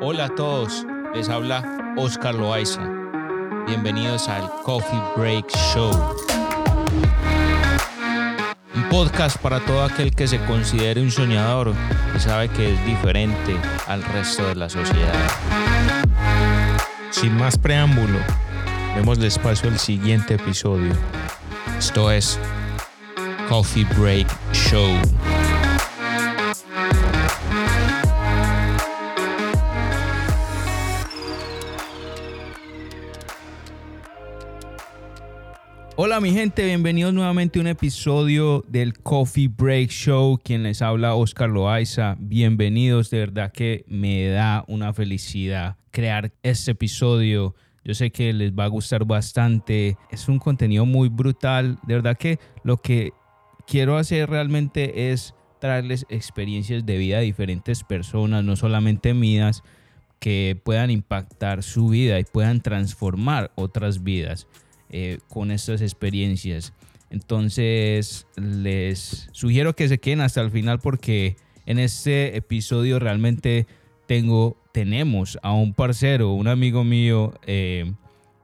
Hola 0.00 0.26
a 0.26 0.28
todos, 0.28 0.86
les 1.12 1.28
habla 1.28 1.94
Oscar 1.96 2.32
Loaiza. 2.32 2.88
Bienvenidos 3.66 4.28
al 4.28 4.48
Coffee 4.62 5.02
Break 5.16 5.50
Show. 5.74 5.90
Un 8.76 8.88
podcast 8.90 9.36
para 9.38 9.58
todo 9.58 9.82
aquel 9.82 10.14
que 10.14 10.28
se 10.28 10.38
considere 10.44 11.02
un 11.02 11.10
soñador 11.10 11.74
y 12.16 12.20
sabe 12.20 12.48
que 12.48 12.74
es 12.74 12.86
diferente 12.86 13.56
al 13.88 14.04
resto 14.04 14.46
de 14.46 14.54
la 14.54 14.68
sociedad. 14.68 15.30
Sin 17.10 17.36
más 17.36 17.58
preámbulo, 17.58 18.20
demos 18.94 19.18
espacio 19.18 19.68
al 19.68 19.80
siguiente 19.80 20.34
episodio. 20.34 20.92
Esto 21.76 22.12
es 22.12 22.38
Coffee 23.48 23.86
Break 23.96 24.28
Show. 24.52 24.94
Hola 36.18 36.30
mi 36.30 36.34
gente, 36.34 36.64
bienvenidos 36.64 37.14
nuevamente 37.14 37.60
a 37.60 37.62
un 37.62 37.68
episodio 37.68 38.64
del 38.66 38.98
Coffee 38.98 39.46
Break 39.46 39.90
Show. 39.90 40.40
Quien 40.42 40.64
les 40.64 40.82
habla, 40.82 41.14
Oscar 41.14 41.48
Loaiza. 41.48 42.16
Bienvenidos, 42.18 43.08
de 43.10 43.20
verdad 43.20 43.52
que 43.52 43.84
me 43.86 44.26
da 44.26 44.64
una 44.66 44.92
felicidad 44.92 45.76
crear 45.92 46.32
este 46.42 46.72
episodio. 46.72 47.54
Yo 47.84 47.94
sé 47.94 48.10
que 48.10 48.32
les 48.32 48.50
va 48.50 48.64
a 48.64 48.66
gustar 48.66 49.04
bastante. 49.04 49.96
Es 50.10 50.28
un 50.28 50.40
contenido 50.40 50.84
muy 50.84 51.08
brutal. 51.08 51.78
De 51.86 51.94
verdad 51.94 52.16
que 52.18 52.40
lo 52.64 52.78
que 52.78 53.12
quiero 53.64 53.96
hacer 53.96 54.28
realmente 54.28 55.12
es 55.12 55.36
traerles 55.60 56.04
experiencias 56.08 56.84
de 56.84 56.98
vida 56.98 57.18
a 57.18 57.20
diferentes 57.20 57.84
personas, 57.84 58.42
no 58.42 58.56
solamente 58.56 59.14
mías, 59.14 59.62
que 60.18 60.60
puedan 60.64 60.90
impactar 60.90 61.62
su 61.62 61.90
vida 61.90 62.18
y 62.18 62.24
puedan 62.24 62.60
transformar 62.60 63.52
otras 63.54 64.02
vidas. 64.02 64.48
Eh, 64.90 65.18
con 65.28 65.50
estas 65.50 65.82
experiencias. 65.82 66.72
Entonces 67.10 68.26
les 68.36 69.28
sugiero 69.32 69.76
que 69.76 69.86
se 69.86 69.98
queden 69.98 70.22
hasta 70.22 70.40
el 70.40 70.50
final 70.50 70.78
porque 70.78 71.36
en 71.66 71.78
este 71.78 72.38
episodio 72.38 72.98
realmente 72.98 73.66
tengo, 74.06 74.56
tenemos 74.72 75.38
a 75.42 75.52
un 75.52 75.74
parcero, 75.74 76.32
un 76.32 76.48
amigo 76.48 76.84
mío 76.84 77.34
eh, 77.46 77.92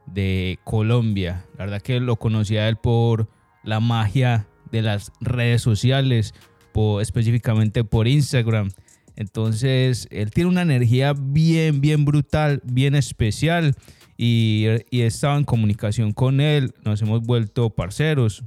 de 0.05 0.59
Colombia. 0.65 1.47
La 1.56 1.65
verdad 1.65 1.81
que 1.81 1.98
lo 1.98 2.17
conocía 2.17 2.69
él 2.69 2.77
por 2.77 3.27
la 3.62 3.81
magia 3.81 4.47
de 4.70 4.83
las 4.83 5.12
redes 5.22 5.62
sociales, 5.62 6.34
por, 6.72 7.00
específicamente 7.00 7.84
por 7.84 8.06
Instagram. 8.06 8.69
Entonces, 9.17 10.09
él 10.11 10.31
tiene 10.31 10.50
una 10.50 10.62
energía 10.62 11.15
bien, 11.17 11.81
bien 11.81 12.05
brutal, 12.05 12.61
bien 12.65 12.95
especial 12.95 13.75
y, 14.17 14.67
he 14.67 15.07
estado 15.07 15.39
en 15.39 15.45
comunicación 15.45 16.12
con 16.12 16.41
él, 16.41 16.73
nos 16.84 17.03
hemos 17.03 17.23
vuelto 17.23 17.70
parceros. 17.70 18.45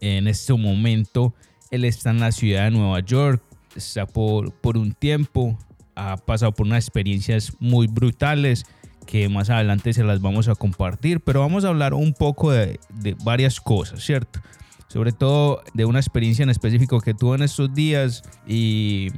En 0.00 0.26
este 0.26 0.52
momento 0.54 1.34
él 1.70 1.84
está 1.84 2.10
en 2.10 2.20
la 2.20 2.32
ciudad 2.32 2.64
de 2.64 2.70
Nueva 2.72 3.00
York, 3.00 3.42
está 3.76 4.06
por, 4.06 4.52
por 4.52 4.76
un 4.76 4.92
tiempo, 4.92 5.58
ha 5.94 6.16
pasado 6.16 6.52
por 6.52 6.66
unas 6.66 6.84
experiencias 6.84 7.52
muy 7.60 7.86
brutales 7.86 8.64
que 9.06 9.28
más 9.28 9.50
adelante 9.50 9.92
se 9.92 10.04
las 10.04 10.20
vamos 10.20 10.48
a 10.48 10.54
compartir, 10.54 11.20
pero 11.20 11.40
vamos 11.40 11.64
a 11.64 11.68
hablar 11.68 11.94
un 11.94 12.14
poco 12.14 12.52
de, 12.52 12.78
de 12.90 13.16
varias 13.24 13.60
cosas, 13.60 14.02
¿cierto? 14.02 14.40
Sobre 14.88 15.12
todo 15.12 15.62
de 15.74 15.84
una 15.84 15.98
experiencia 15.98 16.42
en 16.42 16.50
específico 16.50 17.00
que 17.00 17.14
tuvo 17.14 17.34
en 17.34 17.42
estos 17.42 17.72
días 17.74 18.22
y, 18.46 19.08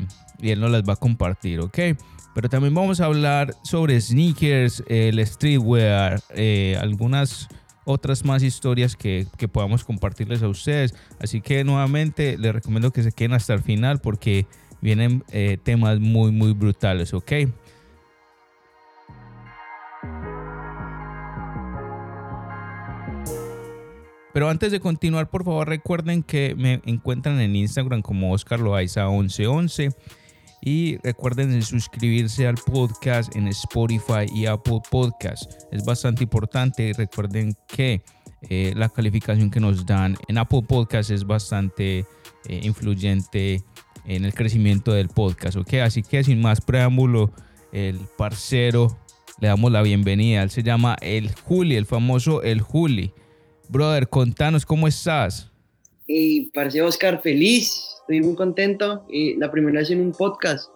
y 0.41 0.51
él 0.51 0.61
nos 0.61 0.71
las 0.71 0.83
va 0.83 0.95
a 0.95 0.97
compartir, 0.97 1.61
¿ok? 1.61 1.79
Pero 2.35 2.49
también 2.49 2.75
vamos 2.75 3.01
a 3.01 3.05
hablar 3.07 3.55
sobre 3.63 4.01
sneakers, 4.01 4.83
el 4.89 5.25
streetwear, 5.25 6.21
eh, 6.35 6.77
algunas 6.81 7.49
otras 7.85 8.25
más 8.25 8.43
historias 8.43 8.97
que, 8.97 9.27
que, 9.37 9.47
podamos 9.47 9.85
compartirles 9.85 10.43
a 10.43 10.49
ustedes. 10.49 10.95
Así 11.21 11.41
que 11.41 11.63
nuevamente 11.63 12.37
les 12.37 12.53
recomiendo 12.53 12.91
que 12.91 13.03
se 13.03 13.13
queden 13.13 13.35
hasta 13.35 13.55
el 13.55 13.63
final 13.63 14.01
porque 14.01 14.47
vienen 14.81 15.23
eh, 15.31 15.59
temas 15.63 16.01
muy, 16.01 16.33
muy 16.33 16.53
brutales, 16.53 17.15
¿ok? 17.15 17.33
Pero 24.33 24.51
antes 24.51 24.73
de 24.73 24.81
continuar, 24.81 25.31
por 25.31 25.45
favor 25.45 25.69
recuerden 25.69 26.25
que 26.25 26.57
me 26.57 26.83
encuentran 26.85 27.41
en 27.41 27.55
Instagram 27.55 28.03
como 28.03 28.33
Oscar 28.33 28.59
Loaiza 28.59 29.09
1111 29.09 29.91
y 30.65 30.97
recuerden 31.03 31.63
suscribirse 31.63 32.47
al 32.47 32.55
podcast 32.55 33.37
en 33.37 33.49
Spotify 33.49 34.25
y 34.35 34.47
Apple 34.47 34.81
Podcast. 34.91 35.53
Es 35.71 35.85
bastante 35.85 36.25
importante. 36.25 36.93
Recuerden 36.97 37.55
que 37.69 38.03
eh, 38.49 38.73
la 38.75 38.89
calificación 38.89 39.51
que 39.51 39.61
nos 39.61 39.85
dan 39.85 40.17
en 40.27 40.39
Apple 40.39 40.63
Podcast 40.67 41.11
es 41.11 41.27
bastante 41.27 42.07
eh, 42.49 42.61
influyente 42.63 43.63
en 44.07 44.25
el 44.25 44.33
crecimiento 44.33 44.93
del 44.93 45.09
podcast. 45.09 45.59
¿ok? 45.59 45.75
Así 45.75 46.03
que 46.03 46.25
sin 46.25 46.41
más 46.41 46.63
preámbulo, 46.63 47.31
el 47.71 47.99
parcero 48.17 48.99
le 49.41 49.49
damos 49.49 49.71
la 49.71 49.83
bienvenida. 49.83 50.43
Él 50.43 50.51
se 50.51 50.63
llama 50.63 50.97
El 51.03 51.31
Juli, 51.35 51.77
el 51.77 51.85
famoso 51.85 52.43
El 52.43 52.63
Juli. 52.63 53.13
Brother, 53.69 54.09
contanos 54.09 54.65
cómo 54.65 54.89
estás. 54.89 55.54
Y 56.07 56.51
parcero 56.51 56.87
Oscar, 56.87 57.21
feliz 57.23 57.95
estoy 58.05 58.21
muy 58.21 58.35
contento. 58.35 59.05
y 59.09 59.37
la 59.37 59.51
primera 59.51 59.81
vez 59.81 59.91
en 59.91 60.01
un 60.01 60.13
podcast, 60.13 60.71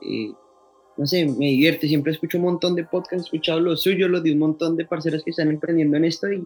no 0.97 1.07
sé, 1.07 1.27
me 1.27 1.47
divierte. 1.47 1.87
Siempre 1.87 2.13
escucho 2.13 2.39
un 2.39 2.45
montón 2.45 2.75
de 2.75 2.85
podcasts, 2.85 3.27
he 3.27 3.37
escuchado 3.37 3.61
los 3.61 3.83
suyos, 3.83 4.11
los 4.11 4.23
de 4.23 4.33
un 4.33 4.39
montón 4.39 4.77
de 4.77 4.85
parceros 4.85 5.23
que 5.23 5.31
están 5.31 5.49
emprendiendo 5.49 5.97
en 5.97 6.05
esto 6.05 6.27
y, 6.33 6.45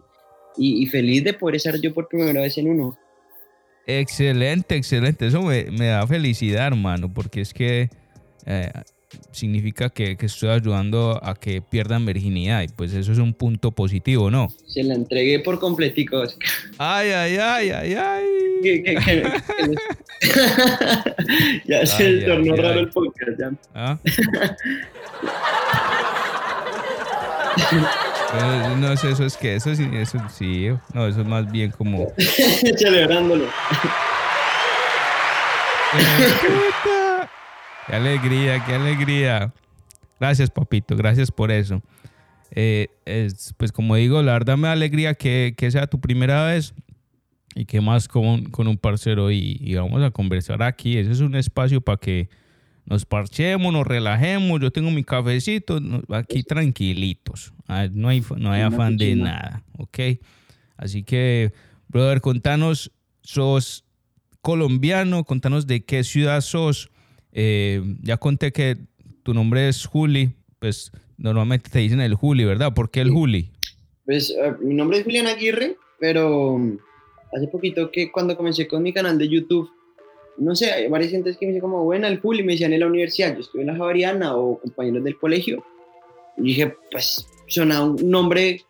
y, 0.57 0.85
feliz 0.87 1.23
de 1.23 1.33
poder 1.33 1.55
estar 1.55 1.79
yo 1.79 1.93
por 1.93 2.07
primera 2.07 2.41
vez 2.41 2.57
en 2.57 2.69
uno. 2.69 2.97
Excelente, 3.87 4.75
excelente. 4.75 5.27
Eso 5.27 5.41
me, 5.41 5.65
me 5.71 5.87
da 5.87 6.05
felicidad, 6.05 6.67
hermano, 6.67 7.11
porque 7.11 7.41
es 7.41 7.53
que 7.53 7.89
eh, 8.45 8.71
significa 9.31 9.89
que, 9.89 10.15
que, 10.15 10.27
estoy 10.27 10.49
ayudando 10.49 11.19
a 11.23 11.35
que 11.35 11.61
pierdan 11.61 12.05
virginidad 12.05 12.61
y 12.61 12.67
pues 12.67 12.93
eso 12.93 13.11
es 13.11 13.17
un 13.17 13.33
punto 13.33 13.71
positivo, 13.71 14.29
¿no? 14.29 14.49
Se 14.67 14.83
la 14.83 14.93
entregué 14.93 15.39
por 15.39 15.59
completico. 15.59 16.23
Ay, 16.77 17.09
ay, 17.09 17.37
ay, 17.37 17.69
ay, 17.71 17.93
ay. 17.95 18.32
ya 21.65 21.85
se 21.85 22.21
tornó 22.21 22.55
raro 22.55 22.79
el 22.79 22.89
podcast, 22.89 23.37
ya. 23.37 23.51
¿Ah? 23.73 23.99
no, 28.77 28.93
eso 28.93 29.25
es 29.25 29.37
que 29.37 29.55
eso 29.55 29.75
sí, 29.75 29.89
eso 29.93 30.19
sí, 30.35 30.69
no, 30.93 31.07
eso 31.07 31.21
es 31.21 31.27
más 31.27 31.51
bien 31.51 31.71
como 31.71 32.11
celebrándolo. 32.77 33.45
Qué 37.87 37.95
alegría, 37.95 38.63
qué 38.65 38.75
alegría. 38.75 39.53
Gracias, 40.19 40.49
papito, 40.49 40.95
gracias 40.95 41.31
por 41.31 41.51
eso. 41.51 41.81
Eh, 42.51 42.87
es, 43.05 43.53
pues 43.57 43.71
como 43.71 43.95
digo, 43.95 44.21
la 44.21 44.33
verdad 44.33 44.57
me 44.57 44.67
da 44.67 44.73
alegría 44.73 45.15
que, 45.15 45.53
que 45.57 45.69
sea 45.69 45.87
tu 45.87 45.99
primera 45.99 46.45
vez 46.45 46.73
y 47.55 47.65
que 47.65 47.81
más 47.81 48.07
con, 48.07 48.45
con 48.45 48.67
un 48.67 48.77
parcero 48.77 49.31
y, 49.31 49.73
vamos 49.75 50.01
a 50.03 50.11
conversar 50.11 50.63
aquí. 50.63 50.97
Ese 50.97 51.11
es 51.11 51.19
un 51.19 51.35
espacio 51.35 51.81
para 51.81 51.97
que 51.97 52.29
nos 52.85 53.05
parchemos, 53.05 53.71
nos 53.71 53.85
relajemos. 53.85 54.59
Yo 54.59 54.71
tengo 54.71 54.91
mi 54.91 55.03
cafecito 55.03 55.79
aquí 56.09 56.43
tranquilitos. 56.43 57.53
Ah, 57.67 57.87
no 57.91 58.09
hay, 58.09 58.23
no 58.37 58.51
hay 58.51 58.61
afán 58.61 58.97
de 58.97 59.15
nada, 59.15 59.63
¿ok? 59.77 59.99
Así 60.77 61.03
que, 61.03 61.53
brother, 61.87 62.21
contanos, 62.21 62.91
sos 63.21 63.85
colombiano, 64.41 65.23
contanos 65.23 65.67
de 65.67 65.85
qué 65.85 66.03
ciudad 66.03 66.41
sos 66.41 66.89
eh, 67.33 67.81
ya 68.01 68.17
conté 68.17 68.51
que 68.51 68.77
tu 69.23 69.33
nombre 69.33 69.67
es 69.67 69.85
Juli, 69.85 70.33
pues 70.59 70.91
normalmente 71.17 71.69
te 71.69 71.79
dicen 71.79 71.99
el 71.99 72.13
Juli, 72.13 72.45
¿verdad? 72.45 72.73
¿Por 72.73 72.91
qué 72.91 73.01
el 73.01 73.09
Juli? 73.09 73.51
Pues 74.05 74.29
eh, 74.29 74.53
mi 74.61 74.75
nombre 74.75 74.99
es 74.99 75.03
Julián 75.03 75.27
Aguirre, 75.27 75.77
pero 75.99 76.59
hace 77.35 77.47
poquito 77.47 77.91
que 77.91 78.11
cuando 78.11 78.37
comencé 78.37 78.67
con 78.67 78.83
mi 78.83 78.93
canal 78.93 79.17
de 79.17 79.27
YouTube, 79.27 79.69
no 80.37 80.55
sé, 80.55 80.71
hay 80.71 80.87
varias 80.87 81.11
gentes 81.11 81.37
que 81.37 81.45
me 81.45 81.51
dicen 81.51 81.61
como, 81.61 81.83
bueno, 81.83 82.07
el 82.07 82.19
Juli, 82.19 82.43
me 82.43 82.53
decían 82.53 82.73
en 82.73 82.79
la 82.79 82.87
universidad, 82.87 83.33
yo 83.33 83.41
estuve 83.41 83.61
en 83.61 83.67
la 83.67 83.75
Javariana 83.75 84.35
o 84.35 84.59
compañeros 84.59 85.03
del 85.03 85.17
colegio, 85.17 85.63
y 86.37 86.43
dije, 86.43 86.75
pues 86.91 87.27
suena 87.47 87.83
un 87.83 88.09
nombre 88.09 88.61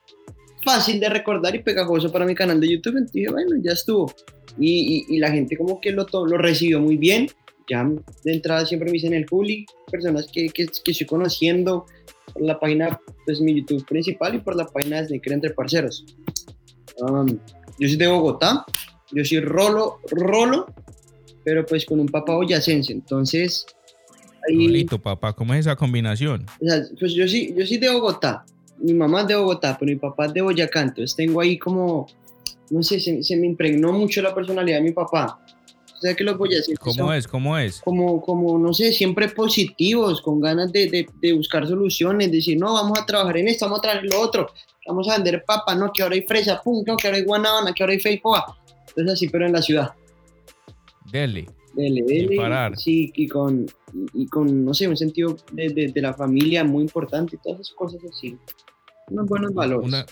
fácil 0.63 0.99
de 0.99 1.09
recordar 1.09 1.55
y 1.55 1.59
pegajoso 1.59 2.11
para 2.11 2.25
mi 2.25 2.35
canal 2.35 2.59
de 2.59 2.69
YouTube, 2.69 3.05
dije, 3.11 3.29
bueno, 3.31 3.55
ya 3.61 3.71
estuvo. 3.71 4.11
Y, 4.59 5.05
y, 5.09 5.17
la 5.17 5.31
gente 5.31 5.57
como 5.57 5.81
que 5.81 5.91
lo, 5.91 6.05
lo 6.11 6.37
recibió 6.37 6.79
muy 6.79 6.97
bien, 6.97 7.27
ya 7.69 7.89
de 8.23 8.33
entrada 8.33 8.65
siempre 8.65 8.87
me 8.87 8.93
dicen 8.93 9.13
el 9.13 9.27
Juli, 9.27 9.65
personas 9.91 10.27
que, 10.31 10.47
que, 10.49 10.67
que, 10.67 10.91
estoy 10.91 11.07
conociendo 11.07 11.85
por 12.33 12.43
la 12.43 12.59
página, 12.59 12.99
pues 13.25 13.41
mi 13.41 13.59
YouTube 13.59 13.85
principal 13.85 14.35
y 14.35 14.39
por 14.39 14.55
la 14.55 14.65
página 14.65 15.01
de 15.01 15.07
Sneaker 15.07 15.33
Entre 15.33 15.49
Parceros. 15.51 16.05
Um, 16.99 17.39
yo 17.79 17.87
soy 17.87 17.97
de 17.97 18.07
Bogotá, 18.07 18.65
yo 19.11 19.23
soy 19.25 19.39
Rolo, 19.41 19.99
Rolo, 20.11 20.67
pero 21.43 21.65
pues 21.65 21.85
con 21.85 21.99
un 21.99 22.07
papá 22.07 22.35
boyacense, 22.35 22.91
entonces 22.93 23.65
Ahí- 24.49 24.67
Rolito, 24.67 24.99
papá, 24.99 25.31
¿cómo 25.33 25.53
es 25.53 25.61
esa 25.61 25.75
combinación? 25.77 26.45
O 26.61 26.65
sea, 26.65 26.81
pues 26.99 27.13
yo 27.13 27.25
sí, 27.27 27.53
yo 27.57 27.65
sí 27.65 27.77
de 27.77 27.89
Bogotá. 27.89 28.43
Mi 28.77 28.93
mamá 28.93 29.21
es 29.21 29.27
de 29.27 29.35
Bogotá, 29.35 29.77
pero 29.79 29.89
mi 29.89 29.95
papá 29.97 30.25
es 30.25 30.33
de 30.33 30.41
Boyacá. 30.41 30.81
Entonces 30.81 31.15
tengo 31.15 31.39
ahí 31.39 31.57
como, 31.57 32.07
no 32.69 32.83
sé, 32.83 32.99
se, 32.99 33.23
se 33.23 33.37
me 33.37 33.47
impregnó 33.47 33.93
mucho 33.93 34.21
la 34.21 34.35
personalidad 34.35 34.79
de 34.79 34.83
mi 34.83 34.91
papá. 34.91 35.39
O 35.95 36.01
sea 36.01 36.13
que 36.13 36.25
los 36.25 36.37
boyacenses 36.37 36.77
¿Cómo 36.79 36.93
son 36.93 37.13
es? 37.15 37.25
¿Cómo 37.25 37.57
es? 37.57 37.79
como, 37.79 38.21
como, 38.21 38.59
no 38.59 38.73
sé, 38.73 38.91
siempre 38.91 39.29
positivos, 39.29 40.21
con 40.21 40.41
ganas 40.41 40.73
de, 40.73 40.89
de, 40.89 41.07
de 41.21 41.31
buscar 41.31 41.65
soluciones, 41.65 42.29
decir, 42.29 42.57
no, 42.57 42.73
vamos 42.73 42.99
a 42.99 43.05
trabajar 43.05 43.37
en 43.37 43.47
esto, 43.47 43.63
vamos 43.63 43.79
a 43.79 43.83
trabajar 43.83 44.03
en 44.03 44.11
lo 44.11 44.19
otro, 44.19 44.49
vamos 44.87 45.07
a 45.09 45.15
vender 45.15 45.43
papa, 45.45 45.75
no, 45.75 45.91
que 45.91 46.03
ahora 46.03 46.15
hay 46.15 46.21
fresa, 46.23 46.61
pum, 46.61 46.83
no, 46.85 46.95
que 46.97 47.07
ahora 47.07 47.17
hay 47.17 47.23
guanábana, 47.23 47.73
que 47.73 47.83
ahora 47.83 47.93
hay 47.93 47.99
feijoa. 47.99 48.57
Entonces 48.89 49.13
así, 49.13 49.29
pero 49.29 49.45
en 49.45 49.53
la 49.53 49.61
ciudad. 49.61 49.91
Dele. 51.11 51.47
Dele, 51.75 52.03
dele, 52.03 52.37
parar. 52.37 52.77
Sí, 52.77 53.11
y 53.15 53.27
con, 53.27 53.65
y, 53.93 54.23
y 54.23 54.27
con, 54.27 54.63
no 54.63 54.73
sé, 54.75 54.87
un 54.87 54.95
sentido 54.97 55.35
de, 55.51 55.69
de, 55.69 55.87
de 55.91 56.01
la 56.01 56.13
familia 56.13 56.63
muy 56.63 56.83
importante, 56.83 57.37
todas 57.43 57.61
esas 57.61 57.73
cosas 57.73 57.99
así. 58.09 58.37
Unos 59.09 59.27
buenos 59.27 59.53
valores. 59.53 59.87
Una- 59.87 60.05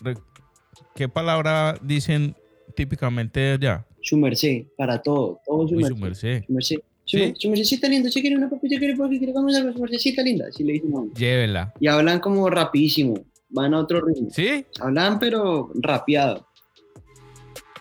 ¿Qué 0.95 1.07
palabra 1.07 1.77
dicen 1.81 2.35
típicamente 2.75 3.51
allá? 3.53 3.85
Su 4.01 4.17
merced, 4.17 4.63
para 4.75 5.01
todo, 5.01 5.39
todo 5.45 5.67
su 5.67 5.75
Uy, 5.75 5.83
merced. 5.83 5.95
su 5.95 6.01
merced. 6.03 6.43
Su 6.47 6.53
merced. 6.53 6.75
Su, 7.05 7.17
¿Sí? 7.17 7.33
su 7.37 7.49
mercedcita 7.49 7.87
linda, 7.89 8.09
¿se 8.09 8.21
quiere 8.21 8.35
una 8.37 8.49
papilla? 8.49 8.79
¿Quiere 8.79 8.95
porque 8.95 9.17
quiere 9.17 9.33
comer 9.33 9.55
algo? 9.55 9.73
Su 9.73 9.79
mercedcita 9.81 10.21
linda, 10.23 10.45
así 10.49 10.63
le 10.63 10.73
dicen. 10.73 11.13
Llévela. 11.13 11.73
Y 11.79 11.87
hablan 11.87 12.19
como 12.19 12.49
rapidísimo, 12.49 13.15
van 13.51 13.73
a 13.73 13.79
otro 13.79 14.01
ritmo. 14.01 14.29
¿Sí? 14.31 14.65
Hablan 14.79 15.19
pero 15.19 15.71
rapeado. 15.75 16.47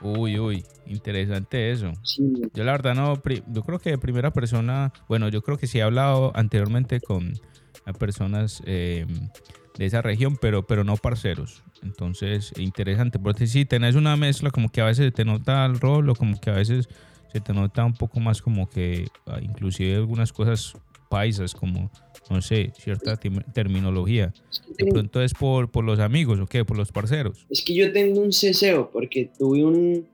Uy, 0.02 0.38
uy, 0.38 0.64
interesante 0.86 1.70
eso. 1.70 1.92
Sí, 2.02 2.32
Yo 2.54 2.64
la 2.64 2.72
verdad 2.72 2.94
no, 2.94 3.20
yo 3.48 3.62
creo 3.62 3.78
que 3.78 3.90
de 3.90 3.98
primera 3.98 4.32
persona, 4.32 4.92
bueno, 5.08 5.28
yo 5.28 5.42
creo 5.42 5.58
que 5.58 5.66
sí 5.66 5.78
he 5.78 5.82
hablado 5.82 6.32
anteriormente 6.34 7.00
con 7.00 7.34
personas 7.98 8.62
eh, 8.66 9.06
de 9.76 9.86
esa 9.86 10.02
región, 10.02 10.38
pero, 10.40 10.66
pero 10.66 10.84
no 10.84 10.96
parceros. 10.96 11.62
Entonces, 11.82 12.52
interesante, 12.58 13.18
porque 13.18 13.46
si 13.46 13.64
tenés 13.64 13.94
una 13.94 14.16
mezcla 14.16 14.50
como 14.50 14.70
que 14.70 14.80
a 14.80 14.86
veces 14.86 15.12
te 15.12 15.24
nota 15.24 15.64
el 15.66 15.80
rol 15.80 16.08
o 16.10 16.14
como 16.14 16.38
que 16.40 16.50
a 16.50 16.54
veces 16.54 16.88
se 17.32 17.40
te 17.40 17.52
nota 17.52 17.84
un 17.84 17.94
poco 17.94 18.20
más 18.20 18.42
como 18.42 18.68
que 18.68 19.08
ah, 19.26 19.38
inclusive 19.40 19.96
algunas 19.96 20.32
cosas 20.32 20.74
paisas 21.08 21.54
como, 21.54 21.90
no 22.30 22.40
sé, 22.40 22.72
cierta 22.78 23.18
terminología. 23.52 24.32
es, 24.50 24.62
De 24.78 24.86
pronto 24.86 25.20
es 25.22 25.34
por, 25.34 25.70
por 25.70 25.84
los 25.84 25.98
amigos 25.98 26.38
o 26.40 26.46
qué, 26.46 26.64
por 26.64 26.76
los 26.76 26.90
parceros. 26.92 27.46
es 27.50 27.62
que 27.62 27.74
yo 27.74 27.92
tengo 27.92 28.20
un 28.20 28.32
ceseo 28.32 28.90
porque 28.90 29.30
tuve 29.38 29.64
un- 29.64 30.08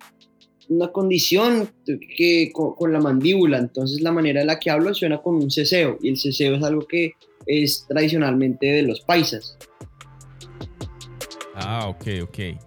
una 0.69 0.89
condición 0.89 1.69
que, 2.17 2.51
con, 2.53 2.75
con 2.75 2.93
la 2.93 2.99
mandíbula, 2.99 3.59
entonces 3.59 4.01
la 4.01 4.11
manera 4.11 4.41
en 4.41 4.49
la 4.49 4.59
que 4.59 4.69
hablo 4.71 4.93
suena 4.95 5.19
con 5.23 5.37
un 5.37 5.49
ceseo 5.51 5.97
y 6.03 6.09
el 6.09 6.17
ceseo 6.17 6.57
es 6.57 6.63
algo 6.65 6.85
que 6.89 7.13
es 7.47 7.85
tradicionalmente 7.87 8.67
de 8.67 8.83
los 8.83 9.01
paisas. 9.03 9.57
Ah, 11.55 11.87
ok, 11.89 12.07
ok. 12.25 12.39
Eh, 12.39 12.59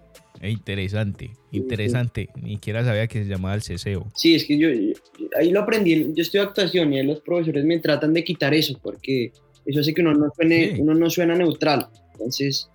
Interesante, 0.50 1.32
interesante. 1.52 2.28
Ni 2.40 2.54
siquiera 2.54 2.84
sabía 2.84 3.06
que 3.06 3.22
se 3.24 3.28
llamaba 3.28 3.54
el 3.54 3.62
ceseo. 3.62 4.06
Sí, 4.14 4.34
es 4.34 4.44
que 4.44 4.58
yo, 4.58 4.68
yo- 4.70 4.94
ahí 5.38 5.50
lo 5.50 5.60
aprendí, 5.60 6.12
yo 6.14 6.22
estoy 6.22 6.40
actuación 6.40 6.92
y 6.92 6.98
ahí 6.98 7.06
los 7.06 7.20
profesores 7.20 7.64
me 7.64 7.78
tratan 7.78 8.12
de 8.14 8.22
quitar 8.24 8.54
eso 8.54 8.78
porque 8.82 9.32
eso 9.66 9.80
hace 9.80 9.92
que 9.94 10.00
uno 10.02 10.14
no 10.14 10.28
suene, 10.34 10.74
Sí. 10.76 10.80
uno 10.80 10.94
no 10.94 11.10
suena 11.10 11.34
neutral, 11.34 11.88
entonces 12.12 12.68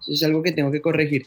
eso 0.00 0.12
es 0.12 0.22
algo 0.22 0.42
que 0.42 0.52
tengo 0.52 0.70
que 0.72 0.80
corregir 0.80 1.26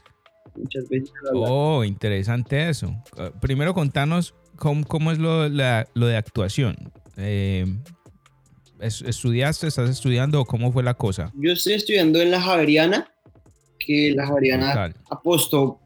muchas 0.55 0.87
veces. 0.89 1.11
Oh, 1.33 1.83
interesante 1.83 2.69
eso. 2.69 2.93
Ah, 3.17 3.31
Primero 3.39 3.73
contanos 3.73 4.33
cómo, 4.57 4.85
cómo 4.85 5.11
es 5.11 5.17
lo, 5.19 5.47
la- 5.49 5.87
lo 5.93 6.07
de 6.07 6.17
actuación. 6.17 6.91
Eh, 7.17 7.65
¿es- 8.79 9.01
¿Estudiaste, 9.01 9.67
estás 9.67 9.89
estudiando 9.89 10.41
o 10.41 10.45
cómo 10.45 10.71
fue 10.71 10.83
la 10.83 10.93
cosa? 10.95 11.31
Yo 11.35 11.51
estoy 11.53 11.73
estudiando 11.73 12.21
en 12.21 12.31
la 12.31 12.41
Javeriana, 12.41 13.07
que 13.79 14.11
la 14.15 14.27
Javeriana 14.27 14.93
apostó 15.09 15.79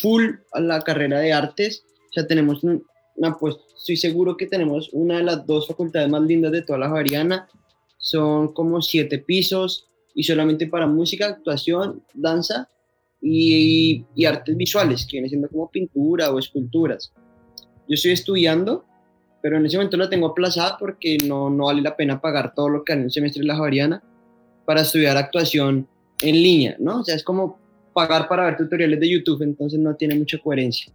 full 0.00 0.30
a 0.52 0.60
la 0.60 0.80
carrera 0.80 1.20
de 1.20 1.32
artes. 1.32 1.84
O 2.10 2.12
sea, 2.12 2.26
tenemos 2.26 2.62
un- 2.64 2.84
una, 3.16 3.36
pues 3.38 3.56
estoy 3.76 3.96
seguro 3.96 4.36
que 4.36 4.46
tenemos 4.46 4.90
una 4.92 5.18
de 5.18 5.22
las 5.24 5.46
dos 5.46 5.66
facultades 5.68 6.08
más 6.08 6.22
lindas 6.22 6.52
de 6.52 6.62
toda 6.62 6.78
la 6.78 6.88
Javeriana. 6.88 7.48
Son 7.98 8.52
como 8.52 8.82
siete 8.82 9.18
pisos 9.18 9.88
y 10.14 10.24
solamente 10.24 10.66
para 10.66 10.86
música, 10.86 11.26
actuación, 11.26 12.02
danza 12.12 12.68
y, 13.20 14.04
artes 14.26 14.56
visuales, 14.56 15.06
que 15.06 15.16
viene 15.16 15.28
siendo 15.28 15.48
como 15.48 15.70
pintura 15.70 16.30
o 16.30 16.38
esculturas. 16.38 17.12
Yo 17.88 17.94
estoy 17.94 18.12
estudiando, 18.12 18.84
pero 19.42 19.56
en 19.56 19.66
ese 19.66 19.76
momento 19.76 19.96
la 19.96 20.10
tengo 20.10 20.28
aplazada 20.28 20.76
porque 20.78 21.18
no, 21.24 21.50
no 21.50 21.66
vale 21.66 21.82
la 21.82 21.96
pena 21.96 22.20
pagar 22.20 22.54
todo 22.54 22.68
lo 22.68 22.84
que 22.84 22.92
vale 22.92 23.04
un 23.04 23.10
semestre 23.10 23.40
en 23.42 23.48
la 23.48 23.56
Javeriana 23.56 24.02
para 24.66 24.82
estudiar 24.82 25.16
actuación 25.16 25.88
en 26.20 26.34
línea, 26.34 26.76
¿no? 26.78 27.00
O 27.00 27.04
sea, 27.04 27.14
es 27.14 27.24
como 27.24 27.58
pagar 27.94 28.28
para 28.28 28.44
ver 28.44 28.56
tutoriales 28.58 29.00
de 29.00 29.08
YouTube, 29.10 29.40
entonces 29.42 29.78
no 29.80 29.94
tiene 29.94 30.14
mucha 30.16 30.36
coherencia. 30.38 30.92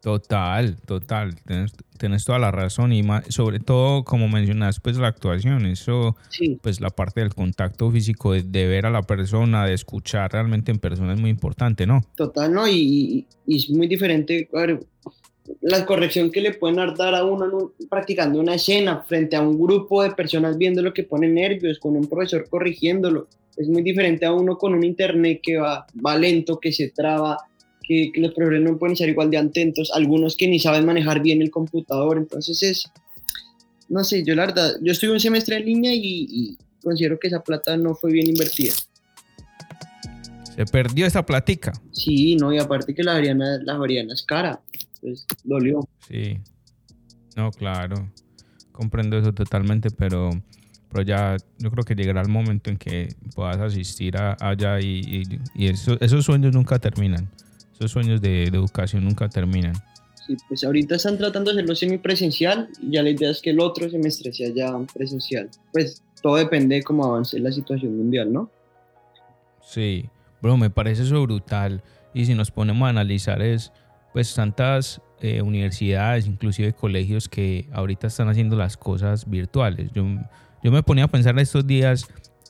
Total, 0.00 0.76
total. 0.84 1.36
Tienes, 1.46 1.72
tienes 1.96 2.24
toda 2.24 2.40
la 2.40 2.50
razón 2.50 2.92
y 2.92 3.04
más- 3.04 3.24
sobre 3.28 3.60
todo, 3.60 4.02
como 4.02 4.26
mencionas, 4.28 4.80
pues 4.80 4.96
la 4.96 5.06
actuación, 5.06 5.64
eso, 5.66 6.16
Sí, 6.28 6.58
pues 6.60 6.80
la 6.80 6.90
parte 6.90 7.20
del 7.20 7.32
contacto 7.32 7.88
físico, 7.90 8.32
de, 8.32 8.42
de 8.42 8.66
ver 8.66 8.84
a 8.86 8.90
la 8.90 9.02
persona, 9.02 9.64
de 9.64 9.74
escuchar 9.74 10.32
realmente 10.32 10.72
en 10.72 10.80
persona 10.80 11.12
es 11.14 11.20
muy 11.20 11.30
importante, 11.30 11.86
¿no? 11.86 12.00
total, 12.16 12.52
¿no? 12.52 12.66
Y, 12.68 13.26
es 13.46 13.70
muy 13.70 13.86
diferente 13.86 14.48
ver, 14.52 14.80
la 15.60 15.84
corrección 15.84 16.30
que 16.30 16.40
le 16.40 16.54
pueden 16.54 16.76
dar 16.76 17.14
a 17.14 17.24
uno 17.24 17.72
practicando 17.90 18.40
una 18.40 18.54
escena 18.54 19.02
frente 19.02 19.36
a 19.36 19.42
un 19.42 19.60
grupo 19.60 20.02
de 20.02 20.12
personas 20.12 20.56
viendo 20.56 20.82
lo 20.82 20.94
que 20.94 21.02
pone 21.02 21.28
nervios, 21.28 21.78
con 21.78 21.96
un 21.96 22.06
profesor 22.06 22.48
corrigiéndolo. 22.48 23.28
Es 23.56 23.68
muy 23.68 23.82
diferente 23.82 24.24
a 24.24 24.32
uno 24.32 24.56
con 24.56 24.74
un 24.74 24.84
internet 24.84 25.40
que 25.42 25.56
va, 25.58 25.86
va 26.04 26.16
lento, 26.16 26.58
que 26.58 26.72
se 26.72 26.88
traba, 26.90 27.36
que, 27.82 28.10
que 28.12 28.20
los 28.20 28.32
profesores 28.32 28.62
no 28.62 28.78
pueden 28.78 28.96
ser 28.96 29.08
igual 29.08 29.30
de 29.30 29.38
atentos, 29.38 29.90
algunos 29.92 30.36
que 30.36 30.48
ni 30.48 30.58
saben 30.58 30.86
manejar 30.86 31.20
bien 31.20 31.42
el 31.42 31.50
computador. 31.50 32.18
Entonces 32.18 32.62
es, 32.62 32.90
no 33.88 34.04
sé, 34.04 34.24
yo 34.24 34.34
la 34.34 34.46
verdad, 34.46 34.76
yo 34.80 34.92
estuve 34.92 35.12
un 35.12 35.20
semestre 35.20 35.56
en 35.56 35.66
línea 35.66 35.94
y, 35.94 36.26
y 36.30 36.58
considero 36.82 37.18
que 37.18 37.28
esa 37.28 37.42
plata 37.42 37.76
no 37.76 37.94
fue 37.94 38.12
bien 38.12 38.28
invertida. 38.28 38.72
Se 40.54 40.66
perdió 40.66 41.06
esta 41.06 41.24
platica. 41.24 41.72
Sí, 41.92 42.36
no, 42.36 42.52
y 42.52 42.58
aparte 42.58 42.94
que 42.94 43.02
la 43.02 43.12
Javeriana, 43.12 43.58
la 43.62 43.74
Javeriana 43.74 44.12
es 44.12 44.22
cara, 44.22 44.60
pues 45.02 45.26
dolió. 45.44 45.86
Sí. 46.08 46.38
No, 47.36 47.50
claro. 47.50 48.10
Comprendo 48.72 49.18
eso 49.18 49.32
totalmente, 49.34 49.90
pero, 49.90 50.30
pero 50.90 51.02
ya 51.04 51.36
yo 51.58 51.70
creo 51.70 51.84
que 51.84 51.94
llegará 51.94 52.22
el 52.22 52.28
momento 52.28 52.70
en 52.70 52.78
que 52.78 53.14
puedas 53.34 53.58
asistir 53.58 54.16
a- 54.16 54.36
allá 54.40 54.80
y, 54.80 55.00
y- 55.06 55.40
y 55.54 55.66
eso- 55.68 55.98
esos 56.00 56.24
sueños 56.24 56.54
nunca 56.54 56.78
terminan. 56.78 57.28
Esos 57.74 57.90
sueños 57.90 58.20
de, 58.22 58.50
de 58.50 58.56
educación 58.58 59.04
nunca 59.04 59.28
terminan. 59.28 59.74
Sí, 60.26 60.36
pues 60.48 60.62
ahorita 60.64 60.94
están 60.94 61.18
tratando 61.18 61.50
de 61.50 61.58
hacerlo 61.58 61.74
semipresencial 61.74 62.68
y 62.80 62.92
ya 62.92 63.02
la 63.02 63.10
idea 63.10 63.30
es 63.30 63.42
que 63.42 63.50
el 63.50 63.58
otro 63.60 63.90
semestre 63.90 64.32
sea 64.32 64.50
ya 64.54 64.72
presencial. 64.94 65.50
Pues 65.72 66.02
todo 66.22 66.36
depende 66.36 66.76
de 66.76 66.82
cómo 66.84 67.04
avance 67.04 67.38
la 67.40 67.50
situación 67.50 67.96
mundial, 67.98 68.32
¿no? 68.32 68.48
Sí, 69.62 70.06
bro, 70.40 70.56
me 70.56 70.70
parece 70.70 71.02
eso 71.02 71.20
brutal. 71.22 71.82
Y 72.14 72.26
si 72.26 72.34
nos 72.34 72.50
ponemos 72.50 72.86
a 72.86 72.90
analizar 72.90 73.42
es, 73.42 73.72
pues 74.12 74.34
tantas 74.34 75.00
eh, 75.20 75.40
universidades, 75.42 76.26
inclusive 76.26 76.72
colegios 76.72 77.28
que 77.28 77.68
ahorita 77.72 78.06
están 78.08 78.28
haciendo 78.28 78.56
las 78.56 78.76
cosas 78.76 79.28
virtuales. 79.28 79.90
Yo, 79.94 80.04
yo 80.62 80.72
me 80.72 80.82
ponía 80.82 81.04
a 81.04 81.08
pensar 81.08 81.38
estos 81.38 81.66
días 81.66 82.06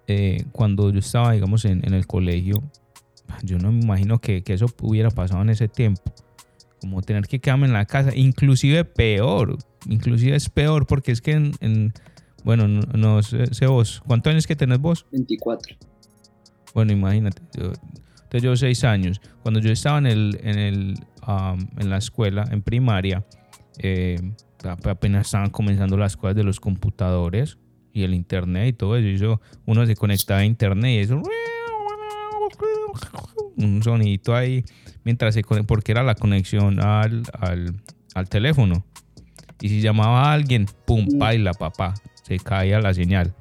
eh, 0.09 0.45
cuando 0.53 0.91
yo 0.91 0.99
estaba, 0.99 1.33
digamos, 1.33 1.65
en, 1.65 1.87
en 1.87 1.95
el 1.95 2.07
colegio. 2.07 2.63
Yo 3.43 3.59
no 3.59 3.73
me 3.73 3.81
imagino 3.83 4.19
que, 4.21 4.43
que 4.43 4.55
eso 4.55 4.67
hubiera 4.83 5.11
pasado 5.11 5.43
en 5.43 5.51
ese 5.51 5.69
tiempo. 5.69 6.03
Como 6.81 7.01
tener 7.03 7.27
que 7.29 7.39
quedarme 7.41 7.67
en 7.67 7.73
la 7.73 7.85
casa, 7.87 8.11
inclusive 8.15 8.85
peor, 8.85 9.57
inclusive 9.87 10.35
es 10.35 10.49
peor 10.49 10.87
porque 10.87 11.13
es 11.13 11.21
que 11.21 11.33
en, 11.33 11.53
en- 11.61 11.93
bueno, 12.45 12.67
no, 12.67 12.81
no 12.95 13.23
sé, 13.23 13.55
sé 13.55 13.67
vos, 13.69 14.03
¿cuántos 14.05 14.33
años 14.33 14.49
que 14.49 14.57
tenés 14.57 14.81
vos? 14.81 15.07
24. 15.13 15.77
Bueno, 16.75 16.93
imagínate, 16.93 17.41
yo, 17.57 17.67
entonces 17.67 18.43
yo 18.43 18.57
seis 18.57 18.83
años. 18.83 19.21
Cuando 19.43 19.61
yo 19.61 19.71
estaba 19.71 19.99
en, 19.99 20.07
el, 20.07 20.41
en, 20.43 20.59
el, 20.59 20.95
am, 21.23 21.69
en 21.79 21.89
la 21.91 21.97
escuela, 21.99 22.45
en 22.51 22.63
primaria, 22.63 23.25
eh, 23.79 24.21
ap- 24.65 24.87
apenas 24.87 25.27
estaban 25.27 25.51
comenzando 25.51 25.97
las 25.97 26.17
cosas 26.17 26.37
de 26.37 26.45
los 26.45 26.61
computadores 26.61 27.59
y 27.93 28.03
el 28.05 28.15
internet 28.15 28.69
y 28.69 28.73
todo 28.75 28.97
eso. 28.97 29.07
Y 29.07 29.15
eso 29.15 29.41
uno 29.67 29.87
se 29.87 29.97
conectaba 29.97 30.41
a 30.41 30.45
internet 30.45 30.91
y 30.91 30.99
eso... 30.99 31.23
Un 33.57 33.83
sonidito 33.83 34.35
ahí 34.35 34.65
mientras 35.05 35.35
se 35.35 35.43
porque 35.43 35.93
era 35.93 36.03
la 36.03 36.15
conexión 36.15 36.81
al, 36.81 37.23
al, 37.39 37.75
al 38.15 38.29
teléfono. 38.29 38.85
Y 39.61 39.69
si 39.69 39.81
llamaba 39.81 40.25
a 40.25 40.33
alguien, 40.33 40.67
pum, 40.87 41.07
baila, 41.19 41.53
papá, 41.53 41.95
se 42.25 42.39
caía 42.39 42.81
la 42.81 42.93
señal. 42.95 43.35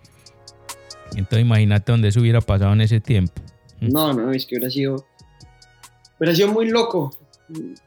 Entonces 1.16 1.42
imagínate 1.42 1.92
dónde 1.92 2.10
eso 2.10 2.20
hubiera 2.22 2.42
pasado 2.42 2.74
en 2.74 2.82
ese 2.82 3.00
tiempo. 3.00 3.34
No, 3.80 4.14
no, 4.14 4.32
es 4.32 4.46
que 4.46 4.56
hubiera 4.56 4.70
sido, 4.70 5.08
hubiera 6.20 6.36
sido 6.36 6.52
muy 6.52 6.70
loco. 6.70 7.12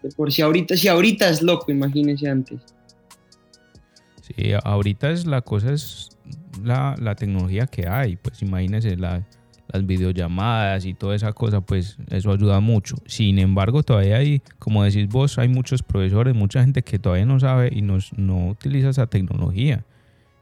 De 0.02 0.10
por 0.16 0.32
si 0.32 0.42
ahorita, 0.42 0.76
si 0.76 0.88
ahorita 0.88 1.28
es 1.28 1.42
loco, 1.42 1.70
imagínense 1.70 2.28
antes. 2.28 2.60
Sí, 4.20 4.52
ahorita 4.62 5.10
es 5.10 5.26
la 5.26 5.42
cosa 5.42 5.72
es 5.72 6.10
la, 6.62 6.94
la 6.98 7.14
tecnología 7.14 7.66
que 7.66 7.86
hay. 7.88 8.16
Pues 8.16 8.40
imagínense 8.42 8.96
la, 8.96 9.26
las 9.72 9.86
videollamadas 9.86 10.84
y 10.84 10.94
toda 10.94 11.16
esa 11.16 11.32
cosa, 11.32 11.60
pues 11.60 11.98
eso 12.10 12.32
ayuda 12.32 12.60
mucho. 12.60 12.96
Sin 13.06 13.38
embargo, 13.38 13.82
todavía 13.82 14.16
hay, 14.16 14.40
como 14.58 14.84
decís 14.84 15.08
vos, 15.08 15.38
hay 15.38 15.48
muchos 15.48 15.82
profesores, 15.82 16.34
mucha 16.34 16.62
gente 16.62 16.82
que 16.82 16.98
todavía 16.98 17.26
no 17.26 17.40
sabe 17.40 17.70
y 17.72 17.82
no, 17.82 17.98
no 18.16 18.48
utiliza 18.48 18.90
esa 18.90 19.06
tecnología. 19.06 19.84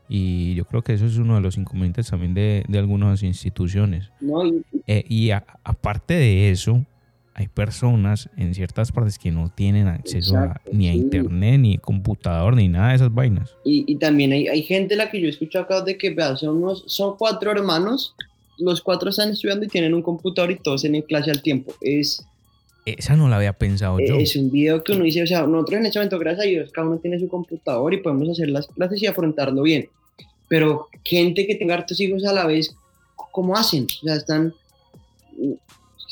Y 0.08 0.54
yo 0.54 0.66
creo 0.66 0.82
que 0.82 0.92
eso 0.92 1.06
es 1.06 1.16
uno 1.16 1.36
de 1.36 1.40
los 1.40 1.56
inconvenientes 1.56 2.08
también 2.08 2.34
de, 2.34 2.64
de 2.68 2.78
algunas 2.78 3.22
instituciones. 3.22 4.10
y, 4.20 5.30
eh, 5.30 5.40
aparte 5.64 6.14
de 6.14 6.50
eso, 6.50 6.84
hay 7.34 7.48
personas 7.48 8.28
en 8.36 8.54
ciertas 8.54 8.92
partes 8.92 9.18
que 9.18 9.30
no 9.30 9.50
tienen 9.54 9.88
acceso 9.88 10.36
ni 10.70 10.88
a 10.88 10.94
internet, 10.94 11.60
ni 11.60 11.78
computador, 11.78 12.54
ni 12.54 12.68
nada 12.68 12.90
de 12.90 12.96
esas 12.96 13.14
vainas. 13.14 13.54
Y, 13.64 13.84
y 13.90 13.96
también 13.96 14.32
hay, 14.32 14.48
hay, 14.48 14.62
gente 14.62 14.96
la 14.96 15.10
que 15.10 15.20
yo 15.20 15.26
he 15.26 15.30
escuchado 15.30 15.64
acá 15.64 15.80
de 15.80 15.96
que 15.96 16.14
son, 16.36 16.56
unos, 16.56 16.84
son 16.86 17.16
cuatro 17.16 17.50
hermanos 17.50 18.14
los 18.58 18.80
cuatro 18.80 19.10
están 19.10 19.30
estudiando 19.30 19.64
y 19.64 19.68
tienen 19.68 19.94
un 19.94 20.02
computador 20.02 20.50
y 20.50 20.56
todos 20.56 20.84
en 20.84 21.00
clase 21.02 21.30
al 21.30 21.42
tiempo. 21.42 21.74
Es, 21.80 22.24
Esa 22.86 23.16
no 23.16 23.28
la 23.28 23.36
había 23.36 23.52
pensado 23.52 23.98
yo. 23.98 24.16
Es 24.16 24.36
un 24.36 24.50
video 24.50 24.82
que 24.82 24.92
uno 24.92 25.04
dice, 25.04 25.22
o 25.22 25.26
sea, 25.26 25.46
nosotros 25.46 25.80
en 25.80 25.86
este 25.86 25.98
momento, 25.98 26.18
gracias 26.18 26.46
a 26.46 26.48
Dios, 26.48 26.72
cada 26.72 26.86
uno 26.86 26.98
tiene 26.98 27.18
su 27.18 27.28
computador 27.28 27.92
y 27.94 27.98
podemos 27.98 28.28
hacer 28.28 28.48
las 28.50 28.66
clases 28.68 29.02
y 29.02 29.06
afrontarlo 29.06 29.62
bien. 29.62 29.88
Pero 30.48 30.88
gente 31.04 31.46
que 31.46 31.54
tenga 31.54 31.74
hartos 31.74 32.00
hijos 32.00 32.24
a 32.24 32.32
la 32.32 32.46
vez, 32.46 32.74
¿cómo 33.32 33.56
hacen? 33.56 33.86
O 34.02 34.06
sea, 34.06 34.16
están, 34.16 34.54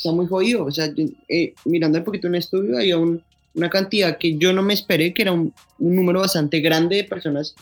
están 0.00 0.16
muy 0.16 0.26
jodidos. 0.26 0.68
O 0.68 0.70
sea, 0.70 0.92
eh, 1.28 1.54
mirando 1.64 1.98
un 1.98 2.04
poquito 2.04 2.28
un 2.28 2.34
estudio, 2.34 2.76
había 2.76 2.98
una 2.98 3.70
cantidad 3.70 4.18
que 4.18 4.36
yo 4.36 4.52
no 4.52 4.62
me 4.62 4.74
esperé, 4.74 5.14
que 5.14 5.22
era 5.22 5.32
un, 5.32 5.52
número 5.78 6.20
bastante 6.20 6.60
grande 6.60 6.96
de 6.96 7.04
personas 7.04 7.54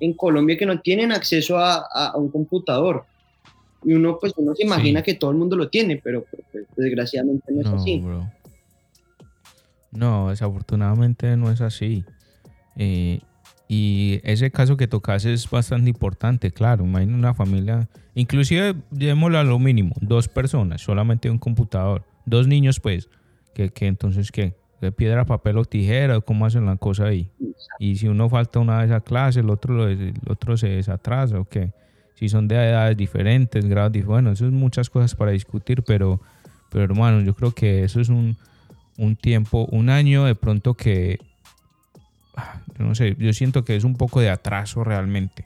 en 0.00 0.14
Colombia 0.14 0.56
que 0.56 0.66
no 0.66 0.80
tienen 0.80 1.12
acceso 1.12 1.58
a, 1.58 1.86
a 1.92 2.16
un 2.16 2.30
computador. 2.30 3.04
Y 3.84 3.92
uno, 3.92 4.18
pues, 4.18 4.32
uno 4.36 4.54
se 4.54 4.64
imagina 4.64 5.02
que 5.02 5.14
todo 5.14 5.30
el 5.30 5.36
mundo 5.36 5.56
lo 5.56 5.68
tiene, 5.68 6.00
pero, 6.02 6.24
pues, 6.52 6.66
desgraciadamente 6.76 7.52
no, 7.52 7.60
es 7.60 7.66
así. 7.68 8.02
No, 9.92 10.30
desafortunadamente 10.30 11.36
no 11.36 11.50
es 11.50 11.60
así. 11.60 12.04
Eh, 12.76 13.20
y 13.68 14.20
ese 14.24 14.50
caso 14.50 14.76
que 14.76 14.88
tocas 14.88 15.24
es 15.26 15.48
bastante 15.48 15.90
importante, 15.90 16.50
claro. 16.50 16.84
Imagina 16.84 17.14
una 17.14 17.34
familia, 17.34 17.88
inclusive 18.14 18.74
llevémoslo 18.90 19.38
a 19.38 19.44
lo 19.44 19.58
mínimo, 19.58 19.94
dos 20.00 20.28
personas, 20.28 20.80
solamente 20.80 21.30
un 21.30 21.38
computador, 21.38 22.04
dos 22.24 22.48
niños, 22.48 22.80
pues, 22.80 23.08
que, 23.54 23.68
que 23.68 23.86
entonces, 23.86 24.32
¿qué? 24.32 24.54
¿De 24.80 24.90
piedra, 24.90 25.24
papel 25.26 25.58
o 25.58 25.64
tijera? 25.64 26.20
¿Cómo 26.20 26.46
hacen 26.46 26.64
la 26.64 26.76
cosa 26.76 27.06
ahí? 27.06 27.30
Y 27.78 27.96
si 27.96 28.08
uno 28.08 28.28
falta 28.28 28.60
una 28.60 28.78
de 28.80 28.86
esas 28.86 29.02
clases, 29.02 29.42
el 29.42 29.50
otro, 29.50 29.88
el 29.88 30.14
otro 30.28 30.56
se 30.56 30.68
desatrasa, 30.68 31.38
¿o 31.38 31.44
qué? 31.44 31.72
si 32.18 32.28
son 32.28 32.48
de 32.48 32.56
edades 32.56 32.96
diferentes, 32.96 33.64
grados 33.64 33.92
diferentes, 33.92 34.06
bueno, 34.08 34.32
eso 34.32 34.46
es 34.46 34.52
muchas 34.52 34.90
cosas 34.90 35.14
para 35.14 35.30
discutir, 35.30 35.84
pero, 35.84 36.20
pero 36.68 36.82
hermano, 36.82 37.20
yo 37.20 37.32
creo 37.32 37.52
que 37.52 37.84
eso 37.84 38.00
es 38.00 38.08
un, 38.08 38.36
un 38.96 39.14
tiempo, 39.14 39.68
un 39.70 39.88
año 39.88 40.24
de 40.24 40.34
pronto 40.34 40.74
que, 40.74 41.20
no 42.78 42.94
sé, 42.94 43.16
yo 43.18 43.32
siento 43.32 43.64
que 43.64 43.76
es 43.76 43.84
un 43.84 43.94
poco 43.94 44.20
de 44.20 44.30
atraso 44.30 44.84
realmente. 44.84 45.44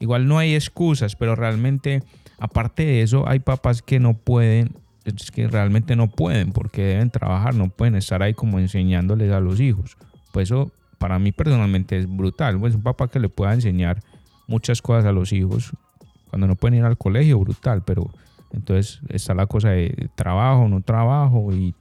Igual 0.00 0.26
no 0.26 0.38
hay 0.38 0.54
excusas, 0.54 1.16
pero 1.16 1.36
realmente, 1.36 2.02
aparte 2.38 2.84
de 2.84 3.02
eso, 3.02 3.28
hay 3.28 3.38
papás 3.38 3.82
que 3.82 4.00
no 4.00 4.14
pueden, 4.14 4.74
es 5.04 5.30
que 5.30 5.48
realmente 5.48 5.96
no 5.96 6.08
pueden 6.10 6.52
porque 6.52 6.82
deben 6.82 7.10
trabajar, 7.10 7.54
no 7.54 7.68
pueden 7.68 7.94
estar 7.96 8.22
ahí 8.22 8.34
como 8.34 8.58
enseñándoles 8.58 9.32
a 9.32 9.40
los 9.40 9.60
hijos. 9.60 9.96
Pues 10.32 10.48
eso 10.48 10.72
para 10.98 11.18
mí 11.18 11.32
personalmente 11.32 11.98
es 11.98 12.08
brutal. 12.08 12.58
Pues 12.58 12.74
un 12.74 12.82
papá 12.82 13.08
que 13.08 13.20
le 13.20 13.28
pueda 13.28 13.54
enseñar 13.54 14.00
muchas 14.46 14.82
cosas 14.82 15.04
a 15.04 15.12
los 15.12 15.32
hijos 15.32 15.72
cuando 16.28 16.46
no 16.48 16.56
pueden 16.56 16.78
ir 16.78 16.84
al 16.84 16.98
colegio, 16.98 17.38
brutal, 17.38 17.82
pero 17.84 18.10
entonces 18.52 19.00
está 19.08 19.34
la 19.34 19.46
cosa 19.46 19.70
de 19.70 20.08
trabajo, 20.16 20.68
no 20.68 20.80
trabajo, 20.80 21.52
y 21.52 21.74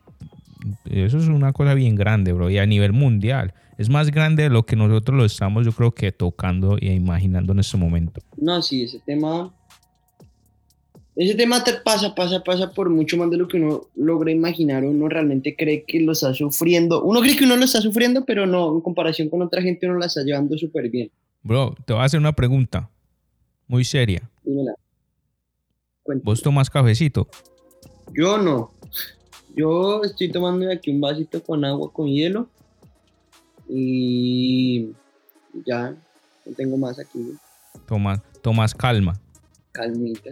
eso 0.85 1.17
es 1.17 1.27
una 1.27 1.53
cosa 1.53 1.73
bien 1.73 1.95
grande, 1.95 2.33
bro, 2.33 2.49
y 2.49 2.59
a 2.59 2.65
nivel 2.65 2.93
mundial. 2.93 3.53
Es 3.77 3.89
más 3.89 4.11
grande 4.11 4.43
de 4.43 4.49
lo 4.49 4.65
que 4.65 4.75
nosotros 4.75 5.17
lo 5.17 5.25
estamos, 5.25 5.65
yo 5.65 5.71
creo 5.71 5.91
que 5.91 6.11
tocando 6.11 6.77
e 6.77 6.93
imaginando 6.93 7.53
en 7.53 7.59
este 7.59 7.77
momento. 7.77 8.21
No, 8.37 8.61
sí, 8.61 8.83
ese 8.83 8.99
tema. 8.99 9.53
Ese 11.15 11.35
tema 11.35 11.63
te 11.63 11.73
pasa, 11.73 12.15
pasa, 12.15 12.43
pasa 12.43 12.71
por 12.71 12.89
mucho 12.89 13.17
más 13.17 13.29
de 13.29 13.37
lo 13.37 13.47
que 13.47 13.57
uno 13.57 13.81
logra 13.95 14.31
imaginar. 14.31 14.83
Uno 14.83 15.07
realmente 15.07 15.55
cree 15.55 15.83
que 15.83 15.99
lo 15.99 16.13
está 16.13 16.33
sufriendo. 16.33 17.03
Uno 17.03 17.21
cree 17.21 17.35
que 17.35 17.43
uno 17.43 17.55
lo 17.55 17.65
está 17.65 17.81
sufriendo, 17.81 18.25
pero 18.25 18.47
no, 18.47 18.73
en 18.73 18.81
comparación 18.81 19.29
con 19.29 19.41
otra 19.41 19.61
gente, 19.61 19.87
uno 19.87 19.99
la 19.99 20.07
está 20.07 20.23
llevando 20.23 20.57
súper 20.57 20.89
bien. 20.89 21.11
Bro, 21.43 21.75
te 21.85 21.93
voy 21.93 22.01
a 22.01 22.05
hacer 22.05 22.19
una 22.19 22.33
pregunta 22.33 22.89
muy 23.67 23.83
seria. 23.83 24.29
Dímela. 24.43 24.73
¿Vos 26.23 26.41
tomas 26.41 26.69
cafecito? 26.69 27.27
Yo 28.13 28.37
no. 28.37 28.71
Yo 29.55 30.03
estoy 30.03 30.31
tomando 30.31 30.69
aquí 30.71 30.91
un 30.91 30.99
vasito 30.99 31.43
con 31.43 31.63
agua 31.63 31.91
con 31.91 32.07
hielo. 32.07 32.47
Y 33.75 34.91
ya, 35.65 35.95
no 36.45 36.53
tengo 36.55 36.77
más 36.77 36.99
aquí. 36.99 37.33
Tomas, 37.87 38.21
tomas 38.43 38.75
calma. 38.75 39.19
Calmita. 39.71 40.29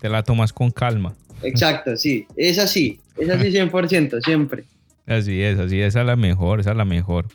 Te 0.00 0.08
la 0.08 0.22
tomas 0.22 0.54
con 0.54 0.70
calma. 0.70 1.14
Exacto, 1.42 1.96
sí. 1.98 2.26
Es 2.34 2.58
así. 2.58 2.98
Es 3.18 3.28
así 3.28 3.50
100%, 3.50 4.24
siempre. 4.24 4.64
Así 5.06 5.42
es, 5.42 5.58
así 5.58 5.80
es. 5.80 5.88
Esa 5.88 6.00
es 6.00 6.06
la 6.06 6.16
mejor, 6.16 6.60
esa 6.60 6.70
es 6.70 6.76
la 6.78 6.86
mejor. 6.86 7.26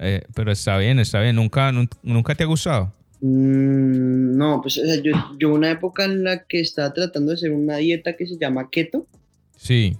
Eh, 0.00 0.22
pero 0.34 0.50
está 0.50 0.78
bien, 0.78 0.98
está 0.98 1.20
bien. 1.20 1.36
¿Nunca, 1.36 1.70
nunca 2.02 2.34
te 2.34 2.44
ha 2.44 2.46
gustado? 2.46 2.94
Mm, 3.20 4.36
no, 4.36 4.62
pues 4.62 4.80
yo, 5.04 5.12
yo 5.38 5.52
una 5.52 5.70
época 5.70 6.06
en 6.06 6.24
la 6.24 6.44
que 6.44 6.60
estaba 6.60 6.94
tratando 6.94 7.30
de 7.30 7.36
hacer 7.36 7.52
una 7.52 7.76
dieta 7.76 8.16
que 8.16 8.26
se 8.26 8.38
llama 8.38 8.70
keto. 8.70 9.06
Sí. 9.56 9.98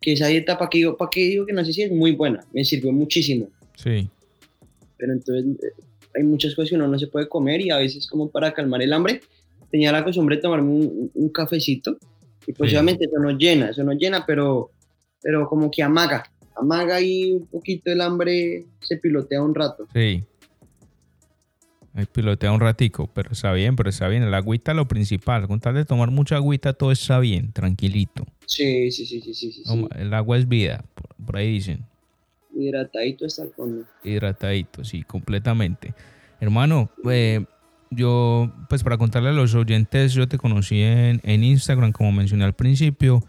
Que 0.00 0.14
esa 0.14 0.28
dieta, 0.28 0.56
¿para 0.56 0.70
qué 0.70 0.78
digo, 0.78 0.96
para 0.96 1.10
qué 1.10 1.20
digo 1.20 1.44
que 1.44 1.52
no 1.52 1.64
sé 1.66 1.74
si 1.74 1.82
es 1.82 1.92
muy 1.92 2.12
buena? 2.12 2.42
Me 2.54 2.64
sirvió 2.64 2.92
muchísimo. 2.92 3.48
Sí. 3.82 4.08
Pero 4.96 5.12
entonces 5.12 5.44
eh, 5.62 5.82
hay 6.14 6.24
muchas 6.24 6.54
cosas 6.54 6.70
que 6.70 6.76
uno 6.76 6.88
no 6.88 6.98
se 6.98 7.06
puede 7.06 7.28
comer 7.28 7.60
y 7.60 7.70
a 7.70 7.78
veces 7.78 8.06
como 8.06 8.30
para 8.30 8.52
calmar 8.52 8.82
el 8.82 8.92
hambre 8.92 9.20
tenía 9.70 9.92
la 9.92 10.04
costumbre 10.04 10.36
de 10.36 10.42
tomarme 10.42 10.70
un, 10.70 11.28
cafecito 11.32 11.96
y 12.46 12.52
pues 12.52 12.72
obviamente 12.72 13.04
eso 13.04 13.18
no 13.18 13.30
llena, 13.30 13.70
eso 13.70 13.84
no 13.84 13.92
llena, 13.92 14.24
pero, 14.26 14.70
pero 15.22 15.48
como 15.48 15.70
que 15.70 15.82
amaga, 15.82 16.24
amaga 16.56 17.00
y 17.00 17.32
un 17.32 17.46
poquito 17.46 17.90
el 17.90 18.00
hambre 18.00 18.66
se 18.80 18.96
pilotea 18.96 19.42
un 19.42 19.54
rato. 19.54 19.86
Sí. 19.94 20.24
Ahí 21.92 22.06
pilotea 22.06 22.52
un 22.52 22.60
ratico, 22.60 23.10
pero 23.12 23.32
está 23.32 23.52
bien, 23.52 23.74
pero 23.74 23.90
está 23.90 24.06
bien. 24.08 24.22
El 24.22 24.32
agüita 24.32 24.70
es 24.70 24.76
lo 24.76 24.86
principal. 24.86 25.48
Con 25.48 25.58
tal 25.58 25.74
de 25.74 25.84
tomar 25.84 26.10
mucha 26.10 26.36
agüita, 26.36 26.72
todo 26.72 26.92
está 26.92 27.18
bien, 27.18 27.52
tranquilito. 27.52 28.24
Sí, 28.46 28.92
sí, 28.92 29.06
sí, 29.06 29.20
sí, 29.20 29.34
sí. 29.34 29.62
El 29.96 30.14
agua 30.14 30.38
es 30.38 30.48
vida, 30.48 30.84
por, 31.24 31.36
ahí 31.36 31.50
dicen. 31.50 31.84
Hidratadito 32.54 33.26
está 33.26 33.44
el 33.44 33.50
fondo. 33.50 33.84
Hidratadito, 34.04 34.84
sí, 34.84 35.02
completamente. 35.02 35.94
Hermano, 36.40 36.90
eh, 37.10 37.44
yo, 37.90 38.52
pues 38.68 38.82
para 38.82 38.98
contarle 38.98 39.30
a 39.30 39.32
los 39.32 39.54
oyentes, 39.54 40.12
yo 40.12 40.28
te 40.28 40.38
conocí 40.38 40.80
en, 40.82 41.20
Instagram, 41.24 41.92
como 41.92 42.12
mencioné 42.12 42.44
al 42.44 42.54
principio. 42.54 43.22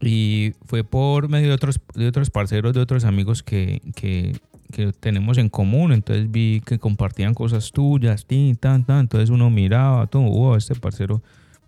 Y 0.00 0.54
fue 0.66 0.82
por 0.82 1.28
medio 1.28 1.48
de 1.48 1.54
otros, 1.54 1.80
de 1.94 2.08
otros 2.08 2.30
parceros, 2.30 2.72
de 2.74 2.80
otros 2.80 3.04
amigos 3.04 3.42
que, 3.42 3.80
que 3.94 4.32
que 4.72 4.92
tenemos 4.92 5.38
en 5.38 5.48
común. 5.48 5.92
Entonces 5.92 6.28
vi 6.28 6.60
que 6.66 6.80
compartían 6.80 7.34
cosas 7.34 7.70
tuyas, 7.70 8.26
tin, 8.26 8.56
tan, 8.56 8.84
tan. 8.84 9.00
Entonces 9.00 9.30
uno 9.30 9.50
miraba, 9.50 10.08
todo, 10.08 10.22
wow, 10.22 10.56
este 10.56 10.74
parcero 10.74 11.22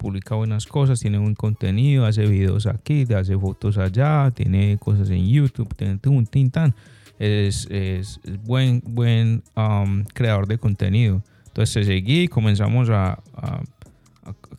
publica 0.04 0.34
buenas 0.34 0.66
cosas, 0.66 1.00
tiene 1.00 1.16
buen 1.16 1.34
contenido, 1.34 2.04
hace 2.04 2.26
videos 2.26 2.66
aquí, 2.66 3.06
hace 3.14 3.38
fotos 3.38 3.78
allá, 3.78 4.30
tiene 4.34 4.76
cosas 4.76 5.08
en 5.08 5.26
YouTube, 5.26 5.74
tiene 5.74 5.98
un 6.04 6.26
tin, 6.26 6.50
tan. 6.50 6.74
Es, 7.18 7.66
es, 7.70 8.20
buen, 8.44 8.82
buen 8.84 9.42
um, 9.56 10.04
creador 10.12 10.46
de 10.46 10.58
contenido. 10.58 11.22
Entonces 11.46 11.86
seguí 11.86 12.24
y 12.24 12.28
comenzamos 12.28 12.90
a, 12.90 13.22
a, 13.34 13.62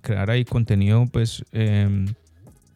crear 0.01 0.31
ahí 0.31 0.45
contenido, 0.45 1.05
pues 1.11 1.45
em, 1.51 2.07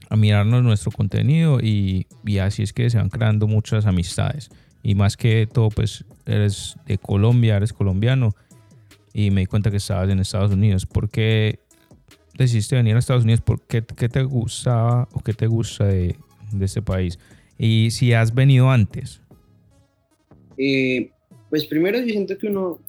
a 0.08 0.16
mirarnos 0.16 0.62
nuestro 0.62 0.92
contenido 0.92 1.60
y, 1.60 2.06
y 2.24 2.38
así 2.38 2.62
es 2.62 2.72
que 2.72 2.88
se 2.92 3.00
van 3.00 3.10
creando 3.10 3.48
muchas 3.48 3.88
amistades 3.88 4.52
y 4.84 4.94
más 4.94 5.18
que 5.18 5.48
todo 5.52 5.70
pues 5.70 6.06
eres 6.28 6.76
de 6.86 7.00
Colombia, 7.00 7.58
eres 7.58 7.74
colombiano 7.74 8.36
y 9.12 9.32
me 9.32 9.42
di 9.42 9.48
cuenta 9.48 9.72
que 9.72 9.78
estabas 9.78 10.08
en 10.12 10.20
Estados 10.20 10.52
Unidos. 10.52 10.86
¿Por 10.86 11.10
qué 11.10 11.60
decidiste 12.44 12.76
venir 12.76 12.96
a 12.96 13.00
Estados 13.00 13.24
Unidos? 13.24 13.42
¿Por 13.42 13.62
qué, 13.62 13.82
te 13.82 14.24
gustaba 14.24 15.08
o 15.14 15.20
qué 15.22 15.34
te 15.34 15.48
gusta 15.48 15.86
de, 15.86 16.16
este 16.62 16.82
país? 16.82 17.20
Y 17.58 17.92
si 17.92 18.14
has 18.14 18.34
venido 18.34 18.70
antes. 18.70 19.22
Eh, 20.58 21.12
pues 21.50 21.66
primero 21.66 22.00
yo 22.00 22.06
siento 22.06 22.38
que 22.38 22.48
uno 22.48 22.80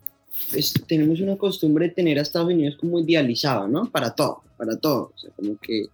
tenemos 0.87 1.21
una 1.21 1.37
costumbre 1.37 1.89
de 1.89 1.95
tener 1.95 2.19
a 2.19 2.23
Estados 2.23 2.49
Unidos 2.49 2.77
como 2.79 2.99
idealizado, 3.01 3.69
¿no? 3.69 3.91
Para 3.91 4.15
todo, 4.15 4.43
para 4.57 4.77
todo. 4.77 5.13
O 5.15 5.19
sea, 5.19 5.31
como 5.37 5.57
que 5.59 5.87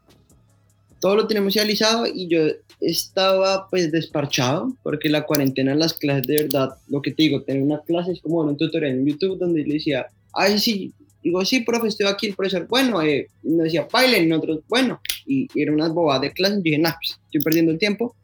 todo 1.00 1.16
lo 1.16 1.26
tenemos 1.26 1.54
idealizado 1.54 2.06
y 2.06 2.28
yo 2.28 2.40
estaba 2.80 3.68
pues 3.70 3.90
desparchado 3.90 4.72
porque 4.82 5.08
la 5.08 5.24
cuarentena 5.24 5.72
en 5.72 5.78
las 5.78 5.94
clases 5.94 6.26
de 6.26 6.42
verdad, 6.42 6.76
lo 6.88 7.02
que 7.02 7.12
te 7.12 7.24
digo, 7.24 7.42
tener 7.42 7.62
una 7.62 7.80
clase 7.80 8.12
es 8.12 8.20
como 8.20 8.40
un 8.40 8.56
tutorial 8.56 8.92
en 8.92 9.06
YouTube 9.06 9.38
donde 9.38 9.64
le 9.64 9.74
decía, 9.74 10.06
ay 10.32 10.58
sí, 10.58 10.92
Digo, 11.26 11.44
sí, 11.44 11.58
profe, 11.62 11.88
estoy 11.88 12.06
aquí, 12.06 12.28
el 12.28 12.36
profesor, 12.36 12.68
bueno, 12.68 13.02
eh, 13.02 13.26
me 13.42 13.64
decía, 13.64 13.88
bailen, 13.92 14.28
nosotros, 14.28 14.60
bueno, 14.68 15.00
y, 15.26 15.48
y 15.52 15.60
era 15.60 15.72
unas 15.72 15.92
bobadas 15.92 16.22
de 16.22 16.30
clase, 16.30 16.60
y 16.60 16.62
dije, 16.62 16.78
nah, 16.78 16.92
pues, 16.92 17.18
estoy 17.24 17.40
perdiendo 17.40 17.72
el 17.72 17.78
tiempo, 17.80 18.14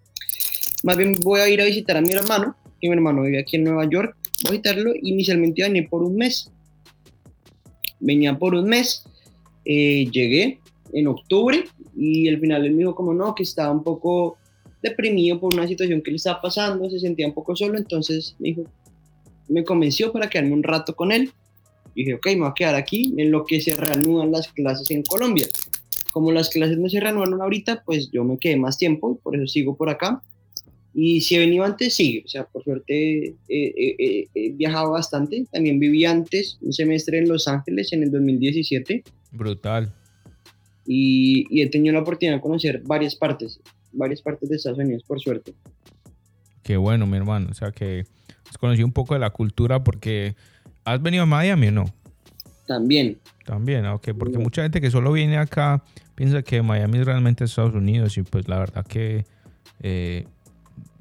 más 0.84 0.96
bien 0.96 1.16
voy 1.24 1.40
a 1.40 1.48
ir 1.48 1.60
a 1.60 1.64
visitar 1.64 1.96
a 1.96 2.00
mi 2.00 2.12
hermano, 2.12 2.54
que 2.80 2.88
mi 2.88 2.94
hermano 2.94 3.22
vive 3.22 3.40
aquí 3.40 3.56
en 3.56 3.64
Nueva 3.64 3.90
York, 3.90 4.16
voy 4.44 4.50
a 4.50 4.52
visitarlo, 4.52 4.92
inicialmente 5.02 5.62
iba 5.62 5.66
a 5.66 5.70
venir 5.70 5.88
por 5.88 6.04
un 6.04 6.14
mes, 6.14 6.48
venía 7.98 8.38
por 8.38 8.54
un 8.54 8.68
mes, 8.68 9.02
eh, 9.64 10.08
llegué 10.12 10.60
en 10.92 11.08
octubre, 11.08 11.64
y 11.96 12.28
al 12.28 12.38
final 12.38 12.64
él 12.64 12.70
me 12.70 12.78
dijo 12.78 12.94
como 12.94 13.12
no, 13.14 13.34
que 13.34 13.42
estaba 13.42 13.72
un 13.72 13.82
poco 13.82 14.36
deprimido 14.80 15.40
por 15.40 15.52
una 15.52 15.66
situación 15.66 16.02
que 16.02 16.12
le 16.12 16.18
estaba 16.18 16.40
pasando, 16.40 16.88
se 16.88 17.00
sentía 17.00 17.26
un 17.26 17.34
poco 17.34 17.56
solo, 17.56 17.78
entonces 17.78 18.36
me 18.38 18.50
dijo, 18.50 18.62
me 19.48 19.64
convenció 19.64 20.12
para 20.12 20.30
quedarme 20.30 20.52
un 20.52 20.62
rato 20.62 20.94
con 20.94 21.10
él. 21.10 21.32
Y 21.94 22.04
dije, 22.04 22.14
ok, 22.14 22.26
me 22.26 22.40
voy 22.40 22.48
a 22.48 22.54
quedar 22.54 22.74
aquí 22.74 23.14
en 23.16 23.30
lo 23.30 23.44
que 23.44 23.60
se 23.60 23.74
reanudan 23.74 24.32
las 24.32 24.48
clases 24.48 24.90
en 24.90 25.02
Colombia. 25.02 25.46
Como 26.12 26.32
las 26.32 26.50
clases 26.50 26.78
no 26.78 26.88
se 26.88 27.00
reanudan 27.00 27.40
ahorita, 27.40 27.82
pues 27.84 28.10
yo 28.10 28.24
me 28.24 28.38
quedé 28.38 28.56
más 28.56 28.78
tiempo, 28.78 29.18
por 29.22 29.36
eso 29.36 29.46
sigo 29.46 29.76
por 29.76 29.88
acá. 29.88 30.22
Y 30.94 31.22
si 31.22 31.36
he 31.36 31.38
venido 31.38 31.64
antes, 31.64 31.94
sí, 31.94 32.22
o 32.24 32.28
sea, 32.28 32.44
por 32.44 32.62
suerte 32.64 33.34
he 33.48 34.52
viajado 34.54 34.90
bastante. 34.90 35.46
También 35.50 35.78
viví 35.78 36.04
antes 36.04 36.58
un 36.60 36.72
semestre 36.72 37.18
en 37.18 37.28
Los 37.28 37.48
Ángeles 37.48 37.92
en 37.92 38.02
el 38.02 38.10
2017. 38.10 39.02
Brutal. 39.30 39.94
Y, 40.86 41.46
y 41.48 41.62
he 41.62 41.70
tenido 41.70 41.94
la 41.94 42.00
oportunidad 42.00 42.36
de 42.36 42.42
conocer 42.42 42.82
varias 42.84 43.16
partes, 43.16 43.60
varias 43.92 44.20
partes 44.20 44.50
de 44.50 44.56
Estados 44.56 44.78
Unidos, 44.78 45.02
por 45.06 45.18
suerte. 45.20 45.54
Qué 46.62 46.76
bueno, 46.76 47.06
mi 47.06 47.16
hermano. 47.16 47.48
O 47.50 47.54
sea, 47.54 47.72
que 47.72 48.04
has 48.48 48.58
conocido 48.58 48.86
un 48.86 48.92
poco 48.92 49.14
de 49.14 49.20
la 49.20 49.30
cultura 49.30 49.82
porque 49.82 50.34
has 50.84 51.02
venido 51.02 51.24
a 51.24 51.26
Miami 51.26 51.68
o 51.68 51.72
no. 51.72 51.84
También. 52.66 53.18
También, 53.44 53.86
ok, 53.86 54.10
porque 54.18 54.38
mucha 54.38 54.62
gente 54.62 54.80
que 54.80 54.90
solo 54.90 55.12
viene 55.12 55.36
acá 55.36 55.82
piensa 56.14 56.42
que 56.42 56.62
Miami 56.62 56.98
es 56.98 57.06
realmente 57.06 57.44
Estados 57.44 57.74
Unidos 57.74 58.16
y 58.16 58.22
pues 58.22 58.48
la 58.48 58.58
verdad 58.58 58.86
que 58.86 59.24
eh, 59.80 60.26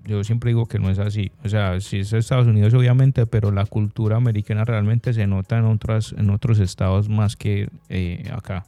yo 0.05 0.23
siempre 0.23 0.49
digo 0.49 0.65
que 0.65 0.79
no 0.79 0.89
es 0.89 0.99
así. 0.99 1.31
O 1.43 1.49
sea, 1.49 1.79
sí 1.79 1.99
es 1.99 2.13
Estados 2.13 2.47
Unidos 2.47 2.73
obviamente, 2.73 3.27
pero 3.27 3.51
la 3.51 3.65
cultura 3.65 4.17
americana 4.17 4.65
realmente 4.65 5.13
se 5.13 5.27
nota 5.27 5.59
en, 5.59 5.65
otras, 5.65 6.13
en 6.17 6.29
otros 6.29 6.59
estados 6.59 7.09
más 7.09 7.35
que 7.35 7.69
eh, 7.89 8.23
acá. 8.31 8.65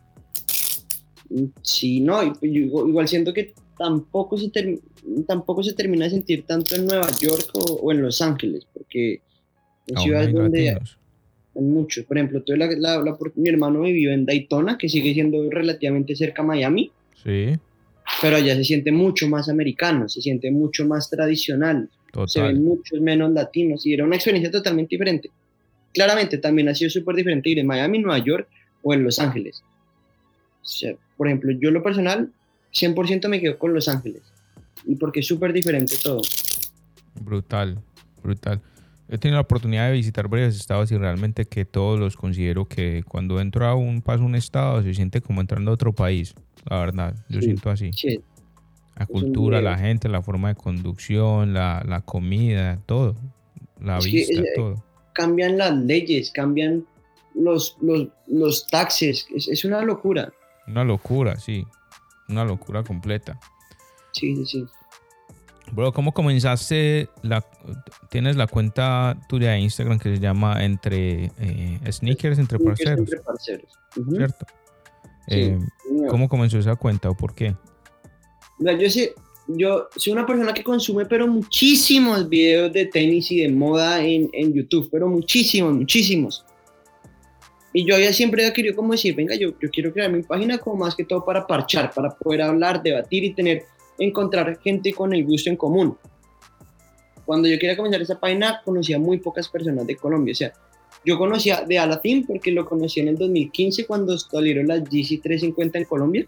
Sí, 1.63 1.99
no, 1.99 2.21
igual 2.41 3.07
siento 3.07 3.33
que 3.33 3.55
tampoco 3.77 4.37
se, 4.37 4.51
tampoco 5.27 5.63
se 5.63 5.73
termina 5.73 6.05
de 6.05 6.11
sentir 6.11 6.43
tanto 6.45 6.75
en 6.75 6.85
Nueva 6.85 7.09
York 7.19 7.49
o, 7.55 7.91
en 7.91 8.03
Los 8.03 8.21
Ángeles, 8.21 8.67
porque 8.71 9.21
en 9.87 9.97
ciudades 9.97 10.33
donde 10.33 10.77
muchos, 11.61 12.05
por 12.05 12.17
ejemplo, 12.17 12.43
la, 12.47 12.67
la, 12.97 13.17
mi 13.35 13.49
hermano 13.49 13.81
vivió 13.81 14.11
en 14.11 14.25
Daytona, 14.25 14.77
que 14.77 14.89
sigue 14.89 15.13
siendo 15.13 15.49
relativamente 15.49 16.15
cerca 16.15 16.41
a 16.41 16.45
Miami. 16.45 16.91
Sí. 17.23 17.57
Pero 18.21 18.37
allá 18.37 18.55
se 18.55 18.63
siente 18.63 18.91
mucho 18.91 19.29
más 19.29 19.49
americano, 19.49 20.09
se 20.09 20.21
siente 20.21 20.51
mucho 20.51 20.85
más 20.85 21.09
tradicional, 21.09 21.89
se 22.27 22.41
ven 22.41 22.63
muchos 22.63 22.99
menos 22.99 23.31
latinos 23.31 23.85
y 23.85 23.93
era 23.93 24.03
una 24.03 24.15
experiencia 24.15 24.51
totalmente 24.51 24.95
diferente. 24.95 25.29
Claramente 25.93 26.37
también 26.37 26.69
ha 26.69 26.75
sido 26.75 26.89
súper 26.89 27.15
diferente 27.15 27.49
ir 27.49 27.59
en 27.59 27.67
Miami, 27.67 27.99
Nueva 27.99 28.23
York 28.23 28.47
o 28.81 28.93
en 28.93 29.03
Los 29.03 29.19
Ángeles. 29.19 29.63
O 30.61 30.65
sea, 30.65 30.95
por 31.17 31.27
ejemplo, 31.27 31.51
yo 31.51 31.71
lo 31.71 31.81
personal 31.83 32.31
100% 32.73 33.29
me 33.29 33.39
quedo 33.39 33.57
con 33.57 33.73
Los 33.73 33.87
Ángeles. 33.87 34.21
Y 34.85 34.95
porque 34.95 35.21
es 35.21 35.27
súper 35.27 35.53
diferente 35.53 35.95
todo. 36.01 36.21
Brutal, 37.21 37.79
brutal. 38.21 38.61
He 39.09 39.17
tenido 39.17 39.37
la 39.37 39.41
oportunidad 39.41 39.87
de 39.87 39.93
visitar 39.93 40.27
varios 40.27 40.55
estados 40.55 40.91
y 40.91 40.97
realmente 40.97 41.45
que 41.45 41.65
todos 41.65 41.99
los 41.99 42.15
considero 42.15 42.65
que 42.65 43.03
cuando 43.07 43.39
entro 43.39 43.65
a 43.67 43.75
un 43.75 44.01
paso 44.01 44.23
a 44.23 44.25
un 44.25 44.35
estado 44.35 44.81
se 44.81 44.93
siente 44.93 45.21
como 45.21 45.41
entrando 45.41 45.71
a 45.71 45.73
otro 45.73 45.93
país. 45.93 46.33
La 46.69 46.79
verdad, 46.79 47.15
yo 47.29 47.41
siento 47.41 47.69
así. 47.69 47.91
Sí. 47.93 48.21
La 48.95 49.05
cultura, 49.05 49.61
la 49.61 49.77
gente, 49.77 50.07
la 50.07 50.21
forma 50.21 50.49
de 50.49 50.55
conducción, 50.55 51.53
la, 51.53 51.83
la 51.85 52.01
comida, 52.01 52.79
todo. 52.85 53.15
La 53.81 53.99
vista, 53.99 54.41
todo. 54.55 54.83
Cambian 55.13 55.57
las 55.57 55.75
leyes, 55.75 56.31
cambian 56.31 56.85
los, 57.35 57.77
los, 57.81 58.07
los 58.27 58.67
taxes. 58.67 59.27
Es, 59.35 59.47
es 59.47 59.65
una 59.65 59.81
locura. 59.81 60.31
Una 60.67 60.83
locura, 60.83 61.37
sí 61.37 61.65
una 62.29 62.45
locura 62.45 62.83
completa. 62.83 63.39
Sí, 64.11 64.35
sí, 64.35 64.45
sí. 64.45 64.65
Bro, 65.73 65.91
¿cómo 65.91 66.13
comenzaste? 66.13 67.09
La, 67.23 67.43
tienes 68.09 68.35
la 68.35 68.45
cuenta 68.45 69.17
tuya 69.27 69.51
de 69.51 69.59
Instagram 69.59 69.97
que 69.97 70.15
se 70.15 70.21
llama 70.21 70.63
Entre 70.63 71.31
eh, 71.39 71.79
Sneakers, 71.91 72.37
Entre 72.37 72.59
Parceros. 72.59 72.99
Entre 72.99 73.19
parceros. 73.21 73.71
¿Cierto? 74.09 74.45
Eh, 75.27 75.57
¿Cómo 76.09 76.29
comenzó 76.29 76.59
esa 76.59 76.75
cuenta 76.75 77.09
o 77.09 77.15
por 77.15 77.33
qué? 77.33 77.55
yo, 78.59 78.89
sé, 78.89 79.15
yo 79.47 79.87
soy 79.95 80.13
una 80.13 80.25
persona 80.25 80.53
que 80.53 80.63
consume 80.63 81.05
pero 81.05 81.27
muchísimos 81.27 82.29
videos 82.29 82.71
de 82.71 82.85
tenis 82.85 83.31
y 83.31 83.41
de 83.41 83.49
moda 83.49 84.03
en, 84.03 84.29
en 84.33 84.53
YouTube, 84.53 84.89
pero 84.91 85.07
muchísimos, 85.07 85.73
muchísimos. 85.73 86.45
Y 87.73 87.85
yo 87.85 87.97
ya 87.97 88.13
siempre 88.13 88.51
querido 88.53 88.75
como 88.75 88.91
decir, 88.91 89.15
venga, 89.15 89.33
yo, 89.35 89.49
yo 89.59 89.69
quiero 89.71 89.91
crear 89.91 90.11
mi 90.11 90.21
página 90.21 90.59
como 90.59 90.77
más 90.77 90.95
que 90.95 91.03
todo 91.03 91.25
para 91.25 91.47
parchar, 91.47 91.91
para 91.91 92.11
poder 92.11 92.43
hablar, 92.43 92.83
debatir 92.83 93.23
y 93.23 93.33
tener, 93.33 93.65
encontrar 93.99 94.59
gente 94.59 94.93
con 94.93 95.13
el 95.13 95.25
gusto 95.25 95.49
en 95.49 95.57
común. 95.57 95.97
Cuando 97.25 97.47
yo 97.47 97.57
quería 97.57 97.77
comenzar 97.77 98.01
esa 98.01 98.19
página, 98.19 98.61
conocía 98.65 98.99
muy 98.99 99.19
pocas 99.19 99.47
personas 99.47 99.87
de 99.87 99.95
Colombia. 99.95 100.33
O 100.33 100.35
sea, 100.35 100.53
yo 101.05 101.17
conocía 101.17 101.61
de 101.61 101.79
Alatin 101.79 102.25
porque 102.25 102.51
lo 102.51 102.65
conocí 102.65 102.99
en 102.99 103.09
el 103.09 103.17
2015 103.17 103.85
cuando 103.85 104.17
salieron 104.17 104.67
las 104.67 104.83
GC 104.83 105.21
350 105.21 105.79
en 105.79 105.85
Colombia. 105.85 106.27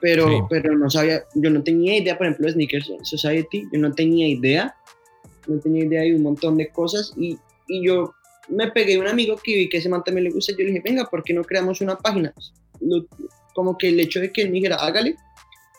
Pero, 0.00 0.46
pero 0.48 0.78
no 0.78 0.88
sabía, 0.88 1.24
yo 1.34 1.50
no 1.50 1.62
tenía 1.64 1.96
idea, 1.96 2.16
por 2.16 2.26
ejemplo, 2.28 2.46
de 2.46 2.52
Sneakers 2.52 2.92
Society, 3.02 3.64
yo 3.72 3.80
no 3.80 3.92
tenía 3.92 4.28
idea, 4.28 4.76
no 5.48 5.58
tenía 5.58 5.84
idea 5.84 6.02
de 6.02 6.14
un 6.14 6.22
montón 6.22 6.56
de 6.56 6.68
cosas 6.68 7.12
y, 7.16 7.36
y 7.66 7.84
yo 7.84 8.14
me 8.48 8.70
pegué 8.70 8.94
a 8.94 9.00
un 9.00 9.08
amigo 9.08 9.36
que 9.42 9.54
vi 9.54 9.68
que 9.68 9.78
ese 9.78 9.88
man 9.88 10.04
también 10.04 10.24
le 10.24 10.30
gusta. 10.30 10.52
Yo 10.52 10.58
le 10.58 10.66
dije, 10.66 10.82
venga, 10.84 11.04
¿por 11.06 11.22
qué 11.22 11.34
no 11.34 11.42
creamos 11.42 11.80
una 11.80 11.96
página? 11.96 12.32
como 13.54 13.76
que 13.76 13.88
el 13.88 13.98
hecho 13.98 14.20
de 14.20 14.30
que 14.30 14.42
él 14.42 14.50
me 14.50 14.58
dijera, 14.58 14.76
hágale, 14.76 15.16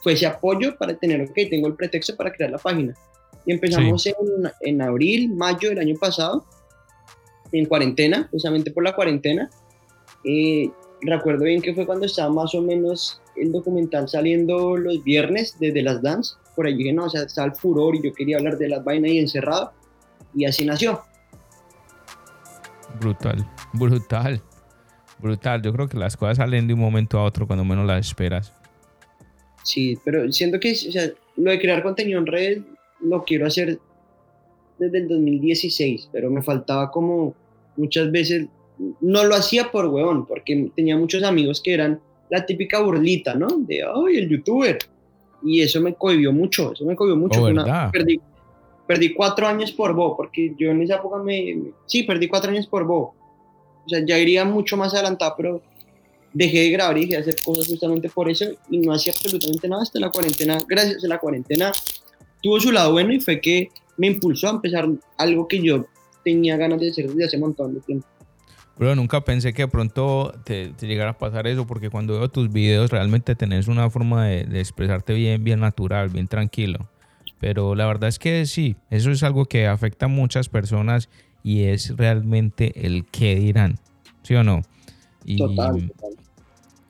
fue 0.01 0.13
ese 0.13 0.25
apoyo 0.25 0.77
para 0.77 0.93
tener, 0.95 1.21
ok, 1.21 1.33
tengo 1.49 1.67
el 1.67 1.75
pretexto 1.75 2.15
para 2.15 2.31
crear 2.31 2.51
la 2.51 2.57
página. 2.57 2.93
Y 3.45 3.51
empezamos 3.51 4.05
en, 4.05 4.15
en, 4.61 4.81
abril, 4.81 5.33
mayo 5.35 5.69
del 5.69 5.79
año 5.79 5.95
pasado, 5.99 6.45
en 7.51 7.65
cuarentena, 7.65 8.27
precisamente 8.29 8.71
por 8.71 8.83
la 8.83 8.95
cuarentena. 8.95 9.49
Eh, 10.23 10.69
recuerdo 11.01 11.45
bien 11.45 11.61
que 11.61 11.73
fue 11.73 11.85
cuando 11.85 12.05
estaba 12.05 12.31
más 12.31 12.53
o 12.53 12.61
menos 12.61 13.21
el 13.35 13.51
documental 13.51 14.07
saliendo 14.09 14.77
los 14.77 15.03
viernes 15.03 15.55
desde 15.59 15.81
las 15.81 16.01
dance. 16.01 16.35
Por 16.55 16.67
ahí 16.67 16.75
dije, 16.75 16.93
no, 16.93 17.05
o 17.05 17.09
sea, 17.09 17.23
estaba 17.23 17.47
el 17.47 17.55
furor 17.55 17.95
y 17.95 18.03
yo 18.03 18.13
quería 18.13 18.37
hablar 18.37 18.57
de 18.57 18.69
las 18.69 18.83
vainas 18.83 19.11
y 19.11 19.19
encerrado. 19.19 19.71
Y 20.35 20.45
así 20.45 20.65
nació. 20.65 21.01
Brutal, 22.99 23.47
brutal, 23.73 24.41
brutal. 25.19 25.61
Yo 25.61 25.71
creo 25.73 25.87
que 25.87 25.97
las 25.97 26.17
cosas 26.17 26.37
salen 26.37 26.67
de 26.67 26.73
un 26.73 26.79
momento 26.79 27.17
a 27.17 27.23
otro 27.23 27.47
cuando 27.47 27.63
menos 27.63 27.85
las 27.85 28.05
esperas. 28.05 28.58
Sí, 29.69 29.99
pero 30.03 30.31
siento 30.31 30.59
que 30.59 30.71
o 30.71 30.91
sea, 30.91 31.11
lo 31.35 31.51
de 31.51 31.59
crear 31.59 31.83
contenido 31.83 32.17
en 32.17 32.25
redes 32.25 32.63
lo 33.01 33.23
quiero 33.23 33.45
hacer 33.45 33.77
desde 34.79 34.97
el 34.97 35.07
2016, 35.07 36.09
pero 36.11 36.31
me 36.31 36.41
faltaba 36.41 36.89
como 36.89 37.35
muchas 37.77 38.11
veces, 38.11 38.47
no 38.99 39.23
lo 39.25 39.35
hacía 39.35 39.69
por 39.69 39.85
hueón, 39.85 40.25
porque 40.25 40.71
tenía 40.75 40.97
muchos 40.97 41.21
amigos 41.21 41.61
que 41.61 41.75
eran 41.75 41.99
la 42.31 42.47
típica 42.47 42.81
burlita, 42.81 43.35
¿no? 43.35 43.45
De, 43.59 43.83
ay, 43.83 44.17
el 44.17 44.27
youtuber. 44.27 44.79
Y 45.43 45.61
eso 45.61 45.79
me 45.81 45.93
cohibió 45.93 46.33
mucho, 46.33 46.73
eso 46.73 46.83
me 46.83 46.95
cohibió 46.95 47.15
mucho. 47.15 47.43
Oh, 47.43 47.91
perdí, 47.91 48.19
perdí 48.87 49.13
cuatro 49.13 49.45
años 49.45 49.71
por 49.71 49.93
Bo, 49.93 50.17
porque 50.17 50.55
yo 50.57 50.71
en 50.71 50.81
esa 50.81 50.95
época 50.95 51.19
me, 51.19 51.73
sí, 51.85 52.03
perdí 52.03 52.27
cuatro 52.27 52.49
años 52.49 52.65
por 52.65 52.85
Bo. 52.85 53.13
O 53.85 53.89
sea, 53.89 54.03
ya 54.03 54.17
iría 54.17 54.45
mucho 54.45 54.77
más 54.77 54.95
adelantado, 54.95 55.35
pero 55.37 55.61
dejé 56.33 56.59
de 56.59 56.71
grabar 56.71 56.97
y 56.97 57.01
dejé 57.01 57.13
de 57.13 57.19
hacer 57.21 57.35
cosas 57.43 57.67
justamente 57.67 58.09
por 58.09 58.29
eso 58.29 58.45
y 58.69 58.79
no 58.79 58.93
hacía 58.93 59.13
absolutamente 59.13 59.67
nada 59.67 59.83
hasta 59.83 59.99
la 59.99 60.09
cuarentena. 60.09 60.57
Gracias 60.67 61.03
a 61.03 61.07
la 61.07 61.17
cuarentena 61.17 61.71
tuvo 62.41 62.59
su 62.59 62.71
lado 62.71 62.91
bueno 62.91 63.13
y 63.13 63.19
fue 63.19 63.41
que 63.41 63.69
me 63.97 64.07
impulsó 64.07 64.47
a 64.47 64.51
empezar 64.51 64.87
algo 65.17 65.47
que 65.47 65.61
yo 65.61 65.85
tenía 66.23 66.57
ganas 66.57 66.79
de 66.79 66.89
hacer 66.89 67.07
desde 67.07 67.25
hace 67.25 67.35
un 67.37 67.41
montón 67.41 67.73
de 67.73 67.81
tiempo. 67.81 68.07
Pero 68.77 68.95
nunca 68.95 69.25
pensé 69.25 69.51
que 69.53 69.63
de 69.63 69.67
pronto 69.67 70.33
te, 70.45 70.73
llegara 70.79 71.11
a 71.11 71.17
pasar 71.17 71.47
eso, 71.47 71.67
porque 71.67 71.89
cuando 71.89 72.17
veo 72.17 72.29
tus 72.29 72.49
videos 72.49 72.91
realmente 72.91 73.35
tenés 73.35 73.67
una 73.67 73.89
forma 73.89 74.25
de, 74.25 74.45
de 74.45 74.61
expresarte 74.61 75.13
bien, 75.13 75.43
bien 75.43 75.59
natural, 75.59 76.09
bien 76.09 76.29
tranquilo. 76.29 76.87
Pero 77.41 77.75
la 77.75 77.85
verdad 77.87 78.07
es 78.07 78.19
que 78.19 78.45
sí, 78.45 78.77
eso 78.89 79.11
es 79.11 79.23
algo 79.23 79.45
que 79.45 79.67
afecta 79.67 80.05
a 80.05 80.09
muchas 80.09 80.47
personas 80.47 81.09
y 81.43 81.63
es 81.63 81.95
realmente 81.97 82.85
el 82.85 83.05
qué 83.05 83.35
dirán, 83.35 83.79
¿sí 84.23 84.35
o 84.35 84.43
no? 84.43 84.61
Y, 85.25 85.37
total, 85.37 85.91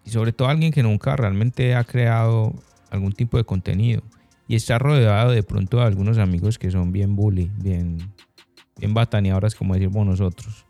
sobre 0.09 0.33
todo 0.33 0.47
alguien 0.47 0.71
que 0.71 0.83
nunca 0.83 1.15
realmente 1.15 1.75
ha 1.75 1.83
creado 1.83 2.53
algún 2.89 3.13
tipo 3.13 3.37
de 3.37 3.43
contenido 3.43 4.01
y 4.47 4.55
está 4.55 4.79
rodeado 4.79 5.31
de 5.31 5.43
pronto 5.43 5.77
de 5.77 5.83
algunos 5.83 6.17
amigos 6.17 6.57
que 6.57 6.71
son 6.71 6.91
bien 6.91 7.15
bully, 7.15 7.51
bien, 7.57 7.97
bien 8.77 8.93
bataneadoras, 8.93 9.55
como 9.55 9.75
decimos 9.75 10.05
nosotros. 10.05 10.65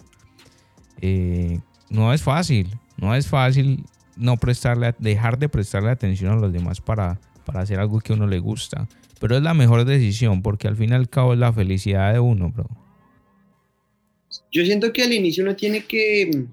Eh, 1.01 1.59
no 1.89 2.13
es 2.13 2.21
fácil, 2.21 2.69
no 2.97 3.15
es 3.15 3.27
fácil 3.27 3.85
no 4.17 4.35
prestarle, 4.37 4.93
dejar 4.99 5.39
de 5.39 5.47
prestarle 5.47 5.91
atención 5.91 6.33
a 6.33 6.35
los 6.35 6.51
demás 6.51 6.81
para, 6.81 7.19
para 7.45 7.61
hacer 7.61 7.79
algo 7.79 8.01
que 8.01 8.11
a 8.11 8.15
uno 8.17 8.27
le 8.27 8.39
gusta. 8.39 8.87
Pero 9.19 9.37
es 9.37 9.41
la 9.41 9.53
mejor 9.53 9.85
decisión 9.85 10.41
porque 10.41 10.67
al 10.67 10.75
fin 10.75 10.89
y 10.89 10.93
al 10.93 11.09
cabo 11.09 11.33
es 11.33 11.39
la 11.39 11.53
felicidad 11.53 12.11
de 12.13 12.19
uno, 12.19 12.51
bro. 12.51 12.67
Yo 14.51 14.65
siento 14.65 14.91
que 14.91 15.03
al 15.03 15.13
inicio 15.13 15.43
uno 15.43 15.55
tiene 15.55 15.85
que 15.85 16.47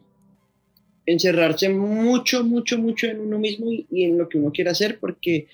encerrarse 1.07 1.69
mucho, 1.69 2.45
mucho, 2.45 2.79
mucho 2.79 3.07
en 3.07 3.21
uno 3.21 3.39
mismo 3.39 3.71
y, 3.71 3.87
en 4.05 4.19
lo 4.19 4.29
que 4.29 4.39
uno 4.39 4.53
quiere 4.53 4.71
hacer 4.71 4.99
porque 4.99 5.47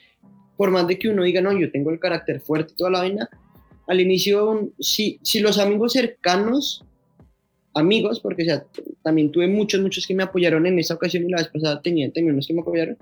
por 0.56 0.70
más 0.70 0.86
de 0.86 0.98
que 0.98 1.08
uno 1.08 1.22
diga, 1.22 1.40
no, 1.40 1.58
yo 1.58 1.70
tengo 1.70 1.90
el 1.90 1.98
carácter 1.98 2.40
fuerte 2.40 2.72
y 2.72 2.76
toda 2.76 2.90
la 2.90 3.00
vaina, 3.00 3.28
al 3.86 4.00
inicio, 4.00 4.70
si, 4.78 5.18
si 5.22 5.40
los 5.40 5.58
amigos 5.58 5.92
cercanos, 5.92 6.84
amigos, 7.74 8.20
porque 8.20 8.44
sea, 8.44 8.64
también 9.02 9.30
tuve 9.32 9.48
muchos, 9.48 9.80
muchos 9.80 10.06
que 10.06 10.14
me 10.14 10.22
apoyaron 10.22 10.66
en 10.66 10.78
esa 10.78 10.94
ocasión 10.94 11.24
y 11.24 11.30
la 11.30 11.38
vez 11.38 11.48
pasada 11.48 11.80
tenía 11.82 12.10
también 12.12 12.34
unos 12.34 12.46
que 12.46 12.54
me 12.54 12.60
apoyaron, 12.60 12.96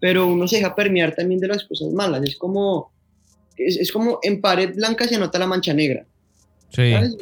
pero 0.00 0.26
uno 0.26 0.46
se 0.46 0.56
deja 0.56 0.74
permear 0.74 1.14
también 1.14 1.40
de 1.40 1.48
las 1.48 1.64
cosas 1.64 1.88
malas, 1.92 2.22
es 2.22 2.36
como, 2.36 2.92
es, 3.56 3.90
como 3.90 4.18
en 4.22 4.40
pared 4.40 4.74
blanca 4.74 5.06
se 5.06 5.18
nota 5.18 5.38
la 5.38 5.46
mancha 5.46 5.72
negra. 5.74 6.06
Sí. 6.70 6.92
¿sabes? 6.92 7.16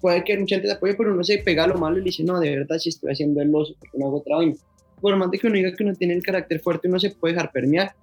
Puede 0.00 0.24
que 0.24 0.38
mucha 0.38 0.56
gente 0.56 0.68
te 0.68 0.74
apoye, 0.74 0.94
pero 0.94 1.12
uno 1.12 1.22
se 1.22 1.38
pega 1.38 1.64
a 1.64 1.66
lo 1.68 1.78
malo 1.78 1.98
y 1.98 2.02
dice, 2.02 2.24
no, 2.24 2.40
de 2.40 2.56
verdad, 2.56 2.78
si 2.78 2.88
estoy 2.88 3.12
haciendo 3.12 3.40
el 3.40 3.54
oso, 3.54 3.74
porque 3.78 3.96
no 3.98 4.06
hago 4.06 4.18
otra 4.18 4.36
vaina. 4.36 4.54
Por 5.00 5.16
más 5.16 5.30
de 5.30 5.38
que 5.38 5.46
uno 5.46 5.56
diga 5.56 5.72
que 5.74 5.84
uno 5.84 5.94
tiene 5.94 6.14
el 6.14 6.22
carácter 6.22 6.60
fuerte, 6.60 6.88
uno 6.88 6.98
se 6.98 7.10
puede 7.10 7.34
dejar 7.34 7.52
permear 7.52 7.94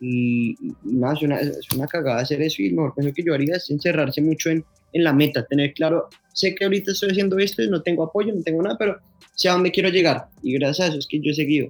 y, 0.00 0.56
nada, 0.82 1.14
es 1.14 1.22
una, 1.22 1.40
es 1.40 1.68
una, 1.74 1.86
cagada 1.86 2.20
hacer 2.20 2.42
eso 2.42 2.62
y 2.62 2.70
lo 2.70 2.92
mejor 2.96 3.14
que 3.14 3.22
yo 3.22 3.34
haría 3.34 3.56
es 3.56 3.70
encerrarse 3.70 4.20
mucho 4.20 4.50
en, 4.50 4.64
en, 4.92 5.04
la 5.04 5.12
meta, 5.12 5.44
tener 5.46 5.72
claro, 5.74 6.08
sé 6.32 6.54
que 6.54 6.64
ahorita 6.64 6.92
estoy 6.92 7.10
haciendo 7.10 7.38
esto 7.38 7.62
y 7.62 7.68
no 7.68 7.82
tengo 7.82 8.02
apoyo, 8.02 8.34
no 8.34 8.42
tengo 8.42 8.62
nada, 8.62 8.76
pero 8.78 8.98
sé 9.34 9.48
a 9.48 9.52
dónde 9.52 9.70
quiero 9.70 9.90
llegar 9.90 10.26
y 10.42 10.54
gracias 10.54 10.88
a 10.88 10.90
eso 10.90 10.98
es 10.98 11.06
que 11.06 11.20
yo 11.20 11.30
he 11.30 11.34
seguido. 11.34 11.68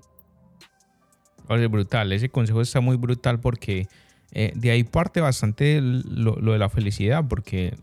Oye, 1.48 1.66
brutal, 1.66 2.12
ese 2.12 2.30
consejo 2.30 2.62
está 2.62 2.80
muy 2.80 2.96
brutal 2.96 3.40
porque 3.40 3.86
eh, 4.32 4.52
de 4.54 4.70
ahí 4.70 4.84
parte 4.84 5.20
bastante 5.20 5.80
lo, 5.82 6.36
lo, 6.36 6.52
de 6.52 6.58
la 6.58 6.70
felicidad, 6.70 7.24
porque 7.28 7.74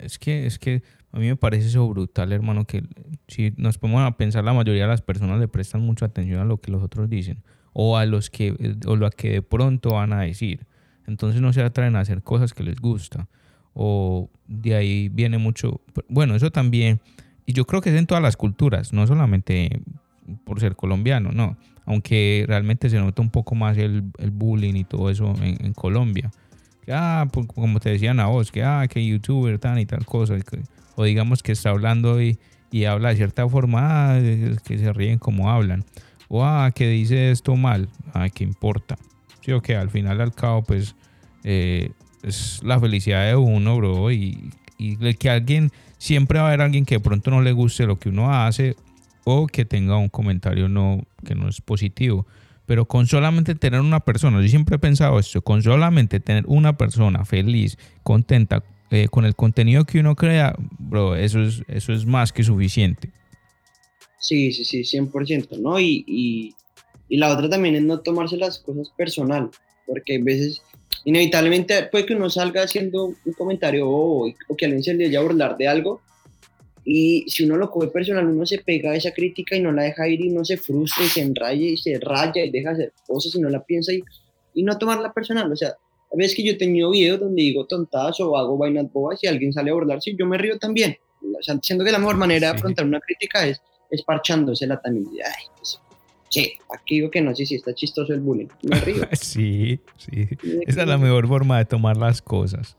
es 0.00 0.18
que, 0.18 0.46
es 0.46 0.58
que 0.58 0.82
a 1.12 1.18
mí 1.18 1.26
me 1.26 1.36
parece 1.36 1.68
eso 1.68 1.88
brutal, 1.88 2.32
hermano, 2.32 2.64
que 2.64 2.84
si 3.28 3.52
nos 3.56 3.78
ponemos 3.78 4.02
a 4.02 4.16
pensar, 4.16 4.44
la 4.44 4.52
mayoría 4.52 4.82
de 4.82 4.88
las 4.88 5.02
personas 5.02 5.38
le 5.40 5.48
prestan 5.48 5.80
mucha 5.82 6.06
atención 6.06 6.40
a 6.40 6.44
lo 6.44 6.58
que 6.58 6.70
los 6.70 6.82
otros 6.82 7.08
dicen 7.08 7.42
o 7.72 7.96
a 7.96 8.06
los 8.06 8.30
que 8.30 8.76
o 8.86 8.96
lo 8.96 9.10
que 9.10 9.30
de 9.30 9.42
pronto 9.42 9.90
van 9.90 10.12
a 10.12 10.22
decir. 10.22 10.66
Entonces 11.06 11.40
no 11.40 11.52
se 11.52 11.62
atreven 11.62 11.96
a 11.96 12.00
hacer 12.00 12.22
cosas 12.22 12.52
que 12.52 12.62
les 12.62 12.80
gusta. 12.80 13.28
O 13.72 14.28
de 14.46 14.74
ahí 14.74 15.08
viene 15.08 15.38
mucho, 15.38 15.80
bueno, 16.08 16.34
eso 16.34 16.50
también, 16.50 17.00
y 17.46 17.52
yo 17.52 17.64
creo 17.64 17.80
que 17.80 17.90
es 17.90 17.96
en 17.96 18.06
todas 18.06 18.22
las 18.22 18.36
culturas, 18.36 18.92
no 18.92 19.06
solamente 19.06 19.80
por 20.44 20.60
ser 20.60 20.74
colombiano, 20.74 21.30
no, 21.32 21.56
aunque 21.86 22.44
realmente 22.46 22.90
se 22.90 22.98
nota 22.98 23.22
un 23.22 23.30
poco 23.30 23.54
más 23.54 23.78
el, 23.78 24.10
el 24.18 24.30
bullying 24.30 24.74
y 24.74 24.84
todo 24.84 25.08
eso 25.08 25.32
en, 25.40 25.72
Colombia. 25.72 26.30
Que, 26.88 26.94
ah, 26.94 27.28
como 27.54 27.80
te 27.80 27.90
decían 27.90 28.18
a 28.18 28.28
vos, 28.28 28.50
que, 28.50 28.64
ah, 28.64 28.86
que 28.88 29.04
youtuber 29.04 29.58
tan 29.58 29.78
y 29.78 29.84
tal 29.84 30.06
cosa, 30.06 30.36
o 30.96 31.04
digamos 31.04 31.42
que 31.42 31.52
está 31.52 31.68
hablando 31.68 32.18
y, 32.22 32.38
habla 32.86 33.10
de 33.10 33.16
cierta 33.16 33.46
forma, 33.46 34.14
ah, 34.14 34.20
que 34.64 34.78
se 34.78 34.90
ríen 34.94 35.18
como 35.18 35.50
hablan 35.50 35.84
o 36.28 36.46
ah, 36.46 36.70
que 36.74 36.88
dice 36.88 37.30
esto 37.30 37.56
mal, 37.56 37.90
ah, 38.14 38.30
¿qué 38.30 38.42
importa? 38.42 38.96
Sí, 39.42 39.52
o 39.52 39.60
que 39.60 39.76
al 39.76 39.90
final 39.90 40.18
al 40.22 40.32
cabo, 40.34 40.62
pues 40.62 40.94
eh, 41.44 41.90
es 42.22 42.62
la 42.62 42.80
felicidad 42.80 43.26
de 43.26 43.36
uno, 43.36 43.76
bro, 43.76 44.10
y, 44.10 44.50
y 44.78 44.96
que 45.12 45.28
alguien, 45.28 45.70
siempre 45.98 46.38
va 46.38 46.46
a 46.46 46.48
haber 46.48 46.62
alguien 46.62 46.86
que 46.86 46.94
de 46.94 47.00
pronto 47.00 47.30
no 47.30 47.42
le 47.42 47.52
guste 47.52 47.84
lo 47.84 47.98
que 47.98 48.08
uno 48.08 48.32
hace 48.32 48.76
o 49.24 49.46
que 49.46 49.66
tenga 49.66 49.98
un 49.98 50.08
comentario 50.08 50.70
que 51.22 51.34
no 51.34 51.48
es 51.50 51.60
positivo. 51.60 52.26
Pero 52.68 52.84
con 52.84 53.06
solamente 53.06 53.54
tener 53.54 53.80
una 53.80 54.00
persona, 54.00 54.42
yo 54.42 54.48
siempre 54.48 54.76
he 54.76 54.78
pensado 54.78 55.18
esto, 55.18 55.40
con 55.40 55.62
solamente 55.62 56.20
tener 56.20 56.44
una 56.46 56.76
persona 56.76 57.24
feliz, 57.24 57.78
contenta, 58.02 58.62
eh, 58.90 59.08
con 59.08 59.24
el 59.24 59.34
contenido 59.34 59.86
que 59.86 60.00
uno 60.00 60.14
crea, 60.14 60.54
bro, 60.78 61.16
eso 61.16 61.40
es, 61.42 61.62
eso 61.66 61.94
es 61.94 62.04
más 62.04 62.30
que 62.30 62.44
suficiente. 62.44 63.10
Sí, 64.20 64.52
sí, 64.52 64.66
sí, 64.66 64.82
100%, 64.82 65.58
¿no? 65.58 65.80
Y, 65.80 66.04
y, 66.06 66.54
y, 67.08 67.16
la 67.16 67.32
otra 67.32 67.48
también 67.48 67.74
es 67.74 67.82
no 67.84 68.00
tomarse 68.00 68.36
las 68.36 68.58
cosas 68.58 68.90
personal, 68.98 69.48
porque 69.86 70.16
a 70.16 70.22
veces 70.22 70.60
inevitablemente 71.06 71.84
puede 71.84 72.04
que 72.04 72.16
uno 72.16 72.28
salga 72.28 72.64
haciendo 72.64 73.14
un 73.24 73.32
comentario 73.32 73.88
o, 73.88 74.30
que 74.58 74.66
alguien 74.66 74.82
se 74.82 74.92
le 74.92 75.06
haya 75.06 75.20
a 75.20 75.22
burlar 75.22 75.56
de 75.56 75.68
algo 75.68 76.02
y 76.90 77.26
si 77.28 77.44
uno 77.44 77.58
lo 77.58 77.70
coge 77.70 77.88
personal, 77.88 78.26
uno 78.26 78.46
se 78.46 78.60
pega 78.60 78.92
a 78.92 78.96
esa 78.96 79.12
crítica 79.12 79.54
y 79.54 79.60
no 79.60 79.70
la 79.70 79.82
deja 79.82 80.08
ir 80.08 80.22
y 80.22 80.30
no 80.30 80.42
se 80.42 80.56
frustra 80.56 81.04
y 81.04 81.08
se 81.08 81.20
enraya 81.20 81.66
y 81.66 81.76
se 81.76 82.00
raya 82.00 82.42
y 82.42 82.50
deja 82.50 82.70
hacer 82.70 82.94
cosas 83.06 83.34
y 83.34 83.40
no 83.42 83.50
la 83.50 83.62
piensa 83.62 83.92
y, 83.92 84.02
y 84.54 84.62
no 84.62 84.78
tomarla 84.78 85.12
personal. 85.12 85.52
O 85.52 85.54
sea, 85.54 85.68
a 85.68 86.16
veces 86.16 86.34
que 86.34 86.42
yo 86.42 86.52
he 86.52 86.56
tenido 86.56 86.90
videos 86.90 87.20
donde 87.20 87.42
digo 87.42 87.66
tontadas 87.66 88.18
o 88.20 88.34
hago 88.38 88.56
vainas 88.56 88.90
bobas 88.90 89.22
y 89.22 89.26
alguien 89.26 89.52
sale 89.52 89.70
a 89.70 89.74
burlar, 89.74 90.00
sí, 90.00 90.16
yo 90.18 90.24
me 90.24 90.38
río 90.38 90.58
también. 90.58 90.96
O 91.22 91.42
sea, 91.42 91.58
siendo 91.62 91.84
que 91.84 91.92
la 91.92 91.98
mejor 91.98 92.16
manera 92.16 92.52
de 92.52 92.56
afrontar 92.56 92.86
una 92.86 93.00
crítica 93.00 93.46
es 93.46 93.60
esparchándosela 93.90 94.80
también. 94.80 95.08
Ay, 95.26 95.44
pues, 95.58 95.78
sí, 96.30 96.54
aquí 96.74 96.94
digo 96.94 97.10
que 97.10 97.20
no, 97.20 97.34
sí, 97.34 97.44
sí, 97.44 97.56
está 97.56 97.74
chistoso 97.74 98.14
el 98.14 98.20
bullying. 98.20 98.48
Me 98.62 98.80
río. 98.80 99.06
sí, 99.12 99.78
sí. 99.98 100.26
Esa 100.66 100.80
es 100.80 100.88
la 100.88 100.96
mejor 100.96 101.28
forma 101.28 101.58
de 101.58 101.66
tomar 101.66 101.98
las 101.98 102.22
cosas. 102.22 102.78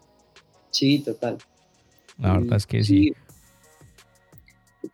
Sí, 0.72 0.98
total. 0.98 1.38
La 2.17 2.34
verdad 2.34 2.58
es 2.58 2.65
que 2.65 2.84
sí. 2.84 3.13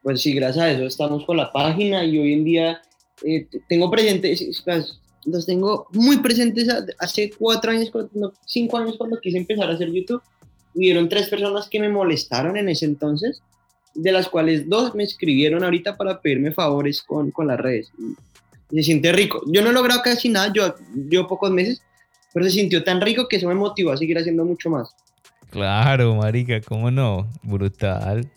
Pues 0.02 0.22
sí, 0.22 0.34
gracias 0.34 0.66
a 0.66 0.72
eso 0.72 0.86
estamos 0.86 1.26
con 1.26 1.38
la 1.38 1.52
página 1.52 2.04
y 2.04 2.18
hoy 2.18 2.34
en 2.34 2.44
día 2.44 2.82
eh, 3.24 3.48
tengo 3.70 3.90
presentes, 3.92 4.64
los 5.26 5.46
tengo 5.46 5.88
muy 5.92 6.18
presentes 6.18 6.68
hace 7.00 7.32
cuatro 7.38 7.72
años, 7.72 7.92
cinco 8.46 8.78
años 8.78 8.96
cuando 8.98 9.20
quise 9.20 9.38
empezar 9.38 9.70
a 9.70 9.74
hacer 9.74 9.92
YouTube. 9.92 10.22
Hubieron 10.74 11.08
tres 11.08 11.30
personas 11.30 11.70
que 11.70 11.80
me 11.80 11.90
molestaron 11.90 12.58
en 12.58 12.68
ese 12.70 12.86
entonces 12.86 13.42
de 13.94 14.12
las 14.12 14.28
cuales 14.28 14.68
dos 14.70 14.94
me 14.94 15.04
escribieron 15.04 15.64
ahorita 15.64 15.96
para 15.96 16.20
pedirme 16.22 16.52
favores 16.52 17.02
con, 17.02 17.32
con 17.32 17.48
las 17.48 17.60
redes. 17.60 17.92
Se 18.70 18.84
siente 18.84 19.12
rico. 19.14 19.42
Yo 19.48 19.62
no 19.62 19.70
he 19.70 19.74
logrado 19.74 20.02
casi 20.04 20.30
nada, 20.30 20.52
yo, 20.54 20.76
yo 20.94 21.28
pocos 21.28 21.50
meses, 21.50 21.82
pero 22.34 22.46
se 22.46 22.52
sintió 22.52 22.84
tan 22.84 23.00
rico 23.00 23.28
que 23.28 23.38
eso 23.38 23.48
me 23.48 23.56
motivó 23.56 23.92
a 23.92 23.98
seguir 23.98 24.18
haciendo 24.18 24.44
mucho 24.44 24.70
más. 24.70 24.90
Claro, 25.50 26.16
marica, 26.16 26.60
¿cómo 26.60 26.92
no? 26.92 27.28
Brutal. 27.44 28.30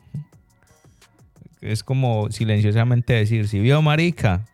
Es 1.61 1.83
como 1.83 2.31
silenciosamente 2.31 3.15
decir, 3.15 3.49
si 3.49 3.59
vio 3.59 3.83
marica, 3.83 4.47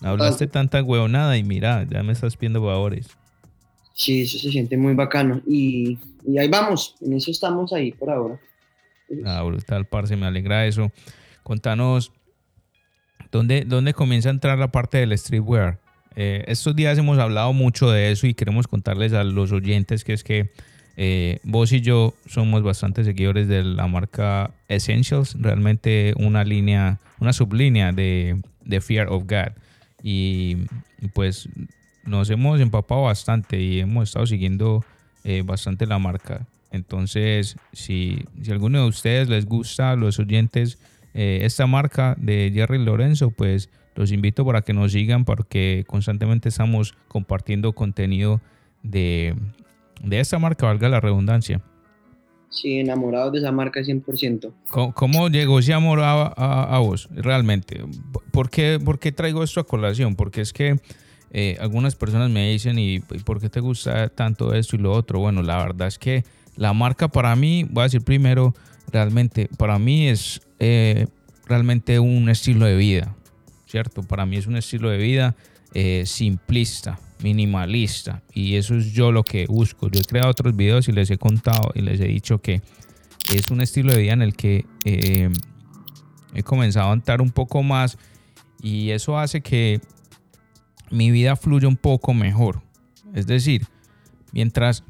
hablaste 0.00 0.44
ah. 0.44 0.50
tanta 0.50 0.82
huevonada 0.82 1.36
y 1.36 1.44
mira, 1.44 1.86
ya 1.88 2.02
me 2.02 2.12
estás 2.12 2.36
pidiendo 2.36 2.64
favores. 2.64 3.08
Sí, 3.94 4.22
eso 4.22 4.38
se 4.38 4.50
siente 4.50 4.76
muy 4.76 4.94
bacano. 4.94 5.42
Y, 5.46 5.98
y 6.26 6.38
ahí 6.38 6.48
vamos, 6.48 6.96
en 7.00 7.14
eso 7.14 7.30
estamos 7.30 7.72
ahí 7.72 7.92
por 7.92 8.10
ahora. 8.10 8.40
Ah, 9.24 9.42
brutal, 9.42 9.86
parce, 9.86 10.16
me 10.16 10.26
alegra 10.26 10.66
eso. 10.66 10.92
Contanos, 11.42 12.12
¿dónde, 13.32 13.64
¿dónde 13.66 13.94
comienza 13.94 14.28
a 14.28 14.32
entrar 14.32 14.58
la 14.58 14.70
parte 14.70 14.98
del 14.98 15.16
streetwear? 15.16 15.80
Eh, 16.16 16.44
estos 16.48 16.74
días 16.74 16.98
hemos 16.98 17.18
hablado 17.18 17.52
mucho 17.52 17.90
de 17.90 18.10
eso 18.10 18.26
y 18.26 18.34
queremos 18.34 18.66
contarles 18.66 19.12
a 19.12 19.24
los 19.24 19.52
oyentes 19.52 20.04
que 20.04 20.12
es 20.12 20.24
que 20.24 20.50
eh, 21.00 21.38
vos 21.44 21.70
y 21.72 21.80
yo 21.80 22.12
somos 22.26 22.64
bastante 22.64 23.04
seguidores 23.04 23.46
de 23.46 23.62
la 23.62 23.86
marca 23.86 24.50
Essentials, 24.66 25.36
realmente 25.38 26.12
una 26.16 26.42
línea, 26.42 26.98
una 27.20 27.32
sublínea 27.32 27.92
de, 27.92 28.42
Fear 28.80 29.06
of 29.08 29.22
God. 29.22 29.52
Y, 30.02 30.56
pues 31.14 31.48
nos 32.04 32.28
hemos 32.30 32.60
empapado 32.60 33.02
bastante 33.02 33.60
y 33.60 33.78
hemos 33.78 34.08
estado 34.08 34.26
siguiendo 34.26 34.84
eh, 35.22 35.42
bastante 35.46 35.86
la 35.86 36.00
marca. 36.00 36.48
Entonces, 36.72 37.56
si, 37.72 38.24
si 38.42 38.50
alguno 38.50 38.82
de 38.82 38.88
ustedes 38.88 39.28
les 39.28 39.46
gusta, 39.46 39.94
los 39.94 40.18
oyentes, 40.18 40.78
eh, 41.14 41.40
esta 41.42 41.68
marca 41.68 42.16
de 42.18 42.50
Jerry 42.52 42.84
Lorenzo, 42.84 43.30
pues 43.30 43.70
los 43.94 44.10
invito 44.10 44.44
para 44.44 44.62
que 44.62 44.72
nos 44.72 44.90
sigan 44.90 45.24
porque 45.24 45.84
constantemente 45.86 46.48
estamos 46.48 46.96
compartiendo 47.06 47.72
contenido 47.72 48.40
de, 48.82 49.36
de 50.02 50.20
esta 50.20 50.38
marca, 50.38 50.66
valga 50.66 50.88
la 50.88 51.00
redundancia. 51.00 51.60
Sí, 52.50 52.78
enamorado 52.78 53.30
de 53.30 53.38
esa 53.38 53.52
marca 53.52 53.80
100%. 53.80 54.52
¿Cómo, 54.94 55.28
llegó 55.28 55.58
ese 55.58 55.74
amor 55.74 56.00
a, 56.02 56.78
vos 56.78 57.08
realmente? 57.12 57.84
¿Por 58.32 58.48
qué, 58.48 58.80
¿Por 58.82 58.98
qué 58.98 59.12
traigo 59.12 59.42
esto 59.42 59.60
a 59.60 59.66
colación? 59.66 60.16
Porque 60.16 60.40
es 60.40 60.52
que 60.52 60.80
eh, 61.30 61.56
algunas 61.60 61.94
personas 61.94 62.30
me 62.30 62.50
dicen, 62.50 62.78
¿y 62.78 63.00
por 63.00 63.40
qué 63.40 63.50
te 63.50 63.60
gusta 63.60 64.08
tanto 64.08 64.54
esto 64.54 64.76
y 64.76 64.78
lo 64.78 64.92
otro? 64.92 65.20
Bueno, 65.20 65.42
la 65.42 65.58
verdad 65.58 65.88
es 65.88 65.98
que 65.98 66.24
la 66.56 66.72
marca 66.72 67.08
para 67.08 67.36
mí, 67.36 67.64
voy 67.70 67.82
a 67.82 67.84
decir 67.84 68.02
primero, 68.02 68.54
realmente, 68.90 69.48
para 69.58 69.78
mí 69.78 70.08
es 70.08 70.40
eh, 70.58 71.06
realmente 71.46 71.98
un 72.00 72.28
estilo 72.28 72.66
de 72.66 72.76
vida, 72.76 73.14
¿cierto? 73.66 74.02
Para 74.02 74.26
mí 74.26 74.36
es 74.36 74.46
un 74.46 74.56
estilo 74.56 74.88
de 74.88 74.96
vida 74.98 75.36
eh, 75.74 76.04
simplista, 76.06 76.98
minimalista, 77.22 78.22
y 78.32 78.56
eso 78.56 78.76
es 78.76 78.92
yo 78.92 79.12
lo 79.12 79.24
que 79.24 79.46
busco. 79.46 79.90
Yo 79.90 80.00
he 80.00 80.04
creado 80.04 80.30
otros 80.30 80.54
videos 80.56 80.88
y 80.88 80.92
les 80.92 81.10
he 81.10 81.18
contado 81.18 81.70
y 81.74 81.82
les 81.82 82.00
he 82.00 82.06
dicho 82.06 82.38
que 82.38 82.62
es 83.34 83.50
un 83.50 83.60
estilo 83.60 83.92
de 83.92 84.02
vida 84.02 84.12
en 84.12 84.22
el 84.22 84.34
que 84.34 84.64
eh, 84.84 85.30
he 86.34 86.42
comenzado 86.42 86.90
a 86.90 86.94
entrar 86.94 87.20
un 87.20 87.30
poco 87.30 87.62
más 87.62 87.98
y 88.62 88.90
eso 88.90 89.18
hace 89.18 89.40
que 89.40 89.80
mi 90.90 91.10
vida 91.10 91.36
fluya 91.36 91.68
un 91.68 91.76
poco 91.76 92.14
mejor. 92.14 92.62
Es 93.14 93.26
decir, 93.26 93.66
mientras 94.32 94.84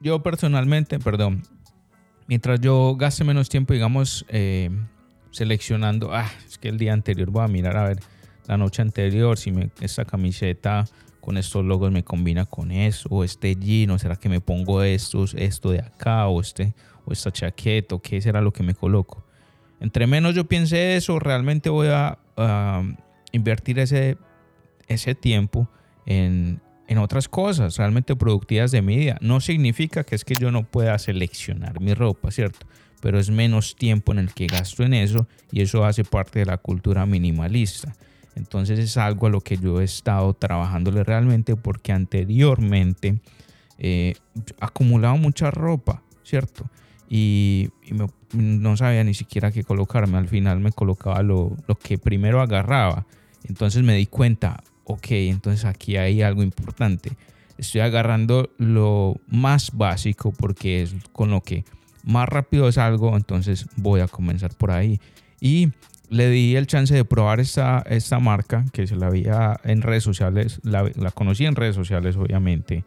yo 0.00 0.22
personalmente, 0.22 0.98
perdón, 0.98 1.42
mientras 2.26 2.60
yo 2.60 2.96
gaste 2.96 3.24
menos 3.24 3.48
tiempo, 3.48 3.72
digamos, 3.72 4.26
eh, 4.28 4.70
seleccionando, 5.30 6.14
ah, 6.14 6.30
es 6.46 6.58
que 6.58 6.68
el 6.68 6.78
día 6.78 6.92
anterior 6.92 7.30
voy 7.30 7.44
a 7.44 7.48
mirar 7.48 7.76
a 7.76 7.84
ver 7.88 7.98
la 8.46 8.56
noche 8.56 8.82
anterior 8.82 9.38
si 9.38 9.52
me, 9.52 9.70
esta 9.80 10.04
camiseta 10.04 10.84
con 11.20 11.36
estos 11.36 11.64
logos 11.64 11.90
me 11.90 12.04
combina 12.04 12.46
con 12.46 12.70
eso, 12.70 13.08
o 13.10 13.24
este 13.24 13.56
jean, 13.56 13.90
o 13.90 13.98
será 13.98 14.14
que 14.16 14.28
me 14.28 14.40
pongo 14.40 14.82
estos, 14.82 15.34
esto 15.34 15.70
de 15.70 15.80
acá, 15.80 16.28
o 16.28 16.40
este, 16.40 16.72
o 17.04 17.12
esta 17.12 17.32
chaqueta, 17.32 17.96
o 17.96 18.00
qué 18.00 18.20
será 18.20 18.40
lo 18.40 18.52
que 18.52 18.62
me 18.62 18.74
coloco. 18.74 19.24
Entre 19.80 20.06
menos 20.06 20.36
yo 20.36 20.44
piense 20.44 20.96
eso, 20.96 21.18
realmente 21.18 21.68
voy 21.68 21.88
a 21.88 22.16
invertir 23.32 23.80
ese, 23.80 24.18
ese 24.86 25.14
tiempo 25.16 25.68
en, 26.06 26.60
en 26.88 26.98
otras 26.98 27.28
cosas 27.28 27.76
realmente 27.76 28.16
productivas 28.16 28.70
de 28.70 28.82
mi 28.82 28.96
vida. 28.96 29.18
No 29.20 29.40
significa 29.40 30.04
que 30.04 30.14
es 30.14 30.24
que 30.24 30.34
yo 30.34 30.50
no 30.50 30.64
pueda 30.64 30.98
seleccionar 30.98 31.80
mi 31.80 31.94
ropa, 31.94 32.30
¿cierto? 32.30 32.66
Pero 33.00 33.18
es 33.18 33.30
menos 33.30 33.76
tiempo 33.76 34.12
en 34.12 34.18
el 34.18 34.32
que 34.32 34.46
gasto 34.46 34.82
en 34.82 34.94
eso 34.94 35.26
y 35.50 35.62
eso 35.62 35.84
hace 35.84 36.04
parte 36.04 36.40
de 36.40 36.46
la 36.46 36.58
cultura 36.58 37.06
minimalista. 37.06 37.94
Entonces 38.36 38.78
es 38.78 38.96
algo 38.98 39.26
a 39.26 39.30
lo 39.30 39.40
que 39.40 39.56
yo 39.56 39.80
he 39.80 39.84
estado 39.84 40.34
trabajándole 40.34 41.02
realmente 41.02 41.56
porque 41.56 41.92
anteriormente 41.92 43.18
eh, 43.78 44.14
acumulaba 44.60 45.16
mucha 45.16 45.50
ropa, 45.50 46.02
¿cierto? 46.22 46.64
Y, 47.08 47.70
no 48.32 48.76
sabía 48.76 49.04
ni 49.04 49.14
siquiera 49.14 49.52
qué 49.52 49.62
colocarme. 49.64 50.18
Al 50.18 50.28
final 50.28 50.60
me 50.60 50.72
colocaba 50.72 51.22
lo, 51.22 51.56
que 51.82 51.96
primero 51.96 52.42
agarraba. 52.42 53.06
Entonces 53.44 53.82
me 53.82 53.94
di 53.94 54.06
cuenta, 54.06 54.62
ok, 54.84 55.06
entonces 55.12 55.64
aquí 55.64 55.96
hay 55.96 56.22
algo 56.22 56.42
importante. 56.42 57.12
Estoy 57.56 57.80
agarrando 57.80 58.50
lo 58.58 59.16
más 59.28 59.70
básico 59.72 60.32
porque 60.32 60.82
es 60.82 60.94
con 61.12 61.30
lo 61.30 61.40
que 61.40 61.64
más 62.02 62.28
rápido 62.28 62.70
salgo, 62.72 63.16
entonces 63.16 63.66
voy 63.76 64.00
a 64.00 64.08
comenzar 64.08 64.54
por 64.54 64.72
ahí. 64.72 65.00
Y 65.40 65.70
le 66.08 66.30
di 66.30 66.56
el 66.56 66.66
chance 66.66 66.94
de 66.94 67.04
probar 67.04 67.40
esta, 67.40 67.82
esta 67.88 68.18
marca 68.18 68.64
que 68.72 68.86
se 68.86 68.96
la 68.96 69.08
había 69.08 69.58
en 69.64 69.82
redes 69.82 70.04
sociales, 70.04 70.60
la, 70.62 70.90
conocí 71.12 71.46
en 71.46 71.56
redes 71.56 71.74
sociales 71.74 72.16
obviamente. 72.16 72.84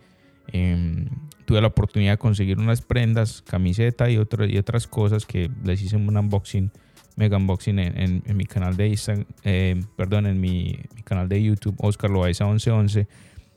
Em, 0.51 1.08
tuve 1.45 1.62
la 1.62 1.67
oportunidad 1.67 2.13
de 2.13 2.17
conseguir 2.17 2.58
unas 2.58 2.82
prendas, 2.82 3.41
camiseta 3.41 4.10
y, 4.10 4.15
y 4.15 4.58
otras 4.58 4.88
cosas 4.88 5.25
que 5.25 5.49
les 5.63 5.82
hice 5.82 5.95
un 5.95 6.15
unboxing, 6.15 6.71
mega 7.15 7.38
unboxing 7.38 7.79
en, 7.79 8.23
mi 8.36 8.45
canal 8.45 8.77
de 8.77 8.88
Instagram, 8.88 9.25
em, 9.43 9.84
perdón, 9.95 10.25
en 10.25 10.39
mi, 10.39 10.79
canal 11.03 11.27
de 11.27 11.43
YouTube, 11.43 11.75
Oscar 11.79 12.10
Loaiza 12.10 12.45
1111. 12.45 13.08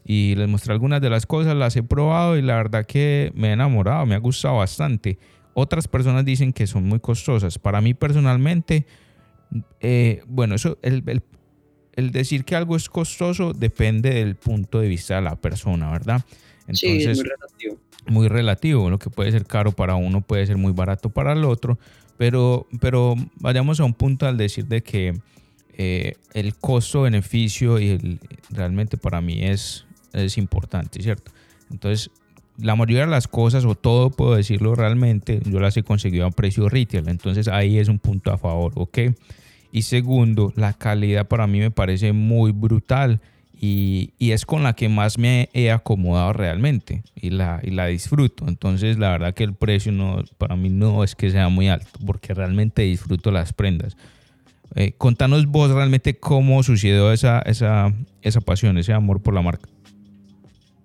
Y 0.04 0.34
les 0.34 0.48
mostré 0.48 0.72
algunas 0.72 1.00
de 1.00 1.08
las 1.10 1.26
cosas, 1.26 1.54
las 1.54 1.76
he 1.76 1.82
probado 1.84 2.36
y 2.36 2.42
la 2.42 2.56
verdad 2.56 2.84
que 2.84 3.30
me 3.36 3.50
he 3.50 3.52
enamorado, 3.52 4.04
me 4.04 4.16
ha 4.16 4.18
gustado 4.18 4.56
bastante. 4.56 5.18
Otras 5.54 5.86
personas 5.86 6.24
dicen 6.24 6.52
que 6.52 6.66
son 6.66 6.84
muy 6.84 6.98
costosas. 6.98 7.58
Para 7.58 7.80
mí 7.80 7.94
personalmente 7.94 8.84
eh, 9.80 10.22
bueno, 10.26 10.54
eso, 10.54 10.78
el, 10.82 11.02
decir 12.12 12.44
que 12.44 12.56
algo 12.56 12.76
es 12.76 12.88
costoso 12.88 13.52
depende 13.52 14.10
del 14.10 14.36
punto 14.36 14.80
de 14.80 14.88
vista 14.88 15.16
de 15.16 15.22
la 15.22 15.36
persona, 15.36 15.90
¿verdad? 15.90 16.24
Entonces, 16.60 17.02
sí, 17.04 17.10
es 17.10 17.18
muy 17.18 17.28
relativo. 17.28 17.78
Muy 18.08 18.28
relativo, 18.28 18.90
lo 18.90 18.98
que 18.98 19.10
puede 19.10 19.30
ser 19.30 19.46
caro 19.46 19.72
para 19.72 19.94
uno 19.94 20.20
puede 20.22 20.46
ser 20.46 20.56
muy 20.56 20.72
barato 20.72 21.10
para 21.10 21.32
el 21.32 21.44
otro, 21.44 21.78
pero, 22.16 22.66
pero 22.80 23.14
vayamos 23.36 23.78
a 23.80 23.84
un 23.84 23.94
punto 23.94 24.26
al 24.26 24.36
decir 24.36 24.66
de 24.66 24.82
que 24.82 25.14
eh, 25.78 26.14
el 26.34 26.54
costo-beneficio 26.56 27.78
y 27.78 28.18
realmente 28.50 28.96
para 28.96 29.20
mí 29.20 29.44
es, 29.44 29.86
es 30.12 30.36
importante, 30.36 31.02
¿cierto? 31.02 31.30
Entonces, 31.70 32.10
la 32.58 32.76
mayoría 32.76 33.04
de 33.04 33.10
las 33.10 33.28
cosas, 33.28 33.64
o 33.64 33.74
todo 33.74 34.10
puedo 34.10 34.34
decirlo 34.34 34.74
realmente, 34.74 35.40
yo 35.44 35.60
las 35.60 35.76
he 35.76 35.82
conseguido 35.82 36.26
a 36.26 36.30
precio 36.30 36.68
retail, 36.68 37.08
entonces 37.08 37.48
ahí 37.48 37.78
es 37.78 37.88
un 37.88 37.98
punto 37.98 38.32
a 38.32 38.38
favor, 38.38 38.72
¿ok? 38.76 38.98
Y 39.72 39.82
segundo, 39.82 40.52
la 40.54 40.74
calidad 40.74 41.26
para 41.26 41.46
mí 41.46 41.58
me 41.58 41.70
parece 41.70 42.12
muy 42.12 42.52
brutal 42.52 43.20
y, 43.58 44.12
es 44.18 44.44
con 44.44 44.64
la 44.64 44.74
que 44.74 44.88
más 44.88 45.18
me 45.18 45.48
he 45.54 45.70
acomodado 45.70 46.32
realmente 46.32 47.04
y 47.14 47.30
la, 47.30 47.60
y 47.62 47.70
la 47.70 47.86
disfruto. 47.86 48.48
Entonces, 48.48 48.98
la 48.98 49.10
verdad 49.10 49.34
que 49.34 49.44
el 49.44 49.54
precio 49.54 49.92
no, 49.92 50.24
para 50.36 50.56
mí 50.56 50.68
no 50.68 51.04
es 51.04 51.14
que 51.14 51.30
sea 51.30 51.48
muy 51.48 51.68
alto 51.68 52.00
porque 52.04 52.34
realmente 52.34 52.82
disfruto 52.82 53.30
las 53.30 53.52
prendas. 53.52 53.96
Eh, 54.74 54.92
contanos 54.98 55.46
vos 55.46 55.70
realmente 55.70 56.18
cómo 56.18 56.62
sucedió 56.62 57.12
esa, 57.12 57.40
esa, 57.40 57.94
esa 58.20 58.40
pasión, 58.40 58.78
ese 58.78 58.92
amor 58.92 59.22
por 59.22 59.32
la 59.32 59.42
marca. 59.42 59.68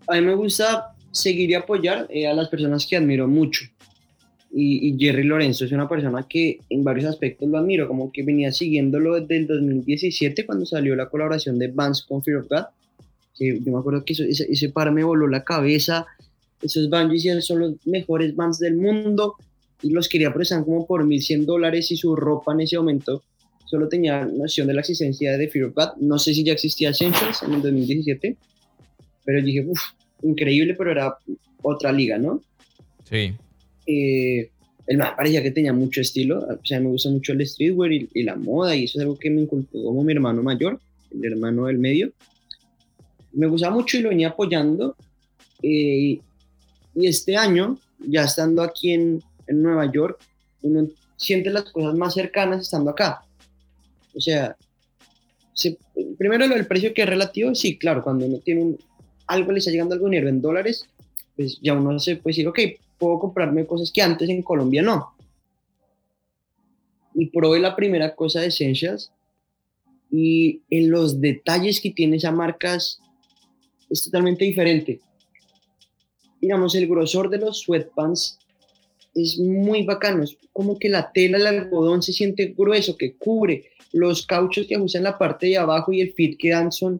A 0.07 0.15
mí 0.15 0.21
me 0.21 0.35
gusta 0.35 0.93
seguir 1.17 1.49
y 1.49 1.53
apoyar 1.55 2.07
eh, 2.09 2.27
a 2.27 2.33
las 2.33 2.49
personas 2.49 2.85
que 2.85 2.95
admiro 2.95 3.27
mucho 3.27 3.65
y, 4.51 4.97
Jerry 4.97 5.23
Lorenzo 5.23 5.65
es 5.65 5.71
una 5.71 5.89
persona 5.89 6.25
que 6.27 6.59
en 6.69 6.83
varios 6.83 7.05
aspectos 7.05 7.49
lo 7.49 7.57
admiro, 7.57 7.87
como 7.87 8.11
que 8.11 8.23
venía 8.23 8.51
siguiéndolo 8.51 9.19
desde 9.19 9.37
el 9.37 9.47
2017 9.47 10.45
cuando 10.45 10.65
salió 10.65 10.95
la 10.95 11.09
colaboración 11.09 11.59
de 11.59 11.67
Vans 11.67 12.03
con 12.03 12.23
Fear 12.23 12.37
of 12.39 12.47
God. 12.49 12.65
Que 13.35 13.59
yo 13.59 13.71
me 13.71 13.79
acuerdo 13.79 14.03
que 14.03 14.13
ese, 14.13 14.47
ese, 14.49 14.69
par 14.69 14.91
me 14.91 15.03
voló 15.03 15.27
la 15.27 15.43
cabeza. 15.43 16.05
Esos 16.61 16.89
Vans 16.89 17.45
son 17.45 17.59
los 17.59 17.73
mejores 17.85 18.35
Vans 18.35 18.57
del 18.59 18.77
mundo 18.77 19.35
y 19.81 19.91
los 19.91 20.09
quería 20.09 20.33
prestar 20.33 20.63
como 20.63 20.87
por 20.87 21.05
1100 21.05 21.45
dólares 21.45 21.91
y 21.91 21.97
su 21.97 22.15
ropa 22.15 22.53
en 22.53 22.61
ese 22.61 22.77
momento 22.77 23.21
solo 23.65 23.89
tenía 23.89 24.25
noción 24.25 24.65
de 24.65 24.73
la 24.73 24.79
existencia 24.79 25.37
de 25.37 25.49
Fear 25.49 25.65
of 25.65 25.75
God. 25.75 25.89
No 25.99 26.17
sé 26.17 26.33
si 26.33 26.43
ya 26.43 26.53
existía 26.53 26.91
Essentials 26.91 27.43
en 27.43 27.53
el 27.53 27.61
2017, 27.61 28.37
pero 29.25 29.41
dije, 29.43 29.65
uff, 29.67 29.81
increíble, 30.21 30.75
pero 30.75 30.91
era 30.91 31.17
otra 31.61 31.91
liga, 31.91 32.17
¿no? 32.17 32.41
Sí. 33.09 33.33
Eh, 33.85 34.49
el 34.87 34.97
más 34.97 35.11
parecía 35.15 35.43
que 35.43 35.51
tenía 35.51 35.73
mucho 35.73 36.01
estilo, 36.01 36.39
o 36.39 36.65
sea, 36.65 36.79
me 36.79 36.87
gusta 36.87 37.09
mucho 37.09 37.33
el 37.33 37.45
streetwear 37.45 37.91
y, 37.91 38.23
la 38.23 38.35
moda, 38.35 38.75
y 38.75 38.85
eso 38.85 38.99
es 38.99 39.03
algo 39.03 39.17
que 39.17 39.29
me 39.29 39.41
inculcó 39.41 39.83
como 39.83 40.03
mi 40.03 40.13
hermano 40.13 40.41
mayor, 40.43 40.79
el 41.11 41.33
hermano 41.33 41.65
del 41.65 41.77
medio. 41.77 42.11
Me 43.33 43.47
gustaba 43.47 43.75
mucho 43.75 43.97
y 43.97 44.01
lo 44.01 44.09
venía 44.09 44.29
apoyando. 44.29 44.95
Eh, 45.61 46.19
y 46.95 47.05
este 47.05 47.35
año, 47.35 47.77
ya 47.99 48.23
estando 48.23 48.61
aquí 48.63 48.91
en, 48.91 49.21
en 49.47 49.61
Nueva 49.61 49.91
York, 49.91 50.19
uno 50.61 50.87
siente 51.17 51.49
las 51.49 51.63
cosas 51.65 51.95
más 51.95 52.13
cercanas 52.13 52.61
estando 52.61 52.91
acá. 52.91 53.23
O 54.15 54.21
sea, 54.21 54.55
primero 56.17 56.47
lo 56.47 56.55
del 56.55 56.67
precio 56.67 56.93
que 56.93 57.03
es 57.03 57.09
relativo, 57.09 57.53
sí, 57.55 57.77
claro, 57.77 58.03
cuando 58.03 58.25
uno 58.25 58.39
tiene 58.39 58.63
un, 58.63 58.77
algo 59.27 59.51
le 59.51 59.59
está 59.59 59.71
llegando 59.71 59.93
algo 59.93 60.07
dinero 60.07 60.29
en 60.29 60.41
dólares, 60.41 60.87
pues 61.35 61.59
ya 61.61 61.73
uno 61.73 61.99
se 61.99 62.15
puede 62.15 62.33
decir, 62.33 62.47
ok, 62.47 62.59
puedo 62.97 63.19
comprarme 63.19 63.65
cosas 63.65 63.91
que 63.91 64.01
antes 64.01 64.29
en 64.29 64.41
Colombia 64.41 64.81
no. 64.81 65.13
Y 67.13 67.27
probé 67.27 67.59
la 67.59 67.75
primera 67.75 68.15
cosa 68.15 68.41
de 68.41 68.47
Essentials 68.47 69.11
y 70.11 70.61
en 70.69 70.89
los 70.89 71.19
detalles 71.19 71.81
que 71.81 71.91
tiene 71.91 72.17
esa 72.17 72.31
marca 72.31 72.75
es, 72.75 72.99
totalmente 74.03 74.45
diferente. 74.45 74.99
Digamos, 76.41 76.75
el 76.75 76.87
grosor 76.87 77.29
de 77.29 77.39
los 77.39 77.61
sweatpants 77.61 78.37
es 79.15 79.39
muy 79.39 79.83
bacano, 79.83 80.23
es 80.23 80.37
como 80.53 80.77
que 80.77 80.89
la 80.89 81.11
tela, 81.11 81.37
el 81.37 81.47
algodón 81.47 82.03
se 82.03 82.13
siente 82.13 82.53
grueso, 82.55 82.95
que 82.95 83.15
cubre, 83.15 83.71
los 83.91 84.25
cauchos 84.25 84.67
que 84.67 84.75
ajustan 84.75 85.03
la 85.03 85.17
parte 85.17 85.47
de 85.47 85.57
abajo 85.57 85.91
y 85.91 86.01
el 86.01 86.13
fit 86.13 86.37
que 86.37 86.49
dan 86.49 86.71
son, 86.71 86.99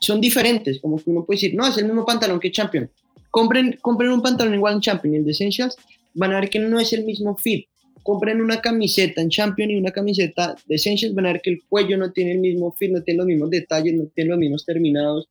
son 0.00 0.20
diferentes, 0.20 0.80
como 0.80 0.96
que 0.96 1.10
uno 1.10 1.24
puede 1.24 1.36
decir, 1.36 1.54
no, 1.54 1.66
es 1.66 1.78
el 1.78 1.86
mismo 1.86 2.04
pantalón 2.04 2.40
que 2.40 2.50
Champion, 2.50 2.90
Compren, 3.34 3.78
compren 3.82 4.12
un 4.12 4.22
pantalón 4.22 4.54
igual 4.54 4.74
en 4.74 4.80
Champion 4.80 5.14
y 5.14 5.16
el 5.16 5.24
de 5.24 5.32
Essentials, 5.32 5.76
van 6.14 6.32
a 6.32 6.38
ver 6.38 6.48
que 6.48 6.60
no 6.60 6.78
es 6.78 6.92
el 6.92 7.04
mismo 7.04 7.36
fit. 7.36 7.66
Compren 8.04 8.40
una 8.40 8.60
camiseta 8.60 9.20
en 9.20 9.28
Champion 9.28 9.72
y 9.72 9.76
una 9.76 9.90
camiseta 9.90 10.54
de 10.66 10.76
Essentials, 10.76 11.16
van 11.16 11.26
a 11.26 11.32
ver 11.32 11.40
que 11.42 11.50
el 11.50 11.62
cuello 11.68 11.96
no 11.96 12.12
tiene 12.12 12.30
el 12.30 12.38
mismo 12.38 12.70
fit, 12.70 12.92
no 12.92 13.02
tiene 13.02 13.18
los 13.18 13.26
mismos 13.26 13.50
detalles, 13.50 13.92
no 13.94 14.04
tiene 14.14 14.30
los 14.30 14.38
mismos 14.38 14.64
terminados. 14.64 15.28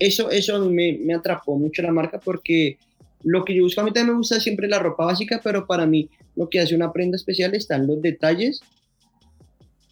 Eso, 0.00 0.28
eso 0.32 0.58
me, 0.68 0.98
me 0.98 1.14
atrapó 1.14 1.56
mucho 1.56 1.82
la 1.82 1.92
marca 1.92 2.18
porque 2.18 2.78
lo 3.22 3.44
que 3.44 3.54
yo 3.54 3.62
busco, 3.62 3.80
a 3.80 3.84
mí 3.84 3.92
también 3.92 4.14
me 4.14 4.18
gusta 4.18 4.40
siempre 4.40 4.66
la 4.66 4.80
ropa 4.80 5.04
básica, 5.04 5.40
pero 5.44 5.68
para 5.68 5.86
mí 5.86 6.10
lo 6.34 6.48
que 6.48 6.58
hace 6.58 6.74
una 6.74 6.92
prenda 6.92 7.14
especial 7.14 7.54
están 7.54 7.86
los 7.86 8.02
detalles 8.02 8.60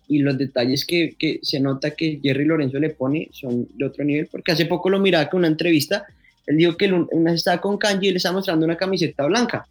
y 0.09 0.19
los 0.19 0.39
detalles 0.39 0.85
que, 0.85 1.17
que, 1.19 1.41
se 1.43 1.61
nota 1.61 1.91
que 1.93 2.21
Jerry 2.23 2.45
Lorenzo 2.45 2.79
le 2.79 2.91
pone 2.91 3.29
son 3.33 3.69
de 3.75 3.85
otro 3.85 4.05
nivel, 4.05 4.29
porque 4.31 4.53
hace 4.53 4.67
poco 4.67 4.89
lo 4.89 4.99
miraba 5.01 5.29
con 5.29 5.39
una 5.39 5.49
entrevista 5.49 6.07
él 6.47 6.57
dijo 6.57 6.77
que 6.77 6.93
una 6.93 7.35
estaba 7.35 7.61
con 7.61 7.77
Kanji 7.77 8.09
y 8.09 8.11
le 8.13 8.17
estaba 8.19 8.37
mostrando 8.37 8.65
una 8.65 8.77
camiseta 8.77 9.27
blanca. 9.27 9.67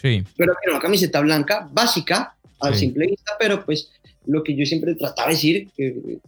Sí. 0.00 0.22
Pero 0.36 0.52
que 0.54 0.64
era 0.64 0.72
una 0.72 0.82
camiseta 0.82 1.20
blanca 1.20 1.68
básica, 1.72 2.34
al 2.58 2.74
simple 2.74 3.06
vista, 3.06 3.32
pero 3.38 3.64
pues 3.64 3.90
lo 4.26 4.42
que 4.42 4.54
yo 4.54 4.64
siempre 4.64 4.94
trataba 4.94 5.28
de 5.28 5.34
decir, 5.34 5.68
que 5.76 6.18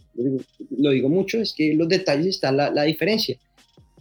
lo 0.77 0.91
digo 0.91 1.09
mucho, 1.09 1.39
es 1.39 1.53
que 1.53 1.73
los 1.73 1.87
detalles 1.87 2.27
está 2.27 2.51
la, 2.51 2.69
la 2.69 2.83
diferencia. 2.83 3.37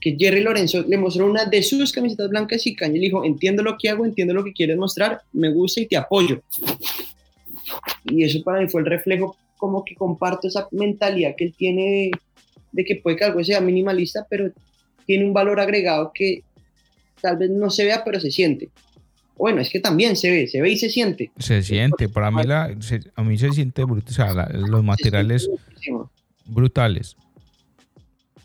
Que 0.01 0.17
Jerry 0.19 0.43
Lorenzo 0.43 0.85
le 0.87 0.97
mostró 0.97 1.27
una 1.27 1.45
de 1.45 1.63
sus 1.63 1.93
camisetas 1.93 2.29
blancas 2.29 2.67
y 2.67 2.75
Kanye 2.75 2.99
le 2.99 3.07
dijo, 3.07 3.25
entiendo 3.25 3.63
lo 3.63 3.77
que 3.79 3.89
hago, 3.89 4.05
entiendo 4.05 4.35
lo 4.35 4.45
que 4.45 4.53
quieres 4.53 4.77
mostrar, 4.77 5.23
me 5.33 5.51
gusta 5.51 5.81
y 5.81 5.87
te 5.87 5.97
apoyo. 5.97 6.43
Y 8.05 8.25
eso 8.25 8.43
para 8.45 8.61
mí 8.61 8.69
fue 8.69 8.81
el 8.83 8.87
reflejo, 8.87 9.37
como 9.57 9.85
que 9.85 9.95
comparto 9.95 10.49
esa 10.49 10.69
mentalidad 10.73 11.35
que 11.37 11.45
él 11.45 11.55
tiene 11.57 11.83
de, 11.83 12.11
de 12.73 12.85
que 12.85 12.97
puede 12.97 13.17
que 13.17 13.25
algo 13.25 13.43
sea 13.45 13.61
minimalista, 13.61 14.27
pero 14.29 14.51
tiene 15.07 15.25
un 15.25 15.33
valor 15.33 15.61
agregado 15.61 16.11
que 16.15 16.43
tal 17.21 17.37
vez 17.39 17.51
no 17.51 17.71
se 17.71 17.85
vea, 17.85 18.03
pero 18.05 18.21
se 18.21 18.31
siente. 18.31 18.69
Bueno, 19.37 19.61
es 19.61 19.71
que 19.71 19.81
también 19.81 20.17
se 20.17 20.31
ve, 20.31 20.47
se 20.47 20.61
ve 20.61 20.71
y 20.71 20.77
se 20.77 20.89
siente. 20.91 21.31
Se 21.39 21.63
siente, 21.63 22.09
para 22.09 22.31
mí, 22.31 22.43
la, 22.45 22.75
se- 22.81 23.01
a 23.17 23.23
mí 23.25 23.37
se 23.37 23.51
siente 23.53 23.83
brutal, 23.85 24.11
o 24.11 24.13
sea, 24.15 24.33
la- 24.35 24.49
los 24.49 24.85
materiales 24.85 25.49
Se 25.81 25.91
brutales. 26.47 27.17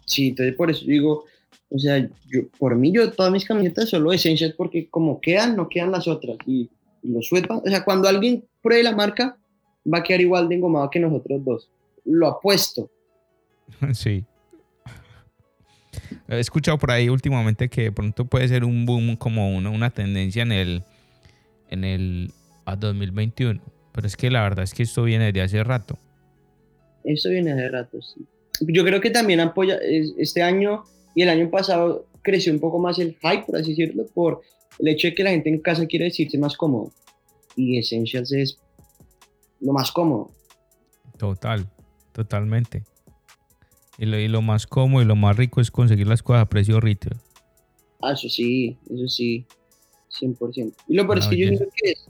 Sí, 0.06 0.30
entonces 0.30 0.56
por 0.56 0.72
eso 0.72 0.86
digo, 0.86 1.26
o 1.70 1.78
sea, 1.78 2.00
yo, 2.00 2.48
por 2.58 2.76
mí 2.76 2.92
yo 2.92 3.12
todas 3.12 3.32
mis 3.32 3.46
camisetas 3.46 3.90
solo 3.90 4.12
Essentials 4.12 4.56
porque 4.56 4.88
como 4.90 5.22
quedan, 5.22 5.56
no 5.56 5.70
quedan 5.70 5.92
las 5.92 6.08
otras. 6.08 6.38
Y 6.48 6.70
los 7.04 7.28
sweatpants, 7.28 7.66
o 7.66 7.70
sea, 7.70 7.84
cuando 7.84 8.08
alguien 8.08 8.46
pruebe 8.62 8.84
la 8.84 8.96
marca, 8.96 9.38
va 9.92 10.00
a 10.00 10.04
quedar 10.04 10.22
igual 10.22 10.50
de 10.50 10.56
engomado 10.56 10.90
que 10.90 11.00
nosotros 11.00 11.44
dos. 11.46 11.70
Lo 12.06 12.28
apuesto. 12.28 12.90
Sí. 13.94 14.26
He 16.28 16.40
escuchado 16.40 16.78
por 16.78 16.92
ahí 16.92 17.10
últimamente 17.10 17.70
que 17.70 17.84
de 17.84 17.92
pronto 17.92 18.26
puede 18.26 18.48
ser 18.48 18.64
un 18.64 18.86
boom 18.86 19.16
como 19.16 19.56
una, 19.56 19.70
una 19.70 19.90
tendencia 19.90 20.44
en 20.44 20.52
el 20.52 20.84
en 21.70 21.84
el 21.84 22.32
a 22.66 22.76
2021. 22.76 23.60
Pero 23.92 24.08
es 24.08 24.16
que 24.16 24.30
la 24.30 24.44
verdad 24.44 24.64
es 24.64 24.74
que 24.74 24.84
esto 24.84 25.04
viene 25.04 25.32
de 25.32 25.42
hace 25.42 25.64
rato. 25.64 25.98
Eso 27.04 27.30
viene 27.30 27.54
de 27.56 27.70
rato, 27.70 28.02
sí. 28.02 28.26
Yo 28.62 28.84
creo 28.84 29.02
que 29.02 29.10
también 29.10 29.40
apoya, 29.40 29.78
es- 29.82 30.14
este 30.18 30.42
año 30.44 30.84
y 31.16 31.22
el 31.24 31.30
año 31.30 31.50
pasado 31.50 32.06
creció 32.22 32.54
un 32.54 32.60
poco 32.60 32.80
más 32.80 33.00
el 33.00 33.16
hype, 33.22 33.44
por 33.46 33.56
así 33.58 33.70
decirlo, 33.76 34.06
por 34.14 34.42
el 34.80 34.88
hecho 34.88 35.08
de 35.08 35.16
que 35.16 35.24
la 35.24 35.32
gente 35.32 35.50
en 35.50 35.60
casa 35.60 35.86
quiere 35.86 36.06
decirse 36.06 36.38
más 36.38 36.56
cómodo. 36.56 36.92
Y 37.56 37.78
Essentials 37.78 38.32
es 38.32 38.58
lo 39.60 39.74
más 39.74 39.92
cómodo. 39.92 40.32
Total, 41.18 41.70
totalmente. 42.14 42.84
Y 43.98 44.06
lo, 44.06 44.18
y 44.18 44.30
lo 44.30 44.42
más 44.42 44.66
cómodo 44.66 45.04
y 45.04 45.06
lo 45.06 45.18
más 45.18 45.36
rico 45.36 45.60
es 45.60 45.70
conseguir 45.70 46.08
las 46.08 46.24
cosas 46.24 46.44
a 46.44 46.50
precio 46.50 46.80
retail. 46.80 47.18
Ah, 48.02 48.14
eso 48.14 48.30
sí, 48.30 48.78
eso 48.90 49.08
sí, 49.10 49.46
100%. 50.22 50.74
Y 50.88 50.96
lo 50.96 51.06
peor 51.06 51.20
es 51.20 51.28
que 51.28 51.38
yo 51.38 51.48
siento 51.50 51.66
que 51.76 51.92
es, 51.92 52.08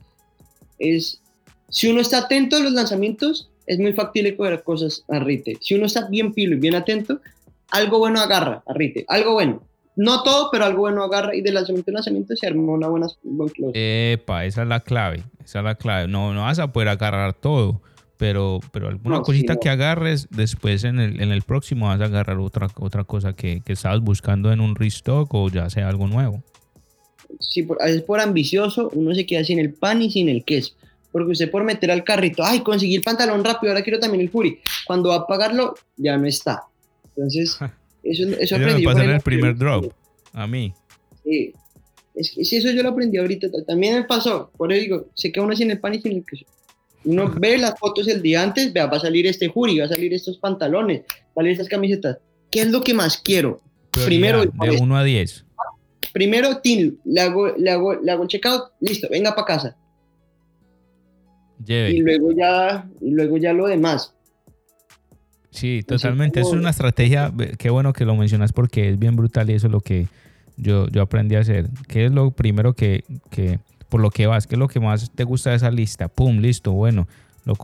es, 0.77 1.21
si 1.69 1.89
uno 1.89 2.01
está 2.01 2.19
atento 2.19 2.57
a 2.57 2.59
los 2.59 2.73
lanzamientos, 2.73 3.49
es 3.65 3.79
muy 3.79 3.93
factible 3.93 4.35
coger 4.37 4.63
cosas 4.63 5.03
a 5.09 5.19
retail. 5.19 5.57
Si 5.61 5.73
uno 5.73 5.87
está 5.87 6.07
bien 6.07 6.33
pilo 6.33 6.55
y 6.55 6.59
bien 6.59 6.75
atento, 6.75 7.21
algo 7.71 7.97
bueno 7.97 8.19
agarra 8.19 8.63
a 8.67 8.73
retail, 8.73 9.05
algo 9.07 9.33
bueno. 9.33 9.63
No 10.01 10.23
todo, 10.23 10.49
pero 10.49 10.63
algo 10.63 10.79
bueno 10.79 11.03
agarra 11.03 11.35
y 11.35 11.41
de 11.41 11.51
lanzamiento 11.51 11.91
en 11.91 11.95
lanzamiento 11.95 12.33
se 12.35 12.47
armó 12.47 12.71
una 12.73 12.87
buena 12.87 13.07
buen 13.23 13.49
close. 13.49 13.73
Epa, 14.13 14.45
esa 14.45 14.61
es 14.61 14.67
la 14.69 14.79
clave. 14.79 15.23
Esa 15.43 15.59
es 15.59 15.65
la 15.65 15.75
clave. 15.75 16.07
No, 16.07 16.33
no 16.33 16.43
vas 16.43 16.57
a 16.59 16.71
poder 16.71 16.87
agarrar 16.87 17.33
todo. 17.33 17.81
Pero, 18.15 18.59
pero 18.71 18.87
alguna 18.87 19.17
No, 19.17 19.23
sí, 19.23 19.31
cosita 19.31 19.53
no. 19.55 19.59
que 19.59 19.69
agarres, 19.69 20.27
después 20.29 20.83
en 20.85 20.99
el, 20.99 21.21
en 21.21 21.31
el 21.31 21.41
próximo 21.41 21.87
vas 21.87 21.99
a 22.01 22.05
agarrar 22.05 22.37
otra, 22.39 22.67
otra 22.77 23.03
cosa 23.03 23.33
que, 23.33 23.61
que 23.65 23.73
estabas 23.73 23.99
buscando 24.01 24.51
en 24.53 24.61
un 24.61 24.75
restock 24.75 25.33
o 25.33 25.49
ya 25.49 25.69
sea 25.69 25.87
algo 25.89 26.07
nuevo. 26.07 26.43
Si 27.39 27.63
por, 27.63 27.81
a 27.81 27.85
veces 27.85 28.01
por 28.01 28.19
ambicioso 28.21 28.89
uno 28.93 29.13
se 29.15 29.25
queda 29.25 29.43
sin 29.43 29.59
el 29.59 29.73
pan 29.73 30.01
y 30.01 30.09
sin 30.11 30.29
el 30.29 30.43
queso. 30.45 30.73
Porque 31.11 31.31
usted 31.31 31.49
por 31.51 31.63
meter 31.63 31.91
al 31.91 32.03
carrito, 32.03 32.43
ay, 32.45 32.59
conseguí 32.59 32.95
el 32.95 33.01
pantalón 33.01 33.43
rápido, 33.43 33.71
ahora 33.73 33.83
quiero 33.83 33.99
también 33.99 34.21
el 34.21 34.29
Fury. 34.29 34.59
Cuando 34.85 35.09
va 35.09 35.15
a 35.15 35.27
pagarlo, 35.27 35.75
ya 35.97 36.17
no 36.17 36.25
está. 36.27 36.63
Entonces, 37.15 37.57
eso, 38.03 38.23
eso 38.23 38.37
Eso 38.39 38.57
me 38.57 38.63
aprendí 38.63 38.83
yo 38.83 38.89
pasó 38.89 39.03
en 39.03 39.09
el 39.11 39.21
primer 39.21 39.57
drop. 39.57 39.93
A 40.33 40.47
mí. 40.47 40.73
Sí. 41.23 41.53
Es 42.15 42.31
que 42.31 42.57
eso 42.57 42.71
yo 42.71 42.83
lo 42.83 42.89
aprendí 42.89 43.17
ahorita, 43.17 43.47
también 43.65 43.95
me 43.95 44.03
pasó. 44.03 44.51
Por 44.57 44.73
eso 44.73 44.81
digo, 44.81 45.09
se 45.13 45.31
queda 45.31 45.45
uno 45.45 45.55
sin 45.55 45.71
el 45.71 45.79
pan 45.79 45.93
y 45.95 46.01
sin 46.01 46.17
el 46.17 46.25
queso. 46.25 46.45
Uno 47.05 47.33
ve 47.39 47.57
las 47.57 47.79
fotos 47.79 48.07
el 48.09 48.21
día 48.21 48.43
antes, 48.43 48.73
vea, 48.73 48.87
va 48.87 48.97
a 48.97 48.99
salir 48.99 49.25
este 49.25 49.49
Fury, 49.49 49.79
va 49.79 49.85
a 49.85 49.89
salir 49.89 50.13
estos 50.13 50.37
pantalones, 50.37 51.01
va 51.01 51.31
a 51.35 51.35
salir 51.35 51.51
estas 51.53 51.69
camisetas. 51.69 52.17
¿Qué 52.51 52.61
es 52.61 52.67
lo 52.71 52.81
que 52.81 52.93
más 52.93 53.17
quiero? 53.17 53.61
Primero, 54.05 54.41
Prioridad, 54.41 54.77
de 54.77 54.83
1 54.83 54.97
a 54.97 55.03
10. 55.03 55.45
primero, 56.11 56.57
Tin, 56.57 56.99
le 57.05 57.21
hago, 57.21 57.55
le, 57.55 57.71
hago, 57.71 57.95
le 57.95 58.11
hago 58.11 58.23
el 58.23 58.29
checkout, 58.29 58.71
listo, 58.81 59.07
venga 59.09 59.33
para 59.33 59.47
casa. 59.47 59.77
Lleve. 61.65 61.91
Y 61.91 61.99
luego 61.99 62.31
ya, 62.33 62.89
y 63.01 63.11
luego 63.11 63.37
ya 63.37 63.53
lo 63.53 63.67
demás. 63.67 64.13
Sí, 65.51 65.81
totalmente. 65.85 66.39
Es 66.41 66.47
una 66.47 66.69
estrategia, 66.69 67.33
qué 67.57 67.69
bueno 67.69 67.93
que 67.93 68.05
lo 68.05 68.15
mencionas 68.15 68.53
porque 68.53 68.89
es 68.89 68.99
bien 68.99 69.15
brutal 69.15 69.49
y 69.49 69.53
eso 69.53 69.67
es 69.67 69.71
lo 69.73 69.81
que 69.81 70.07
yo, 70.57 70.87
yo 70.89 71.01
aprendí 71.01 71.35
a 71.35 71.39
hacer. 71.39 71.69
¿Qué 71.87 72.05
es 72.05 72.11
lo 72.11 72.31
primero 72.31 72.73
que, 72.73 73.03
que, 73.31 73.59
por 73.89 74.01
lo 74.01 74.11
que 74.11 74.27
vas? 74.27 74.45
¿Qué 74.47 74.55
es 74.55 74.59
lo 74.59 74.67
que 74.67 74.79
más 74.79 75.11
te 75.11 75.23
gusta 75.23 75.49
de 75.49 75.55
esa 75.55 75.71
lista? 75.71 76.07
Pum, 76.07 76.37
listo, 76.39 76.71
bueno, 76.71 77.07
lo 77.45 77.55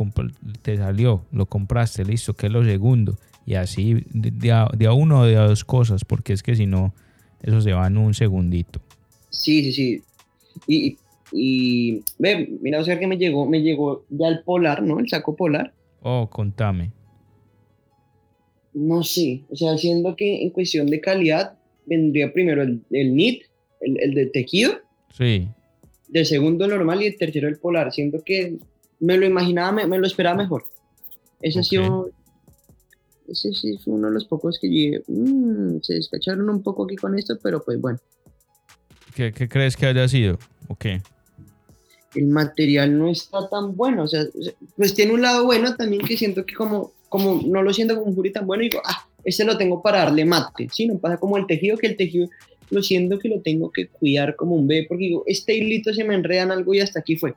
te 0.62 0.78
salió, 0.78 1.24
lo 1.32 1.46
compraste, 1.46 2.04
listo, 2.06 2.34
¿qué 2.34 2.48
es 2.48 2.52
lo 2.52 2.64
segundo? 2.64 3.18
Y 3.46 3.54
así 3.56 4.06
de, 4.10 4.32
de 4.32 4.52
a, 4.52 4.68
de 4.76 4.88
a 4.88 4.94
uno 4.94 5.22
o 5.22 5.26
de 5.26 5.38
a 5.38 5.42
dos 5.42 5.64
cosas, 5.64 6.04
porque 6.04 6.34
es 6.34 6.42
que 6.42 6.56
si 6.56 6.66
no, 6.66 6.94
eso 7.44 7.62
se 7.62 7.74
va 7.74 7.86
en 7.86 7.98
un 7.98 8.14
segundito. 8.14 8.82
Sí, 9.30 9.64
sí, 9.64 9.72
sí. 9.72 10.04
Y, 10.68 10.98
y 11.32 12.04
ve, 12.18 12.58
mira, 12.62 12.80
o 12.80 12.84
sea 12.84 12.98
que 12.98 13.06
me 13.06 13.18
llegó, 13.18 13.46
me 13.46 13.62
llegó 13.62 14.06
ya 14.10 14.28
el 14.28 14.42
polar, 14.42 14.82
¿no? 14.82 15.00
El 15.00 15.08
saco 15.08 15.36
polar. 15.36 15.74
Oh, 16.02 16.28
contame. 16.30 16.92
No 18.76 19.04
sé, 19.04 19.44
o 19.50 19.56
sea, 19.56 19.78
siendo 19.78 20.16
que 20.16 20.44
en 20.44 20.50
cuestión 20.52 20.88
de 20.88 21.00
calidad 21.02 21.58
vendría 21.86 22.32
primero 22.34 22.62
el, 22.62 22.82
el 22.92 23.12
knit, 23.14 23.44
el, 23.82 24.00
el 24.02 24.14
de 24.14 24.26
tejido, 24.28 24.74
Sí, 25.18 25.48
de 26.10 26.26
segundo 26.26 26.66
el 26.66 26.72
normal 26.72 27.02
y 27.02 27.06
el 27.08 27.18
tercero 27.18 27.48
el 27.48 27.58
polar, 27.58 27.92
siendo 27.94 28.22
que 28.24 28.58
me 29.00 29.18
lo 29.18 29.26
imaginaba, 29.26 29.72
me, 29.72 29.88
me 29.88 29.98
lo 29.98 30.06
esperaba 30.06 30.36
mejor. 30.36 30.66
Ese, 31.42 31.64
sí, 31.64 31.78
Ok. 31.78 32.12
ese 33.30 33.54
sí 33.54 33.78
fue 33.84 33.94
uno 33.94 34.08
de 34.08 34.14
los 34.16 34.26
pocos 34.26 34.60
que 34.60 34.68
yo 34.68 34.74
dije, 34.74 35.04
"Mm, 35.08 35.80
se 35.82 35.94
descacharon 35.96 36.50
un 36.50 36.62
poco 36.62 36.84
aquí 36.84 36.96
con 36.98 37.18
esto, 37.18 37.40
pero 37.42 37.64
pues 37.64 37.80
bueno, 37.80 37.98
¿Qué, 39.16 39.32
qué 39.32 39.48
crees 39.48 39.78
que 39.78 39.86
haya 39.86 40.06
sido? 40.10 40.38
Ok. 40.68 40.86
El 42.16 42.28
material 42.28 42.98
no 42.98 43.10
está 43.10 43.48
tan 43.50 43.76
bueno, 43.76 44.04
o 44.04 44.08
sea, 44.08 44.24
pues 44.78 44.94
tiene 44.94 45.14
un 45.14 45.22
lado 45.22 45.46
bueno 45.46 45.76
también 45.76 46.02
que 46.04 46.18
siento 46.18 46.46
que 46.46 46.56
como, 46.56 46.92
como 47.10 47.42
no 47.46 47.62
lo 47.62 47.74
siento 47.74 47.96
como 47.96 48.08
un 48.08 48.16
jury 48.16 48.32
tan 48.32 48.48
bueno, 48.48 48.64
digo, 48.64 48.82
ah, 48.86 49.06
este 49.24 49.44
lo 49.46 49.58
tengo 49.58 49.82
para 49.82 50.00
darle 50.00 50.26
mate, 50.26 50.68
sí, 50.72 50.88
no 50.88 50.98
pasa 50.98 51.18
como 51.18 51.38
el 51.38 51.46
tejido, 51.48 51.78
que 51.78 51.88
el 51.88 51.98
tejido 51.98 52.30
lo 52.72 52.82
siento 52.82 53.20
que 53.20 53.30
lo 53.30 53.42
tengo 53.42 53.72
que 53.72 53.88
cuidar 53.88 54.36
como 54.36 54.56
un 54.56 54.68
bebé, 54.68 54.86
porque 54.88 55.04
digo, 55.06 55.24
este 55.28 55.56
hilito 55.56 55.94
se 55.94 56.04
me 56.04 56.16
enreda 56.16 56.44
en 56.44 56.52
algo 56.52 56.74
y 56.74 56.80
hasta 56.80 57.00
aquí 57.00 57.16
fue. 57.16 57.34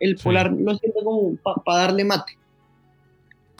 El 0.00 0.16
Sí. 0.16 0.24
polar 0.24 0.50
lo 0.52 0.74
siento 0.76 1.00
como 1.04 1.36
para 1.36 1.78
darle 1.80 2.04
mate. 2.04 2.32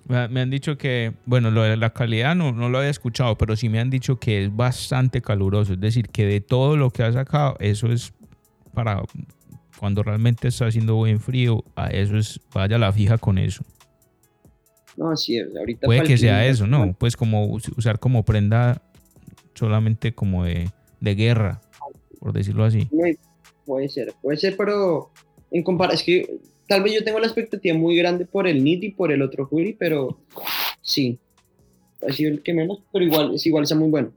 Me 0.08 0.26
me 0.28 0.40
han 0.40 0.50
dicho 0.50 0.76
que, 0.76 1.12
bueno, 1.26 1.50
lo 1.50 1.62
de 1.62 1.76
la 1.76 1.90
calidad 1.90 2.34
no, 2.34 2.52
no 2.52 2.68
lo 2.68 2.78
había 2.78 2.90
escuchado, 2.90 3.38
pero 3.38 3.54
sí 3.56 3.68
me 3.68 3.78
han 3.78 3.88
dicho 3.90 4.18
que 4.18 4.44
es 4.44 4.56
bastante 4.56 5.22
caluroso. 5.22 5.74
Es 5.74 5.80
decir, 5.80 6.08
que 6.08 6.26
de 6.26 6.40
todo 6.40 6.76
lo 6.76 6.90
que 6.90 7.02
ha 7.04 7.12
sacado, 7.12 7.56
eso 7.60 7.86
es 7.86 8.12
para 8.74 9.02
cuando 9.82 10.04
realmente 10.04 10.46
está 10.46 10.66
haciendo 10.68 10.94
buen 10.94 11.18
frío, 11.18 11.64
a 11.74 11.88
eso 11.88 12.16
es, 12.16 12.38
vaya 12.54 12.78
la 12.78 12.92
fija 12.92 13.18
con 13.18 13.36
eso. 13.36 13.64
No, 14.96 15.16
sí, 15.16 15.40
ahorita 15.40 15.88
Puede 15.88 16.04
que 16.04 16.16
sea 16.16 16.46
eso, 16.46 16.68
¿no? 16.68 16.94
Pues 16.96 17.16
como 17.16 17.46
us- 17.46 17.68
usar 17.76 17.98
como 17.98 18.24
prenda 18.24 18.80
solamente 19.54 20.14
como 20.14 20.44
de, 20.44 20.70
de 21.00 21.14
guerra, 21.16 21.60
por 22.20 22.32
decirlo 22.32 22.62
así. 22.64 22.86
No, 22.92 23.02
Puede 23.66 23.88
ser, 23.88 24.14
puede 24.22 24.38
ser, 24.38 24.56
pero 24.56 25.10
en 25.50 25.64
comparación, 25.64 25.98
es 25.98 26.04
que 26.28 26.36
tal 26.68 26.84
vez 26.84 26.92
yo 26.94 27.02
tengo 27.02 27.18
la 27.18 27.26
expectativa 27.26 27.76
muy 27.76 27.96
grande 27.96 28.24
por 28.24 28.46
el 28.46 28.58
NIT 28.58 28.84
y 28.84 28.90
por 28.92 29.10
el 29.10 29.20
otro 29.20 29.48
Fury, 29.48 29.72
pero 29.76 30.20
sí, 30.80 31.18
ha 32.08 32.12
sido 32.12 32.30
el 32.30 32.40
que 32.44 32.54
menos, 32.54 32.84
pero 32.92 33.04
igual, 33.04 33.34
es 33.34 33.44
igual, 33.46 33.64
está 33.64 33.74
muy 33.74 33.90
bueno. 33.90 34.12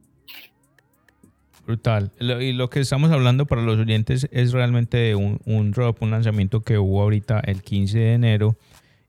Brutal. 1.66 2.12
Lo- 2.20 2.42
y 2.42 2.54
lo 2.54 2.70
que 2.70 2.80
estamos 2.80 3.12
hablando 3.12 3.46
para 3.46 3.62
los 3.64 3.80
oyentes 3.80 4.28
es 4.32 4.52
realmente 4.52 4.98
de 4.98 5.16
un, 5.16 5.40
un 5.46 5.72
drop, 5.72 6.02
un 6.04 6.12
lanzamiento 6.12 6.62
que 6.62 6.78
hubo 6.78 7.02
ahorita 7.02 7.40
el 7.40 7.64
15 7.64 7.98
de 7.98 8.14
enero 8.14 8.56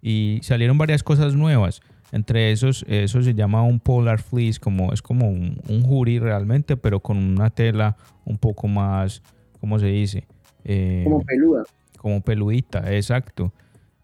y 0.00 0.40
salieron 0.42 0.78
varias 0.78 1.02
cosas 1.02 1.34
nuevas. 1.34 1.80
Entre 2.12 2.52
esos, 2.52 2.84
eso 2.88 3.20
se 3.20 3.34
llama 3.34 3.62
un 3.62 3.80
Polar 3.80 4.20
Fleece, 4.22 4.59
como, 4.61 4.92
es 4.92 5.02
como 5.02 5.28
un, 5.28 5.61
un 5.68 5.82
hoodie 5.84 6.20
realmente, 6.20 6.76
pero 6.76 7.00
con 7.00 7.16
una 7.18 7.50
tela 7.50 7.96
un 8.24 8.38
poco 8.38 8.68
más, 8.68 9.22
¿cómo 9.61 9.78
se 9.78 9.86
dice? 9.86 10.24
Eh, 10.64 11.02
Como 11.04 11.22
peluda. 11.24 11.64
como 11.98 12.20
peludita, 12.22 12.94
exacto. 12.94 13.52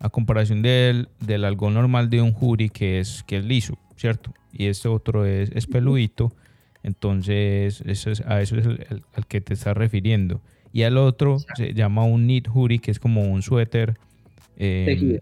A 0.00 0.10
comparación 0.10 0.62
del, 0.62 1.08
del 1.20 1.44
algo 1.44 1.70
normal 1.70 2.10
de 2.10 2.20
un 2.20 2.34
hoodie 2.38 2.68
que 2.70 2.98
es, 2.98 3.22
que 3.22 3.36
es 3.38 3.44
liso, 3.44 3.78
¿cierto? 3.96 4.34
Y 4.52 4.66
este 4.66 4.88
otro 4.88 5.24
es, 5.24 5.50
es 5.54 5.66
peludito. 5.68 6.32
Entonces, 6.82 7.82
eso 7.86 8.10
es, 8.10 8.20
a 8.22 8.40
eso 8.42 8.56
es 8.56 8.66
el, 8.66 8.86
el- 8.90 9.02
al 9.14 9.26
que 9.26 9.40
te 9.40 9.54
estás 9.54 9.76
refiriendo. 9.76 10.40
Y 10.72 10.82
al 10.84 10.96
otro 10.96 11.38
se 11.54 11.74
llama 11.74 12.04
un 12.04 12.22
knit 12.24 12.48
hoodie, 12.48 12.78
que 12.78 12.90
es 12.90 12.98
como 12.98 13.22
un 13.30 13.42
suéter 13.42 13.96
eh, 14.56 14.84
Tejido. 14.86 15.18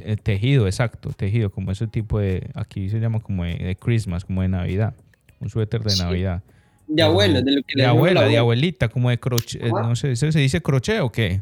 eh, 0.00 0.16
tejido, 0.22 0.66
exacto, 0.66 1.10
tejido, 1.16 1.50
como 1.50 1.70
ese 1.72 1.86
tipo 1.86 2.18
de, 2.18 2.50
aquí 2.54 2.88
se 2.90 3.00
llama 3.00 3.20
como 3.20 3.44
de, 3.44 3.54
de 3.56 3.76
Christmas, 3.76 4.24
como 4.24 4.42
de 4.42 4.48
Navidad, 4.48 4.94
un 5.40 5.48
suéter 5.48 5.82
de 5.82 5.90
Sí. 5.90 6.02
Navidad. 6.02 6.42
De 6.86 7.02
abuela, 7.02 7.40
de 7.40 7.52
lo 7.56 7.62
que 7.62 7.74
De 7.76 7.86
abuela, 7.86 8.22
la 8.22 8.26
de 8.28 8.36
abuelita, 8.38 8.88
como 8.88 9.10
de 9.10 9.18
crochet, 9.18 9.62
Ajá. 9.62 9.82
no 9.88 9.94
sé, 9.96 10.10
¿eso 10.12 10.30
se 10.32 10.38
dice 10.40 10.60
crochet 10.60 11.00
o 11.00 11.10
qué? 11.12 11.40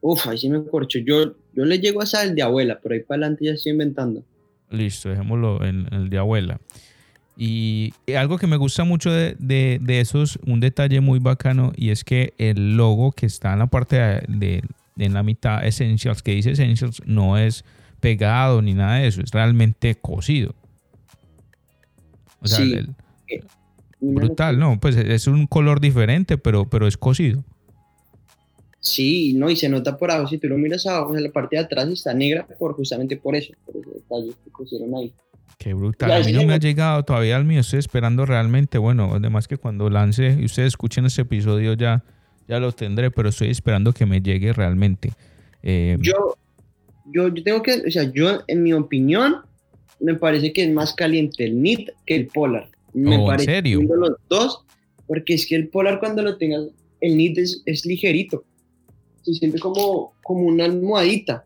Uf, 0.00 0.26
ahí 0.26 0.36
sí 0.38 0.48
me 0.48 0.62
corcho. 0.64 0.98
Yo, 0.98 1.34
yo 1.54 1.64
le 1.64 1.78
llego 1.78 2.02
hasta 2.02 2.22
el 2.24 2.34
de 2.34 2.42
abuela, 2.42 2.78
pero 2.82 2.94
ahí 2.94 3.00
para 3.02 3.22
adelante 3.22 3.44
ya 3.46 3.52
estoy 3.52 3.72
inventando. 3.72 4.22
Listo, 4.70 5.08
dejémoslo 5.08 5.64
en, 5.64 5.86
el 5.92 6.10
de 6.10 6.18
abuela. 6.18 6.60
Y 7.36 7.94
algo 8.16 8.38
que 8.38 8.46
me 8.46 8.56
gusta 8.56 8.84
mucho 8.84 9.10
de, 9.10 9.36
de, 9.38 10.00
esos, 10.00 10.38
un 10.46 10.60
detalle 10.60 11.00
muy 11.00 11.18
bacano, 11.18 11.72
y 11.76 11.90
es 11.90 12.04
que 12.04 12.34
el 12.38 12.76
logo 12.76 13.12
que 13.12 13.26
está 13.26 13.54
en 13.54 13.60
la 13.60 13.66
parte 13.66 13.96
de, 14.28 14.62
en 14.98 15.14
la 15.14 15.22
mitad, 15.22 15.64
Essentials, 15.64 16.22
que 16.22 16.32
dice 16.32 16.52
Essentials, 16.52 17.02
no 17.06 17.38
es 17.38 17.64
pegado 18.00 18.60
ni 18.60 18.74
nada 18.74 18.96
de 18.96 19.06
eso, 19.06 19.22
es 19.22 19.30
realmente 19.30 19.94
cosido. 19.94 20.54
O 22.40 22.48
sea, 22.48 22.64
eh, 22.64 23.42
brutal, 24.00 24.58
¿no? 24.58 24.78
Pues 24.78 24.96
es 24.96 25.26
un 25.26 25.46
color 25.46 25.80
diferente, 25.80 26.36
pero, 26.36 26.68
pero 26.68 26.86
es 26.86 26.96
cosido. 26.96 27.44
Sí, 28.82 29.32
no, 29.34 29.48
y 29.48 29.54
se 29.54 29.68
nota 29.68 29.96
por 29.96 30.10
abajo, 30.10 30.28
si 30.28 30.38
tú 30.38 30.48
lo 30.48 30.58
miras 30.58 30.84
abajo, 30.86 31.16
en 31.16 31.22
la 31.22 31.30
parte 31.30 31.54
de 31.54 31.62
atrás 31.62 31.88
está 31.88 32.12
negra 32.12 32.44
por 32.58 32.74
justamente 32.74 33.16
por 33.16 33.36
eso, 33.36 33.52
por 33.64 33.76
ese 33.76 33.90
detalle 33.90 34.32
que 34.42 34.50
pusieron 34.50 34.92
ahí. 34.96 35.12
Qué 35.56 35.72
brutal. 35.72 36.10
a 36.10 36.18
mí 36.18 36.32
no 36.32 36.44
me 36.44 36.54
ha 36.54 36.58
llegado 36.58 37.04
todavía 37.04 37.36
al 37.36 37.44
mío. 37.44 37.60
Estoy 37.60 37.78
esperando 37.78 38.26
realmente. 38.26 38.78
Bueno, 38.78 39.12
además 39.14 39.46
que 39.46 39.56
cuando 39.56 39.88
lance 39.88 40.36
y 40.36 40.44
ustedes 40.46 40.68
escuchen 40.68 41.06
ese 41.06 41.22
episodio 41.22 41.74
ya, 41.74 42.02
ya 42.48 42.58
lo 42.58 42.72
tendré, 42.72 43.12
pero 43.12 43.28
estoy 43.28 43.50
esperando 43.50 43.92
que 43.92 44.04
me 44.04 44.20
llegue 44.20 44.52
realmente. 44.52 45.12
Eh, 45.62 45.96
yo, 46.00 46.36
yo, 47.12 47.28
yo 47.32 47.42
tengo 47.44 47.62
que, 47.62 47.84
o 47.86 47.90
sea, 47.92 48.10
yo 48.12 48.40
en 48.48 48.64
mi 48.64 48.72
opinión, 48.72 49.36
me 50.00 50.16
parece 50.16 50.52
que 50.52 50.64
es 50.64 50.72
más 50.72 50.92
caliente 50.92 51.44
el 51.44 51.62
NIT 51.62 51.90
que 52.04 52.16
el 52.16 52.26
Polar. 52.26 52.68
Me 52.92 53.16
oh, 53.18 53.26
parece 53.26 53.50
¿En 53.52 53.56
serio? 53.58 53.82
los 53.94 54.16
dos, 54.28 54.64
porque 55.06 55.34
es 55.34 55.46
que 55.46 55.54
el 55.54 55.68
Polar 55.68 56.00
cuando 56.00 56.22
lo 56.22 56.36
tengas, 56.36 56.66
el 57.00 57.16
NIT 57.16 57.38
es, 57.38 57.62
es 57.66 57.86
ligerito. 57.86 58.42
Se 59.22 59.34
siente 59.34 59.58
como, 59.58 60.14
como 60.22 60.46
una 60.46 60.64
almohadita 60.64 61.44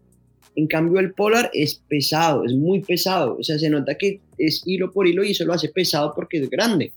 en 0.57 0.66
cambio, 0.66 1.01
el 1.01 1.12
Polar 1.12 1.51
es 1.53 1.83
pesado, 1.87 2.45
es 2.45 2.55
muy 2.55 2.81
pesado. 2.81 3.37
O 3.39 3.43
sea, 3.43 3.59
se 3.59 3.68
nota 3.68 3.97
que 3.97 4.20
es 4.39 4.62
hilo 4.64 4.91
por 4.91 5.07
hilo 5.07 5.22
y 5.22 5.33
eso 5.33 5.45
lo 5.45 5.53
hace 5.53 5.68
pesado 5.68 6.14
porque 6.16 6.39
es 6.39 6.49
grande. 6.49 6.95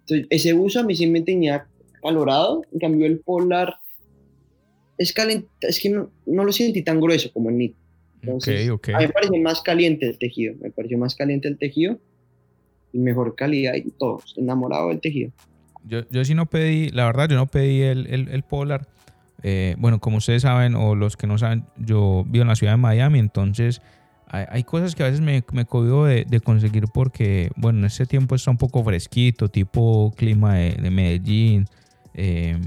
Entonces, 0.00 0.26
ese 0.30 0.54
uso 0.54 0.80
a 0.80 0.82
mí 0.82 0.96
sí 0.96 1.06
me 1.06 1.20
tenía 1.20 1.66
calorado. 2.02 2.62
En 2.72 2.78
cambio, 2.78 3.06
el 3.06 3.20
Polar 3.20 3.76
es 4.96 5.12
caliente. 5.12 5.48
Es 5.60 5.78
que 5.80 5.90
no, 5.90 6.10
no 6.24 6.44
lo 6.44 6.52
sentí 6.52 6.82
tan 6.82 6.98
grueso 6.98 7.30
como 7.30 7.50
el 7.50 7.58
NIT. 7.58 7.76
Entonces, 8.22 8.70
A 8.70 8.98
mí 8.98 9.06
me 9.06 9.08
parece 9.10 9.38
más 9.38 9.60
caliente 9.60 10.06
el 10.06 10.18
tejido. 10.18 10.54
Me 10.58 10.70
pareció 10.70 10.96
más 10.96 11.14
caliente 11.14 11.48
el 11.48 11.58
tejido 11.58 11.98
y 12.94 12.98
mejor 12.98 13.34
calidad 13.34 13.74
y 13.74 13.90
todo. 13.90 14.22
Enamorado 14.36 14.88
del 14.88 15.00
tejido. 15.00 15.30
Yo, 15.84 16.08
yo 16.10 16.24
sí 16.24 16.34
no 16.34 16.46
pedí, 16.46 16.88
la 16.88 17.04
verdad, 17.04 17.28
yo 17.28 17.36
no 17.36 17.48
pedí 17.48 17.82
el, 17.82 18.06
el, 18.06 18.28
el 18.28 18.42
Polar 18.44 18.86
eh, 19.42 19.74
bueno, 19.78 20.00
como 20.00 20.18
ustedes 20.18 20.42
saben, 20.42 20.74
o 20.74 20.94
los 20.94 21.16
que 21.16 21.26
no 21.26 21.38
saben, 21.38 21.64
yo 21.76 22.24
vivo 22.26 22.42
en 22.42 22.48
la 22.48 22.56
ciudad 22.56 22.74
de 22.74 22.78
Miami, 22.78 23.18
entonces 23.18 23.82
hay, 24.32 24.64
cosas 24.64 24.94
que 24.94 25.02
a 25.02 25.06
veces 25.06 25.20
me, 25.20 25.44
me 25.52 25.64
de, 25.64 26.40
conseguir 26.40 26.84
porque, 26.94 27.50
bueno, 27.54 27.80
en 27.80 27.84
este 27.84 28.06
tiempo 28.06 28.34
está 28.34 28.50
un 28.50 28.56
poco 28.56 28.82
fresquito, 28.82 29.50
tipo 29.50 30.10
clima 30.16 30.54
de, 30.54 30.90
Medellín, 30.90 31.66
eh, 32.14 32.58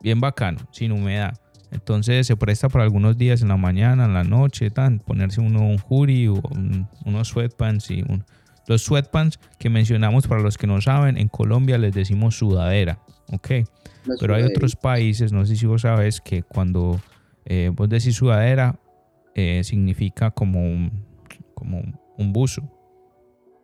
bien 0.00 0.20
bacano, 0.20 0.60
sin 0.70 0.90
humedad. 0.90 1.38
Entonces 1.70 2.26
se 2.26 2.36
presta 2.36 2.70
para 2.70 2.84
algunos 2.84 3.18
días 3.18 3.42
en 3.42 3.48
la 3.48 3.58
mañana, 3.58 4.06
en 4.06 4.14
la 4.14 4.24
noche, 4.24 4.70
tan, 4.70 5.00
ponerse 5.00 5.42
uno 5.42 5.60
un 5.60 5.78
hoodie 5.78 6.28
o 6.28 6.40
unos 7.04 7.28
sweatpants 7.28 7.90
y 7.90 8.04
los 8.66 8.82
sweatpants 8.82 9.38
que 9.58 9.68
mencionamos 9.68 10.26
para 10.26 10.40
los 10.40 10.56
que 10.56 10.66
no 10.66 10.80
saben, 10.80 11.18
en 11.18 11.28
Colombia 11.28 11.76
les 11.76 11.92
decimos 11.92 12.38
sudadera, 12.38 12.98
¿ok? 13.30 13.50
Pero 14.20 14.34
hay 14.34 14.44
otros 14.44 14.76
países, 14.76 15.32
no 15.32 15.44
sé 15.46 15.56
si 15.56 15.66
vos 15.66 15.82
sabes, 15.82 16.20
que 16.20 16.42
cuando 16.42 17.00
eh, 17.44 17.70
vos 17.72 17.88
decís 17.88 18.16
sudadera, 18.16 18.78
eh, 19.34 19.62
significa 19.64 20.30
como 20.30 20.60
un, 20.60 21.04
como 21.54 21.82
un 22.18 22.32
buzo 22.32 22.62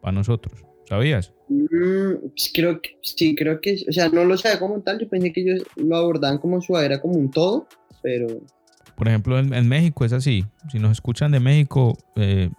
para 0.00 0.12
nosotros. 0.12 0.64
¿Sabías? 0.88 1.34
Mm, 1.48 2.28
pues 2.28 2.50
creo 2.54 2.80
que 2.80 2.98
sí, 3.02 3.34
creo 3.34 3.60
que, 3.60 3.84
o 3.86 3.92
sea, 3.92 4.08
no 4.08 4.24
lo 4.24 4.38
sabía 4.38 4.58
como 4.58 4.80
tal, 4.80 4.98
yo 4.98 5.08
pensé 5.08 5.32
que 5.32 5.42
ellos 5.42 5.62
lo 5.76 5.96
abordaban 5.96 6.38
como 6.38 6.62
sudadera, 6.62 7.00
como 7.00 7.14
un 7.14 7.30
todo, 7.30 7.66
pero... 8.02 8.26
Por 8.96 9.06
ejemplo, 9.06 9.38
en, 9.38 9.68
México 9.68 10.04
es 10.04 10.12
así. 10.12 10.44
Si 10.72 10.78
nos 10.78 10.92
escuchan 10.92 11.30
de 11.30 11.38
México, 11.38 11.96
eh, 12.16 12.50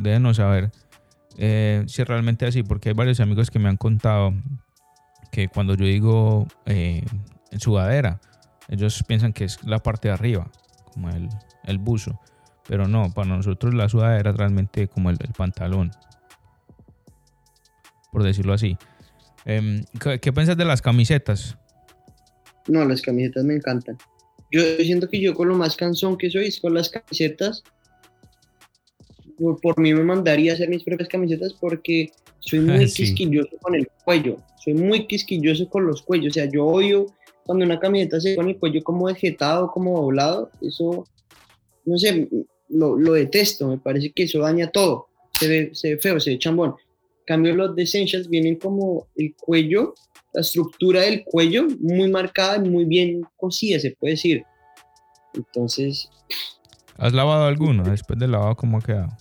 déjenos 0.00 0.38
saber 0.38 0.72
eh, 1.38 1.84
si 1.86 2.02
es 2.02 2.08
realmente 2.08 2.46
así, 2.46 2.62
porque 2.62 2.90
hay 2.90 2.94
varios 2.94 3.20
amigos 3.20 3.50
que 3.50 3.58
me 3.58 3.68
han 3.68 3.76
contado 3.76 4.32
que 5.36 5.48
cuando 5.48 5.74
yo 5.74 5.84
digo 5.84 6.48
eh, 6.64 7.04
sudadera, 7.58 8.22
ellos 8.68 9.04
piensan 9.06 9.34
que 9.34 9.44
es 9.44 9.62
la 9.64 9.80
parte 9.80 10.08
de 10.08 10.14
arriba, 10.14 10.50
como 10.94 11.10
el, 11.10 11.28
el 11.64 11.76
buzo. 11.76 12.18
Pero 12.66 12.88
no, 12.88 13.12
para 13.12 13.28
nosotros 13.28 13.74
la 13.74 13.86
sudadera 13.90 14.30
es 14.30 14.36
realmente 14.36 14.88
como 14.88 15.10
el, 15.10 15.18
pantalón. 15.36 15.90
Por 18.10 18.22
decirlo 18.22 18.54
así. 18.54 18.78
Em, 19.44 19.84
¿qué, 20.00 20.32
piensas 20.32 20.56
de 20.56 20.64
las 20.64 20.80
camisetas? 20.80 21.58
No, 22.66 22.82
las 22.86 23.02
camisetas 23.02 23.44
me 23.44 23.56
encantan. 23.56 23.98
Yo 24.50 24.62
siento 24.78 25.06
que 25.06 25.20
yo 25.20 25.34
con 25.34 25.48
lo 25.48 25.54
más 25.54 25.76
cansón 25.76 26.16
que 26.16 26.30
soy 26.30 26.46
es 26.46 26.60
con 26.60 26.72
las 26.72 26.88
camisetas. 26.88 27.62
Por, 29.38 29.60
por 29.60 29.78
mí 29.78 29.92
me 29.92 30.02
mandaría 30.02 30.52
a 30.52 30.54
hacer 30.54 30.68
mis 30.68 30.82
propias 30.82 31.08
camisetas 31.08 31.52
porque 31.54 32.10
soy 32.40 32.60
muy 32.60 32.86
quisquilloso 32.92 33.56
con 33.60 33.74
el 33.74 33.88
cuello. 34.04 34.38
Soy 34.62 34.74
muy 34.74 35.06
quisquilloso 35.06 35.68
con 35.68 35.86
los 35.86 36.02
cuellos. 36.02 36.32
O 36.32 36.34
sea, 36.34 36.50
yo 36.50 36.64
odio 36.64 37.06
cuando 37.44 37.64
una 37.64 37.78
camiseta 37.78 38.20
se 38.20 38.34
pone 38.34 38.52
el 38.52 38.58
cuello 38.58 38.82
como 38.82 39.08
dejetado, 39.08 39.70
como 39.70 40.00
doblado. 40.00 40.50
Eso, 40.60 41.06
no 41.84 41.98
sé, 41.98 42.28
lo, 42.68 42.96
lo, 42.96 43.12
detesto. 43.12 43.68
Me 43.68 43.78
parece 43.78 44.12
que 44.12 44.24
eso 44.24 44.40
daña 44.40 44.70
todo. 44.70 45.08
Se 45.38 45.48
ve, 45.48 45.70
se 45.72 45.94
ve 45.94 45.98
feo, 45.98 46.18
se 46.18 46.30
ve 46.30 46.38
chambón. 46.38 46.70
En 46.70 47.24
cambio, 47.26 47.54
los 47.54 47.76
de 47.76 47.82
Essentials 47.82 48.28
vienen 48.28 48.56
como 48.56 49.08
el 49.16 49.34
cuello, 49.34 49.94
la 50.32 50.40
estructura 50.40 51.02
del 51.02 51.24
cuello 51.24 51.66
muy 51.80 52.08
marcada 52.10 52.64
y 52.64 52.68
muy 52.68 52.84
bien 52.84 53.22
cosida, 53.36 53.78
se 53.80 53.92
puede 53.92 54.12
decir. 54.12 54.44
Entonces. 55.34 56.08
¿Has 56.96 57.12
lavado 57.12 57.44
alguno 57.44 57.84
después 57.84 58.18
de 58.18 58.28
lavado? 58.28 58.56
¿Cómo 58.56 58.78
ha 58.78 58.80
quedado? 58.80 59.16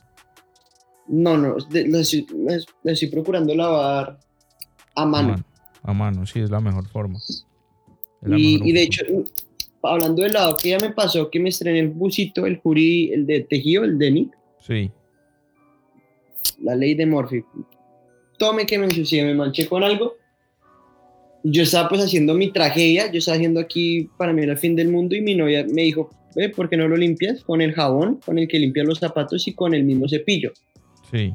No, 1.08 1.38
no, 1.38 1.56
lo 1.56 2.00
estoy, 2.00 3.08
procurando 3.12 3.54
lavar 3.56 4.20
a 4.96 5.06
mano. 5.06 5.36
A 5.84 5.94
mano, 5.94 6.26
sí, 6.26 6.40
es 6.40 6.50
la 6.50 6.60
mejor 6.60 6.88
forma. 6.88 7.20
y, 8.26 8.72
de 8.72 8.82
hecho, 8.82 9.06
hablando 9.84 10.24
del 10.24 10.34
lado 10.34 10.56
que 10.58 10.70
ya 10.70 10.80
me 10.80 10.92
pasó, 10.92 11.30
que 11.30 11.40
me 11.40 11.50
estrené 11.50 11.80
el 11.80 11.90
busito, 11.90 12.46
el 12.46 12.58
jurí, 12.58 13.12
el 13.12 13.26
de 13.26 13.42
tejido, 13.42 13.84
el 13.84 13.98
de 14.00 14.12
Nick. 14.12 14.38
Sí. 14.60 14.92
La 16.62 16.76
ley 16.76 16.96
de 16.96 17.06
Morphy. 17.06 17.44
Tome 18.40 18.66
que 18.66 18.78
me 18.78 18.86
ensucié, 18.86 19.24
me 19.24 19.36
manché 19.36 19.68
con 19.68 19.84
algo. 19.84 20.16
Yo 21.44 21.62
estaba 21.62 21.88
pues 21.88 22.02
haciendo 22.02 22.34
mi 22.34 22.52
tragedia, 22.52 23.12
yo 23.12 23.20
estaba 23.20 23.36
haciendo 23.36 23.60
aquí, 23.60 24.10
para 24.18 24.34
mí 24.34 24.42
era 24.42 24.54
el 24.54 24.58
fin 24.58 24.76
del 24.76 24.90
mundo 24.90 25.16
y 25.16 25.22
mi 25.22 25.36
novia 25.36 25.64
me 25.72 25.84
dijo, 25.84 26.10
ve, 26.36 26.50
¿por 26.50 26.68
qué 26.68 26.78
no 26.78 26.88
lo 26.88 26.98
limpias? 26.98 27.44
Con 27.44 27.62
el 27.62 27.74
jabón, 27.74 28.20
con 28.26 28.40
el 28.40 28.48
que 28.48 28.58
limpias 28.58 28.88
los 28.88 29.00
zapatos 29.00 29.48
y 29.48 29.54
con 29.54 29.76
el 29.76 29.84
mismo 29.84 30.10
cepillo. 30.10 30.52
Sí. 31.16 31.34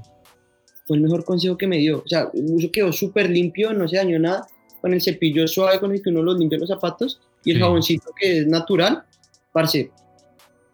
Fue 0.87 0.97
el 0.97 1.03
mejor 1.03 1.24
consejo 1.24 1.57
que 1.57 1.66
me 1.66 1.78
dio. 1.78 2.03
O 2.05 2.09
sea, 2.09 2.31
el 2.35 2.45
uso 2.53 2.70
quedó 2.70 2.93
súper 2.93 3.31
limpio, 3.31 3.72
no 3.72 3.89
se 3.89 3.97
dañó 3.97 4.18
nada. 4.18 4.47
Con 4.81 4.95
el 4.95 5.03
cepillo 5.03 5.47
suave 5.47 5.78
con 5.78 5.93
el 5.93 6.03
que 6.03 6.11
uno 6.11 6.22
los 6.22 6.39
limpia 6.39 6.59
los 6.59 6.68
zapatos 6.68 7.20
y 7.45 7.53
el 7.53 7.59
jaboncito 7.59 8.11
que 8.18 8.39
es 8.39 8.47
natural, 8.47 9.05
parce, 9.53 9.91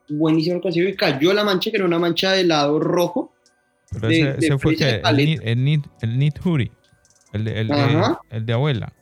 buenísimo 0.08 0.56
el 0.56 0.62
consejo. 0.62 0.88
Y 0.88 0.94
cayó 0.94 1.32
la 1.32 1.44
mancha, 1.44 1.70
que 1.70 1.76
era 1.76 1.86
una 1.86 1.98
mancha 1.98 2.32
de 2.32 2.44
lado 2.44 2.78
rojo. 2.78 3.32
Pero 3.92 4.08
ese, 4.08 4.58
fue 4.58 4.76
que 4.76 5.00
el, 5.04 5.20
el, 5.20 5.82
el 6.02 6.18
knit 6.18 6.38
hoodie, 6.44 6.70
el 7.32 7.44
de, 7.44 7.60
el, 7.60 7.70
el 8.30 8.46
de 8.46 8.52
abuela. 8.52 8.92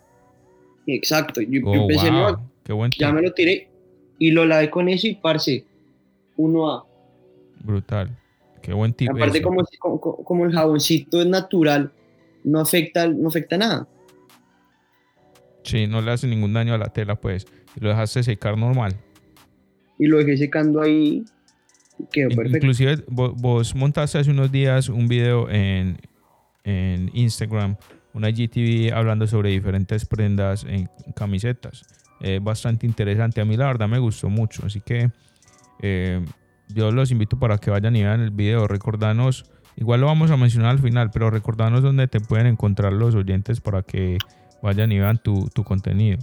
Exacto. 0.86 1.40
Yo, 1.40 1.60
oh, 1.64 1.74
empecé, 1.74 2.10
Qué 2.64 2.72
buen 2.72 2.90
ya 2.98 3.12
me 3.12 3.22
lo 3.22 3.32
tiré 3.32 3.68
y 4.18 4.30
lo 4.30 4.46
lavé 4.46 4.70
con 4.70 4.88
eso 4.88 5.06
y 5.06 5.14
parce, 5.14 5.66
uno 6.36 6.70
a. 6.70 6.86
Brutal. 7.60 8.16
Qué 8.64 8.72
buen 8.72 8.94
tipo. 8.94 9.14
Aparte, 9.14 9.42
como, 9.42 9.62
como, 10.00 10.46
el 10.46 10.52
jaboncito 10.52 11.20
es 11.20 11.26
natural, 11.26 11.92
no 12.44 12.60
afecta, 12.60 13.06
no 13.06 13.28
afecta 13.28 13.58
nada. 13.58 13.86
Sí, 15.64 15.86
no 15.86 16.00
le 16.00 16.12
hace 16.12 16.26
ningún 16.26 16.54
daño 16.54 16.72
a 16.72 16.78
la 16.78 16.86
tela, 16.86 17.14
pues. 17.14 17.46
Y 17.76 17.80
lo 17.80 17.90
dejaste 17.90 18.22
secar 18.22 18.56
normal. 18.56 18.96
Y 19.98 20.06
lo 20.06 20.16
dejé 20.16 20.38
secando 20.38 20.80
ahí. 20.80 21.26
Quedó 22.10 22.30
perfecto. 22.30 22.56
Inclusive, 22.56 23.04
vos, 23.06 23.74
montaste 23.74 24.16
hace 24.16 24.30
unos 24.30 24.50
días 24.50 24.88
un 24.88 25.08
video 25.08 25.50
en, 25.50 25.98
en 26.64 27.10
Instagram, 27.12 27.76
una 28.14 28.30
GTV 28.30 28.94
hablando 28.94 29.26
sobre 29.26 29.50
diferentes 29.50 30.06
prendas 30.06 30.64
en 30.64 30.88
camisetas. 31.14 31.82
Es 32.18 32.42
bastante 32.42 32.86
interesante. 32.86 33.42
A 33.42 33.44
mí 33.44 33.58
la 33.58 33.66
verdad 33.66 33.88
me 33.88 33.98
gustó 33.98 34.30
mucho. 34.30 34.64
Así 34.64 34.80
que 34.80 35.10
eh, 35.82 36.24
yo 36.68 36.90
los 36.90 37.10
invito 37.10 37.38
para 37.38 37.58
que 37.58 37.70
vayan 37.70 37.96
y 37.96 38.02
vean 38.02 38.20
el 38.20 38.30
video. 38.30 38.66
Recordanos, 38.66 39.50
igual 39.76 40.00
lo 40.00 40.06
vamos 40.06 40.30
a 40.30 40.36
mencionar 40.36 40.70
al 40.70 40.78
final, 40.78 41.10
pero 41.12 41.30
recordanos 41.30 41.82
dónde 41.82 42.08
te 42.08 42.20
pueden 42.20 42.46
encontrar 42.46 42.92
los 42.92 43.14
oyentes 43.14 43.60
para 43.60 43.82
que 43.82 44.18
vayan 44.62 44.92
y 44.92 44.98
vean 44.98 45.20
tu, 45.22 45.50
contenido. 45.64 46.18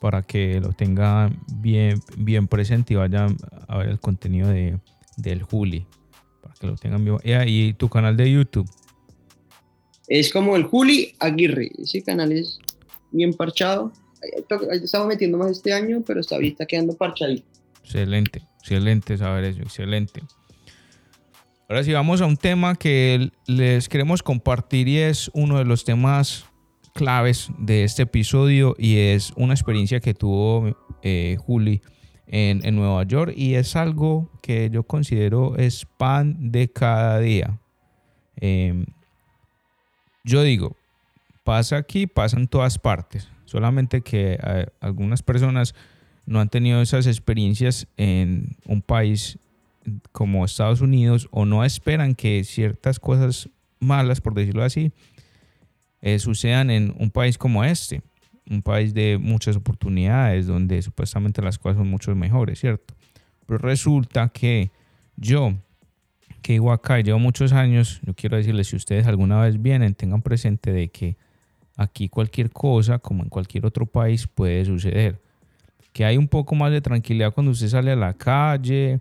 para 0.00 0.22
que 0.22 0.60
lo 0.60 0.74
tengan 0.74 1.40
bien, 1.56 2.00
bien 2.18 2.46
presente 2.46 2.94
y 2.94 2.96
vayan 2.98 3.36
a 3.66 3.78
ver 3.78 3.88
el 3.88 3.98
contenido 3.98 4.48
de, 4.48 4.78
del 5.16 5.42
Juli. 5.42 5.84
Para 6.40 6.54
que 6.54 6.68
lo 6.68 6.76
tengan 6.76 7.04
bien. 7.04 7.18
Y 7.48 7.72
tu 7.72 7.88
canal 7.88 8.16
de 8.16 8.30
YouTube. 8.30 8.70
Es 10.06 10.32
como 10.32 10.54
el 10.54 10.62
Juli 10.62 11.16
Aguirre. 11.18 11.72
Ese 11.78 12.04
canal 12.04 12.30
es 12.30 12.60
bien 13.10 13.34
parchado. 13.34 13.92
Estamos 14.70 15.08
metiendo 15.08 15.36
más 15.36 15.50
este 15.50 15.72
año, 15.72 16.04
pero 16.06 16.20
está 16.20 16.36
ahorita 16.36 16.64
quedando 16.64 16.96
parchadito. 16.96 17.44
Excelente, 17.82 18.46
excelente 18.60 19.18
saber 19.18 19.46
eso, 19.46 19.62
excelente. 19.62 20.22
Ahora 21.72 21.84
sí, 21.84 21.92
vamos 21.94 22.20
a 22.20 22.26
un 22.26 22.36
tema 22.36 22.74
que 22.74 23.30
les 23.46 23.88
queremos 23.88 24.22
compartir 24.22 24.88
y 24.88 24.98
es 24.98 25.30
uno 25.32 25.56
de 25.56 25.64
los 25.64 25.84
temas 25.84 26.44
claves 26.92 27.48
de 27.56 27.84
este 27.84 28.02
episodio 28.02 28.74
y 28.78 28.98
es 28.98 29.32
una 29.36 29.54
experiencia 29.54 29.98
que 29.98 30.12
tuvo 30.12 30.76
eh, 31.02 31.38
Juli 31.40 31.80
en, 32.26 32.60
Nueva 32.76 33.04
York 33.04 33.32
y 33.34 33.54
es 33.54 33.74
algo 33.74 34.30
que 34.42 34.68
yo 34.70 34.82
considero 34.82 35.56
es 35.56 35.86
pan 35.86 36.52
de 36.52 36.70
cada 36.70 37.18
día. 37.20 37.58
Eh, 38.36 38.84
yo 40.24 40.42
digo, 40.42 40.76
pasa 41.42 41.78
aquí, 41.78 42.06
pasa 42.06 42.36
en 42.36 42.48
todas 42.48 42.78
partes, 42.78 43.30
solamente 43.46 44.02
que 44.02 44.38
eh, 44.44 44.66
algunas 44.80 45.22
personas 45.22 45.74
no 46.26 46.38
han 46.38 46.50
tenido 46.50 46.82
esas 46.82 47.06
experiencias 47.06 47.86
en 47.96 48.58
un 48.66 48.82
país 48.82 49.38
como 50.12 50.44
Estados 50.44 50.80
Unidos 50.80 51.28
o 51.30 51.44
no 51.44 51.64
esperan 51.64 52.14
que 52.14 52.44
ciertas 52.44 52.98
cosas 52.98 53.48
malas, 53.80 54.20
por 54.20 54.34
decirlo 54.34 54.62
así, 54.62 54.92
eh, 56.00 56.18
sucedan 56.18 56.70
en 56.70 56.94
un 56.98 57.10
país 57.10 57.38
como 57.38 57.64
este, 57.64 58.02
un 58.50 58.62
país 58.62 58.94
de 58.94 59.18
muchas 59.20 59.56
oportunidades, 59.56 60.46
donde 60.46 60.82
supuestamente 60.82 61.42
las 61.42 61.58
cosas 61.58 61.78
son 61.78 61.88
mucho 61.88 62.14
mejores, 62.14 62.60
¿cierto? 62.60 62.94
Pero 63.46 63.58
resulta 63.58 64.28
que 64.28 64.70
yo, 65.16 65.54
que 66.42 66.54
vivo 66.54 66.72
acá 66.72 66.98
y 66.98 67.02
llevo 67.02 67.18
muchos 67.18 67.52
años, 67.52 68.00
yo 68.04 68.14
quiero 68.14 68.36
decirles, 68.36 68.68
si 68.68 68.76
ustedes 68.76 69.06
alguna 69.06 69.40
vez 69.40 69.60
vienen, 69.60 69.94
tengan 69.94 70.22
presente 70.22 70.72
de 70.72 70.88
que 70.88 71.16
aquí 71.76 72.08
cualquier 72.08 72.50
cosa, 72.50 72.98
como 72.98 73.22
en 73.22 73.28
cualquier 73.28 73.66
otro 73.66 73.86
país, 73.86 74.26
puede 74.26 74.64
suceder. 74.64 75.20
Que 75.92 76.04
hay 76.04 76.16
un 76.16 76.28
poco 76.28 76.54
más 76.54 76.72
de 76.72 76.80
tranquilidad 76.80 77.32
cuando 77.32 77.52
usted 77.52 77.68
sale 77.68 77.92
a 77.92 77.96
la 77.96 78.14
calle, 78.14 79.00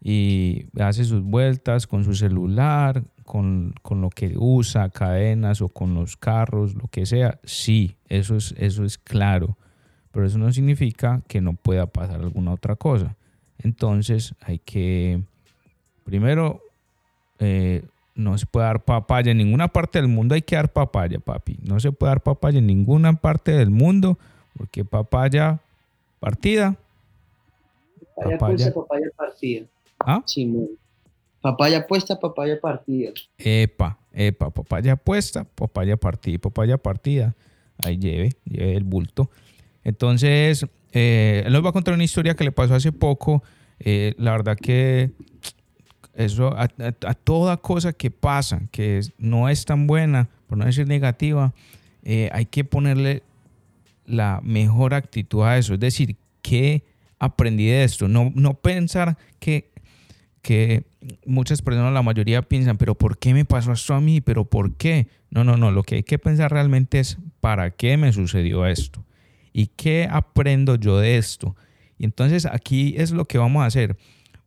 y 0.00 0.66
hace 0.80 1.04
sus 1.04 1.22
vueltas 1.22 1.86
con 1.86 2.04
su 2.04 2.14
celular, 2.14 3.02
con, 3.24 3.74
con, 3.82 4.00
lo 4.00 4.10
que 4.10 4.34
usa, 4.36 4.90
cadenas 4.90 5.60
o 5.60 5.68
con 5.68 5.94
los 5.94 6.16
carros, 6.16 6.74
lo 6.74 6.88
que 6.88 7.04
sea, 7.04 7.38
sí, 7.44 7.96
eso 8.08 8.36
es, 8.36 8.54
eso 8.58 8.84
es 8.84 8.96
claro, 8.96 9.56
pero 10.12 10.26
eso 10.26 10.38
no 10.38 10.52
significa 10.52 11.22
que 11.26 11.40
no 11.40 11.54
pueda 11.54 11.86
pasar 11.86 12.20
alguna 12.20 12.52
otra 12.52 12.76
cosa. 12.76 13.16
Entonces 13.58 14.34
hay 14.40 14.60
que, 14.60 15.20
primero, 16.04 16.62
eh, 17.40 17.84
no 18.14 18.36
se 18.38 18.46
puede 18.46 18.66
dar 18.66 18.84
papaya 18.84 19.32
en 19.32 19.38
ninguna 19.38 19.68
parte 19.68 20.00
del 20.00 20.08
mundo, 20.08 20.34
hay 20.34 20.42
que 20.42 20.56
dar 20.56 20.72
papaya, 20.72 21.18
papi. 21.18 21.58
No 21.62 21.78
se 21.80 21.92
puede 21.92 22.10
dar 22.10 22.22
papaya 22.22 22.58
en 22.58 22.66
ninguna 22.66 23.14
parte 23.14 23.52
del 23.52 23.70
mundo, 23.70 24.18
porque 24.56 24.84
papaya 24.84 25.60
partida. 26.18 26.76
Papaya, 28.16 28.38
papaya, 28.38 28.74
papaya 28.74 29.06
partida. 29.16 29.66
¿Ah? 30.08 30.24
Papaya 31.42 31.86
puesta, 31.86 32.18
papaya 32.18 32.58
partida. 32.58 33.12
Epa, 33.36 33.98
epa, 34.10 34.48
papaya 34.48 34.96
puesta, 34.96 35.44
papaya 35.44 35.98
partida, 35.98 36.38
papaya 36.38 36.78
partida. 36.78 37.36
Ahí 37.84 37.98
lleve, 37.98 38.30
lleve 38.44 38.74
el 38.74 38.84
bulto. 38.84 39.30
Entonces, 39.84 40.64
eh, 40.92 41.42
él 41.44 41.52
nos 41.52 41.62
va 41.62 41.68
a 41.68 41.72
contar 41.72 41.92
una 41.92 42.04
historia 42.04 42.34
que 42.34 42.44
le 42.44 42.52
pasó 42.52 42.74
hace 42.74 42.90
poco. 42.90 43.42
Eh, 43.80 44.14
la 44.16 44.32
verdad 44.32 44.56
que 44.56 45.10
eso, 46.14 46.54
a, 46.56 46.68
toda 47.22 47.58
cosa 47.58 47.92
que 47.92 48.10
pasa, 48.10 48.62
que 48.70 49.02
no 49.18 49.50
es 49.50 49.66
tan 49.66 49.86
buena, 49.86 50.30
por 50.46 50.56
no 50.56 50.64
decir 50.64 50.88
negativa, 50.88 51.52
eh, 52.02 52.30
hay 52.32 52.46
que 52.46 52.64
ponerle 52.64 53.24
la 54.06 54.40
mejor 54.42 54.94
actitud 54.94 55.42
a 55.42 55.58
eso. 55.58 55.74
Es 55.74 55.80
decir, 55.80 56.16
¿qué 56.40 56.82
aprendí 57.18 57.66
de 57.66 57.84
esto? 57.84 58.08
No, 58.08 58.32
no 58.34 58.54
pensar 58.54 59.18
que 59.38 59.68
que 60.48 60.86
muchas 61.26 61.60
personas, 61.60 61.92
la 61.92 62.00
mayoría 62.00 62.40
piensan, 62.40 62.78
pero 62.78 62.94
¿por 62.94 63.18
qué 63.18 63.34
me 63.34 63.44
pasó 63.44 63.70
esto 63.70 63.92
a 63.92 64.00
mí? 64.00 64.22
¿Pero 64.22 64.46
por 64.46 64.76
qué? 64.76 65.08
No, 65.28 65.44
no, 65.44 65.58
no, 65.58 65.70
lo 65.70 65.82
que 65.82 65.96
hay 65.96 66.02
que 66.04 66.18
pensar 66.18 66.50
realmente 66.50 67.00
es, 67.00 67.18
¿para 67.40 67.70
qué 67.70 67.98
me 67.98 68.14
sucedió 68.14 68.64
esto? 68.64 69.04
¿Y 69.52 69.66
qué 69.66 70.08
aprendo 70.10 70.76
yo 70.76 70.96
de 70.96 71.18
esto? 71.18 71.54
Y 71.98 72.06
entonces 72.06 72.46
aquí 72.46 72.94
es 72.96 73.10
lo 73.10 73.26
que 73.26 73.36
vamos 73.36 73.62
a 73.62 73.66
hacer. 73.66 73.98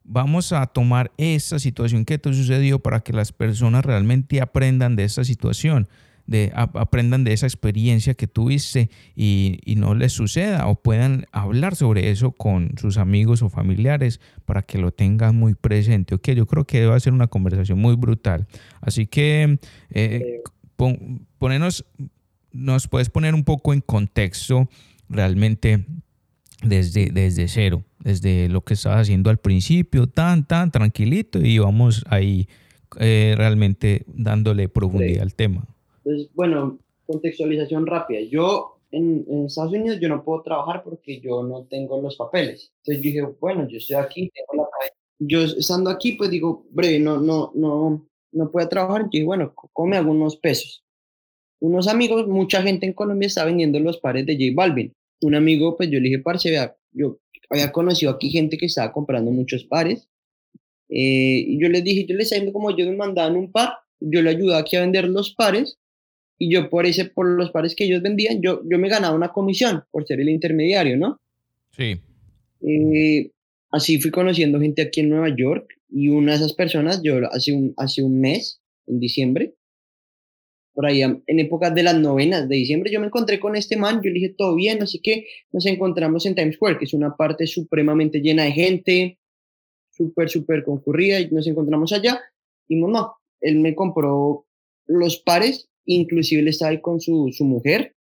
Vamos 0.04 0.54
a 0.54 0.66
tomar 0.66 1.12
esta 1.18 1.60
situación 1.60 2.04
que 2.04 2.18
te 2.18 2.34
sucedió 2.34 2.80
para 2.80 3.02
que 3.02 3.14
las 3.14 3.32
personas 3.32 3.86
realmente 3.86 4.42
aprendan 4.42 4.96
de 4.96 5.04
esta 5.04 5.24
situación 5.24 5.88
de, 6.28 6.52
aprendan 6.56 7.24
de 7.24 7.34
esa 7.34 7.46
experiencia 7.46 8.14
que 8.14 8.28
tuviste 8.28 8.90
y, 9.16 9.60
y, 9.66 9.76
no 9.76 9.96
les 9.96 10.14
suceda 10.14 10.68
o 10.68 10.76
puedan 10.76 11.26
hablar 11.32 11.76
sobre 11.76 12.10
eso 12.10 12.32
con 12.32 12.72
sus 12.78 12.98
amigos 12.98 13.42
o 13.42 13.50
familiares 13.50 14.20
para 14.46 14.62
que 14.62 14.78
lo 14.78 14.92
tengan 14.92 15.36
muy 15.36 15.56
presente. 15.56 16.16
Ok, 16.16 16.30
yo 16.32 16.46
creo 16.46 16.66
que 16.66 16.86
va 16.86 16.96
a 16.96 17.00
ser 17.00 17.14
una 17.14 17.28
conversación 17.28 17.80
muy 17.80 17.96
brutal. 17.96 18.48
Así 18.82 19.08
que 19.08 19.60
eh, 19.90 20.42
ponernos, 21.38 21.86
nos 22.52 22.88
puedes 22.88 23.10
poner 23.10 23.36
un 23.36 23.44
poco 23.44 23.74
en 23.74 23.82
contexto 23.82 24.70
realmente 25.10 25.86
desde, 26.64 27.10
desde 27.12 27.48
cero, 27.48 27.84
desde 28.00 28.50
lo 28.50 28.62
que 28.62 28.74
estabas 28.74 29.02
haciendo 29.02 29.30
al 29.30 29.38
principio, 29.38 30.08
tan, 30.08 30.48
tan 30.48 30.72
tranquilito 30.72 31.40
y 31.40 31.60
vamos 31.60 32.04
ahí 32.08 32.48
eh, 33.00 33.36
realmente 33.38 34.04
dándole 34.08 34.70
profundidad 34.70 35.24
al 35.24 35.34
tema. 35.34 35.66
Entonces, 36.04 36.30
bueno, 36.34 36.80
contextualización 37.06 37.86
rápida. 37.86 38.22
Yo 38.22 38.82
en, 38.92 39.46
Estados 39.46 39.74
Unidos 39.74 40.00
yo 40.00 40.10
no 40.10 40.24
puedo 40.24 40.42
trabajar 40.44 40.84
porque 40.84 41.20
yo 41.20 41.44
no 41.44 41.66
tengo 41.66 42.02
los 42.02 42.16
papeles. 42.16 42.72
Entonces 42.80 43.04
yo 43.04 43.10
dije, 43.10 43.36
bueno, 43.40 43.68
yo 43.68 43.78
estoy 43.78 43.96
aquí, 43.96 44.32
tengo 44.34 44.64
la 44.64 44.88
Yo 45.20 45.42
estando 45.42 45.90
aquí, 45.90 46.14
pues 46.14 46.30
digo, 46.30 46.66
breve, 46.72 47.00
no, 47.00 47.20
no, 47.20 47.52
no, 47.56 48.08
no 48.32 48.52
puedo 48.52 48.68
trabajar. 48.68 49.04
Yo 49.04 49.10
dije, 49.12 49.26
bueno, 49.26 49.54
come 49.56 49.98
algunos 49.98 50.38
pesos. 50.38 50.84
Unos 51.60 51.88
amigos, 51.88 52.28
mucha 52.28 52.62
gente 52.62 52.86
en 52.86 52.94
Colombia 52.94 53.28
está 53.28 53.46
vendiendo 53.46 53.80
los 53.80 54.00
pares 54.00 54.26
de 54.26 54.34
J 54.34 54.52
Balvin. 54.56 54.94
Un 55.22 55.36
amigo, 55.36 55.78
pues 55.78 55.90
yo 55.90 56.00
le 56.00 56.10
dije, 56.10 56.20
parce, 56.20 56.50
vea, 56.50 56.76
yo 56.92 57.20
había 57.50 57.72
conocido 57.72 58.12
aquí 58.12 58.30
gente 58.30 58.58
que 58.58 58.66
estaba 58.66 58.92
comprando 58.92 59.30
muchos 59.30 59.64
pares. 59.66 60.10
Eh, 60.90 61.46
y 61.48 61.62
yo 61.62 61.70
les 61.70 61.84
dije, 61.84 62.06
yo 62.06 62.16
les 62.16 62.32
dije, 62.32 62.52
como 62.52 62.76
yo 62.76 62.86
me 62.86 62.96
mandaban 62.96 63.38
un 63.38 63.52
par, 63.52 63.74
yo 64.00 64.22
le 64.22 64.32
ayudaba 64.32 64.62
aquí 64.62 64.76
a 64.76 64.82
vender 64.82 65.08
los 65.08 65.36
pares 65.36 65.78
y 66.42 66.52
yo 66.52 66.72
por 66.72 66.88
ese, 66.88 67.06
por 67.06 67.28
los 67.28 67.52
pares 67.52 67.76
que 67.76 67.84
ellos 67.84 68.02
vendían, 68.02 68.42
yo, 68.42 68.64
yo 68.68 68.80
me 68.80 68.90
ganaba 68.90 69.16
una 69.16 69.30
comisión 69.30 69.84
por 69.92 70.08
ser 70.08 70.20
el 70.22 70.30
intermediario, 70.30 70.98
¿no? 70.98 71.22
Sí. 71.78 72.02
Eh, 72.62 73.30
así 73.70 74.02
fui 74.02 74.10
conociendo 74.10 74.60
gente 74.60 74.82
aquí 74.82 75.02
en 75.02 75.10
Nueva 75.10 75.30
York 75.38 75.72
y 75.88 76.08
una 76.08 76.32
de 76.32 76.38
esas 76.40 76.54
personas, 76.54 77.04
yo 77.04 77.20
hace 77.32 77.54
un, 77.54 77.76
hace 77.78 78.02
un 78.02 78.20
mes, 78.20 78.60
en 78.88 79.00
diciembre, 79.00 79.54
por 80.74 80.88
ahí 80.88 81.04
en 81.04 81.22
épocas 81.28 81.76
de 81.76 81.84
las 81.84 82.00
novenas 82.00 82.50
de 82.50 82.56
diciembre, 82.56 82.92
yo 82.92 83.00
me 83.00 83.06
encontré 83.06 83.40
con 83.40 83.56
este 83.56 83.78
man, 83.78 84.02
yo 84.04 84.10
le 84.10 84.16
dije, 84.16 84.34
todo 84.36 84.56
bien, 84.56 84.82
así 84.82 85.00
que 85.00 85.28
nos 85.52 85.68
encontramos 85.68 86.26
en 86.26 86.34
Times 86.34 86.56
Square, 86.56 86.80
que 86.80 86.86
es 86.86 86.94
una 86.96 87.16
parte 87.16 87.46
supremamente 87.46 88.20
llena 88.20 88.46
de 88.46 88.52
gente, 88.54 89.20
súper, 89.92 90.28
súper 90.28 90.64
concurrida, 90.64 91.20
y 91.20 91.30
nos 91.30 91.46
encontramos 91.46 91.94
allá, 91.94 92.20
y 92.68 92.78
no, 92.78 93.16
él 93.42 93.60
me 93.60 93.76
compró 93.76 94.48
los 94.88 95.20
pares 95.20 95.68
inclusive 95.86 96.42
él 96.42 96.48
estaba 96.48 96.72
ahí 96.72 96.82
con 96.82 97.00
su, 97.00 97.30
su 97.32 97.46
mujer 97.46 97.96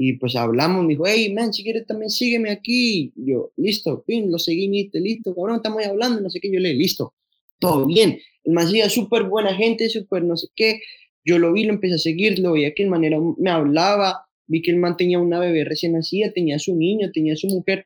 y 0.00 0.12
pues 0.12 0.36
hablamos, 0.36 0.84
me 0.84 0.90
dijo, 0.90 1.06
hey, 1.08 1.34
man, 1.34 1.52
si 1.52 1.64
quieres 1.64 1.84
también 1.84 2.08
sígueme 2.08 2.52
aquí. 2.52 3.12
yo, 3.16 3.50
listo, 3.56 4.04
fin, 4.06 4.30
lo 4.30 4.38
seguí, 4.38 4.68
listo, 4.92 5.34
cabrón, 5.34 5.56
estamos 5.56 5.80
ahí 5.80 5.86
hablando, 5.86 6.20
no 6.20 6.30
sé 6.30 6.38
qué, 6.38 6.52
yo 6.52 6.60
le, 6.60 6.72
listo, 6.72 7.14
todo 7.58 7.84
bien. 7.84 8.20
El 8.44 8.52
man 8.52 8.68
súper 8.88 9.24
buena 9.24 9.52
gente, 9.56 9.88
súper 9.88 10.22
no 10.22 10.36
sé 10.36 10.46
qué. 10.54 10.80
Yo 11.24 11.40
lo 11.40 11.52
vi, 11.52 11.64
lo 11.64 11.72
empecé 11.72 11.96
a 11.96 11.98
seguir, 11.98 12.38
lo 12.38 12.52
veía 12.52 12.74
que 12.74 12.84
el 12.84 12.90
manera 12.90 13.18
me 13.38 13.50
hablaba, 13.50 14.28
vi 14.46 14.62
que 14.62 14.70
el 14.70 14.76
man 14.76 14.96
tenía 14.96 15.18
una 15.18 15.40
bebé 15.40 15.64
recién 15.64 15.94
nacida, 15.94 16.30
tenía 16.32 16.60
su 16.60 16.76
niño, 16.76 17.10
tenía 17.12 17.34
su 17.34 17.48
mujer. 17.48 17.84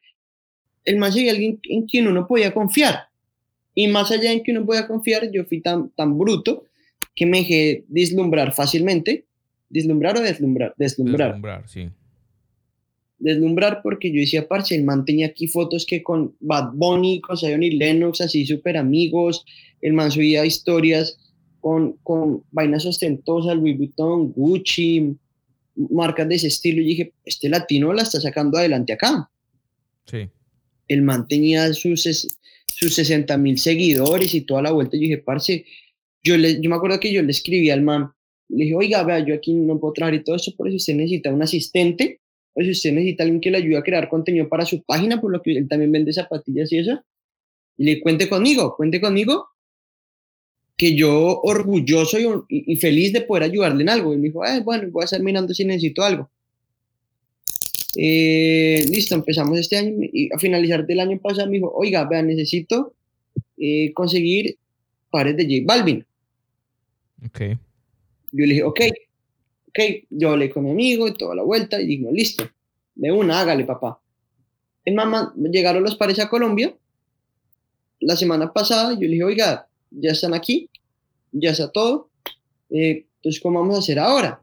El 0.84 0.98
man 0.98 1.14
sería 1.14 1.32
alguien 1.32 1.60
en 1.62 1.86
quien 1.86 2.08
uno 2.08 2.28
podía 2.28 2.52
confiar. 2.52 3.06
Y 3.74 3.88
más 3.88 4.10
allá 4.10 4.30
en 4.32 4.42
que 4.42 4.50
uno 4.52 4.66
podía 4.66 4.86
confiar, 4.86 5.30
yo 5.32 5.46
fui 5.46 5.62
tan, 5.62 5.88
tan 5.92 6.18
bruto 6.18 6.66
que 7.14 7.26
me 7.26 7.38
dejé 7.38 7.84
deslumbrar 7.88 8.52
fácilmente 8.52 9.26
¿Deslumbrar 9.72 10.18
o 10.18 10.20
deslumbrar? 10.20 10.74
Deslumbrar. 10.76 11.28
Deslumbrar, 11.28 11.68
sí. 11.68 11.88
Deslumbrar 13.18 13.80
porque 13.82 14.12
yo 14.12 14.20
decía, 14.20 14.46
parce, 14.46 14.74
el 14.74 14.84
man 14.84 15.06
tenía 15.06 15.28
aquí 15.28 15.48
fotos 15.48 15.86
que 15.86 16.02
con 16.02 16.36
Bad 16.40 16.72
Bunny, 16.74 17.22
con 17.22 17.38
Zion 17.38 17.62
y 17.62 17.70
Lennox, 17.70 18.20
así 18.20 18.44
súper 18.44 18.76
amigos, 18.76 19.46
el 19.80 19.94
man 19.94 20.10
subía 20.10 20.44
historias 20.44 21.16
con, 21.60 21.94
con 22.02 22.44
vainas 22.50 22.84
ostentosas, 22.84 23.56
Louis 23.56 23.78
Vuitton, 23.78 24.30
Gucci, 24.32 25.16
marcas 25.74 26.28
de 26.28 26.34
ese 26.34 26.48
estilo. 26.48 26.82
Y 26.82 26.88
dije, 26.88 27.14
este 27.24 27.48
latino 27.48 27.94
la 27.94 28.02
está 28.02 28.20
sacando 28.20 28.58
adelante 28.58 28.92
acá. 28.92 29.30
Sí. 30.04 30.28
El 30.86 31.00
man 31.00 31.26
tenía 31.26 31.72
sus, 31.72 32.02
sus 32.66 32.94
60 32.94 33.38
mil 33.38 33.58
seguidores 33.58 34.34
y 34.34 34.42
toda 34.42 34.60
la 34.60 34.72
vuelta. 34.72 34.98
Yo 34.98 35.02
dije, 35.04 35.18
parce, 35.18 35.64
yo, 36.22 36.36
le, 36.36 36.60
yo 36.60 36.70
me 36.70 36.76
acuerdo 36.76 37.00
que 37.00 37.12
yo 37.12 37.22
le 37.22 37.30
escribí 37.30 37.70
al 37.70 37.82
man, 37.82 38.12
le 38.48 38.64
dije, 38.64 38.76
oiga, 38.76 39.02
vea, 39.02 39.24
yo 39.24 39.34
aquí 39.34 39.54
no 39.54 39.78
puedo 39.78 39.94
trabajar 39.94 40.20
y 40.20 40.24
todo 40.24 40.36
eso, 40.36 40.52
por 40.56 40.68
eso 40.68 40.76
usted 40.76 40.94
necesita 40.94 41.32
un 41.32 41.42
asistente, 41.42 42.20
o 42.54 42.62
si 42.62 42.70
usted 42.70 42.92
necesita 42.92 43.22
alguien 43.22 43.40
que 43.40 43.50
le 43.50 43.58
ayude 43.58 43.78
a 43.78 43.82
crear 43.82 44.08
contenido 44.08 44.48
para 44.48 44.64
su 44.64 44.82
página, 44.82 45.20
por 45.20 45.32
lo 45.32 45.40
que 45.40 45.52
él 45.52 45.68
también 45.68 45.90
vende 45.90 46.12
zapatillas 46.12 46.70
y 46.72 46.78
eso, 46.78 47.00
y 47.78 47.84
le 47.84 48.00
cuente 48.00 48.28
conmigo, 48.28 48.76
cuente 48.76 49.00
conmigo, 49.00 49.48
que 50.76 50.94
yo 50.94 51.40
orgulloso 51.42 52.18
y, 52.18 52.26
y, 52.48 52.76
feliz 52.76 53.12
de 53.12 53.22
poder 53.22 53.44
ayudarle 53.44 53.82
en 53.82 53.88
algo. 53.88 54.12
Y 54.12 54.16
me 54.16 54.28
dijo, 54.28 54.44
eh, 54.44 54.60
bueno, 54.64 54.88
voy 54.90 55.02
a 55.02 55.04
estar 55.04 55.22
mirando 55.22 55.54
si 55.54 55.64
necesito 55.64 56.02
algo. 56.02 56.28
Eh, 57.94 58.84
listo, 58.88 59.14
empezamos 59.14 59.58
este 59.58 59.76
año 59.76 59.92
y 60.00 60.28
a 60.34 60.38
finalizar 60.38 60.86
del 60.86 61.00
año 61.00 61.20
pasado 61.20 61.46
me 61.48 61.58
dijo, 61.58 61.70
oiga, 61.74 62.04
vea, 62.08 62.22
necesito 62.22 62.94
eh, 63.58 63.92
conseguir 63.92 64.56
pares 65.10 65.36
de 65.36 65.44
J 65.44 65.62
Balvin. 65.64 66.04
Ok. 67.26 67.40
Yo 68.32 68.46
le 68.46 68.54
dije, 68.54 68.62
ok, 68.64 68.80
ok, 69.68 69.78
yo 70.10 70.30
hablé 70.30 70.50
con 70.50 70.64
mi 70.64 70.70
amigo 70.70 71.06
y 71.06 71.14
toda 71.14 71.34
la 71.34 71.42
vuelta 71.42 71.80
y 71.80 71.86
dijo, 71.86 72.10
listo, 72.10 72.48
de 72.94 73.12
una, 73.12 73.40
hágale, 73.40 73.64
papá. 73.64 74.00
En 74.84 74.94
mamá, 74.94 75.34
llegaron 75.36 75.82
los 75.82 75.96
pares 75.96 76.18
a 76.18 76.28
Colombia. 76.28 76.74
La 78.00 78.16
semana 78.16 78.52
pasada 78.52 78.94
yo 78.94 79.02
le 79.02 79.08
dije, 79.08 79.24
oiga, 79.24 79.68
ya 79.90 80.10
están 80.10 80.34
aquí, 80.34 80.68
ya 81.30 81.50
está 81.50 81.70
todo. 81.70 82.10
Eh, 82.70 83.06
entonces, 83.16 83.40
¿cómo 83.40 83.60
vamos 83.60 83.76
a 83.76 83.78
hacer 83.80 83.98
ahora? 83.98 84.42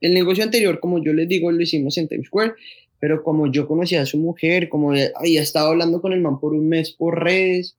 El 0.00 0.14
negocio 0.14 0.44
anterior, 0.44 0.80
como 0.80 1.02
yo 1.02 1.12
les 1.12 1.28
digo, 1.28 1.50
lo 1.50 1.62
hicimos 1.62 1.96
en 1.96 2.08
Times 2.08 2.26
Square, 2.26 2.54
pero 2.98 3.22
como 3.22 3.50
yo 3.50 3.66
conocía 3.66 4.02
a 4.02 4.06
su 4.06 4.18
mujer, 4.18 4.68
como 4.68 4.90
había 4.90 5.42
estado 5.42 5.68
hablando 5.68 6.02
con 6.02 6.12
el 6.12 6.20
man 6.20 6.38
por 6.38 6.52
un 6.52 6.68
mes 6.68 6.90
por 6.90 7.22
redes, 7.22 7.76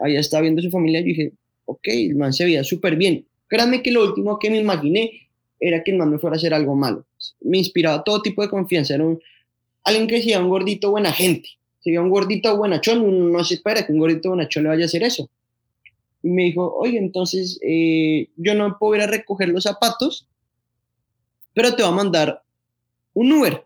había 0.00 0.20
estado 0.20 0.42
viendo 0.42 0.62
su 0.62 0.70
familia, 0.70 1.00
yo 1.00 1.06
dije, 1.06 1.32
ok, 1.64 1.88
el 1.88 2.16
man 2.16 2.32
se 2.32 2.44
veía 2.44 2.64
súper 2.64 2.96
bien. 2.96 3.26
Créanme 3.48 3.82
que 3.82 3.90
lo 3.90 4.04
último 4.04 4.38
que 4.38 4.50
me 4.50 4.58
imaginé 4.58 5.28
era 5.60 5.82
que 5.82 5.92
el 5.92 5.98
man 5.98 6.10
me 6.10 6.18
fuera 6.18 6.34
a 6.34 6.38
hacer 6.38 6.54
algo 6.54 6.74
malo. 6.74 7.04
Me 7.40 7.58
inspiraba 7.58 8.02
todo 8.04 8.22
tipo 8.22 8.42
de 8.42 8.48
confianza. 8.48 8.94
Era 8.94 9.04
un, 9.04 9.20
alguien 9.84 10.06
que 10.06 10.22
sea 10.22 10.40
un 10.40 10.48
gordito 10.48 10.90
buena 10.90 11.12
gente. 11.12 11.48
Si 11.80 11.96
un 11.96 12.08
gordito 12.08 12.56
buenachón, 12.56 13.30
no 13.30 13.44
se 13.44 13.54
espera 13.54 13.86
que 13.86 13.92
un 13.92 13.98
gordito 13.98 14.30
buenachón 14.30 14.62
le 14.62 14.70
vaya 14.70 14.84
a 14.84 14.86
hacer 14.86 15.02
eso. 15.02 15.28
Y 16.22 16.30
me 16.30 16.44
dijo, 16.44 16.74
oye, 16.74 16.96
entonces 16.96 17.58
eh, 17.62 18.30
yo 18.36 18.54
no 18.54 18.78
puedo 18.78 18.94
ir 18.96 19.02
a 19.02 19.06
recoger 19.06 19.50
los 19.50 19.64
zapatos, 19.64 20.26
pero 21.52 21.76
te 21.76 21.82
va 21.82 21.90
a 21.90 21.92
mandar 21.92 22.42
un 23.12 23.32
Uber. 23.32 23.64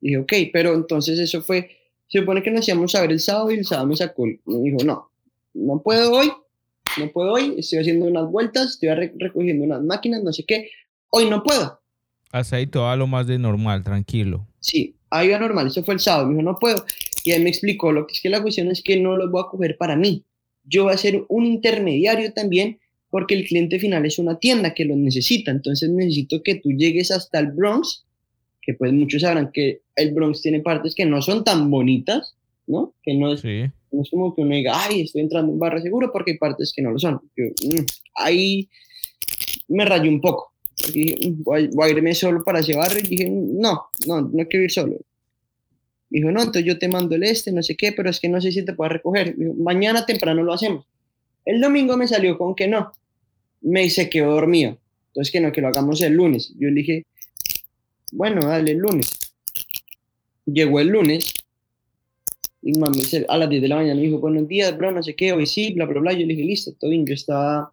Dije, 0.00 0.18
ok, 0.18 0.32
pero 0.52 0.74
entonces 0.74 1.18
eso 1.20 1.42
fue, 1.42 1.70
se 2.08 2.18
supone 2.18 2.42
que 2.42 2.50
nos 2.50 2.66
íbamos 2.66 2.92
a 2.96 3.02
ver 3.02 3.12
el 3.12 3.20
sábado 3.20 3.52
y 3.52 3.58
el 3.58 3.64
sábado 3.64 3.86
me 3.86 3.96
sacó, 3.96 4.26
me 4.26 4.58
dijo, 4.58 4.78
no, 4.84 5.08
no 5.56 5.82
puedo 5.82 6.12
hoy, 6.12 6.30
no 6.98 7.10
puedo 7.10 7.32
hoy, 7.32 7.54
estoy 7.58 7.80
haciendo 7.80 8.06
unas 8.06 8.30
vueltas, 8.30 8.72
estoy 8.72 8.90
recogiendo 9.18 9.64
unas 9.64 9.82
máquinas, 9.82 10.22
no 10.22 10.32
sé 10.32 10.44
qué, 10.44 10.70
hoy 11.10 11.28
no 11.28 11.42
puedo. 11.42 11.80
Hasta 12.30 12.56
ahí 12.56 12.66
todo 12.66 12.94
lo 12.96 13.06
más 13.06 13.26
de 13.26 13.38
normal, 13.38 13.82
tranquilo. 13.82 14.46
Sí, 14.60 14.96
ahí 15.10 15.28
va 15.30 15.38
normal, 15.38 15.68
eso 15.68 15.82
fue 15.82 15.94
el 15.94 16.00
sábado, 16.00 16.26
me 16.26 16.34
dijo, 16.34 16.42
no 16.42 16.58
puedo. 16.58 16.84
Y 17.24 17.32
él 17.32 17.42
me 17.42 17.48
explicó, 17.48 17.92
lo 17.92 18.06
que 18.06 18.14
es 18.14 18.20
que 18.20 18.28
la 18.28 18.42
cuestión 18.42 18.68
es 18.68 18.82
que 18.82 19.00
no 19.00 19.16
los 19.16 19.30
voy 19.30 19.42
a 19.42 19.50
coger 19.50 19.76
para 19.76 19.96
mí, 19.96 20.24
yo 20.64 20.84
voy 20.84 20.92
a 20.92 20.98
ser 20.98 21.24
un 21.28 21.46
intermediario 21.46 22.32
también 22.32 22.78
porque 23.10 23.34
el 23.34 23.46
cliente 23.46 23.78
final 23.78 24.04
es 24.04 24.18
una 24.18 24.38
tienda 24.38 24.74
que 24.74 24.84
lo 24.84 24.96
necesita. 24.96 25.50
Entonces 25.50 25.88
necesito 25.88 26.42
que 26.42 26.56
tú 26.56 26.70
llegues 26.72 27.10
hasta 27.10 27.38
el 27.38 27.52
Bronx, 27.52 28.04
que 28.60 28.74
pues 28.74 28.92
muchos 28.92 29.22
sabrán 29.22 29.52
que 29.52 29.80
el 29.94 30.12
Bronx 30.12 30.42
tiene 30.42 30.60
partes 30.60 30.94
que 30.94 31.06
no 31.06 31.22
son 31.22 31.44
tan 31.44 31.70
bonitas, 31.70 32.34
¿no? 32.66 32.92
Que 33.02 33.14
no 33.14 33.32
es, 33.32 33.42
no 33.92 34.02
es 34.02 34.10
como 34.10 34.34
que 34.34 34.42
uno 34.42 34.54
diga, 34.54 34.72
ay, 34.74 35.02
estoy 35.02 35.22
entrando 35.22 35.52
en 35.52 35.58
barrio 35.58 35.82
seguro 35.82 36.10
porque 36.12 36.32
hay 36.32 36.38
partes 36.38 36.72
que 36.74 36.82
no 36.82 36.90
lo 36.90 36.98
son. 36.98 37.20
Mm, 37.36 37.84
ahí 38.14 38.68
me 39.68 39.84
rayé 39.84 40.08
un 40.08 40.20
poco. 40.20 40.52
Mm, 40.94 41.42
voy, 41.42 41.70
a 41.82 41.88
irme 41.88 42.14
solo 42.14 42.44
para 42.44 42.60
ese 42.60 42.76
barrio 42.76 43.00
y 43.00 43.08
dije, 43.08 43.30
no, 43.30 43.86
no, 44.06 44.20
no 44.20 44.46
quiero 44.46 44.64
ir 44.64 44.70
solo. 44.70 44.96
Dijo, 46.08 46.30
no, 46.30 46.40
entonces 46.40 46.64
yo 46.64 46.78
te 46.78 46.88
mando 46.88 47.16
el 47.16 47.24
este, 47.24 47.52
no 47.52 47.62
sé 47.62 47.76
qué, 47.76 47.92
pero 47.92 48.10
es 48.10 48.20
que 48.20 48.28
no 48.28 48.40
sé 48.40 48.52
si 48.52 48.64
te 48.64 48.72
puedo 48.72 48.90
recoger. 48.90 49.36
mañana 49.56 50.06
temprano 50.06 50.42
lo 50.42 50.52
hacemos. 50.52 50.86
El 51.44 51.60
domingo 51.60 51.96
me 51.96 52.08
salió 52.08 52.36
con 52.38 52.54
que 52.54 52.68
no 52.68 52.92
me 53.60 53.88
se 53.90 54.08
quedó 54.08 54.32
dormido. 54.32 54.78
Entonces 55.08 55.32
que 55.32 55.40
no, 55.40 55.52
que 55.52 55.60
lo 55.60 55.68
hagamos 55.68 56.00
el 56.02 56.12
lunes. 56.12 56.52
Yo 56.58 56.68
le 56.68 56.74
dije, 56.74 57.06
bueno, 58.12 58.46
dale 58.46 58.72
el 58.72 58.78
lunes. 58.78 59.10
Llegó 60.44 60.80
el 60.80 60.88
lunes 60.88 61.34
y 62.66 62.78
mami 62.78 63.00
a 63.28 63.38
las 63.38 63.48
10 63.48 63.62
de 63.62 63.68
la 63.68 63.76
mañana 63.76 63.94
me 63.94 64.02
dijo, 64.02 64.18
buenos 64.18 64.48
días, 64.48 64.76
bro, 64.76 64.90
no 64.90 65.02
sé 65.02 65.14
qué, 65.14 65.32
hoy 65.32 65.46
sí, 65.46 65.72
bla, 65.72 65.86
bla, 65.86 66.00
bla. 66.00 66.12
Yo 66.12 66.26
le 66.26 66.34
dije, 66.34 66.44
listo, 66.44 66.72
todo 66.78 66.90
bien. 66.90 67.06
Yo 67.06 67.14
estaba 67.14 67.72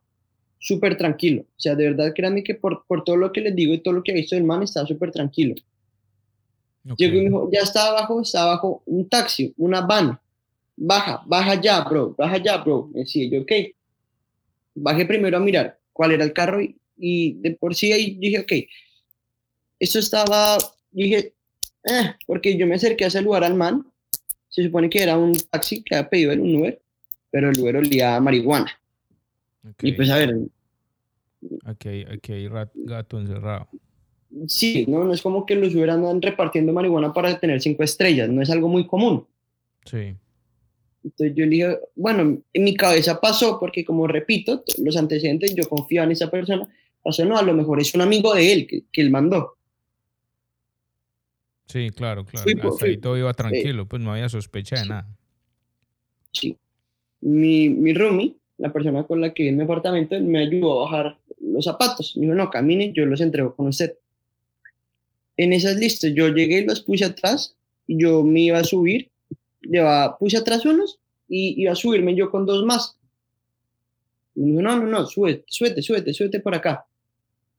súper 0.60 0.98
tranquilo. 0.98 1.42
O 1.42 1.60
sea, 1.60 1.76
de 1.76 1.86
verdad, 1.86 2.14
créanme 2.16 2.44
que 2.44 2.56
por, 2.56 2.86
por 2.86 3.04
todo 3.04 3.18
lo 3.18 3.32
que 3.32 3.42
les 3.42 3.56
digo 3.56 3.74
y 3.74 3.80
todo 3.80 3.96
lo 3.96 4.04
que 4.04 4.12
he 4.12 4.16
visto 4.16 4.36
del 4.36 4.44
man, 4.44 4.64
estaba 4.64 4.86
súper 4.86 5.12
tranquilo. 5.12 5.56
Llegó 6.98 7.16
y 7.16 7.18
me 7.18 7.24
dijo, 7.26 7.50
ya 7.52 7.62
está 7.62 7.88
abajo, 7.88 8.22
está 8.22 8.44
abajo 8.44 8.84
un 8.86 9.10
taxi, 9.10 9.54
una 9.58 9.82
van. 9.82 10.20
Baja, 10.76 11.24
baja 11.26 11.60
ya, 11.62 11.84
bro, 11.84 12.14
baja 12.18 12.38
ya, 12.38 12.58
bro. 12.58 12.90
Me 12.94 13.02
decía 13.02 13.30
yo, 13.30 13.42
ok 13.42 13.52
bajé 14.76 15.06
primero 15.06 15.38
a 15.38 15.40
mirar 15.40 15.80
cuál 15.92 16.12
era 16.12 16.24
el 16.24 16.34
carro 16.34 16.60
y, 16.98 17.34
de 17.34 17.52
por 17.52 17.76
sí 17.76 17.92
ahí 17.92 18.16
dije, 18.20 18.40
ok, 18.40 18.52
eso 19.80 20.00
estaba, 20.00 20.58
dije, 20.92 21.34
eh, 21.84 22.16
porque 22.26 22.58
yo 22.58 22.66
me 22.66 22.76
acerqué 22.76 23.06
a 23.06 23.10
saludar 23.10 23.44
al 23.44 23.56
man, 23.56 23.86
se 24.54 24.64
supone 24.64 24.88
que 24.88 25.02
era 25.02 25.18
un 25.18 25.34
taxi 25.50 25.82
que 25.82 25.96
había 25.96 26.10
pedido 26.10 26.32
el 26.32 26.42
Uber, 26.42 26.80
pero 27.32 27.50
el 27.50 27.60
Uber 27.60 27.78
olía 27.78 28.16
a 28.16 28.20
marihuana. 28.20 28.72
Y 29.82 29.94
pues 29.94 30.12
a 30.12 30.18
ver. 30.18 30.38
Aquí, 31.66 32.06
aquí 32.08 32.34
hay 32.34 32.50
gato 32.76 33.20
encerrado. 33.20 33.68
Sí, 34.48 34.86
no, 34.88 35.06
no 35.06 35.14
es 35.14 35.24
como 35.24 35.44
que 35.44 35.56
los 35.56 35.74
Uber 35.74 35.90
andan 35.90 36.22
repartiendo 36.22 36.72
marihuana 36.72 37.12
para 37.12 37.40
tener 37.40 37.62
cinco 37.62 37.82
estrellas, 37.82 38.30
no 38.30 38.44
es 38.44 38.50
algo 38.52 38.68
muy 38.68 38.86
común. 38.86 39.26
Sí. 39.86 40.16
Entonces 41.04 41.36
yo 41.36 41.46
le 41.46 41.52
dije, 41.52 41.80
bueno, 41.96 42.38
en 42.54 42.64
mi 42.64 42.76
cabeza 42.76 43.20
pasó, 43.20 43.60
porque 43.60 43.84
como 43.84 44.06
repito, 44.06 44.64
los 44.78 44.96
antecedentes, 44.96 45.56
yo 45.56 45.68
confiaba 45.68 46.06
en 46.06 46.12
esa 46.12 46.30
persona, 46.30 46.70
pasó, 47.02 47.26
no, 47.26 47.40
a 47.40 47.44
lo 47.44 47.56
mejor 47.56 47.82
es 47.82 47.94
un 47.96 48.02
amigo 48.02 48.36
de 48.36 48.54
él 48.54 48.68
que, 48.68 48.84
que 48.92 49.02
él 49.02 49.10
mandó. 49.10 49.58
Sí, 51.66 51.90
claro, 51.92 52.26
claro. 52.26 52.70
Hasta 52.70 52.86
ahí 52.86 52.98
todo 52.98 53.18
iba 53.18 53.34
tranquilo, 53.34 53.88
pues 53.88 54.02
no 54.02 54.12
había 54.12 54.30
sospecha 54.30 54.80
de 54.80 54.86
nada. 54.88 55.08
Sí. 56.32 56.58
Mi, 57.22 57.70
mi 57.70 57.94
roomie, 57.94 58.36
la 58.58 58.72
persona 58.72 59.04
con 59.04 59.22
la 59.22 59.34
que 59.34 59.44
vive 59.44 59.52
en 59.52 59.58
mi 59.58 59.64
apartamento, 59.64 60.20
me 60.20 60.40
ayudó 60.40 60.82
a 60.82 60.92
bajar 60.92 61.18
los 61.40 61.66
zapatos. 61.66 62.16
Me 62.18 62.24
dijo, 62.24 62.36
no, 62.36 62.50
camine, 62.50 62.92
yo 62.94 63.06
los 63.06 63.22
entrego 63.22 63.56
con 63.56 63.68
usted. 63.68 63.98
En 65.38 65.54
esas 65.54 65.78
listas, 65.78 66.12
yo 66.14 66.28
llegué 66.30 66.60
y 66.60 66.66
los 66.66 66.82
puse 66.82 67.06
atrás, 67.06 67.56
y 67.88 68.02
yo 68.02 68.24
me 68.24 68.42
iba 68.42 68.60
a 68.60 68.64
subir, 68.64 69.10
llevaba, 69.62 70.18
puse 70.18 70.38
atrás 70.38 70.66
unos 70.66 71.00
y 71.28 71.62
iba 71.62 71.72
a 71.72 71.76
subirme 71.76 72.16
yo 72.16 72.30
con 72.30 72.46
dos 72.46 72.66
más. 72.66 72.98
Y 74.36 74.42
me 74.42 74.48
dijo, 74.52 74.62
no, 74.62 74.78
no, 74.78 74.86
no, 74.88 75.06
súbete, 75.06 75.46
súbete, 75.48 75.82
súbete, 75.82 76.14
súbete 76.14 76.40
por 76.40 76.56
acá. 76.56 76.86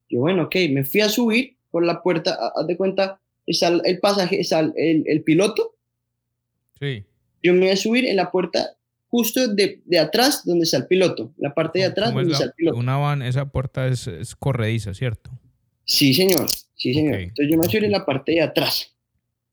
Yo, 0.08 0.20
bueno, 0.20 0.44
ok, 0.44 0.56
me 0.70 0.84
fui 0.84 1.00
a 1.00 1.08
subir 1.08 1.56
por 1.70 1.84
la 1.84 2.02
puerta, 2.02 2.52
haz 2.54 2.66
de 2.66 2.76
cuenta, 2.76 3.20
está 3.46 3.68
el 3.68 3.98
pasaje, 3.98 4.40
está 4.40 4.60
el, 4.60 5.04
el, 5.06 5.22
piloto. 5.22 5.74
Sí. 6.78 7.04
Yo 7.42 7.52
me 7.52 7.60
voy 7.60 7.70
a 7.70 7.76
subir 7.76 8.06
en 8.06 8.16
la 8.16 8.30
puerta 8.30 8.76
justo 9.08 9.48
de, 9.48 9.80
de 9.84 9.98
atrás 9.98 10.44
donde 10.44 10.64
está 10.64 10.78
el 10.78 10.86
piloto, 10.86 11.32
la 11.36 11.54
parte 11.54 11.80
de 11.80 11.84
atrás 11.86 12.12
donde 12.12 12.32
está 12.32 12.44
el 12.44 12.52
piloto. 12.52 12.78
Una 12.78 12.96
van, 12.96 13.22
esa 13.22 13.46
puerta 13.46 13.86
es, 13.86 14.06
es 14.06 14.34
corrediza, 14.34 14.94
¿cierto? 14.94 15.30
Sí, 15.84 16.14
señor, 16.14 16.46
sí, 16.74 16.94
señor. 16.94 17.20
Entonces 17.20 17.46
yo 17.46 17.52
me 17.52 17.58
voy 17.58 17.66
a 17.66 17.70
subir 17.70 17.84
en 17.84 17.92
la 17.92 18.06
parte 18.06 18.32
de 18.32 18.42
atrás. 18.42 18.94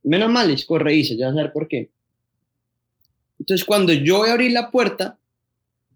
Menos 0.04 0.32
mal 0.32 0.50
es 0.50 0.66
corrediza, 0.66 1.14
ya 1.16 1.28
vas 1.28 1.38
a 1.38 1.44
ver 1.44 1.52
por 1.52 1.68
qué. 1.68 1.92
Entonces, 3.42 3.66
cuando 3.66 3.92
yo 3.92 4.20
voy 4.20 4.30
a 4.30 4.34
abrir 4.34 4.52
la 4.52 4.70
puerta, 4.70 5.18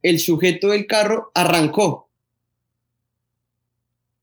el 0.01 0.19
sujeto 0.19 0.69
del 0.69 0.87
carro 0.87 1.31
arrancó. 1.33 2.09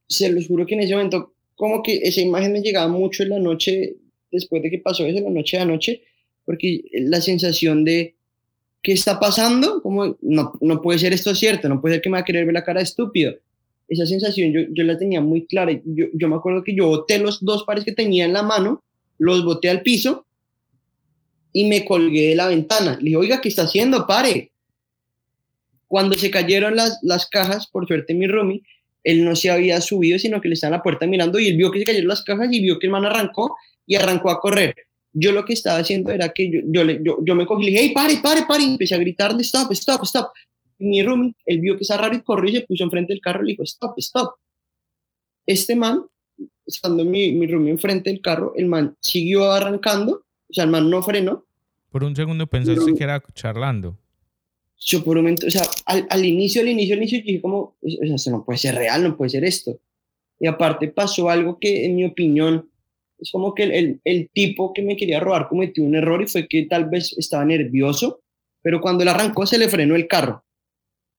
Se 0.07 0.29
los 0.29 0.47
juro 0.47 0.65
que 0.65 0.75
en 0.75 0.81
ese 0.81 0.93
momento, 0.93 1.32
como 1.63 1.81
que 1.81 2.01
esa 2.03 2.19
imagen 2.19 2.51
me 2.51 2.61
llegaba 2.61 2.89
mucho 2.89 3.23
en 3.23 3.29
la 3.29 3.39
noche, 3.39 3.95
después 4.29 4.61
de 4.61 4.69
que 4.69 4.79
pasó 4.79 5.05
eso, 5.05 5.21
la 5.21 5.29
noche 5.29 5.55
de 5.55 5.63
anoche, 5.63 6.03
porque 6.43 6.83
la 6.91 7.21
sensación 7.21 7.85
de, 7.85 8.17
¿qué 8.81 8.91
está 8.91 9.17
pasando? 9.17 9.81
Como, 9.81 10.17
no, 10.21 10.51
no 10.59 10.81
puede 10.81 10.99
ser 10.99 11.13
esto 11.13 11.33
cierto, 11.33 11.69
no 11.69 11.79
puede 11.79 11.95
ser 11.95 12.01
que 12.01 12.09
me 12.09 12.17
va 12.17 12.19
a 12.19 12.25
querer 12.25 12.43
ver 12.43 12.53
la 12.53 12.65
cara 12.65 12.81
de 12.81 12.83
estúpido. 12.83 13.33
esa 13.87 14.05
sensación 14.05 14.51
yo, 14.51 14.59
yo 14.73 14.83
la 14.83 14.97
tenía 14.97 15.21
muy 15.21 15.45
clara. 15.45 15.71
Yo, 15.85 16.07
yo 16.13 16.27
me 16.27 16.35
acuerdo 16.35 16.65
que 16.65 16.75
yo 16.75 16.87
boté 16.87 17.17
los 17.17 17.39
dos 17.39 17.63
pares 17.63 17.85
que 17.85 17.93
tenía 17.93 18.25
en 18.25 18.33
la 18.33 18.43
mano, 18.43 18.83
los 19.17 19.45
boté 19.45 19.69
al 19.69 19.83
piso 19.83 20.25
y 21.53 21.63
me 21.69 21.85
colgué 21.85 22.27
de 22.27 22.35
la 22.35 22.49
ventana. 22.49 22.97
Le 22.97 23.05
dije, 23.05 23.15
oiga, 23.15 23.39
¿qué 23.39 23.47
está 23.47 23.61
haciendo? 23.61 24.05
Pare. 24.05 24.51
Cuando 25.87 26.17
se 26.17 26.29
cayeron 26.29 26.75
las, 26.75 26.99
las 27.03 27.25
cajas, 27.25 27.67
por 27.67 27.87
suerte 27.87 28.13
mi 28.13 28.27
roomie, 28.27 28.63
él 29.03 29.25
no 29.25 29.35
se 29.35 29.49
había 29.49 29.81
subido, 29.81 30.17
sino 30.17 30.39
que 30.41 30.47
le 30.47 30.53
estaba 30.53 30.75
en 30.75 30.79
la 30.79 30.83
puerta 30.83 31.05
mirando 31.05 31.39
y 31.39 31.47
él 31.47 31.57
vio 31.57 31.71
que 31.71 31.79
se 31.79 31.85
cayeron 31.85 32.07
las 32.07 32.23
cajas 32.23 32.47
y 32.51 32.61
vio 32.61 32.79
que 32.79 32.87
el 32.87 32.91
man 32.91 33.05
arrancó 33.05 33.55
y 33.85 33.95
arrancó 33.95 34.29
a 34.31 34.39
correr. 34.39 34.75
Yo 35.11 35.31
lo 35.31 35.45
que 35.45 35.53
estaba 35.53 35.79
haciendo 35.79 36.11
era 36.11 36.29
que 36.29 36.49
yo, 36.49 36.59
yo, 36.65 36.83
le, 36.83 36.99
yo, 37.03 37.17
yo 37.23 37.35
me 37.35 37.45
cogí 37.45 37.63
y 37.63 37.65
le 37.65 37.71
dije, 37.71 37.83
hey, 37.83 37.91
pare, 37.93 38.17
pare, 38.23 38.45
pare, 38.47 38.63
y 38.63 38.71
empecé 38.71 38.95
a 38.95 38.99
gritarle, 38.99 39.41
stop, 39.41 39.71
stop, 39.73 40.03
stop. 40.03 40.31
Y 40.79 40.85
mi 40.85 41.03
roomie, 41.03 41.35
él 41.45 41.59
vio 41.59 41.77
que 41.77 41.83
estaba 41.83 42.03
raro 42.03 42.15
y 42.15 42.21
corrió 42.21 42.49
y 42.49 42.55
se 42.55 42.61
puso 42.61 42.83
enfrente 42.83 43.13
del 43.13 43.21
carro 43.21 43.43
y 43.43 43.47
le 43.47 43.51
dijo, 43.51 43.63
stop, 43.63 43.93
stop. 43.97 44.35
Este 45.45 45.75
man, 45.75 46.05
estando 46.65 47.03
mi, 47.05 47.31
mi 47.33 47.45
roomie 47.45 47.71
enfrente 47.71 48.09
del 48.09 48.21
carro, 48.21 48.53
el 48.55 48.65
man 48.65 48.95
siguió 49.01 49.51
arrancando, 49.51 50.25
o 50.49 50.53
sea, 50.53 50.63
el 50.63 50.71
man 50.71 50.89
no 50.89 51.03
frenó, 51.03 51.45
Por 51.89 52.03
un 52.03 52.15
segundo 52.15 52.47
pensaste 52.47 52.93
que 52.95 53.03
era 53.03 53.21
charlando. 53.33 53.99
Yo 54.85 55.03
por 55.03 55.17
un 55.17 55.23
momento, 55.23 55.47
o 55.47 55.49
sea, 55.49 55.63
al, 55.85 56.05
al 56.09 56.25
inicio, 56.25 56.61
al 56.61 56.67
inicio, 56.67 56.95
al 56.95 56.99
inicio, 56.99 57.19
yo 57.19 57.25
dije 57.25 57.41
como, 57.41 57.75
o 57.81 58.05
sea, 58.05 58.15
esto 58.15 58.31
no 58.31 58.43
puede 58.43 58.57
ser 58.57 58.75
real, 58.75 59.03
no 59.03 59.15
puede 59.15 59.29
ser 59.29 59.43
esto. 59.45 59.79
Y 60.39 60.47
aparte 60.47 60.87
pasó 60.89 61.29
algo 61.29 61.57
que, 61.59 61.85
en 61.85 61.95
mi 61.95 62.05
opinión, 62.05 62.69
es 63.17 63.31
como 63.31 63.53
que 63.53 63.63
el, 63.63 63.71
el, 63.71 64.01
el 64.03 64.29
tipo 64.29 64.73
que 64.73 64.81
me 64.81 64.97
quería 64.97 65.19
robar 65.19 65.47
cometió 65.47 65.83
un 65.83 65.95
error 65.95 66.21
y 66.21 66.27
fue 66.27 66.47
que 66.47 66.65
tal 66.65 66.89
vez 66.89 67.15
estaba 67.17 67.45
nervioso, 67.45 68.21
pero 68.61 68.81
cuando 68.81 69.03
él 69.03 69.09
arrancó 69.09 69.45
se 69.45 69.57
le 69.57 69.69
frenó 69.69 69.95
el 69.95 70.07
carro. 70.07 70.43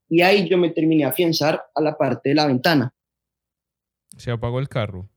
Y 0.08 0.20
ahí 0.20 0.46
yo 0.48 0.58
me 0.58 0.70
terminé 0.70 1.04
a 1.04 1.08
afianzar 1.08 1.62
a 1.74 1.80
la 1.80 1.96
parte 1.96 2.28
de 2.28 2.34
la 2.34 2.46
ventana. 2.46 2.94
Se 4.18 4.30
apagó 4.30 4.60
el 4.60 4.68
carro. 4.68 5.08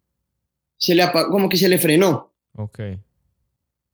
Se 0.78 0.96
le 0.96 1.04
apagó, 1.04 1.32
como 1.32 1.50
que 1.50 1.58
se 1.58 1.68
le 1.68 1.78
frenó. 1.78 2.32
Ok. 2.54 2.80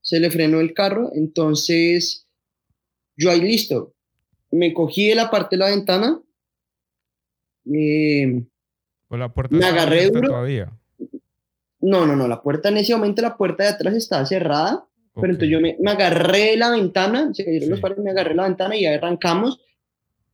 se 0.02 0.20
le 0.20 0.30
frenó 0.30 0.60
el 0.60 0.74
carro, 0.74 1.12
entonces 1.16 2.28
yo 3.18 3.32
ahí 3.32 3.42
listo, 3.42 3.93
me 4.54 4.74
cogí 4.74 5.10
de 5.10 5.16
la 5.16 5.30
parte 5.30 5.56
de 5.56 5.60
la 5.60 5.70
ventana, 5.70 6.20
eh, 7.72 8.44
Pues 9.08 9.20
la 9.20 9.30
puerta 9.34 9.56
Me 9.56 9.66
agarré 9.66 10.10
duro. 10.10 10.30
todavía. 10.30 10.72
no, 11.82 12.06
no, 12.06 12.16
no, 12.16 12.28
la 12.30 12.42
puerta 12.42 12.70
en 12.70 12.78
ese 12.78 12.96
momento, 12.96 13.22
la 13.22 13.36
puerta 13.36 13.64
de 13.64 13.70
atrás 13.70 13.94
estaba 13.94 14.26
cerrada, 14.26 14.86
pero 15.14 15.28
Ok. 15.28 15.30
entonces 15.34 15.50
yo 15.50 15.60
me, 15.60 15.76
me 15.82 15.92
agarré 15.92 16.52
de 16.52 16.58
la 16.58 16.72
ventana, 16.72 17.34
se 17.34 17.44
cayeron 17.44 17.70
los 17.70 17.80
Sí. 17.80 17.82
pares, 17.82 17.98
me 17.98 18.12
agarré 18.12 18.30
de 18.30 18.36
la 18.36 18.44
ventana 18.44 18.76
y 18.78 18.86
arrancamos. 18.86 19.60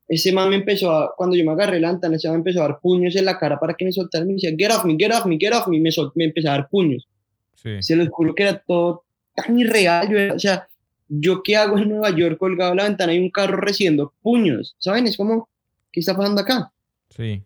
Ese 0.07 0.31
man 0.31 0.49
me 0.49 0.57
empezó 0.57 0.91
a, 0.91 1.15
cuando 1.15 1.35
yo 1.35 1.43
me 1.45 1.51
agarré 1.51 1.79
la 1.79 1.91
ventana, 1.91 2.15
ese 2.17 2.27
man 2.27 2.35
me 2.37 2.39
empezó 2.41 2.59
a 2.63 2.67
dar 2.67 2.79
puños 2.79 3.15
en 3.15 3.25
la 3.25 3.37
cara 3.39 3.59
para 3.59 3.73
que 3.73 3.83
me 3.85 3.91
soltara, 3.91 4.25
me 4.25 4.33
decía, 4.33 4.51
get 4.57 4.71
off 4.71 4.85
me, 4.85 4.95
get 4.97 5.11
off 5.11 5.25
me, 5.25 5.37
get 5.39 5.53
off 5.53 5.67
me, 5.67 5.79
me, 5.79 5.91
sol- 5.91 6.11
me 6.15 6.25
empezó 6.25 6.49
a 6.49 6.51
dar 6.51 6.69
puños. 6.69 7.07
Sí. 7.55 7.81
Se 7.81 7.95
los 7.95 8.09
juro 8.09 8.33
que 8.35 8.43
era 8.43 8.59
todo 8.59 9.03
tan 9.35 9.57
irreal. 9.59 10.07
Yo 10.07 10.17
era- 10.17 10.33
o 10.35 10.39
sea, 10.39 10.68
¿yo 11.09 11.41
qué 11.43 11.57
hago 11.57 11.77
en 11.77 11.89
Nueva 11.89 12.11
York 12.15 12.37
colgado 12.37 12.71
en 12.71 12.77
la 12.77 12.83
ventana 12.85 13.13
y 13.13 13.19
un 13.19 13.29
carro 13.31 13.57
recibiendo 13.57 14.13
puños? 14.21 14.75
¿Saben? 14.79 15.07
Es 15.07 15.17
como, 15.17 15.49
¿qué 15.91 15.99
está 15.99 16.15
pasando 16.15 16.41
acá? 16.41 16.71
Sí. 17.09 17.41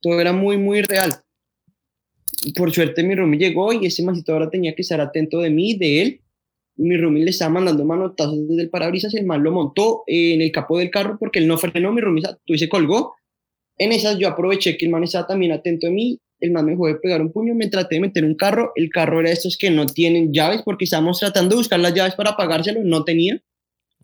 Todo 0.00 0.20
era 0.20 0.32
muy, 0.32 0.58
muy 0.58 0.78
irreal. 0.78 1.12
Por 2.56 2.72
suerte 2.72 3.02
mi 3.02 3.14
roomie 3.14 3.38
llegó 3.38 3.72
y 3.72 3.86
ese 3.86 4.02
masito 4.02 4.32
ahora 4.32 4.50
tenía 4.50 4.74
que 4.74 4.82
estar 4.82 5.00
atento 5.00 5.40
de 5.40 5.50
mí, 5.50 5.74
de 5.78 6.02
él. 6.02 6.20
Mi 6.76 6.96
roomie 6.96 7.24
le 7.24 7.30
estaba 7.30 7.52
mandando 7.52 7.84
manotazos 7.84 8.48
desde 8.48 8.62
el 8.64 8.70
parabrisas, 8.70 9.14
el 9.14 9.24
man 9.24 9.42
lo 9.42 9.52
montó 9.52 10.02
en 10.06 10.42
el 10.42 10.50
capó 10.52 10.78
del 10.78 10.90
carro 10.90 11.16
porque 11.18 11.38
él 11.38 11.46
no 11.46 11.56
frenó, 11.56 11.92
mi 11.92 12.00
roomie 12.00 12.22
se- 12.22 12.36
y 12.46 12.58
se 12.58 12.68
colgó. 12.68 13.14
En 13.78 13.92
esas 13.92 14.18
yo 14.18 14.28
aproveché 14.28 14.76
que 14.76 14.84
el 14.86 14.90
man 14.90 15.04
estaba 15.04 15.26
también 15.26 15.52
atento 15.52 15.86
de 15.86 15.92
mí, 15.92 16.20
el 16.44 16.52
man 16.52 16.66
me 16.66 16.72
dejó 16.72 16.86
de 16.86 16.96
pegar 16.96 17.22
un 17.22 17.32
puño, 17.32 17.54
me 17.54 17.68
traté 17.68 17.94
de 17.94 18.02
meter 18.02 18.24
un 18.24 18.34
carro, 18.34 18.72
el 18.74 18.90
carro 18.90 19.20
era 19.20 19.30
de 19.30 19.34
estos 19.34 19.56
que 19.56 19.70
no 19.70 19.86
tienen 19.86 20.32
llaves 20.32 20.60
porque 20.62 20.84
estábamos 20.84 21.18
tratando 21.18 21.54
de 21.54 21.60
buscar 21.60 21.80
las 21.80 21.94
llaves 21.94 22.14
para 22.14 22.36
pagárselo, 22.36 22.80
no 22.84 23.02
tenía. 23.02 23.42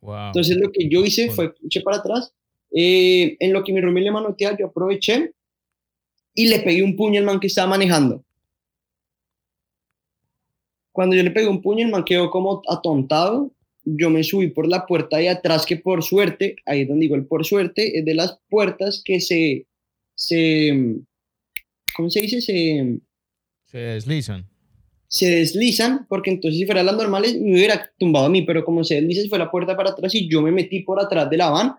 Wow. 0.01 0.28
Entonces 0.28 0.57
lo 0.57 0.72
que 0.72 0.88
yo 0.88 1.05
hice 1.05 1.30
fue 1.30 1.53
eché 1.64 1.82
para 1.82 1.99
atrás. 1.99 2.32
eh, 2.72 3.36
en 3.41 3.53
lo 3.53 3.62
que 3.62 3.72
mi 3.72 3.80
roomie 3.80 4.03
le 4.05 4.11
manoteaba, 4.11 4.57
yo 4.57 4.66
aproveché 4.66 5.32
y 6.34 6.49
le 6.49 6.61
pegué 6.61 6.82
un 6.82 6.97
puño 6.97 7.20
al 7.20 7.26
man 7.26 7.41
que 7.41 7.49
estaba 7.49 7.68
manejando. 7.68 8.24
Cuando 10.93 11.14
yo 11.16 11.22
le 11.22 11.30
pegué 11.30 11.49
un 11.49 11.61
puño, 11.61 11.84
el 11.84 11.93
man 11.93 12.05
quedó 12.05 12.30
como 12.30 12.62
atontado. 12.68 13.53
Yo 13.84 14.09
me 14.09 14.22
subí 14.22 14.49
por 14.49 14.66
la 14.66 14.86
puerta 14.86 15.18
de 15.18 15.28
atrás, 15.28 15.66
que 15.66 15.76
por 15.76 16.03
suerte, 16.03 16.57
ahí 16.64 16.82
es 16.82 16.88
donde 16.88 17.03
digo 17.03 17.16
el 17.16 17.26
por 17.26 17.45
suerte, 17.45 17.99
es 17.99 18.05
de 18.05 18.14
las 18.14 18.38
puertas 18.49 19.03
que 19.05 19.20
se, 19.20 19.66
se 20.14 21.01
¿cómo 21.97 22.11
se 22.11 22.20
dice? 22.22 22.41
Se, 22.41 22.99
Se 23.66 23.78
deslizan. 23.78 24.49
se 25.09 25.28
deslizan, 25.30 26.07
porque 26.09 26.30
entonces 26.30 26.59
si 26.59 26.66
fueran 26.66 26.86
las 26.86 26.97
normales 26.97 27.34
me 27.41 27.53
hubiera 27.53 27.91
tumbado 27.99 28.26
a 28.26 28.30
mí, 28.30 28.43
pero 28.43 28.64
como 28.64 28.84
se 28.84 28.97
desliza, 28.97 29.28
fue 29.28 29.38
la 29.38 29.51
puerta 29.51 29.76
para 29.76 29.91
atrás 29.91 30.14
y 30.14 30.28
yo 30.30 30.41
me 30.43 30.53
metí 30.53 30.80
por 30.80 31.01
atrás 31.01 31.28
de 31.30 31.36
la 31.36 31.51
van, 31.51 31.74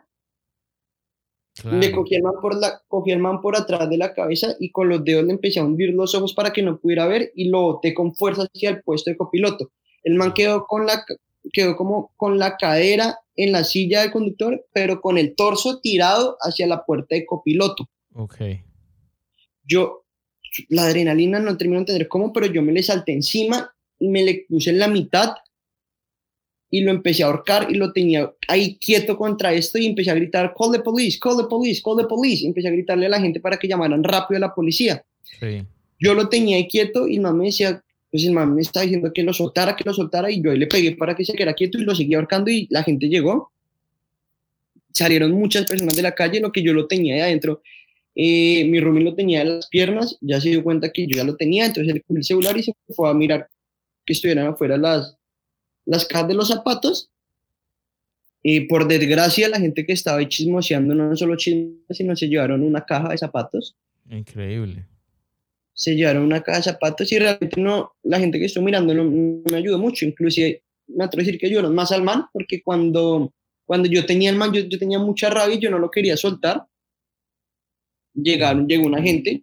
Claro. 1.54 1.78
le 1.80 1.92
cogí 1.92 2.16
al, 2.16 2.24
man 2.24 2.36
por 2.42 2.56
la, 2.60 2.82
cogí 2.88 3.12
al 3.12 3.20
man 3.20 3.42
por 3.42 3.58
atrás 3.58 3.90
de 3.90 3.98
la 3.98 4.14
cabeza 4.14 4.56
y 4.58 4.72
con 4.72 4.88
los 4.88 5.04
dedos 5.04 5.26
le 5.26 5.34
empecé 5.34 5.60
a 5.60 5.66
hundir 5.66 5.94
los 5.94 6.16
ojos 6.16 6.34
para 6.34 6.54
que 6.54 6.62
no 6.64 6.80
pudiera 6.80 7.06
ver 7.08 7.34
y 7.36 7.50
lo 7.50 7.62
boté 7.62 7.94
con 7.94 8.16
fuerza 8.16 8.44
hacia 8.44 8.70
el 8.70 8.82
puesto 8.82 9.12
de 9.12 9.18
copiloto. 9.18 9.70
El 10.04 10.16
man 10.16 10.34
quedó, 10.34 10.66
con 10.66 10.86
la, 10.86 11.04
quedó 11.52 11.76
como 11.76 12.14
con 12.16 12.40
la 12.40 12.56
cadera 12.56 13.18
en 13.36 13.52
la 13.52 13.66
silla 13.66 14.02
del 14.02 14.12
conductor, 14.12 14.66
pero 14.74 15.02
con 15.02 15.18
el 15.18 15.36
torso 15.36 15.82
tirado 15.82 16.38
hacia 16.40 16.68
la 16.68 16.86
puerta 16.86 17.16
de 17.16 17.26
copiloto. 17.26 17.90
Ok. 18.14 18.38
yo, 19.66 20.01
la 20.70 20.86
adrenalina 20.86 21.40
no 21.40 21.58
termino 21.58 21.80
de 21.80 21.82
entender 21.84 22.08
cómo, 22.08 22.34
pero 22.34 22.46
yo 22.48 22.62
me 22.62 22.72
le 22.72 22.84
salté 22.84 23.14
encima 23.14 23.74
y 24.00 24.10
me 24.10 24.24
le 24.24 24.46
puse 24.50 24.72
en 24.72 24.80
la 24.80 24.88
mitad 24.88 25.34
y 26.70 26.82
lo 26.82 26.92
empecé 26.92 27.24
a 27.24 27.28
ahorcar 27.28 27.68
y 27.70 27.76
lo 27.76 27.92
tenía 27.92 28.32
ahí 28.48 28.78
quieto 28.78 29.18
contra 29.18 29.54
esto 29.54 29.78
y 29.78 29.86
empecé 29.86 30.10
a 30.10 30.16
gritar, 30.16 30.54
call 30.58 30.72
the 30.72 30.80
police, 30.80 31.20
call 31.20 31.38
the 31.38 31.44
police, 31.44 31.82
call 31.84 31.98
the 31.98 32.06
police. 32.06 32.44
Y 32.44 32.48
empecé 32.48 32.70
a 32.70 32.72
gritarle 32.72 33.06
a 33.08 33.10
la 33.10 33.20
gente 33.20 33.42
para 33.42 33.58
que 33.58 33.68
llamaran 33.68 34.04
rápido 34.04 34.38
a 34.38 34.40
la 34.40 34.56
policía. 34.56 35.04
Sí. 35.40 35.64
Yo 36.00 36.14
lo 36.14 36.30
tenía 36.30 36.56
ahí 36.56 36.68
quieto 36.68 37.08
y 37.08 37.20
man 37.20 37.38
me 37.38 37.46
decía, 37.46 37.84
pues 38.10 38.24
el 38.24 38.32
man 38.32 38.56
me 38.56 38.62
estaba 38.62 38.84
diciendo 38.84 39.12
que 39.14 39.22
lo 39.22 39.34
soltara, 39.34 39.76
que 39.76 39.84
lo 39.84 39.94
soltara 39.94 40.32
y 40.32 40.42
yo 40.42 40.52
ahí 40.52 40.58
le 40.58 40.68
pegué 40.68 40.96
para 40.96 41.14
que 41.14 41.26
se 41.26 41.34
quedara 41.34 41.54
quieto 41.54 41.78
y 41.78 41.84
lo 41.84 41.94
seguía 41.94 42.18
ahorcando 42.18 42.50
y 42.50 42.68
la 42.70 42.84
gente 42.84 43.08
llegó. 43.08 43.52
Salieron 44.94 45.32
muchas 45.32 45.66
personas 45.66 45.96
de 45.96 46.02
la 46.02 46.14
calle, 46.14 46.40
lo 46.40 46.52
que 46.52 46.64
yo 46.64 46.74
lo 46.74 46.88
tenía 46.88 47.16
ahí 47.16 47.22
adentro. 47.22 47.62
Eh, 48.16 48.66
mi 48.66 48.80
roomie 48.80 49.04
lo 49.04 49.16
tenía 49.16 49.42
en 49.42 49.56
las 49.56 49.68
piernas, 49.68 50.18
ya 50.22 50.42
se 50.42 50.50
dio 50.50 50.64
cuenta 50.64 50.92
que 50.92 51.08
yo 51.08 51.18
ya 51.18 51.24
lo 51.24 51.38
tenía, 51.38 51.66
entonces 51.66 51.94
él 51.94 52.04
cogió 52.04 52.18
el 52.18 52.24
celular 52.26 52.58
y 52.58 52.64
se 52.64 52.74
fue 52.90 53.10
a 53.10 53.14
mirar 53.14 53.48
que 54.06 54.14
estuvieran 54.14 54.48
afuera 54.48 54.78
las, 54.78 55.16
las 55.86 56.06
cajas 56.06 56.28
de 56.28 56.34
los 56.34 56.50
zapatos. 56.50 57.10
Y 58.44 58.62
por 58.62 58.88
desgracia, 58.88 59.48
la 59.48 59.60
gente 59.60 59.86
que 59.86 59.94
estaba 59.94 60.18
ahí 60.18 60.28
chismoseando 60.28 60.96
no 60.96 61.16
solo 61.16 61.36
chismoseando, 61.38 61.94
sino 61.94 62.16
se 62.16 62.28
llevaron 62.28 62.64
una 62.64 62.86
caja 62.86 63.10
de 63.10 63.18
zapatos 63.18 63.76
Increíble. 64.10 64.88
se 65.74 65.96
llevaron 65.96 66.24
una 66.24 66.42
caja 66.42 66.58
de 66.58 66.64
zapatos 66.64 67.12
y 67.12 67.20
realmente 67.20 67.62
no, 67.62 67.94
la 68.04 68.20
gente 68.20 68.40
que 68.40 68.46
estuvo 68.46 68.66
mirando 68.66 68.94
no, 68.94 69.04
no 69.04 69.44
me 69.46 69.58
ayudó 69.58 69.78
mucho, 69.78 70.06
inclusive 70.06 70.64
me 70.88 71.04
atrevo 71.04 71.22
a 71.22 71.26
decir 71.26 71.40
que 71.40 71.48
ayudaron 71.48 71.74
más 71.76 71.92
al 71.92 72.04
man, 72.04 72.26
porque 72.34 72.62
cuando, 72.62 73.32
cuando 73.64 73.88
yo 73.88 74.06
tenía 74.06 74.32
el 74.32 74.36
man, 74.36 74.52
yo, 74.52 74.62
yo 74.62 74.78
tenía 74.78 75.00
mucha 75.00 75.30
rabia 75.30 75.56
y 75.56 75.60
yo 75.60 75.70
no 75.70 75.80
lo 75.80 75.92
quería 75.92 76.18
soltar, 76.18 76.66
llegaron, 78.14 78.68
llegó 78.68 78.86
una 78.86 79.02
gente, 79.02 79.42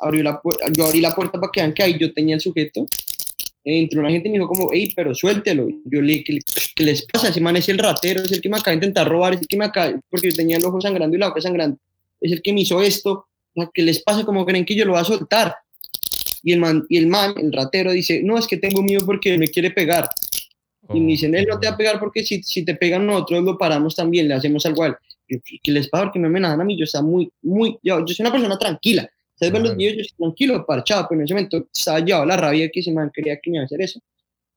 abrió 0.00 0.22
la, 0.22 0.40
yo 0.72 0.86
abrí 0.86 1.00
la 1.00 1.14
puerta 1.14 1.38
para 1.40 1.50
que 1.52 1.60
vean 1.60 1.74
que 1.74 1.82
ahí 1.82 1.96
yo 1.98 2.12
tenía 2.12 2.34
el 2.36 2.40
sujeto, 2.40 2.86
entró 3.64 4.00
una 4.00 4.10
gente 4.10 4.28
y 4.28 4.32
me 4.32 4.38
dijo 4.38 4.48
como, 4.48 4.68
hey, 4.72 4.92
pero 4.96 5.14
suéltelo, 5.14 5.68
yo 5.84 6.00
le 6.00 6.12
dije, 6.12 6.24
¿qué, 6.24 6.32
le- 6.34 6.40
qué 6.74 6.84
les 6.84 7.04
pasa? 7.06 7.28
Ese 7.28 7.40
man 7.40 7.56
es 7.56 7.68
el 7.68 7.78
ratero, 7.78 8.22
es 8.22 8.32
el 8.32 8.40
que 8.40 8.48
me 8.48 8.56
acaba 8.56 8.70
de 8.72 8.76
intentar 8.76 9.08
robar, 9.08 9.34
es 9.34 9.40
el 9.42 9.46
que 9.48 9.56
me 9.56 9.64
acaba, 9.66 9.98
porque 10.08 10.30
yo 10.30 10.36
tenía 10.36 10.56
el 10.56 10.64
ojo 10.64 10.80
sangrando 10.80 11.16
y 11.16 11.20
la 11.20 11.28
boca 11.28 11.40
sangrando, 11.40 11.78
es 12.20 12.32
el 12.32 12.40
que 12.42 12.52
me 12.52 12.62
hizo 12.62 12.80
esto, 12.82 13.26
¿qué 13.74 13.82
les 13.82 14.02
pasa? 14.02 14.24
¿Cómo 14.24 14.46
creen 14.46 14.64
que 14.64 14.74
yo 14.74 14.84
lo 14.84 14.92
voy 14.92 15.00
a 15.00 15.04
soltar? 15.04 15.54
Y 16.42 16.52
el 16.52 16.60
man, 16.60 16.84
y 16.88 16.96
el 16.98 17.08
man, 17.08 17.34
el 17.36 17.52
ratero, 17.52 17.90
dice, 17.92 18.22
no, 18.22 18.38
es 18.38 18.46
que 18.46 18.56
tengo 18.56 18.82
miedo 18.82 19.04
porque 19.04 19.36
me 19.36 19.48
quiere 19.48 19.70
pegar. 19.72 20.08
y 20.94 21.00
me 21.00 21.12
dicen, 21.12 21.34
él 21.34 21.46
no 21.50 21.58
te 21.58 21.66
va 21.66 21.74
a 21.74 21.76
pegar 21.76 21.98
porque 21.98 22.24
si, 22.24 22.42
si 22.42 22.64
te 22.64 22.74
pegan 22.76 23.04
nosotros 23.06 23.42
lo 23.44 23.58
paramos 23.58 23.94
también, 23.96 24.28
le 24.28 24.34
hacemos 24.34 24.64
algo 24.64 24.84
a 24.84 24.86
él. 24.86 24.94
¿Qué 25.28 25.70
les 25.70 25.88
pasa? 25.88 26.04
Porque 26.04 26.18
me 26.18 26.28
amenazan 26.28 26.60
a 26.60 26.64
mí, 26.64 26.76
yo 26.76 26.84
estaba 26.84 27.06
muy, 27.06 27.30
muy, 27.42 27.78
yo, 27.82 28.04
yo 28.04 28.14
soy 28.14 28.24
una 28.24 28.32
persona 28.32 28.58
tranquila. 28.58 29.08
Ustedes 29.34 29.52
ven 29.52 29.62
los 29.62 29.76
videos, 29.76 29.96
yo 29.96 30.02
estoy 30.02 30.16
tranquilo, 30.16 30.66
parchado, 30.66 31.06
pero 31.08 31.20
en 31.20 31.24
ese 31.26 31.34
momento 31.34 31.68
estaba 31.72 32.00
llevado 32.00 32.24
la 32.26 32.36
rabia 32.36 32.68
que 32.70 32.80
ese 32.80 32.92
man 32.92 33.10
quería 33.14 33.38
que 33.40 33.50
me 33.50 33.58
iba 33.58 33.62
a 33.62 33.66
hacer 33.66 33.80
eso. 33.80 34.00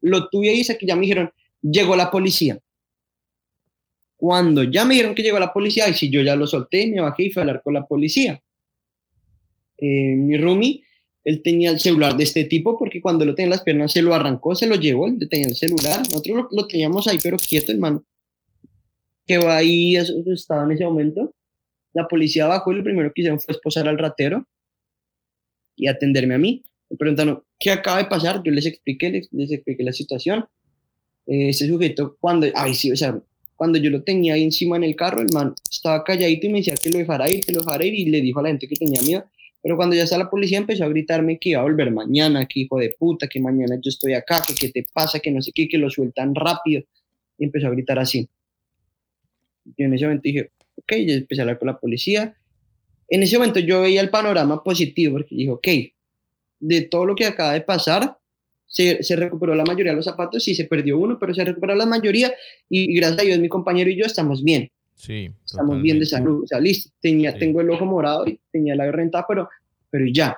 Lo 0.01 0.27
tuve 0.29 0.49
ahí, 0.49 0.63
que 0.63 0.85
ya 0.85 0.95
me 0.95 1.01
dijeron, 1.01 1.31
llegó 1.61 1.95
la 1.95 2.09
policía. 2.09 2.57
Cuando 4.15 4.63
ya 4.63 4.85
me 4.85 4.95
dijeron 4.95 5.13
que 5.13 5.21
llegó 5.21 5.39
la 5.39 5.53
policía, 5.53 5.87
y 5.89 5.93
si 5.93 6.09
yo 6.09 6.21
ya 6.21 6.35
lo 6.35 6.47
solté, 6.47 6.87
me 6.87 7.01
bajé 7.01 7.25
y 7.25 7.31
fui 7.31 7.41
a 7.41 7.43
hablar 7.43 7.61
con 7.63 7.73
la 7.73 7.85
policía. 7.85 8.41
Eh, 9.77 10.15
mi 10.15 10.37
roomie, 10.37 10.83
él 11.23 11.41
tenía 11.43 11.69
el 11.69 11.79
celular 11.79 12.15
de 12.17 12.23
este 12.23 12.45
tipo 12.45 12.77
porque 12.77 13.01
cuando 13.01 13.25
lo 13.25 13.35
tenía 13.35 13.47
en 13.47 13.51
las 13.51 13.61
piernas 13.61 13.91
se 13.91 14.01
lo 14.01 14.15
arrancó, 14.15 14.55
se 14.55 14.67
lo 14.67 14.75
llevó, 14.75 15.07
él 15.07 15.17
tenía 15.29 15.47
el 15.47 15.55
celular. 15.55 15.99
Nosotros 15.99 16.37
lo, 16.37 16.47
lo 16.51 16.67
teníamos 16.67 17.07
ahí, 17.07 17.19
pero 17.21 17.37
quieto, 17.37 17.71
hermano. 17.71 18.03
Que 19.31 19.37
va 19.37 19.55
ahí, 19.55 19.95
estaba 19.95 20.65
en 20.65 20.71
ese 20.73 20.83
momento. 20.83 21.33
La 21.93 22.05
policía 22.05 22.47
bajó 22.47 22.73
y 22.73 22.75
lo 22.75 22.83
primero 22.83 23.13
que 23.13 23.21
hicieron 23.21 23.39
fue 23.39 23.53
esposar 23.53 23.87
al 23.87 23.97
ratero 23.97 24.45
y 25.77 25.87
atenderme 25.87 26.35
a 26.35 26.37
mí. 26.37 26.61
Me 26.89 26.97
preguntaron, 26.97 27.41
¿qué 27.57 27.71
acaba 27.71 27.99
de 27.99 28.09
pasar? 28.09 28.43
Yo 28.43 28.51
les 28.51 28.65
expliqué, 28.65 29.09
les, 29.09 29.29
les 29.31 29.49
expliqué 29.49 29.83
la 29.83 29.93
situación. 29.93 30.43
Eh, 31.27 31.47
ese 31.47 31.65
sujeto, 31.65 32.17
cuando, 32.19 32.45
ay, 32.53 32.75
sí, 32.75 32.91
o 32.91 32.95
sea, 32.97 33.17
cuando 33.55 33.79
yo 33.79 33.89
lo 33.89 34.03
tenía 34.03 34.33
ahí 34.33 34.43
encima 34.43 34.75
en 34.75 34.83
el 34.83 34.97
carro, 34.97 35.21
el 35.21 35.31
man 35.33 35.55
estaba 35.71 36.03
calladito 36.03 36.47
y 36.47 36.49
me 36.49 36.57
decía 36.57 36.75
que 36.75 36.89
lo 36.89 36.97
dejara 36.97 37.31
ir, 37.31 37.39
que 37.39 37.53
lo 37.53 37.61
dejara 37.61 37.85
ir, 37.85 37.93
y 37.93 38.09
le 38.09 38.19
dijo 38.19 38.41
a 38.41 38.43
la 38.43 38.49
gente 38.49 38.67
que 38.67 38.75
tenía 38.75 39.01
miedo. 39.01 39.23
Pero 39.63 39.77
cuando 39.77 39.95
ya 39.95 40.03
está 40.03 40.17
la 40.17 40.29
policía 40.29 40.57
empezó 40.57 40.83
a 40.83 40.89
gritarme 40.89 41.39
que 41.39 41.51
iba 41.51 41.61
a 41.61 41.63
volver 41.63 41.89
mañana, 41.89 42.45
que 42.47 42.59
hijo 42.59 42.79
de 42.79 42.93
puta, 42.99 43.29
que 43.29 43.39
mañana 43.39 43.77
yo 43.81 43.87
estoy 43.87 44.13
acá, 44.13 44.41
que 44.45 44.53
qué 44.55 44.67
te 44.67 44.85
pasa, 44.93 45.21
que 45.21 45.31
no 45.31 45.41
sé 45.41 45.53
qué, 45.53 45.69
que 45.69 45.77
lo 45.77 45.89
sueltan 45.89 46.35
rápido. 46.35 46.83
Y 47.37 47.45
empezó 47.45 47.67
a 47.67 47.69
gritar 47.69 47.97
así. 47.97 48.27
Yo 49.65 49.85
en 49.85 49.93
ese 49.93 50.05
momento 50.05 50.23
dije, 50.23 50.51
ok, 50.75 50.93
ya 51.05 51.13
empecé 51.15 51.41
a 51.41 51.43
hablar 51.43 51.59
con 51.59 51.67
la 51.67 51.79
policía. 51.79 52.35
En 53.07 53.23
ese 53.23 53.37
momento 53.37 53.59
yo 53.59 53.81
veía 53.81 54.01
el 54.01 54.09
panorama 54.09 54.63
positivo 54.63 55.13
porque 55.13 55.35
dije, 55.35 55.51
ok, 55.51 55.67
de 56.59 56.81
todo 56.83 57.05
lo 57.05 57.15
que 57.15 57.25
acaba 57.25 57.53
de 57.53 57.61
pasar, 57.61 58.17
se, 58.65 59.03
se, 59.03 59.15
recuperó 59.17 59.53
la 59.53 59.65
mayoría 59.65 59.91
de 59.91 59.97
los 59.97 60.05
zapatos, 60.05 60.43
sí 60.43 60.55
se 60.55 60.63
perdió 60.65 60.97
uno, 60.97 61.19
pero 61.19 61.33
se 61.33 61.43
recuperó 61.43 61.75
la 61.75 61.85
mayoría 61.85 62.31
y, 62.69 62.91
y 62.91 62.95
gracias 62.95 63.19
a 63.19 63.23
Dios 63.23 63.39
mi 63.39 63.49
compañero 63.49 63.89
y 63.89 63.97
yo 63.97 64.05
estamos 64.05 64.43
bien. 64.43 64.69
Sí. 64.95 65.25
Estamos 65.25 65.45
totalmente. 65.51 65.83
bien 65.83 65.99
de 65.99 66.05
salud. 66.05 66.43
O 66.43 66.47
sea, 66.47 66.59
listo, 66.59 66.89
tenía, 67.01 67.33
Sí. 67.33 67.39
tengo 67.39 67.59
el 67.59 67.69
ojo 67.69 67.85
morado 67.85 68.25
y 68.27 68.39
tenía 68.51 68.75
la 68.75 68.89
renta, 68.91 69.25
pero, 69.27 69.49
pero 69.89 70.05
ya. 70.13 70.37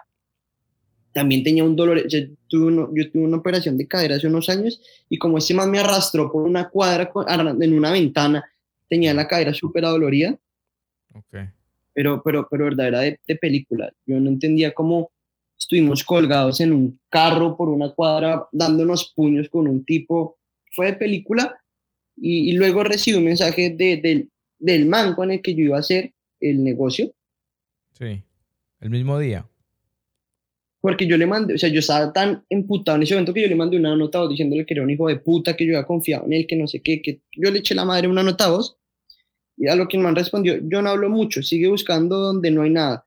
También 1.14 1.44
tenía 1.44 1.64
un 1.64 1.76
dolor, 1.76 2.08
yo 2.08 2.20
tuve, 2.48 2.66
uno- 2.68 2.90
yo 2.96 3.12
tuve 3.12 3.24
una 3.24 3.38
operación 3.38 3.78
de 3.78 3.88
cadera 3.88 4.16
hace 4.16 4.26
unos 4.26 4.50
años 4.50 4.82
y 5.10 5.20
como 5.20 5.38
ese 5.38 5.54
man 5.54 5.70
me 5.70 5.78
arrastró 5.80 6.32
por 6.32 6.42
una 6.44 6.70
cuadra 6.70 7.12
en 7.62 7.74
una 7.78 7.92
ventana, 7.92 8.44
tenía 8.94 9.14
la 9.14 9.28
cadera 9.28 9.54
súper 9.54 9.84
dolorida, 9.84 10.38
Ok. 11.14 11.34
pero, 11.94 12.22
pero, 12.24 12.48
pero 12.50 12.66
verdadera 12.66 13.00
de, 13.02 13.20
de 13.28 13.36
película. 13.36 13.92
Yo 14.06 14.20
no 14.20 14.30
entendía 14.30 14.74
cómo 14.74 15.10
estuvimos 15.58 16.04
colgados 16.04 16.60
en 16.60 16.72
un 16.74 17.00
carro 17.10 17.56
por 17.58 17.70
una 17.70 17.90
cuadra 17.90 18.48
dándonos 18.52 19.12
puños 19.16 19.48
con 19.50 19.68
un 19.68 19.84
tipo. 19.86 20.38
Fue 20.76 20.88
de 20.88 20.94
película 20.94 21.56
y, 22.18 22.50
y 22.50 22.54
luego 22.54 22.84
recibí 22.84 23.18
un 23.18 23.26
mensaje 23.26 23.70
de, 23.72 23.98
del- 23.98 24.30
del 24.60 24.86
man 24.86 25.16
con 25.16 25.32
el 25.32 25.42
que 25.42 25.54
yo 25.56 25.64
iba 25.66 25.78
a 25.78 25.80
hacer 25.82 26.14
el 26.40 26.64
negocio, 26.64 27.12
Sí. 28.00 28.22
El 28.82 28.90
mismo 28.90 29.18
día. 29.20 29.46
porque 30.82 31.06
yo 31.08 31.16
le 31.18 31.26
mandé, 31.26 31.54
o 31.54 31.58
sea, 31.58 31.70
yo 31.70 31.80
estaba 31.80 32.12
tan 32.12 32.44
emputado 32.50 32.98
en 32.98 33.04
ese 33.04 33.14
momento 33.14 33.34
que 33.34 33.42
yo 33.44 33.48
le 33.48 33.56
mandé 33.56 33.78
una 33.78 33.96
nota 33.96 34.28
diciéndole 34.28 34.66
que 34.66 34.74
era 34.74 34.84
un 34.84 34.90
hijo 34.90 35.08
de 35.08 35.16
puta, 35.18 35.56
que 35.56 35.66
yo 35.66 35.74
había 35.78 35.88
confiado 35.88 36.26
en 36.26 36.34
él, 36.34 36.46
que 36.48 36.56
no 36.58 36.68
sé 36.68 36.82
qué, 36.82 37.02
que 37.02 37.22
yo 37.38 37.50
le 37.52 37.60
eché 37.60 37.74
la 37.76 37.86
madre 37.86 38.08
una 38.10 38.24
nota 38.24 38.46
a 38.46 38.50
voz. 38.52 38.76
Y 39.58 39.68
a 39.68 39.76
lo 39.76 39.88
que 39.88 39.98
el 39.98 40.04
man 40.04 40.16
respondió, 40.16 40.56
yo 40.62 40.82
no 40.82 40.90
hablo 40.90 41.10
mucho, 41.10 41.42
sigue 41.44 41.68
buscando 41.68 42.18
donde 42.18 42.52
no 42.52 42.64
hay 42.64 42.70
nada 42.72 43.06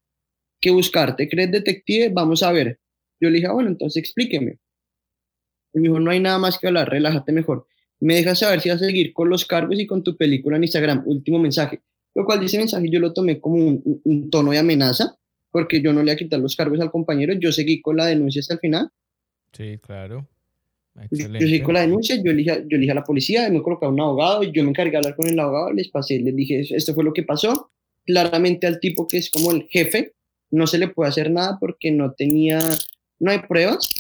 que 0.61 0.71
buscar. 0.71 1.17
¿Te 1.17 1.29
crees 1.29 1.51
detective? 1.51 2.11
Vamos 2.13 2.43
a 2.43 2.53
ver. 2.53 2.79
Yo 3.21 3.29
le 3.31 3.37
dije, 3.37 3.47
"Ah, 3.49 3.53
bueno, 3.53 3.69
entonces 3.71 4.01
explíqueme. 4.03 4.59
Y 5.75 5.81
me 5.81 5.89
dijo, 5.89 6.01
no 6.01 6.11
hay 6.11 6.21
nada 6.21 6.39
más 6.39 6.59
que 6.59 6.67
hablar, 6.69 6.89
relájate 6.89 7.33
mejor. 7.33 7.67
Me 8.01 8.15
dejas 8.15 8.39
saber 8.39 8.61
si 8.61 8.69
vas 8.69 8.81
a 8.81 8.87
seguir 8.87 9.13
con 9.13 9.29
los 9.29 9.45
cargos 9.45 9.79
y 9.79 9.87
con 9.87 10.03
tu 10.03 10.17
película 10.17 10.57
en 10.57 10.65
Instagram. 10.65 11.03
Último 11.07 11.39
mensaje. 11.39 11.81
Lo 12.15 12.25
cual 12.25 12.43
ese 12.43 12.59
mensaje 12.59 12.89
yo 12.91 12.99
lo 13.01 13.13
tomé 13.13 13.41
como 13.41 13.57
un- 13.57 14.01
un 14.05 14.31
tono 14.31 14.53
de 14.53 14.59
amenaza, 14.59 15.17
porque 15.51 15.83
yo 15.83 15.93
no 15.93 16.01
le 16.03 16.07
iba 16.11 16.15
a 16.15 16.17
quitar 16.17 16.41
los 16.41 16.57
cargos 16.57 16.81
al 16.81 16.91
compañero. 16.91 17.35
Yo 17.35 17.53
seguí 17.53 17.81
con 17.83 17.97
la 17.97 18.07
denuncia 18.07 18.41
hasta 18.41 18.55
el 18.55 18.61
final. 18.61 18.91
Sí, 19.53 19.79
claro. 19.79 20.27
Yo 21.11 21.29
seguí 21.41 21.61
con 21.61 21.75
la 21.75 21.83
denuncia, 21.83 22.17
yo 22.23 22.31
elige, 22.31 22.65
yo 22.69 22.77
elige 22.77 22.93
a 22.93 22.95
la 22.95 23.05
policía, 23.05 23.49
me 23.51 23.63
colocaron 23.63 23.95
un 23.95 24.01
abogado, 24.01 24.43
yo 24.43 24.63
me 24.63 24.71
encargué 24.71 24.93
de 24.93 24.97
hablar 24.99 25.17
con 25.17 25.27
el 25.27 25.39
abogado, 25.39 25.73
les 25.73 25.89
pasé, 25.89 26.19
les 26.21 26.35
dije, 26.35 26.65
esto 26.71 26.95
fue 26.95 27.05
lo 27.05 27.13
que 27.13 27.23
pasó. 27.23 27.71
Claramente 28.05 28.67
al 28.67 28.81
tipo 28.81 29.07
que 29.07 29.19
es 29.19 29.31
como 29.31 29.51
el 29.53 29.67
jefe, 29.69 30.15
no 30.51 30.67
se 30.67 30.79
le 30.79 30.89
puede 30.89 31.11
hacer 31.11 31.31
nada 31.31 31.59
porque 31.61 31.91
no 31.91 32.13
tenía, 32.13 32.61
no 33.19 33.31
hay 33.31 33.41
pruebas. 33.41 33.91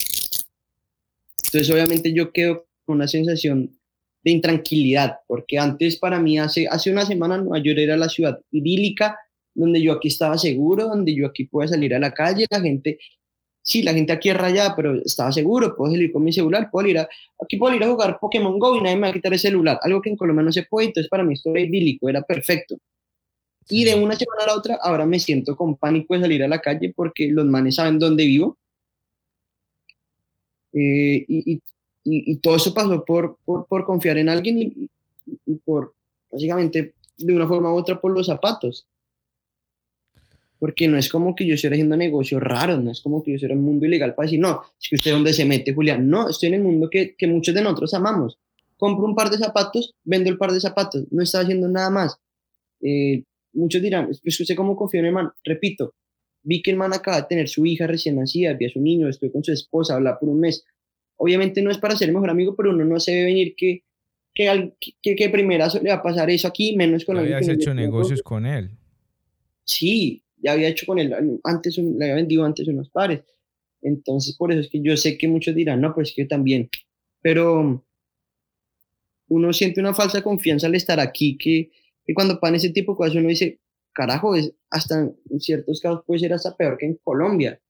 Entonces 1.44 1.70
obviamente 1.70 2.12
yo 2.12 2.32
quedo 2.32 2.66
con 2.84 2.96
una 2.96 3.08
sensación 3.08 3.78
de 4.22 4.30
intranquilidad, 4.30 5.18
porque 5.28 5.58
antes 5.58 5.98
para 5.98 6.18
mí, 6.18 6.38
hace, 6.38 6.66
hace 6.68 6.90
una 6.90 7.06
semana 7.06 7.38
Nueva 7.38 7.62
York 7.62 7.78
era 7.78 7.96
la 7.96 8.08
ciudad 8.08 8.40
idílica, 8.50 9.18
donde 9.54 9.80
yo 9.80 9.92
aquí 9.92 10.08
estaba 10.08 10.36
seguro, 10.36 10.88
donde 10.88 11.14
yo 11.14 11.26
aquí 11.26 11.44
podía 11.44 11.68
salir 11.68 11.94
a 11.94 11.98
la 11.98 12.12
calle, 12.12 12.46
la 12.50 12.60
gente 12.60 12.98
sí, 13.66 13.82
la 13.82 13.92
gente 13.94 14.12
aquí 14.14 14.30
es 14.30 14.36
rayada, 14.38 14.74
pero 14.76 14.94
estaba 15.04 15.32
seguro, 15.32 15.76
puedo 15.76 15.92
salir 15.92 16.12
con 16.12 16.24
mi 16.24 16.32
celular, 16.32 16.70
puedo 16.72 16.88
ir 16.88 16.98
a, 17.00 17.08
aquí 17.42 17.58
puedo 17.58 17.74
ir 17.76 17.84
a 17.84 17.88
jugar 17.90 18.18
Pokémon 18.20 18.58
Go 18.58 18.76
y 18.76 18.82
nadie 18.82 18.96
me 18.96 19.02
va 19.02 19.08
a 19.10 19.14
quitar 19.14 19.32
el 19.34 19.40
celular, 19.40 19.78
algo 19.82 20.00
que 20.02 20.10
en 20.10 20.16
Colombia 20.16 20.44
no 20.44 20.52
se 20.52 20.64
puede, 20.64 20.88
entonces 20.88 21.10
para 21.10 21.24
mí 21.24 21.34
esto 21.34 21.50
era 21.50 21.60
idílico, 21.60 22.08
era 22.08 22.22
perfecto. 22.22 22.76
Y 23.68 23.84
de 23.84 23.94
una 23.96 24.16
semana 24.16 24.44
a 24.44 24.46
la 24.48 24.54
otra, 24.56 24.78
ahora 24.82 25.06
me 25.06 25.18
siento 25.20 25.56
con 25.56 25.76
pánico 25.76 26.14
de 26.14 26.20
salir 26.22 26.42
a 26.44 26.48
la 26.48 26.60
calle 26.60 26.92
porque 26.96 27.28
los 27.32 27.46
manes 27.46 27.76
saben 27.76 27.98
dónde 27.98 28.24
vivo. 28.26 28.58
Eh, 30.72 31.24
y, 31.28 31.52
y, 31.54 31.62
y, 32.04 32.32
y 32.32 32.36
todo 32.38 32.56
eso 32.56 32.74
pasó 32.74 33.04
por, 33.04 33.38
por, 33.44 33.66
por 33.66 33.84
confiar 33.86 34.18
en 34.18 34.28
alguien 34.28 34.58
y- 34.58 34.90
y 35.46 35.54
por, 35.56 35.94
básicamente, 36.30 36.94
de 37.18 37.34
una 37.34 37.48
forma 37.48 37.72
u 37.72 37.76
otra, 37.76 38.00
por 38.00 38.12
los 38.12 38.26
zapatos 38.26 38.86
porque 40.58 40.88
no 40.88 40.96
es 40.96 41.08
como 41.08 41.34
que 41.34 41.46
yo 41.46 41.54
estuviera 41.54 41.74
haciendo 41.74 41.96
negocios 41.96 42.42
raros, 42.42 42.82
no 42.82 42.90
es 42.90 43.00
como 43.00 43.22
que 43.22 43.32
yo 43.32 43.34
estuviera 43.36 43.54
en 43.54 43.60
un 43.60 43.66
mundo 43.66 43.86
ilegal 43.86 44.14
para 44.14 44.26
decir, 44.26 44.40
no, 44.40 44.62
es 44.80 44.88
que 44.88 44.96
usted 44.96 45.12
dónde 45.12 45.32
se 45.32 45.44
mete, 45.44 45.74
Julián. 45.74 46.08
No, 46.08 46.28
estoy 46.28 46.48
en 46.48 46.54
el 46.54 46.62
mundo 46.62 46.88
que, 46.90 47.14
que 47.16 47.26
muchos 47.26 47.54
de 47.54 47.62
nosotros 47.62 47.92
amamos. 47.94 48.38
Compro 48.76 49.06
un 49.06 49.14
par 49.14 49.30
de 49.30 49.38
zapatos, 49.38 49.94
vendo 50.04 50.30
el 50.30 50.38
par 50.38 50.52
de 50.52 50.60
zapatos, 50.60 51.04
no 51.10 51.22
estaba 51.22 51.44
haciendo 51.44 51.68
nada 51.68 51.90
más. 51.90 52.18
Eh, 52.80 53.24
muchos 53.52 53.82
dirán, 53.82 54.08
es 54.10 54.20
que 54.36 54.42
usted 54.42 54.54
cómo 54.54 54.76
confía 54.76 55.00
en 55.00 55.06
el 55.06 55.12
man. 55.12 55.30
Repito, 55.44 55.94
vi 56.42 56.62
que 56.62 56.70
el 56.70 56.76
man 56.76 56.92
acaba 56.92 57.20
de 57.20 57.26
tener 57.28 57.48
su 57.48 57.66
hija 57.66 57.86
recién 57.86 58.16
nacida, 58.16 58.52
vi 58.54 58.66
a 58.66 58.70
su 58.70 58.80
niño, 58.80 59.08
estoy 59.08 59.30
con 59.30 59.42
su 59.42 59.52
esposa, 59.52 59.96
habla 59.96 60.18
por 60.18 60.28
un 60.28 60.40
mes. 60.40 60.64
Obviamente 61.16 61.62
no 61.62 61.70
es 61.70 61.78
para 61.78 61.96
ser 61.96 62.12
mejor 62.12 62.30
amigo, 62.30 62.54
pero 62.54 62.70
uno 62.70 62.84
no 62.84 63.00
se 63.00 63.14
ve 63.14 63.24
venir 63.24 63.54
que, 63.56 63.82
que, 64.34 64.72
que, 65.02 65.16
que 65.16 65.28
primerazo 65.30 65.82
le 65.82 65.88
va 65.88 65.96
a 65.96 66.02
pasar 66.02 66.30
eso 66.30 66.46
aquí, 66.46 66.76
menos 66.76 67.04
con 67.04 67.16
¿No 67.16 67.22
habías 67.22 67.48
hecho 67.48 67.74
negocios 67.74 68.22
con 68.22 68.44
él? 68.46 68.70
Sí, 69.64 70.22
ya 70.46 70.52
había 70.52 70.68
hecho 70.68 70.86
con 70.86 71.00
él 71.00 71.12
antes, 71.42 71.76
le 71.76 72.04
había 72.04 72.14
vendido 72.14 72.44
antes 72.44 72.68
unos 72.68 72.88
pares. 72.88 73.24
Entonces, 73.82 74.36
por 74.36 74.52
eso 74.52 74.60
es 74.60 74.68
que 74.68 74.80
yo 74.80 74.96
sé 74.96 75.18
que 75.18 75.26
muchos 75.26 75.56
dirán, 75.56 75.80
no, 75.80 75.92
pues 75.92 76.12
que 76.14 76.22
yo 76.22 76.28
también. 76.28 76.70
Pero 77.20 77.84
uno 79.28 79.52
siente 79.52 79.80
una 79.80 79.92
falsa 79.92 80.22
confianza 80.22 80.68
al 80.68 80.76
estar 80.76 81.00
aquí, 81.00 81.36
que, 81.36 81.72
que 82.04 82.14
cuando 82.14 82.38
pasan 82.38 82.54
ese 82.54 82.70
tipo 82.70 82.92
de 82.92 82.96
cosas 82.96 83.16
uno 83.16 83.28
dice, 83.28 83.58
carajo, 83.92 84.36
es, 84.36 84.52
hasta 84.70 85.00
en 85.30 85.40
ciertos 85.40 85.80
casos 85.80 86.04
puede 86.06 86.20
ser 86.20 86.32
hasta 86.32 86.56
peor 86.56 86.78
que 86.78 86.86
en 86.86 86.94
Colombia. 87.02 87.60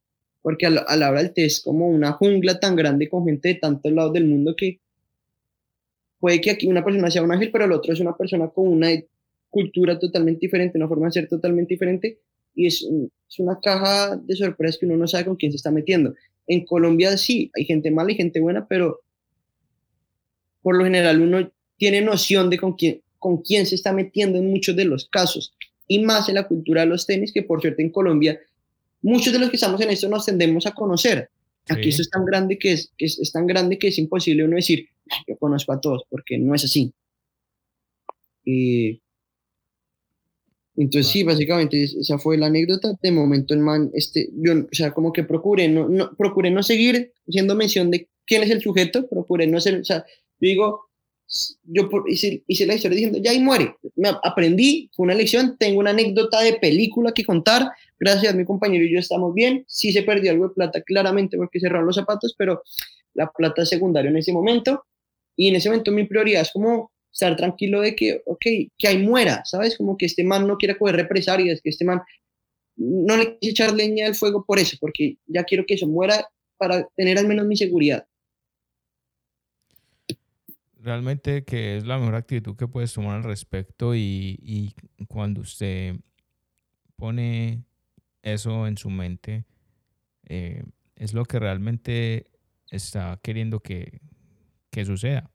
Porque 0.42 0.66
a 0.66 0.70
la, 0.70 0.82
a 0.82 0.96
la 0.96 1.10
hora 1.10 1.22
del 1.22 1.32
té 1.32 1.46
es 1.46 1.62
como 1.62 1.88
una 1.88 2.12
jungla 2.12 2.60
tan 2.60 2.76
grande 2.76 3.08
con 3.08 3.24
gente 3.24 3.48
de 3.48 3.54
tantos 3.54 3.90
lados 3.90 4.12
del 4.12 4.26
mundo 4.26 4.54
que 4.54 4.80
puede 6.20 6.42
que 6.42 6.50
aquí 6.50 6.66
una 6.66 6.84
persona 6.84 7.10
sea 7.10 7.22
un 7.22 7.32
ángel, 7.32 7.50
pero 7.50 7.64
el 7.64 7.72
otro 7.72 7.94
es 7.94 8.00
una 8.00 8.14
persona 8.14 8.48
con 8.48 8.68
una 8.68 8.90
cultura 9.48 9.98
totalmente 9.98 10.40
diferente, 10.40 10.76
una 10.76 10.88
forma 10.88 11.06
de 11.06 11.12
ser 11.12 11.26
totalmente 11.26 11.72
diferente 11.72 12.20
y 12.56 12.66
es, 12.66 12.82
es 13.28 13.38
una 13.38 13.60
caja 13.60 14.16
de 14.16 14.34
sorpresas 14.34 14.78
que 14.78 14.86
uno 14.86 14.96
no 14.96 15.06
sabe 15.06 15.26
con 15.26 15.36
quién 15.36 15.52
se 15.52 15.56
está 15.56 15.70
metiendo. 15.70 16.14
En 16.48 16.64
Colombia 16.64 17.16
sí, 17.16 17.50
hay 17.54 17.64
gente 17.64 17.90
mala 17.92 18.10
y 18.10 18.16
gente 18.16 18.40
buena, 18.40 18.66
pero 18.66 19.00
por 20.62 20.76
lo 20.76 20.84
general 20.84 21.20
uno 21.20 21.50
tiene 21.76 22.00
noción 22.00 22.50
de 22.50 22.58
con 22.58 22.72
quién, 22.74 23.00
con 23.18 23.42
quién 23.42 23.66
se 23.66 23.74
está 23.76 23.92
metiendo 23.92 24.38
en 24.38 24.50
muchos 24.50 24.74
de 24.74 24.84
los 24.86 25.08
casos, 25.08 25.54
y 25.86 26.00
más 26.00 26.28
en 26.28 26.34
la 26.36 26.48
cultura 26.48 26.80
de 26.80 26.88
los 26.88 27.06
tenis, 27.06 27.32
que 27.32 27.42
por 27.44 27.60
cierto 27.60 27.82
en 27.82 27.90
Colombia, 27.90 28.40
muchos 29.02 29.32
de 29.32 29.38
los 29.38 29.50
que 29.50 29.56
estamos 29.56 29.80
en 29.80 29.90
esto 29.90 30.08
nos 30.08 30.24
tendemos 30.26 30.66
a 30.66 30.72
conocer. 30.72 31.28
Aquí 31.68 31.82
Sí. 31.84 31.88
esto 31.90 32.02
es 32.02 32.10
tan 32.10 32.24
grande 32.24 32.58
que 32.58 32.72
es, 32.72 32.92
que 32.96 33.04
es, 33.06 33.18
es 33.18 33.30
tan 33.32 33.46
grande 33.46 33.78
que 33.78 33.88
es 33.88 33.98
imposible 33.98 34.44
uno 34.44 34.56
decir, 34.56 34.88
"Ay, 35.10 35.18
yo 35.28 35.36
conozco 35.36 35.72
a 35.72 35.80
todos, 35.80 36.04
porque 36.08 36.38
no 36.38 36.54
es 36.54 36.64
así. 36.64 36.92
Y 38.44 39.00
entonces, 40.76 41.10
sí, 41.12 41.22
básicamente 41.22 41.82
es- 41.82 41.94
esa 41.94 42.18
fue 42.18 42.36
la 42.36 42.46
anécdota. 42.46 42.94
De 43.02 43.10
momento, 43.10 43.54
el 43.54 43.60
man, 43.60 43.90
este, 43.94 44.28
yo, 44.34 44.52
o 44.54 44.68
sea, 44.72 44.92
como 44.92 45.12
que 45.12 45.24
procuré 45.24 45.68
no, 45.68 45.88
no, 45.88 46.10
procuré 46.16 46.50
no 46.50 46.62
seguir 46.62 47.12
haciendo 47.28 47.54
mención 47.54 47.90
de 47.90 48.08
quién 48.26 48.42
es 48.42 48.50
el 48.50 48.60
sujeto, 48.60 49.08
procuré 49.08 49.46
no 49.46 49.60
ser, 49.60 49.80
o 49.80 49.84
sea, 49.84 49.98
yo 50.40 50.48
digo, 50.48 50.80
yo 51.64 51.88
por- 51.90 52.08
hice, 52.08 52.44
hice 52.46 52.66
la 52.66 52.74
historia 52.74 52.96
diciendo, 52.96 53.18
ya 53.20 53.32
ahí 53.32 53.40
muere. 53.40 53.74
Me 53.96 54.10
aprendí, 54.22 54.90
fue 54.94 55.04
una 55.04 55.14
lección, 55.14 55.56
tengo 55.58 55.80
una 55.80 55.90
anécdota 55.90 56.40
de 56.40 56.54
película 56.54 57.12
que 57.12 57.24
contar. 57.24 57.70
Gracias 57.98 58.32
a 58.32 58.36
mi 58.36 58.44
compañero 58.44 58.84
y 58.84 58.92
yo 58.92 58.98
estamos 59.00 59.34
bien. 59.34 59.64
Sí 59.66 59.92
se 59.92 60.02
perdió 60.02 60.30
algo 60.30 60.48
de 60.48 60.54
plata, 60.54 60.82
claramente, 60.82 61.36
porque 61.36 61.58
cerraron 61.58 61.86
los 61.86 61.96
zapatos, 61.96 62.34
pero 62.38 62.62
la 63.14 63.30
plata 63.32 63.62
es 63.62 63.68
secundaria 63.70 64.10
en 64.10 64.16
ese 64.18 64.32
momento. 64.32 64.84
Y 65.34 65.48
en 65.48 65.56
ese 65.56 65.68
momento 65.68 65.90
mi 65.90 66.04
prioridad 66.04 66.42
es 66.42 66.50
como 66.52 66.92
estar 67.16 67.34
tranquilo 67.34 67.80
de 67.80 67.96
que, 67.96 68.22
ok, 68.26 68.44
que 68.76 68.88
ahí 68.88 68.98
muera, 68.98 69.42
¿sabes? 69.46 69.76
Como 69.78 69.96
que 69.96 70.04
este 70.04 70.22
man 70.22 70.46
no 70.46 70.58
quiera 70.58 70.76
coger 70.76 70.96
represalias, 70.96 71.62
que 71.62 71.70
este 71.70 71.86
man 71.86 72.02
no 72.76 73.16
le 73.16 73.38
quise 73.38 73.52
echar 73.52 73.72
leña 73.72 74.06
al 74.06 74.14
fuego 74.14 74.44
por 74.44 74.58
eso, 74.58 74.76
porque 74.78 75.16
ya 75.26 75.44
quiero 75.44 75.64
que 75.66 75.74
eso 75.74 75.86
muera 75.86 76.28
para 76.58 76.86
tener 76.94 77.18
al 77.18 77.26
menos 77.26 77.46
mi 77.46 77.56
seguridad. 77.56 78.06
Realmente 80.78 81.44
que 81.44 81.78
es 81.78 81.86
la 81.86 81.98
mejor 81.98 82.16
actitud 82.16 82.54
que 82.54 82.68
puedes 82.68 82.92
tomar 82.92 83.16
al 83.16 83.24
respecto 83.24 83.94
y, 83.94 84.38
y 84.42 84.74
cuando 85.06 85.40
usted 85.40 85.96
pone 86.96 87.64
eso 88.22 88.66
en 88.66 88.76
su 88.76 88.90
mente, 88.90 89.46
eh, 90.28 90.62
es 90.96 91.14
lo 91.14 91.24
que 91.24 91.38
realmente 91.38 92.26
está 92.70 93.18
queriendo 93.22 93.60
que, 93.60 94.00
que 94.70 94.84
suceda, 94.84 95.30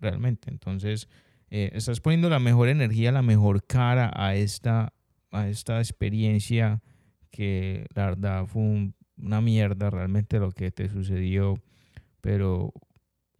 realmente. 0.00 0.50
Entonces, 0.50 1.08
eh, 1.50 1.70
estás 1.74 2.00
poniendo 2.00 2.28
la 2.28 2.38
mejor 2.38 2.68
energía, 2.68 3.12
la 3.12 3.22
mejor 3.22 3.64
cara 3.64 4.10
a 4.14 4.34
esta, 4.34 4.92
a 5.30 5.48
esta 5.48 5.78
experiencia 5.78 6.82
que 7.30 7.86
la 7.94 8.06
verdad 8.06 8.46
fue 8.46 8.92
una 9.16 9.40
mierda 9.40 9.90
realmente 9.90 10.38
lo 10.38 10.50
que 10.52 10.70
te 10.70 10.88
sucedió, 10.88 11.54
pero 12.20 12.72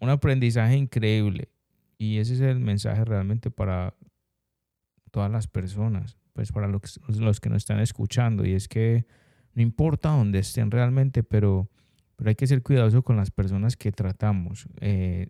un 0.00 0.10
aprendizaje 0.10 0.76
increíble. 0.76 1.48
Y 1.98 2.18
ese 2.18 2.34
es 2.34 2.40
el 2.40 2.60
mensaje 2.60 3.04
realmente 3.04 3.50
para 3.50 3.94
todas 5.10 5.30
las 5.30 5.48
personas, 5.48 6.18
pues 6.34 6.52
para 6.52 6.68
los, 6.68 7.00
los 7.08 7.40
que 7.40 7.48
nos 7.48 7.58
están 7.58 7.80
escuchando. 7.80 8.44
Y 8.44 8.52
es 8.52 8.68
que 8.68 9.06
no 9.54 9.62
importa 9.62 10.10
dónde 10.10 10.40
estén 10.40 10.70
realmente, 10.70 11.22
pero, 11.22 11.70
pero 12.16 12.28
hay 12.28 12.36
que 12.36 12.46
ser 12.46 12.62
cuidadoso 12.62 13.02
con 13.02 13.16
las 13.16 13.30
personas 13.30 13.76
que 13.76 13.92
tratamos. 13.92 14.66
Eh, 14.80 15.28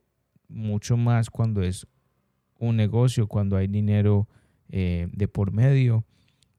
mucho 0.48 0.96
más 0.96 1.30
cuando 1.30 1.62
es 1.62 1.86
un 2.58 2.76
negocio, 2.76 3.26
cuando 3.26 3.56
hay 3.56 3.66
dinero 3.66 4.28
eh, 4.68 5.08
de 5.12 5.28
por 5.28 5.52
medio, 5.52 6.04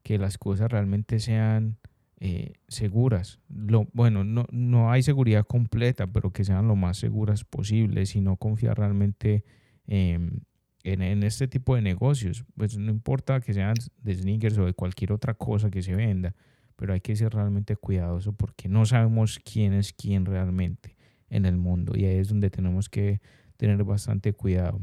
que 0.04 0.18
las 0.18 0.38
cosas 0.38 0.72
realmente 0.72 1.20
sean 1.20 1.78
eh, 2.20 2.54
seguras. 2.68 3.40
Lo, 3.50 3.88
bueno, 3.94 4.24
no, 4.24 4.46
no 4.52 4.92
hay 4.92 5.04
seguridad 5.04 5.46
completa, 5.46 6.08
pero 6.08 6.32
que 6.32 6.44
sean 6.44 6.68
lo 6.68 6.76
más 6.76 6.98
seguras 6.98 7.44
posibles 7.44 8.16
y 8.16 8.22
no 8.22 8.38
confiar 8.38 8.78
realmente 8.78 9.44
en, 9.86 10.46
en, 10.84 11.24
este 11.24 11.48
tipo 11.48 11.76
de 11.76 11.82
negocios. 11.82 12.46
Pues 12.56 12.78
no 12.78 12.92
importa 12.92 13.40
que 13.42 13.54
sean 13.54 13.76
de 14.02 14.16
sneakers 14.16 14.58
o 14.58 14.66
de 14.66 14.74
cualquier 14.74 15.12
otra 15.12 15.34
cosa 15.34 15.70
que 15.70 15.82
se 15.82 15.94
venda, 15.94 16.34
pero 16.76 16.94
hay 16.94 17.02
que 17.02 17.16
ser 17.16 17.34
realmente 17.34 17.76
cuidadoso 17.76 18.34
porque 18.34 18.70
no 18.70 18.86
sabemos 18.86 19.40
quién 19.44 19.74
es 19.74 19.94
quién 19.94 20.26
realmente 20.26 20.96
en 21.30 21.46
el 21.46 21.58
mundo 21.58 21.94
y 21.98 22.06
ahí 22.06 22.18
es 22.18 22.30
donde 22.30 22.50
tenemos 22.50 22.90
que 22.90 23.20
tener 23.58 23.84
bastante 23.84 24.34
cuidado. 24.34 24.82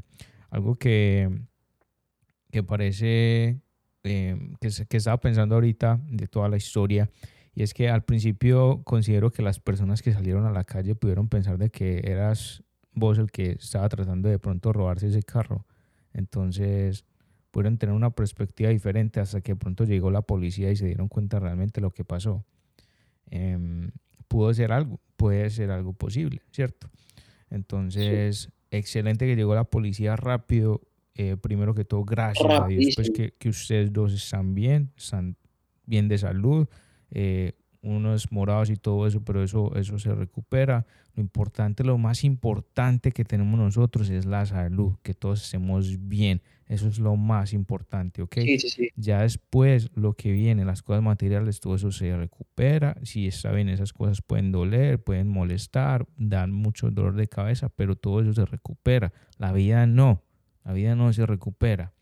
Algo 0.51 0.77
que, 0.77 1.31
que 2.51 2.63
parece 2.63 3.61
eh, 4.05 4.39
que, 4.61 4.71
que 4.89 4.97
estaba 4.97 5.19
pensando 5.19 5.55
ahorita 5.55 6.01
de 6.07 6.27
toda 6.27 6.49
la 6.49 6.57
historia 6.57 7.11
y 7.55 7.63
es 7.63 7.73
que 7.73 7.89
al 7.89 8.05
principio 8.05 8.83
considero 8.85 9.31
que 9.31 9.43
las 9.43 9.61
personas 9.61 10.03
que 10.03 10.13
salieron 10.13 10.45
a 10.45 10.51
la 10.51 10.65
calle 10.65 10.95
pudieron 10.95 11.29
pensar 11.29 11.57
de 11.57 11.71
que 11.71 12.01
eras 12.05 12.63
vos 12.93 13.19
el 13.19 13.31
que 13.31 13.53
estaba 13.53 13.89
tratando 13.89 14.29
de 14.29 14.39
pronto 14.39 14.73
robarse 14.73 15.09
ese 15.09 15.23
carro. 15.23 15.65
Entonces 16.13 17.05
pudieron 17.51 17.79
tener 17.79 17.95
una 17.95 18.11
perspectiva 18.11 18.71
diferente 18.71 19.21
hasta 19.21 19.41
que 19.41 19.55
pronto 19.55 19.85
llegó 19.85 20.11
la 20.11 20.23
policía 20.23 20.71
y 20.71 20.77
se 20.77 20.87
dieron 20.87 21.09
cuenta 21.09 21.39
realmente 21.39 21.81
lo 21.81 21.91
que 21.93 22.05
pasó. 22.05 22.45
Em, 23.31 23.91
pudo 24.27 24.53
ser 24.53 24.73
algo, 24.73 25.01
puede 25.17 25.49
ser 25.51 25.71
algo 25.71 25.93
posible, 25.93 26.43
¿cierto? 26.51 26.91
Entonces, 27.51 28.51
excelente 28.79 29.27
que 29.27 29.37
llegó 29.37 29.55
la 29.55 29.65
policía 29.65 30.17
rápido. 30.17 30.83
Eh, 31.17 31.37
primero 31.41 31.75
que 31.75 31.85
todo, 31.85 32.05
gracias 32.05 32.51
a 32.51 32.67
Dios, 32.67 32.95
pues 32.97 33.11
que, 33.11 33.33
que, 33.39 33.49
ustedes 33.49 33.93
dos 33.93 34.13
están 34.13 34.55
bien, 34.55 34.91
están 34.97 35.37
bien 35.87 36.09
de 36.09 36.19
salud, 36.19 36.67
eh, 37.13 37.53
unos 37.83 38.33
morados 38.33 38.71
y 38.71 38.77
todo 38.77 39.07
eso, 39.07 39.23
pero 39.23 39.43
eso, 39.43 39.75
eso 39.77 39.99
se 39.99 40.13
recupera. 40.15 40.87
Lo 41.15 41.23
importante, 41.23 41.85
lo 41.85 41.99
más 41.99 42.25
importante 42.25 43.13
que 43.13 43.25
tenemos 43.25 43.59
nosotros 43.59 44.11
es 44.11 44.25
la 44.25 44.45
salud, 44.47 44.95
que 45.03 45.15
todos 45.15 45.45
estemos 45.45 46.09
bien. 46.09 46.43
Eso 46.67 46.89
es 46.89 46.99
lo 46.99 47.17
más 47.17 47.53
importante, 47.53 48.23
¿ok? 48.23 48.37
Sí, 48.41 48.59
sí, 48.59 48.69
sí. 48.71 48.89
Ya 48.97 49.21
después 49.21 49.91
lo 49.95 50.15
que 50.15 50.33
viene, 50.33 50.65
las 50.65 50.83
cosas 50.83 51.03
materiales, 51.03 51.61
todo 51.61 51.75
eso 51.75 51.93
se 51.93 52.17
recupera. 52.17 52.97
Si 53.03 53.27
está 53.27 53.53
bien, 53.53 53.69
esas 53.69 53.93
cosas 53.93 54.23
pueden 54.23 54.51
doler, 54.51 55.03
pueden 55.03 55.29
molestar, 55.29 56.07
dan 56.17 56.53
mucho 56.53 56.91
dolor 56.91 57.17
de 57.17 57.29
cabeza, 57.29 57.69
pero 57.69 57.97
todo 57.97 58.23
eso 58.23 58.33
se 58.33 58.47
recupera. 58.47 59.13
La 59.37 59.53
vida 59.53 59.87
no, 59.87 60.23
la 60.65 60.73
vida 60.73 60.95
no 60.95 61.13
se 61.13 61.27
recupera. 61.27 61.93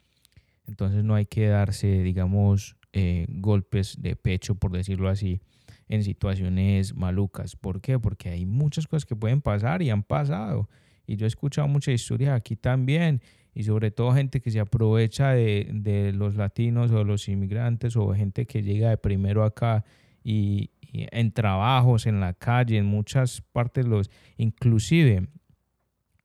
Entonces 0.67 1.03
no 1.03 1.17
hay 1.17 1.27
que 1.27 1.49
darse, 1.49 2.03
digamos, 2.03 2.77
eh, 2.93 3.27
golpes 3.29 4.01
de 4.01 4.15
pecho, 4.15 4.55
por 4.55 4.71
decirlo 4.71 5.09
así, 5.09 5.41
en 5.89 6.05
situaciones 6.05 6.95
malucas. 6.95 7.57
¿Por 7.57 7.81
qué? 7.81 7.99
Porque 7.99 8.29
hay 8.29 8.47
muchas 8.47 8.87
cosas 8.87 9.07
que 9.07 9.17
pueden 9.17 9.41
pasar 9.41 9.83
y 9.83 9.91
han 9.91 10.05
pasado. 10.05 10.69
Y 11.05 11.17
yo 11.17 11.27
he 11.27 11.29
escuchado 11.29 11.67
muchas 11.67 11.95
historias 11.95 12.35
aquí 12.37 12.55
también 12.55 13.21
y 13.55 13.65
sobre 13.65 13.91
todo 13.91 14.13
gente 14.13 14.41
que 14.41 14.51
se 14.51 14.61
aprovecha 14.61 15.31
de, 15.31 15.69
de 15.73 16.13
los 16.13 16.37
latinos 16.37 16.91
o 16.91 17.05
los 17.05 17.29
inmigrantes 17.29 17.97
o 17.97 18.15
gente 18.15 18.47
que 18.47 18.63
llega 18.63 18.91
de 18.91 18.97
primero 18.97 19.45
acá 19.45 19.85
y, 20.25 20.71
en 20.93 21.33
trabajos, 21.33 22.07
en 22.07 22.21
la 22.21 22.35
calle, 22.35 22.77
en 22.77 22.87
muchas 22.87 23.41
partes 23.41 23.87
los, 23.87 24.11
inclusive 24.37 25.29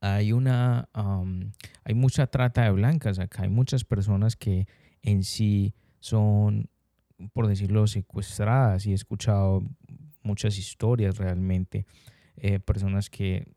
hay 0.02 0.34
una, 0.34 0.90
hay 1.84 1.94
mucha 1.94 2.28
trata 2.28 2.64
de 2.64 2.72
blancas 2.72 3.18
acá, 3.20 3.44
hay 3.44 3.50
muchas 3.50 3.84
personas 3.84 4.36
que 4.36 4.68
en 5.02 5.24
sí 5.24 5.74
son, 6.00 6.70
por 7.34 7.48
decirlo, 7.48 7.88
secuestradas 7.88 8.86
y 8.86 8.92
he 8.92 8.96
escuchado 8.96 9.64
muchas 10.22 10.58
historias 10.58 11.18
realmente, 11.18 11.86
eh, 12.36 12.60
personas 12.60 13.10
que 13.10 13.48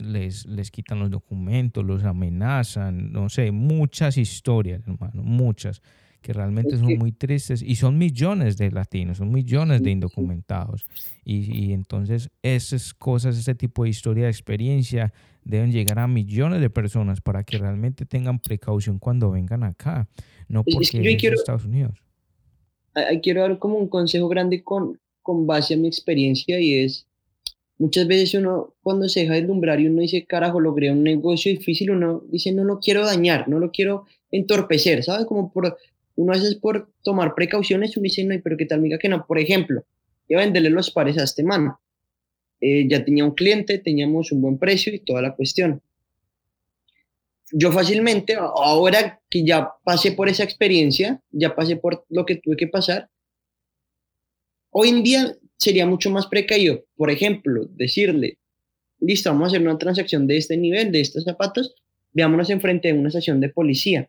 les, 0.00 0.46
les 0.46 0.70
quitan 0.70 0.98
los 0.98 1.10
documentos, 1.10 1.84
los 1.84 2.04
amenazan, 2.04 3.12
no 3.12 3.28
sé, 3.28 3.50
muchas 3.52 4.16
historias, 4.18 4.82
hermano, 4.86 5.22
muchas, 5.22 5.82
que 6.20 6.32
realmente 6.32 6.76
son 6.76 6.98
muy 6.98 7.12
tristes 7.12 7.62
y 7.62 7.76
son 7.76 7.98
millones 7.98 8.56
de 8.56 8.70
latinos, 8.72 9.18
son 9.18 9.30
millones 9.30 9.82
de 9.82 9.92
indocumentados. 9.92 10.84
Y, 11.24 11.66
y 11.66 11.72
entonces 11.72 12.30
esas 12.42 12.94
cosas, 12.94 13.38
ese 13.38 13.54
tipo 13.54 13.84
de 13.84 13.90
historia, 13.90 14.24
de 14.24 14.30
experiencia, 14.30 15.12
deben 15.44 15.70
llegar 15.70 16.00
a 16.00 16.08
millones 16.08 16.60
de 16.60 16.68
personas 16.68 17.20
para 17.20 17.44
que 17.44 17.58
realmente 17.58 18.04
tengan 18.04 18.40
precaución 18.40 18.98
cuando 18.98 19.30
vengan 19.30 19.62
acá, 19.62 20.08
no 20.48 20.64
porque 20.64 20.82
es 20.82 21.20
quiero, 21.20 21.36
Estados 21.36 21.64
Unidos. 21.64 22.02
Quiero 23.22 23.42
dar 23.42 23.58
como 23.58 23.76
un 23.76 23.88
consejo 23.88 24.28
grande 24.28 24.64
con, 24.64 24.98
con 25.22 25.46
base 25.46 25.74
a 25.74 25.76
mi 25.76 25.86
experiencia 25.86 26.58
y 26.58 26.74
es 26.74 27.05
Muchas 27.78 28.06
veces 28.06 28.32
uno 28.34 28.74
cuando 28.82 29.08
se 29.08 29.20
deja 29.20 29.34
deslumbrar 29.34 29.80
y 29.80 29.86
uno 29.86 30.00
dice, 30.00 30.24
carajo, 30.24 30.60
logré 30.60 30.90
un 30.90 31.02
negocio 31.02 31.52
difícil, 31.52 31.90
uno 31.90 32.22
dice, 32.30 32.52
no 32.52 32.64
lo 32.64 32.80
quiero 32.80 33.04
dañar, 33.04 33.48
no 33.48 33.58
lo 33.58 33.70
quiero 33.70 34.06
entorpecer, 34.30 35.04
¿sabes? 35.04 35.26
Como 35.26 35.52
por, 35.52 35.76
uno 36.16 36.32
a 36.32 36.36
por 36.60 36.90
tomar 37.02 37.34
precauciones, 37.34 37.96
uno 37.96 38.04
dice, 38.04 38.24
no, 38.24 38.34
pero 38.42 38.56
qué 38.56 38.64
tal, 38.64 38.78
amiga, 38.78 38.98
que 38.98 39.08
no. 39.08 39.26
Por 39.26 39.38
ejemplo, 39.38 39.84
iba 40.28 40.40
a 40.40 40.44
venderle 40.44 40.70
los 40.70 40.90
pares 40.90 41.18
a 41.18 41.24
este 41.24 41.42
man. 41.42 41.72
Eh, 42.60 42.88
ya 42.88 43.04
tenía 43.04 43.24
un 43.24 43.34
cliente, 43.34 43.78
teníamos 43.78 44.32
un 44.32 44.40
buen 44.40 44.58
precio 44.58 44.94
y 44.94 45.00
toda 45.00 45.20
la 45.20 45.34
cuestión. 45.34 45.82
Yo 47.52 47.70
fácilmente, 47.70 48.34
ahora 48.34 49.20
que 49.28 49.44
ya 49.44 49.70
pasé 49.84 50.12
por 50.12 50.28
esa 50.28 50.42
experiencia, 50.42 51.20
ya 51.30 51.54
pasé 51.54 51.76
por 51.76 52.04
lo 52.08 52.24
que 52.24 52.36
tuve 52.36 52.56
que 52.56 52.66
pasar, 52.66 53.08
hoy 54.70 54.88
en 54.88 55.02
día 55.02 55.36
sería 55.56 55.86
mucho 55.86 56.10
más 56.10 56.26
precavido, 56.26 56.84
por 56.96 57.10
ejemplo, 57.10 57.66
decirle, 57.76 58.38
listo, 59.00 59.30
vamos 59.30 59.46
a 59.46 59.48
hacer 59.48 59.62
una 59.62 59.78
transacción 59.78 60.26
de 60.26 60.36
este 60.36 60.56
nivel, 60.56 60.92
de 60.92 61.00
estos 61.00 61.24
zapatos, 61.24 61.74
veámonos 62.12 62.50
enfrente 62.50 62.88
de 62.88 62.98
una 62.98 63.08
estación 63.08 63.40
de 63.40 63.48
policía, 63.48 64.08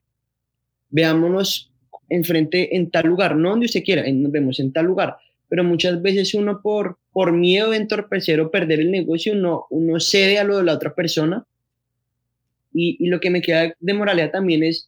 veámonos 0.89 1.71
enfrente 2.09 2.75
en 2.75 2.89
tal 2.89 3.07
lugar, 3.07 3.35
no 3.35 3.49
donde 3.49 3.65
usted 3.65 3.83
quiera, 3.83 4.03
nos 4.11 4.31
vemos 4.31 4.59
en 4.59 4.71
tal 4.71 4.85
lugar, 4.85 5.17
pero 5.49 5.63
muchas 5.63 6.01
veces 6.01 6.33
uno 6.33 6.61
por, 6.61 6.97
por 7.11 7.31
miedo 7.31 7.71
de 7.71 7.77
entorpecer 7.77 8.39
o 8.39 8.51
perder 8.51 8.79
el 8.79 8.91
negocio, 8.91 9.33
uno, 9.69 9.99
cede 9.99 10.39
a 10.39 10.43
lo 10.43 10.57
de 10.57 10.63
la 10.63 10.73
otra 10.73 10.93
persona. 10.93 11.45
Y 12.73 13.07
lo 13.07 13.19
que 13.19 13.31
me 13.31 13.41
queda 13.41 13.73
de 13.79 13.93
moralidad 13.93 14.29
también 14.29 14.61
es 14.61 14.87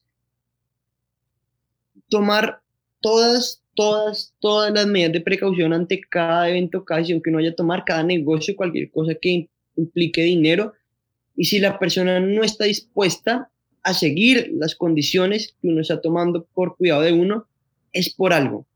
tomar 2.08 2.62
todas 3.00 3.64
todas, 3.80 4.36
todas 4.42 4.74
las 4.74 4.88
medidas 4.88 5.14
de 5.14 5.22
precaución 5.22 5.72
ante 5.72 6.02
cada 6.02 6.50
evento, 6.50 6.84
cada 6.84 6.98
decisión 6.98 7.22
que 7.22 7.30
uno 7.30 7.38
vaya 7.38 7.56
tomar, 7.56 7.86
cada 7.86 8.04
negocio, 8.04 8.54
cualquier 8.58 8.92
cosa 8.92 9.16
que 9.16 9.48
implique 9.78 10.22
dinero. 10.22 10.74
Y 11.38 11.46
si 11.46 11.60
la 11.60 11.80
persona 11.80 12.20
no 12.20 12.44
está 12.44 12.66
dispuesta 12.66 13.50
a 13.84 13.94
seguir 13.94 14.52
las 14.54 14.76
condiciones 14.76 15.56
que 15.62 15.70
uno 15.70 15.80
está 15.80 16.02
tomando 16.02 16.46
por 16.54 16.76
cuidado 16.76 17.04
de 17.04 17.14
uno, 17.14 17.48
es 17.94 18.14
por 18.14 18.34
algo. 18.34 18.68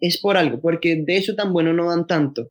Es 0.00 0.18
por 0.18 0.36
algo, 0.36 0.60
porque 0.60 0.96
de 0.96 1.16
eso 1.16 1.34
tan 1.34 1.54
bueno 1.54 1.72
no 1.72 1.88
dan 1.88 2.06
tanto. 2.06 2.50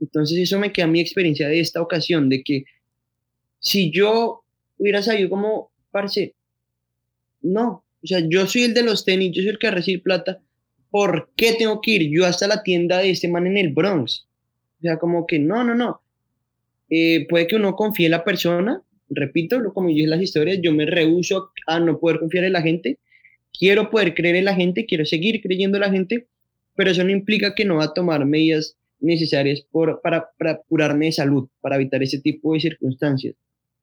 Entonces 0.00 0.38
eso 0.38 0.58
me 0.58 0.72
queda 0.72 0.88
mi 0.88 0.98
experiencia 0.98 1.46
de 1.46 1.60
esta 1.60 1.80
ocasión, 1.80 2.28
de 2.28 2.42
que 2.42 2.64
si 3.60 3.92
yo 3.92 4.42
hubiera 4.76 5.04
sabido 5.04 5.30
como, 5.30 5.70
parce, 5.92 6.34
no, 7.42 7.84
o 8.02 8.06
sea, 8.08 8.26
yo 8.28 8.44
soy 8.48 8.64
el 8.64 8.74
de 8.74 8.82
los 8.82 9.04
tenis, 9.04 9.30
yo 9.32 9.42
soy 9.42 9.50
el 9.50 9.58
que 9.60 9.70
recibe 9.70 10.02
plata, 10.02 10.40
¿por 10.90 11.30
qué 11.36 11.54
tengo 11.54 11.80
que 11.80 11.92
ir 11.92 12.10
yo 12.10 12.26
hasta 12.26 12.46
la 12.46 12.62
tienda 12.62 12.98
de 12.98 13.10
este 13.10 13.28
man 13.28 13.46
en 13.46 13.56
el 13.56 13.72
Bronx? 13.72 14.26
O 14.78 14.82
sea, 14.82 14.98
como 14.98 15.26
que 15.26 15.38
no, 15.38 15.64
no, 15.64 15.74
no. 15.74 16.00
Eh, 16.90 17.26
puede 17.28 17.46
que 17.46 17.56
uno 17.56 17.74
confíe 17.74 18.06
en 18.06 18.12
la 18.12 18.24
persona, 18.24 18.82
repito, 19.10 19.62
como 19.74 19.88
yo 19.88 19.94
dije 19.94 20.04
en 20.04 20.10
las 20.10 20.22
historias, 20.22 20.58
yo 20.62 20.72
me 20.72 20.86
rehuso 20.86 21.50
a 21.66 21.80
no 21.80 21.98
poder 21.98 22.20
confiar 22.20 22.44
en 22.44 22.52
la 22.52 22.62
gente, 22.62 22.98
quiero 23.52 23.90
poder 23.90 24.14
creer 24.14 24.36
en 24.36 24.44
la 24.46 24.54
gente, 24.54 24.86
quiero 24.86 25.04
seguir 25.04 25.42
creyendo 25.42 25.76
en 25.76 25.82
la 25.82 25.90
gente, 25.90 26.26
pero 26.74 26.90
eso 26.90 27.04
no 27.04 27.10
implica 27.10 27.54
que 27.54 27.64
no 27.64 27.76
va 27.76 27.84
a 27.84 27.94
tomar 27.94 28.24
medidas 28.24 28.76
necesarias 29.00 29.64
para, 30.02 30.30
para 30.38 30.60
curarme 30.68 31.06
de 31.06 31.12
salud, 31.12 31.48
para 31.60 31.76
evitar 31.76 32.02
ese 32.02 32.20
tipo 32.20 32.54
de 32.54 32.60
circunstancias. 32.60 33.34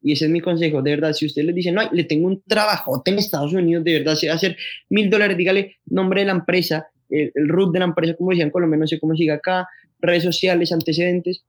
Y 0.01 0.11
ese 0.11 0.25
es 0.25 0.31
mi 0.31 0.39
consejo, 0.39 0.81
de 0.81 0.91
verdad, 0.91 1.13
si 1.13 1.25
usted 1.25 1.43
le 1.43 1.53
dice, 1.53 1.71
no, 1.71 1.81
le 1.91 2.03
tengo 2.03 2.27
un 2.27 2.41
trabajote 2.43 3.11
en 3.11 3.17
Estados 3.17 3.53
Unidos, 3.53 3.83
de 3.83 3.93
verdad, 3.93 4.15
se 4.15 4.27
va 4.27 4.33
a 4.33 4.35
hacer 4.35 4.55
mil 4.89 5.09
dólares, 5.09 5.35
dígale 5.35 5.77
nombre 5.85 6.21
de 6.21 6.27
la 6.27 6.33
empresa, 6.33 6.87
el, 7.09 7.31
root 7.47 7.73
de 7.73 7.79
la 7.79 7.85
empresa, 7.85 8.15
como 8.15 8.31
decían 8.31 8.47
en 8.47 8.51
Colombia, 8.51 8.79
no 8.79 8.87
sé 8.87 8.99
cómo 8.99 9.15
siga 9.15 9.35
acá, 9.35 9.67
redes 9.99 10.23
sociales, 10.23 10.71
antecedentes, 10.71 11.43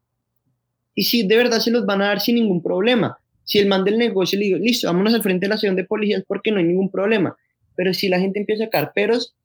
y 0.95 1.05
si 1.05 1.27
de 1.27 1.37
verdad 1.37 1.61
se 1.61 1.71
los 1.71 1.85
van 1.85 2.03
a 2.03 2.07
dar 2.07 2.21
sin 2.21 2.37
ningún 2.37 2.63
problema. 2.63 3.19
Si 3.45 3.59
el 3.59 3.69
man 3.69 3.85
del 3.85 3.99
negocio 3.99 4.39
le 4.39 4.47
digo, 4.47 4.59
listo, 4.59 4.89
vámonos 4.89 5.15
al 5.15 5.23
frente 5.23 5.45
de 5.45 5.49
la 5.51 5.55
acción 5.55 5.77
de 5.77 5.85
policías 5.85 6.25
porque 6.27 6.51
no 6.51 6.59
hay 6.59 6.65
ningún 6.65 6.91
problema. 6.91 7.37
Pero 7.77 7.93
si 7.95 8.09
la 8.09 8.19
gente 8.19 8.41
empieza 8.41 8.65
a 8.65 8.67
sacar 8.67 8.93
peros, 8.95 9.37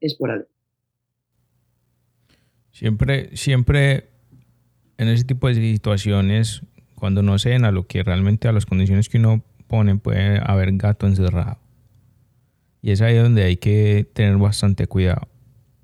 es 0.00 0.14
por 0.14 0.30
algo. 0.30 0.46
Siempre, 2.70 3.36
siempre 3.36 4.08
en 4.98 5.08
ese 5.08 5.24
tipo 5.24 5.48
de 5.48 5.54
situaciones, 5.54 6.62
cuando 6.94 7.22
no 7.22 7.38
se 7.38 7.50
den 7.50 7.64
a 7.64 7.72
lo 7.72 7.86
que 7.86 8.02
realmente 8.02 8.48
a 8.48 8.52
las 8.52 8.66
condiciones 8.66 9.08
que 9.08 9.18
uno 9.18 9.44
pone, 9.66 9.96
puede 9.96 10.40
haber 10.42 10.72
gato 10.76 11.06
encerrado. 11.06 11.61
Y 12.82 12.90
es 12.90 13.00
ahí 13.00 13.16
donde 13.16 13.44
hay 13.44 13.56
que 13.56 14.06
tener 14.12 14.36
bastante 14.36 14.86
cuidado. 14.86 15.28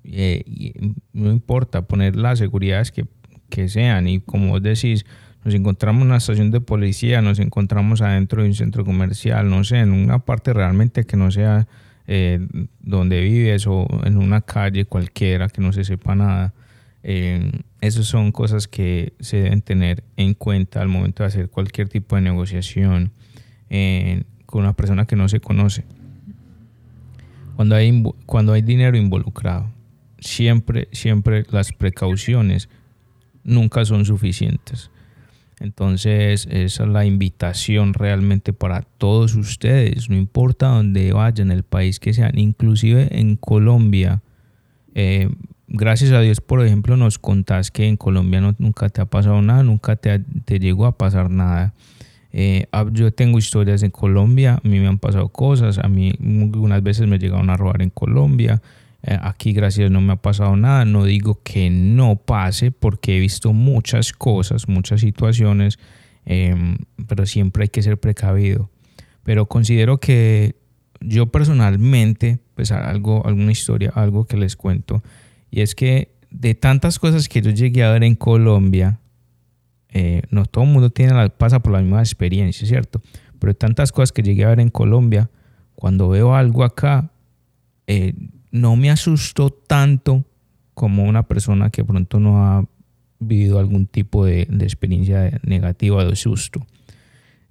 Y, 0.03 0.43
y 0.45 0.93
no 1.13 1.31
importa 1.31 1.83
poner 1.83 2.15
las 2.15 2.39
seguridades 2.39 2.91
que, 2.91 3.05
que 3.49 3.69
sean. 3.69 4.07
Y 4.07 4.19
como 4.19 4.49
vos 4.49 4.61
decís, 4.61 5.05
nos 5.43 5.53
encontramos 5.53 6.01
en 6.01 6.07
una 6.07 6.17
estación 6.17 6.51
de 6.51 6.61
policía, 6.61 7.21
nos 7.21 7.39
encontramos 7.39 8.01
adentro 8.01 8.43
de 8.43 8.49
un 8.49 8.55
centro 8.55 8.83
comercial, 8.83 9.49
no 9.49 9.63
sé, 9.63 9.79
en 9.79 9.91
una 9.91 10.19
parte 10.19 10.53
realmente 10.53 11.05
que 11.05 11.15
no 11.15 11.31
sea 11.31 11.67
eh, 12.07 12.45
donde 12.81 13.21
vives 13.21 13.65
o 13.67 13.87
en 14.03 14.17
una 14.17 14.41
calle 14.41 14.85
cualquiera 14.85 15.47
que 15.47 15.61
no 15.61 15.71
se 15.71 15.83
sepa 15.83 16.15
nada. 16.15 16.53
Eh, 17.03 17.51
esas 17.79 18.07
son 18.07 18.33
cosas 18.33 18.67
que 18.67 19.13
se 19.19 19.37
deben 19.37 19.61
tener 19.61 20.03
en 20.17 20.33
cuenta 20.33 20.81
al 20.81 20.89
momento 20.89 21.23
de 21.23 21.27
hacer 21.27 21.49
cualquier 21.49 21.87
tipo 21.87 22.17
de 22.17 22.21
negociación 22.23 23.13
eh, 23.69 24.23
con 24.45 24.63
una 24.63 24.73
persona 24.73 25.05
que 25.05 25.15
no 25.15 25.29
se 25.29 25.39
conoce. 25.39 25.85
Cuando 27.59 27.75
hay, 27.75 28.03
cuando 28.25 28.53
hay 28.53 28.61
dinero 28.61 28.95
involucrado, 28.95 29.69
siempre, 30.17 30.87
siempre 30.93 31.43
las 31.51 31.73
precauciones 31.73 32.69
nunca 33.43 33.83
son 33.83 34.05
suficientes. 34.05 34.91
Entonces, 35.59 36.47
esa 36.49 36.83
es 36.83 36.89
la 36.89 37.03
invitación 37.03 37.93
realmente 37.93 38.53
para 38.53 38.83
todos 38.83 39.35
ustedes, 39.35 40.09
no 40.09 40.15
importa 40.15 40.69
dónde 40.69 41.11
vayan, 41.11 41.51
el 41.51 41.63
país 41.63 41.99
que 41.99 42.13
sean, 42.13 42.39
inclusive 42.39 43.09
en 43.19 43.35
Colombia. 43.35 44.21
Eh, 44.95 45.29
gracias 45.67 46.13
a 46.13 46.21
Dios, 46.21 46.39
por 46.39 46.65
ejemplo, 46.65 46.95
nos 46.95 47.19
contás 47.19 47.71
que 47.71 47.89
en 47.89 47.97
Colombia 47.97 48.39
no, 48.39 48.55
nunca 48.57 48.87
te 48.87 49.01
ha 49.01 49.05
pasado 49.05 49.41
nada, 49.41 49.63
nunca 49.63 49.97
te, 49.97 50.19
te 50.19 50.59
llegó 50.59 50.85
a 50.85 50.97
pasar 50.97 51.29
nada. 51.29 51.73
Eh, 52.31 52.67
yo 52.91 53.11
tengo 53.11 53.37
historias 53.37 53.81
en 53.83 53.91
Colombia, 53.91 54.59
a 54.63 54.67
mí 54.67 54.79
me 54.79 54.87
han 54.87 54.99
pasado 54.99 55.29
cosas, 55.29 55.79
a 55.79 55.87
mí 55.87 56.13
unas 56.19 56.83
veces 56.83 57.07
me 57.07 57.17
llegaron 57.17 57.49
a 57.49 57.57
robar 57.57 57.81
en 57.81 57.89
Colombia. 57.89 58.61
Eh, 59.01 59.17
aquí 59.21 59.53
gracias 59.53 59.89
no 59.89 60.01
me 60.01 60.13
ha 60.13 60.17
pasado 60.17 60.55
nada. 60.55 60.85
No 60.85 61.05
digo 61.05 61.41
que 61.43 61.69
no 61.69 62.17
pase 62.17 62.71
porque 62.71 63.17
he 63.17 63.19
visto 63.19 63.53
muchas 63.53 64.13
cosas, 64.13 64.67
muchas 64.67 65.01
situaciones, 65.01 65.79
em, 66.25 66.77
pero 67.07 67.25
siempre 67.25 67.63
hay 67.63 67.69
que 67.69 67.81
ser 67.81 67.97
precavido. 67.99 68.69
Pero 69.23 69.47
considero 69.47 69.99
que 69.99 70.55
yo 71.01 71.27
personalmente, 71.27 72.39
pues 72.55 72.71
algo, 72.71 73.25
alguna 73.25 73.51
historia, 73.51 73.91
algo 73.95 74.25
que 74.25 74.37
les 74.37 74.55
cuento, 74.55 75.01
y 75.49 75.61
es 75.61 75.75
que 75.75 76.11
de 76.29 76.55
tantas 76.55 76.99
cosas 76.99 77.27
que 77.29 77.41
yo 77.41 77.51
llegué 77.51 77.83
a 77.83 77.91
ver 77.91 78.03
en 78.03 78.15
Colombia, 78.15 78.99
eh, 79.91 80.21
no 80.29 80.45
todo 80.45 80.63
el 80.63 80.69
mundo 80.69 80.89
tiene 80.89 81.13
la, 81.13 81.29
pasa 81.29 81.59
por 81.59 81.73
la 81.73 81.79
misma 81.79 81.99
experiencia, 81.99 82.67
¿cierto? 82.67 83.01
Pero 83.39 83.53
tantas 83.55 83.91
cosas 83.91 84.11
que 84.11 84.21
llegué 84.21 84.45
a 84.45 84.49
ver 84.49 84.59
en 84.59 84.69
Colombia, 84.69 85.29
cuando 85.75 86.09
veo 86.09 86.35
algo 86.35 86.63
acá, 86.63 87.11
eh, 87.87 88.13
no 88.51 88.75
me 88.75 88.91
asustó 88.91 89.49
tanto 89.49 90.25
como 90.73 91.03
una 91.03 91.23
persona 91.23 91.69
que 91.69 91.83
pronto 91.83 92.19
no 92.19 92.43
ha 92.43 92.65
vivido 93.19 93.59
algún 93.59 93.85
tipo 93.85 94.25
de, 94.25 94.41
experiencia 94.61 95.39
negativa 95.43 96.05
de 96.05 96.15
susto. 96.15 96.65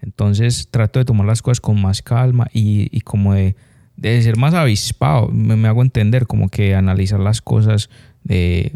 Entonces 0.00 0.68
trato 0.70 0.98
de 0.98 1.04
tomar 1.04 1.26
las 1.26 1.42
cosas 1.42 1.60
con 1.60 1.80
más 1.80 2.02
calma 2.02 2.48
y, 2.52 3.00
como 3.00 3.34
de, 3.34 3.54
ser 4.00 4.36
más 4.36 4.54
avispado, 4.54 5.28
me, 5.28 5.68
hago 5.68 5.82
entender, 5.82 6.26
como 6.26 6.48
que 6.48 6.74
analizar 6.74 7.20
las 7.20 7.42
cosas 7.42 7.90
de 8.22 8.72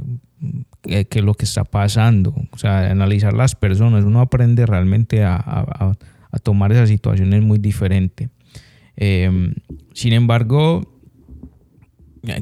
qué 0.82 1.06
es 1.10 1.24
lo 1.24 1.34
que 1.34 1.44
está 1.44 1.64
pasando, 1.64 2.34
o 2.50 2.58
sea, 2.58 2.90
analizar 2.90 3.32
las 3.32 3.54
personas, 3.54 4.04
uno 4.04 4.20
aprende 4.20 4.66
realmente 4.66 5.24
a, 5.24 5.94
tomar 6.42 6.72
esas 6.72 6.88
situaciones 6.88 7.42
muy 7.42 7.58
diferente. 7.58 8.30
Em, 8.96 9.54
sin 9.92 10.12
embargo, 10.12 10.82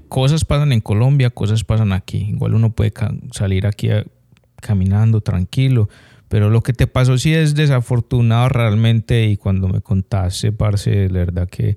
cosas 0.09 0.45
pasan 0.45 0.73
en 0.73 0.81
Colombia, 0.81 1.31
cosas 1.31 1.65
pasan 1.65 1.93
aquí. 1.93 2.19
Igual 2.19 2.55
uno 2.55 2.71
puede 2.71 2.93
salir 3.33 3.67
aquí 3.67 3.89
caminando 4.57 5.21
tranquilo, 5.21 5.89
pero 6.29 6.51
lo 6.51 6.63
que 6.63 6.73
te 6.73 6.87
pasó 6.87 7.19
sí 7.19 7.35
es 7.35 7.55
desafortunado 7.55 8.49
realmente 8.49 9.27
y 9.27 9.37
cuando 9.37 9.69
me 9.69 9.81
contaste, 9.81 10.53
parce, 10.53 11.09
la 11.09 11.19
verdad 11.19 11.49
que 11.49 11.77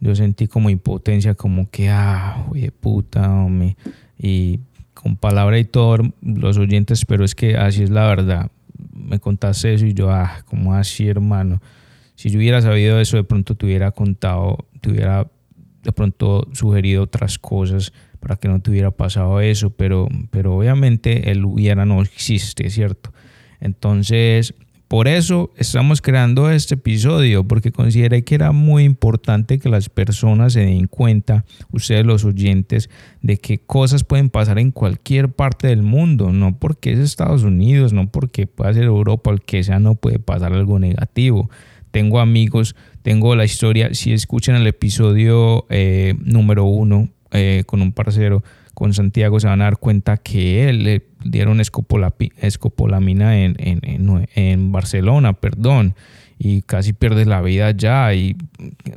yo 0.00 0.14
sentí 0.14 0.46
como 0.46 0.68
impotencia, 0.68 1.34
como 1.34 1.70
que, 1.70 1.88
ah, 1.88 2.44
oye, 2.50 2.70
puta, 2.70 3.32
hombre. 3.32 3.76
Y 4.18 4.60
con 5.04 5.16
palabra 5.16 5.58
y 5.58 5.66
todo, 5.66 5.98
los 6.22 6.56
oyentes, 6.56 7.04
pero 7.04 7.26
es 7.26 7.34
que 7.34 7.58
así 7.58 7.82
es 7.82 7.90
la 7.90 8.06
verdad. 8.06 8.50
Me 8.94 9.18
contaste 9.18 9.74
eso 9.74 9.84
y 9.84 9.92
yo, 9.92 10.10
ah, 10.10 10.42
como 10.46 10.72
así, 10.72 11.06
hermano. 11.06 11.60
Si 12.14 12.30
yo 12.30 12.38
hubiera 12.38 12.62
sabido 12.62 12.98
eso, 12.98 13.18
de 13.18 13.24
pronto 13.24 13.54
te 13.54 13.66
hubiera 13.66 13.90
contado, 13.90 14.66
te 14.80 14.90
hubiera 14.90 15.30
de 15.82 15.92
pronto 15.92 16.48
sugerido 16.52 17.02
otras 17.02 17.38
cosas 17.38 17.92
para 18.18 18.36
que 18.36 18.48
no 18.48 18.62
te 18.62 18.70
hubiera 18.70 18.92
pasado 18.92 19.42
eso, 19.42 19.68
pero, 19.68 20.08
pero 20.30 20.56
obviamente 20.56 21.30
el 21.30 21.44
hubiera 21.44 21.84
no 21.84 22.00
existe, 22.00 22.70
¿cierto? 22.70 23.12
Entonces, 23.60 24.54
por 24.88 25.08
eso 25.08 25.50
estamos 25.56 26.00
creando 26.00 26.50
este 26.50 26.74
episodio, 26.74 27.44
porque 27.44 27.72
consideré 27.72 28.22
que 28.22 28.34
era 28.34 28.52
muy 28.52 28.84
importante 28.84 29.58
que 29.58 29.68
las 29.68 29.88
personas 29.88 30.52
se 30.52 30.60
den 30.60 30.86
cuenta, 30.86 31.44
ustedes 31.72 32.04
los 32.06 32.24
oyentes, 32.24 32.90
de 33.22 33.38
que 33.38 33.58
cosas 33.58 34.04
pueden 34.04 34.30
pasar 34.30 34.58
en 34.58 34.70
cualquier 34.70 35.30
parte 35.30 35.68
del 35.68 35.82
mundo, 35.82 36.32
no 36.32 36.58
porque 36.58 36.92
es 36.92 36.98
Estados 36.98 37.42
Unidos, 37.42 37.92
no 37.92 38.08
porque 38.08 38.46
pueda 38.46 38.72
ser 38.72 38.84
Europa, 38.84 39.30
el 39.30 39.40
que 39.40 39.64
sea, 39.64 39.78
no 39.78 39.94
puede 39.94 40.18
pasar 40.18 40.52
algo 40.52 40.78
negativo. 40.78 41.50
Tengo 41.90 42.20
amigos 42.20 42.74
tengo 43.04 43.36
la 43.36 43.44
historia, 43.44 43.92
si 43.92 44.14
escuchan 44.14 44.56
el 44.56 44.66
episodio 44.66 45.66
eh, 45.68 46.14
número 46.24 46.64
uno 46.64 47.10
eh, 47.32 47.64
con 47.66 47.82
un 47.82 47.92
parcero, 47.92 48.42
con 48.74 48.92
Santiago, 48.92 49.40
se 49.40 49.46
van 49.46 49.60
a 49.62 49.64
dar 49.64 49.78
cuenta 49.78 50.16
que 50.16 50.68
él 50.68 50.84
le 50.84 51.06
dieron 51.24 51.60
escopolamina 51.60 53.38
en, 53.38 53.56
en, 53.58 54.28
en, 54.34 54.72
Barcelona, 54.72 55.32
perdón, 55.32 55.94
y 56.38 56.62
casi 56.62 56.92
pierde 56.92 57.24
la 57.24 57.40
vida 57.40 57.70
ya, 57.70 58.12
y, 58.14 58.36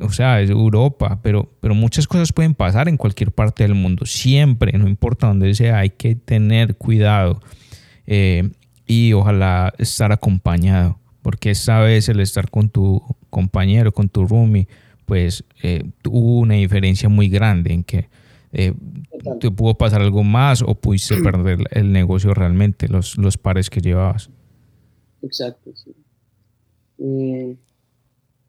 o 0.00 0.10
sea, 0.10 0.40
es 0.40 0.50
Europa, 0.50 1.20
pero, 1.22 1.50
pero 1.60 1.74
muchas 1.74 2.06
cosas 2.06 2.32
pueden 2.32 2.54
pasar 2.54 2.88
en 2.88 2.96
cualquier 2.96 3.32
parte 3.32 3.62
del 3.62 3.74
mundo, 3.74 4.04
siempre, 4.04 4.76
no 4.76 4.88
importa 4.88 5.28
dónde 5.28 5.54
sea, 5.54 5.78
hay 5.78 5.90
que 5.90 6.14
tener 6.16 6.76
cuidado 6.76 7.40
eh, 8.06 8.50
y 8.86 9.12
ojalá 9.12 9.72
estar 9.78 10.12
acompañado 10.12 10.98
porque 11.28 11.50
esta 11.50 11.80
vez 11.80 12.08
el 12.08 12.20
estar 12.20 12.50
con 12.50 12.70
tu 12.70 13.02
compañero, 13.28 13.92
con 13.92 14.08
tu 14.08 14.26
roomie, 14.26 14.66
pues 15.04 15.44
eh, 15.62 15.84
hubo 16.06 16.38
una 16.38 16.54
diferencia 16.54 17.10
muy 17.10 17.28
grande 17.28 17.74
en 17.74 17.84
que 17.84 18.08
eh, 18.58 18.74
te 19.38 19.52
pudo 19.52 19.74
pasar 19.74 20.02
algo 20.02 20.24
más 20.24 20.62
o 20.62 20.74
pudiste 20.74 21.14
perder 21.22 21.60
el 21.70 21.92
negocio 21.92 22.34
realmente, 22.34 22.88
los, 22.88 23.16
los 23.16 23.38
pares 23.38 23.70
que 23.70 23.80
llevabas. 23.80 24.30
Exacto, 25.22 25.70
sí. 25.76 25.94
Eh, 26.98 27.56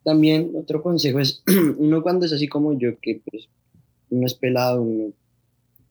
también 0.03 0.51
otro 0.55 0.81
consejo 0.81 1.19
es, 1.19 1.43
uno 1.77 2.01
cuando 2.01 2.25
es 2.25 2.33
así 2.33 2.47
como 2.47 2.75
yo, 2.75 2.99
que 2.99 3.21
pues, 3.29 3.49
uno 4.09 4.25
es 4.25 4.33
pelado, 4.33 4.81
uno 4.81 5.13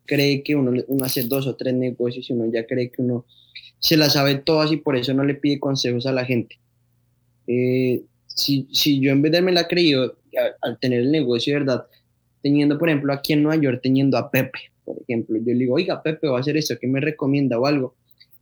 cree 0.04 0.42
que 0.42 0.56
uno, 0.56 0.72
uno 0.88 1.04
hace 1.04 1.22
dos 1.22 1.46
o 1.46 1.54
tres 1.54 1.74
negocios 1.74 2.28
y 2.28 2.32
uno 2.32 2.50
ya 2.50 2.66
cree 2.66 2.90
que 2.90 3.02
uno 3.02 3.24
se 3.78 3.96
la 3.96 4.10
sabe 4.10 4.34
todas 4.34 4.72
y 4.72 4.78
por 4.78 4.96
eso 4.96 5.14
no 5.14 5.22
le 5.22 5.34
pide 5.34 5.60
consejos 5.60 6.06
a 6.06 6.12
la 6.12 6.24
gente. 6.24 6.58
Eh, 7.46 8.02
si, 8.26 8.66
si, 8.72 8.98
yo 8.98 9.12
en 9.12 9.22
vez 9.22 9.30
de 9.30 9.42
me 9.42 9.52
la 9.52 9.68
creído 9.68 10.16
al 10.60 10.78
tener 10.80 11.02
el 11.02 11.12
negocio, 11.12 11.54
¿verdad? 11.54 11.86
Teniendo, 12.42 12.78
por 12.78 12.88
ejemplo, 12.88 13.12
aquí 13.12 13.32
en 13.32 13.42
Nueva 13.42 13.60
York, 13.60 13.80
teniendo 13.82 14.16
a 14.16 14.30
Pepe, 14.30 14.58
por 14.84 14.96
ejemplo, 15.02 15.36
yo 15.36 15.52
le 15.52 15.58
digo, 15.58 15.74
oiga, 15.74 16.02
Pepe, 16.02 16.28
va 16.28 16.38
a 16.38 16.40
hacer 16.40 16.56
esto, 16.56 16.76
¿qué 16.80 16.86
me 16.86 17.00
recomienda 17.00 17.58
o 17.58 17.66
algo? 17.66 17.94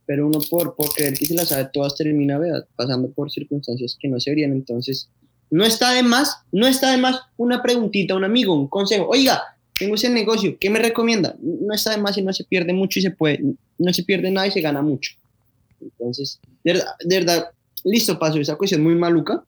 Pero 0.05 0.25
uno 0.25 0.39
por, 0.49 0.75
por 0.75 0.93
creer 0.93 1.15
que 1.15 1.25
se 1.25 1.35
la 1.35 1.45
sabe 1.45 1.69
todas 1.73 1.95
termina, 1.95 2.37
¿verdad? 2.37 2.65
Pasando 2.75 3.09
por 3.11 3.29
circunstancias 3.29 3.97
que 3.99 4.07
no 4.07 4.19
se 4.19 4.31
verían, 4.31 4.53
entonces 4.53 5.09
no 5.49 5.65
está 5.65 5.91
de 5.91 6.03
más, 6.03 6.37
no 6.51 6.67
está 6.67 6.91
de 6.91 6.97
más 6.97 7.21
una 7.37 7.61
preguntita, 7.61 8.15
un 8.15 8.23
amigo, 8.23 8.53
un 8.53 8.67
consejo, 8.67 9.07
oiga, 9.09 9.41
tengo 9.77 9.95
ese 9.95 10.09
negocio, 10.09 10.57
¿qué 10.59 10.69
me 10.69 10.79
recomienda? 10.79 11.35
No 11.41 11.73
está 11.73 11.91
de 11.91 11.97
más 11.97 12.17
y 12.17 12.21
no 12.21 12.33
se 12.33 12.43
pierde 12.43 12.73
mucho 12.73 12.99
y 12.99 13.03
se 13.03 13.11
puede, 13.11 13.41
no 13.77 13.93
se 13.93 14.03
pierde 14.03 14.31
nada 14.31 14.47
y 14.47 14.51
se 14.51 14.61
gana 14.61 14.81
mucho. 14.81 15.11
Entonces, 15.81 16.39
de 16.63 16.73
verdad, 16.73 16.87
de 17.03 17.19
verdad 17.19 17.49
listo, 17.83 18.19
pasó 18.19 18.39
esa 18.39 18.55
cuestión 18.55 18.83
muy 18.83 18.95
maluca. 18.95 19.43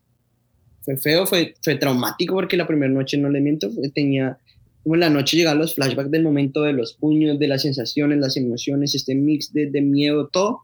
Fue 0.82 0.98
feo, 0.98 1.26
fue, 1.26 1.56
fue 1.62 1.76
traumático 1.76 2.34
porque 2.36 2.58
la 2.58 2.68
primera 2.68 2.92
noche, 2.92 3.18
no 3.18 3.30
le 3.30 3.42
miento, 3.42 3.70
tenía, 3.94 4.38
como 4.84 4.96
en 4.96 5.02
la 5.02 5.10
noche 5.10 5.38
llegaban 5.38 5.60
los 5.60 5.76
flashbacks 5.76 6.10
del 6.10 6.24
momento 6.24 6.64
de 6.64 6.74
los 6.74 6.94
puños, 6.94 7.38
de 7.38 7.48
las 7.48 7.62
sensaciones, 7.62 8.20
las 8.20 8.38
emociones, 8.38 8.96
este 8.96 9.14
mix 9.16 9.54
de, 9.54 9.70
de 9.70 9.82
miedo, 9.82 10.28
todo. 10.28 10.62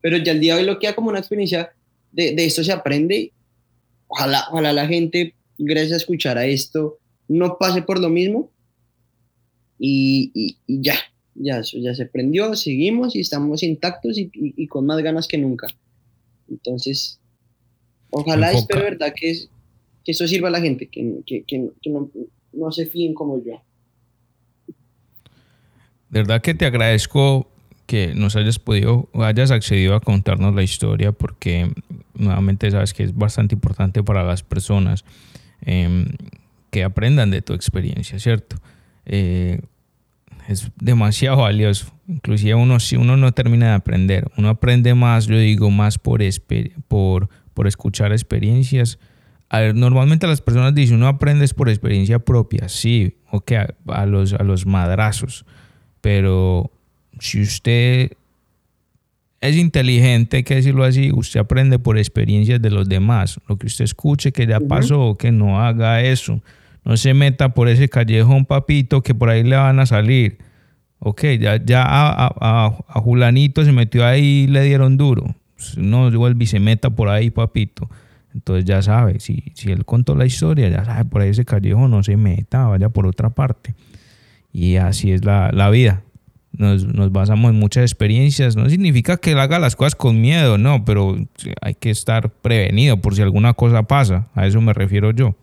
Pero 0.00 0.16
ya 0.18 0.32
el 0.32 0.40
día 0.40 0.54
de 0.54 0.60
hoy 0.60 0.66
lo 0.66 0.78
queda 0.78 0.94
como 0.94 1.08
una 1.10 1.18
experiencia, 1.18 1.72
de, 2.12 2.34
de 2.34 2.44
esto 2.44 2.62
se 2.62 2.72
aprende. 2.72 3.32
Ojalá, 4.06 4.44
ojalá 4.50 4.72
la 4.72 4.86
gente, 4.86 5.34
gracias 5.58 5.92
a 5.92 5.96
escuchar 5.96 6.38
a 6.38 6.46
esto, 6.46 6.98
no 7.26 7.56
pase 7.58 7.82
por 7.82 8.00
lo 8.00 8.08
mismo. 8.08 8.50
Y, 9.78 10.30
y, 10.34 10.56
y 10.66 10.80
ya, 10.82 10.96
ya, 11.34 11.62
ya 11.62 11.94
se 11.94 12.06
prendió, 12.06 12.54
seguimos 12.54 13.14
y 13.16 13.20
estamos 13.20 13.62
intactos 13.62 14.18
y, 14.18 14.30
y, 14.34 14.54
y 14.56 14.66
con 14.66 14.86
más 14.86 15.00
ganas 15.02 15.28
que 15.28 15.38
nunca. 15.38 15.68
Entonces, 16.50 17.17
ojalá 18.10 18.52
Enfoca. 18.52 18.74
espero, 18.74 18.90
¿verdad? 18.90 19.14
Que, 19.14 19.32
que 20.04 20.12
eso 20.12 20.26
sirva 20.26 20.48
a 20.48 20.52
la 20.52 20.60
gente, 20.60 20.86
que, 20.86 21.20
que, 21.26 21.42
que, 21.44 21.70
que 21.80 21.90
no, 21.90 22.10
no 22.52 22.72
se 22.72 22.86
fíen 22.86 23.14
como 23.14 23.42
yo. 23.44 23.60
De 26.10 26.20
verdad 26.20 26.40
que 26.40 26.54
te 26.54 26.66
agradezco 26.66 27.46
que 27.86 28.14
nos 28.14 28.36
hayas 28.36 28.58
podido, 28.58 29.08
hayas 29.14 29.50
accedido 29.50 29.94
a 29.94 30.00
contarnos 30.00 30.54
la 30.54 30.62
historia 30.62 31.12
porque 31.12 31.70
nuevamente 32.14 32.70
sabes 32.70 32.92
que 32.92 33.02
es 33.02 33.16
bastante 33.16 33.54
importante 33.54 34.02
para 34.02 34.22
las 34.24 34.42
personas 34.42 35.04
eh, 35.62 36.04
que 36.70 36.84
aprendan 36.84 37.30
de 37.30 37.40
tu 37.42 37.54
experiencia, 37.54 38.18
¿cierto? 38.18 38.56
Eh, 39.06 39.60
es 40.48 40.70
demasiado 40.76 41.38
valioso. 41.38 41.92
Inclusive 42.06 42.54
uno, 42.54 42.80
si 42.80 42.96
uno 42.96 43.16
no 43.16 43.32
termina 43.32 43.68
de 43.68 43.74
aprender, 43.74 44.30
uno 44.36 44.48
aprende 44.48 44.94
más, 44.94 45.26
yo 45.26 45.38
digo, 45.38 45.70
más 45.70 45.98
por, 45.98 46.20
por, 46.88 47.28
por 47.58 47.66
escuchar 47.66 48.12
experiencias. 48.12 49.00
A 49.48 49.58
ver, 49.58 49.74
normalmente 49.74 50.28
las 50.28 50.40
personas 50.40 50.76
dicen, 50.76 50.98
uno 50.98 51.08
aprende 51.08 51.44
por 51.48 51.68
experiencia 51.68 52.20
propia, 52.20 52.68
sí, 52.68 53.16
ok, 53.32 53.52
a, 53.52 53.74
a, 53.88 54.06
los, 54.06 54.32
a 54.32 54.44
los 54.44 54.64
madrazos, 54.64 55.44
pero 56.00 56.70
si 57.18 57.42
usted 57.42 58.12
es 59.40 59.56
inteligente, 59.56 60.36
hay 60.36 60.42
que 60.44 60.54
decirlo 60.54 60.84
así, 60.84 61.10
usted 61.12 61.40
aprende 61.40 61.80
por 61.80 61.98
experiencias 61.98 62.62
de 62.62 62.70
los 62.70 62.88
demás. 62.88 63.40
Lo 63.48 63.56
que 63.56 63.66
usted 63.66 63.86
escuche 63.86 64.30
que 64.30 64.46
ya 64.46 64.60
pasó, 64.60 65.16
que 65.18 65.32
no 65.32 65.60
haga 65.60 66.00
eso. 66.00 66.40
No 66.84 66.96
se 66.96 67.12
meta 67.12 67.54
por 67.54 67.68
ese 67.68 67.88
callejón, 67.88 68.44
papito, 68.44 69.02
que 69.02 69.16
por 69.16 69.30
ahí 69.30 69.42
le 69.42 69.56
van 69.56 69.80
a 69.80 69.86
salir. 69.86 70.38
Ok, 71.00 71.24
ya, 71.40 71.60
ya 71.60 71.82
a, 71.82 72.28
a, 72.40 72.84
a 72.86 73.00
Julanito 73.00 73.64
se 73.64 73.72
metió 73.72 74.06
ahí 74.06 74.44
y 74.44 74.46
le 74.46 74.62
dieron 74.62 74.96
duro. 74.96 75.34
No 75.76 76.10
vuelve 76.10 76.44
y 76.44 76.46
se 76.46 76.60
meta 76.60 76.90
por 76.90 77.08
ahí, 77.08 77.30
papito. 77.30 77.88
Entonces 78.34 78.64
ya 78.64 78.82
sabe, 78.82 79.20
si, 79.20 79.52
si 79.54 79.72
él 79.72 79.84
contó 79.84 80.14
la 80.14 80.26
historia, 80.26 80.68
ya 80.68 80.84
sabe, 80.84 81.04
por 81.04 81.22
ahí 81.22 81.30
ese 81.30 81.44
callejón 81.44 81.90
no 81.90 82.02
se 82.02 82.16
meta, 82.16 82.66
vaya 82.66 82.88
por 82.88 83.06
otra 83.06 83.30
parte. 83.30 83.74
Y 84.52 84.76
así 84.76 85.12
es 85.12 85.24
la, 85.24 85.50
la 85.52 85.70
vida 85.70 86.02
nos, 86.52 86.84
nos, 86.84 87.12
basamos 87.12 87.50
en 87.50 87.58
muchas 87.58 87.82
experiencias. 87.82 88.56
No 88.56 88.68
significa 88.68 89.16
que 89.16 89.32
él 89.32 89.38
haga 89.38 89.58
las 89.58 89.76
cosas 89.76 89.94
con 89.94 90.20
miedo, 90.20 90.58
no, 90.58 90.84
pero 90.84 91.16
hay 91.60 91.74
que 91.74 91.90
estar 91.90 92.30
prevenido 92.30 93.00
por 93.00 93.14
si 93.14 93.22
alguna 93.22 93.54
cosa 93.54 93.84
pasa. 93.84 94.28
A 94.34 94.46
eso 94.46 94.60
me 94.60 94.72
refiero 94.72 95.12
yo. 95.12 95.36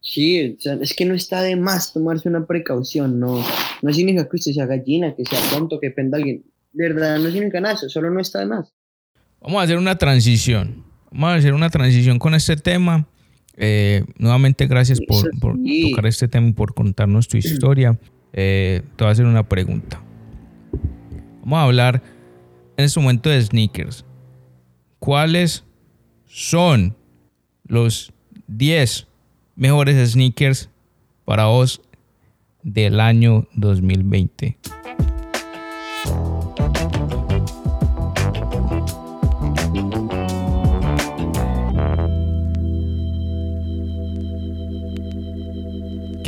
Sí, 0.00 0.56
es 0.62 0.94
que 0.94 1.04
no 1.04 1.14
está 1.14 1.42
de 1.42 1.56
más 1.56 1.92
tomarse 1.92 2.28
una 2.28 2.46
precaución. 2.46 3.18
No, 3.18 3.44
no 3.82 3.92
significa 3.92 4.28
que 4.28 4.36
usted 4.36 4.52
sea 4.52 4.66
gallina, 4.66 5.14
que 5.14 5.24
sea 5.24 5.40
tonto, 5.50 5.80
que 5.80 5.90
penda 5.90 6.16
alguien. 6.16 6.44
De 6.72 6.88
verdad, 6.88 7.18
no 7.18 7.30
significa 7.30 7.60
nada, 7.60 7.74
eso 7.74 7.88
solo 7.88 8.10
no 8.10 8.20
está 8.20 8.38
de 8.38 8.46
más. 8.46 8.72
Vamos 9.40 9.60
a 9.60 9.64
hacer 9.64 9.78
una 9.78 9.96
transición. 9.96 10.84
Vamos 11.10 11.30
a 11.30 11.34
hacer 11.34 11.54
una 11.54 11.70
transición 11.70 12.18
con 12.18 12.34
este 12.34 12.56
tema. 12.56 13.06
Eh, 13.56 14.04
nuevamente, 14.18 14.66
gracias 14.66 15.00
por, 15.00 15.28
tocar 15.40 16.06
este 16.06 16.28
tema 16.28 16.48
y 16.48 16.52
por 16.52 16.74
contarnos 16.74 17.28
tu 17.28 17.36
historia. 17.36 17.98
Eh, 18.32 18.82
te 18.96 19.04
voy 19.04 19.08
a 19.08 19.12
hacer 19.12 19.26
una 19.26 19.48
pregunta. 19.48 20.00
Vamos 21.40 21.58
a 21.58 21.62
hablar 21.64 22.02
en 22.76 22.84
este 22.84 23.00
momento 23.00 23.30
de 23.30 23.40
sneakers. 23.42 24.04
¿Cuáles 24.98 25.64
son 26.26 26.96
los 27.64 28.12
10 28.48 29.06
mejores 29.56 30.12
sneakers 30.12 30.68
para 31.24 31.46
vos 31.46 31.80
del 32.62 33.00
año 33.00 33.46
2020? 33.54 34.58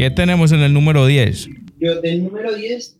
¿Qué 0.01 0.11
tenemos 0.11 0.51
en 0.53 0.61
el 0.61 0.73
número 0.73 1.05
10? 1.05 1.51
Yo 1.79 2.01
del 2.01 2.25
número 2.25 2.55
10 2.55 2.99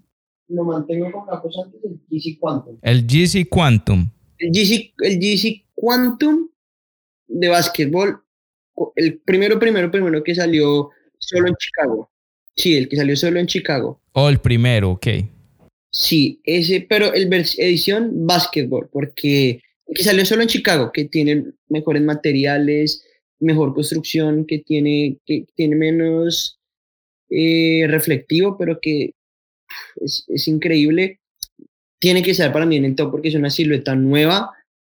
lo 0.49 0.65
mantengo 0.65 1.11
como 1.11 1.33
la 1.33 1.41
cosa 1.41 1.63
antes, 1.65 1.81
el 1.83 1.99
GC 2.11 2.39
Quantum. 2.39 2.77
El 2.83 3.07
GC 3.07 3.49
Quantum. 3.49 4.11
El 4.37 4.51
GC, 4.51 4.93
el 4.99 5.19
GC 5.19 5.65
Quantum 5.75 6.51
de 7.27 7.49
básquetbol, 7.49 8.23
el 8.97 9.19
primero, 9.21 9.59
primero, 9.59 9.91
primero 9.91 10.23
que 10.23 10.35
salió 10.35 10.91
solo 11.17 11.49
en 11.49 11.55
Chicago. 11.55 12.11
Sí, 12.55 12.77
el 12.77 12.87
que 12.87 12.97
salió 12.97 13.17
solo 13.17 13.41
en 13.41 13.47
Chicago. 13.47 13.99
Oh, 14.13 14.29
el 14.29 14.39
primero, 14.39 14.91
ok. 14.91 15.07
Sí, 15.91 16.43
ese, 16.45 16.85
pero 16.87 17.15
el 17.15 17.33
edición 17.33 18.27
básquetbol, 18.27 18.91
porque 18.93 19.63
el 19.87 19.97
que 19.97 20.05
salió 20.05 20.27
solo 20.27 20.43
en 20.43 20.49
Chicago, 20.49 20.93
que 20.93 21.07
tiene 21.07 21.47
mejores 21.71 22.03
materiales, 22.03 23.03
mejor 23.39 23.73
construcción, 23.73 24.45
que 24.45 24.59
tiene, 24.59 25.17
que 25.25 25.47
tiene 25.57 25.77
menos 25.77 26.59
eh, 27.31 27.87
reflectivo, 27.89 28.57
pero 28.59 28.81
que 28.81 29.15
es, 29.97 30.25
es, 30.29 30.49
increíble. 30.49 31.21
Tiene 32.01 32.23
que 32.23 32.35
ser 32.35 32.53
para 32.53 32.67
mí 32.67 32.77
en 32.77 32.85
el 32.85 32.95
top 32.95 33.13
porque 33.13 33.29
es 33.29 33.35
una 33.35 33.51
silueta 33.51 33.95
nueva. 33.95 34.51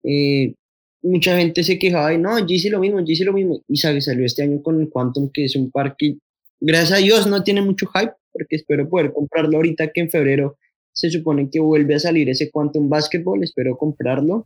Eh, 0.03 0.53
mucha 1.01 1.37
gente 1.37 1.63
se 1.63 1.77
quejaba 1.77 2.13
y 2.13 2.17
no, 2.17 2.35
GC 2.37 2.69
lo 2.69 2.79
mismo, 2.79 2.99
GC 2.99 3.25
lo 3.25 3.33
mismo. 3.33 3.61
Y 3.67 3.77
sabe, 3.77 4.01
salió 4.01 4.25
este 4.25 4.43
año 4.43 4.61
con 4.61 4.79
el 4.79 4.89
Quantum, 4.89 5.29
que 5.33 5.45
es 5.45 5.55
un 5.55 5.71
par 5.71 5.95
que, 5.97 6.17
gracias 6.59 6.99
a 6.99 7.03
Dios, 7.03 7.27
no 7.27 7.43
tiene 7.43 7.61
mucho 7.61 7.87
hype, 7.87 8.13
porque 8.31 8.55
espero 8.55 8.87
poder 8.87 9.11
comprarlo 9.11 9.57
ahorita 9.57 9.91
que 9.91 10.01
en 10.01 10.09
febrero 10.09 10.57
se 10.93 11.09
supone 11.09 11.49
que 11.49 11.59
vuelve 11.59 11.95
a 11.95 11.99
salir 11.99 12.29
ese 12.29 12.49
Quantum 12.49 12.87
Basketball. 12.87 13.43
Espero 13.43 13.77
comprarlo. 13.77 14.45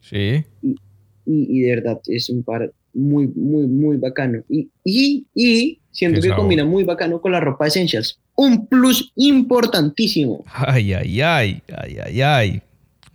Sí. 0.00 0.44
Y, 0.62 0.74
y, 1.24 1.58
y 1.58 1.60
de 1.60 1.76
verdad 1.76 2.00
es 2.06 2.28
un 2.28 2.42
par 2.42 2.72
muy, 2.94 3.28
muy, 3.28 3.66
muy 3.66 3.96
bacano. 3.96 4.42
Y, 4.48 4.68
y, 4.84 5.26
y 5.34 5.80
siento 5.90 6.20
que 6.20 6.30
combina 6.30 6.64
muy 6.64 6.84
bacano 6.84 7.20
con 7.20 7.32
la 7.32 7.40
ropa 7.40 7.66
Essentials. 7.66 8.18
Un 8.34 8.66
plus 8.66 9.12
importantísimo. 9.16 10.44
Ay, 10.46 10.92
ay, 10.94 11.20
ay, 11.20 11.62
ay, 11.76 11.96
ay, 12.04 12.22
ay. 12.22 12.62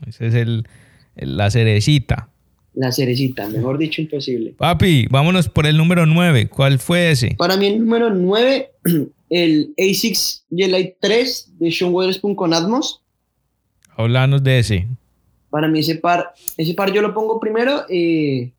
Ese 0.06 0.28
es 0.28 0.34
el, 0.36 0.68
el, 1.16 1.38
la 1.38 1.50
cerecita. 1.50 2.30
La 2.74 2.92
cerecita, 2.92 3.50
mejor 3.50 3.80
dicho, 3.80 4.02
imposible. 4.02 4.54
Papi, 4.56 5.08
vámonos 5.10 5.50
por 5.50 5.66
el 5.66 5.78
número 5.78 6.06
9. 6.06 6.48
¿Cuál 6.48 6.78
fue 6.78 7.10
ese? 7.10 7.34
Para 7.36 7.58
mí 7.58 7.66
el 7.66 7.80
número 7.80 8.12
9, 8.14 8.70
el 9.32 9.74
A6 9.76 10.44
G-Lite 10.52 10.98
3 11.02 11.54
de 11.58 11.72
Sean 11.72 11.92
Weatherspoon 11.92 12.36
con 12.36 12.54
Atmos. 12.54 13.02
Háblanos 13.96 14.44
de 14.44 14.60
ese. 14.60 14.88
Para 15.50 15.68
mí 15.68 15.80
ese 15.80 15.96
par, 15.96 16.34
ese 16.56 16.76
par 16.76 16.94
yo 16.94 17.02
lo 17.02 17.16
pongo 17.16 17.40
primero. 17.40 17.86
Eh, 17.90 18.52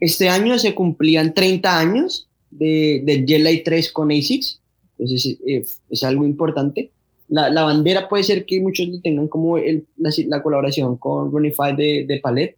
este 0.00 0.28
año 0.28 0.58
se 0.58 0.74
cumplían 0.74 1.34
30 1.34 1.78
años 1.78 2.28
de, 2.50 3.02
de 3.04 3.24
Jet 3.26 3.64
3 3.64 3.92
con 3.92 4.10
ASICS, 4.10 4.60
entonces 4.98 5.38
eh, 5.46 5.64
es 5.90 6.04
algo 6.04 6.24
importante. 6.24 6.90
La, 7.28 7.50
la, 7.50 7.64
bandera 7.64 8.08
puede 8.08 8.24
ser 8.24 8.46
que 8.46 8.60
muchos 8.60 8.88
lo 8.88 9.00
tengan 9.00 9.28
como 9.28 9.58
el, 9.58 9.86
la, 9.96 10.10
la, 10.28 10.42
colaboración 10.42 10.96
con 10.96 11.30
Runify 11.30 11.76
de, 11.76 12.06
de 12.08 12.20
Palette, 12.20 12.56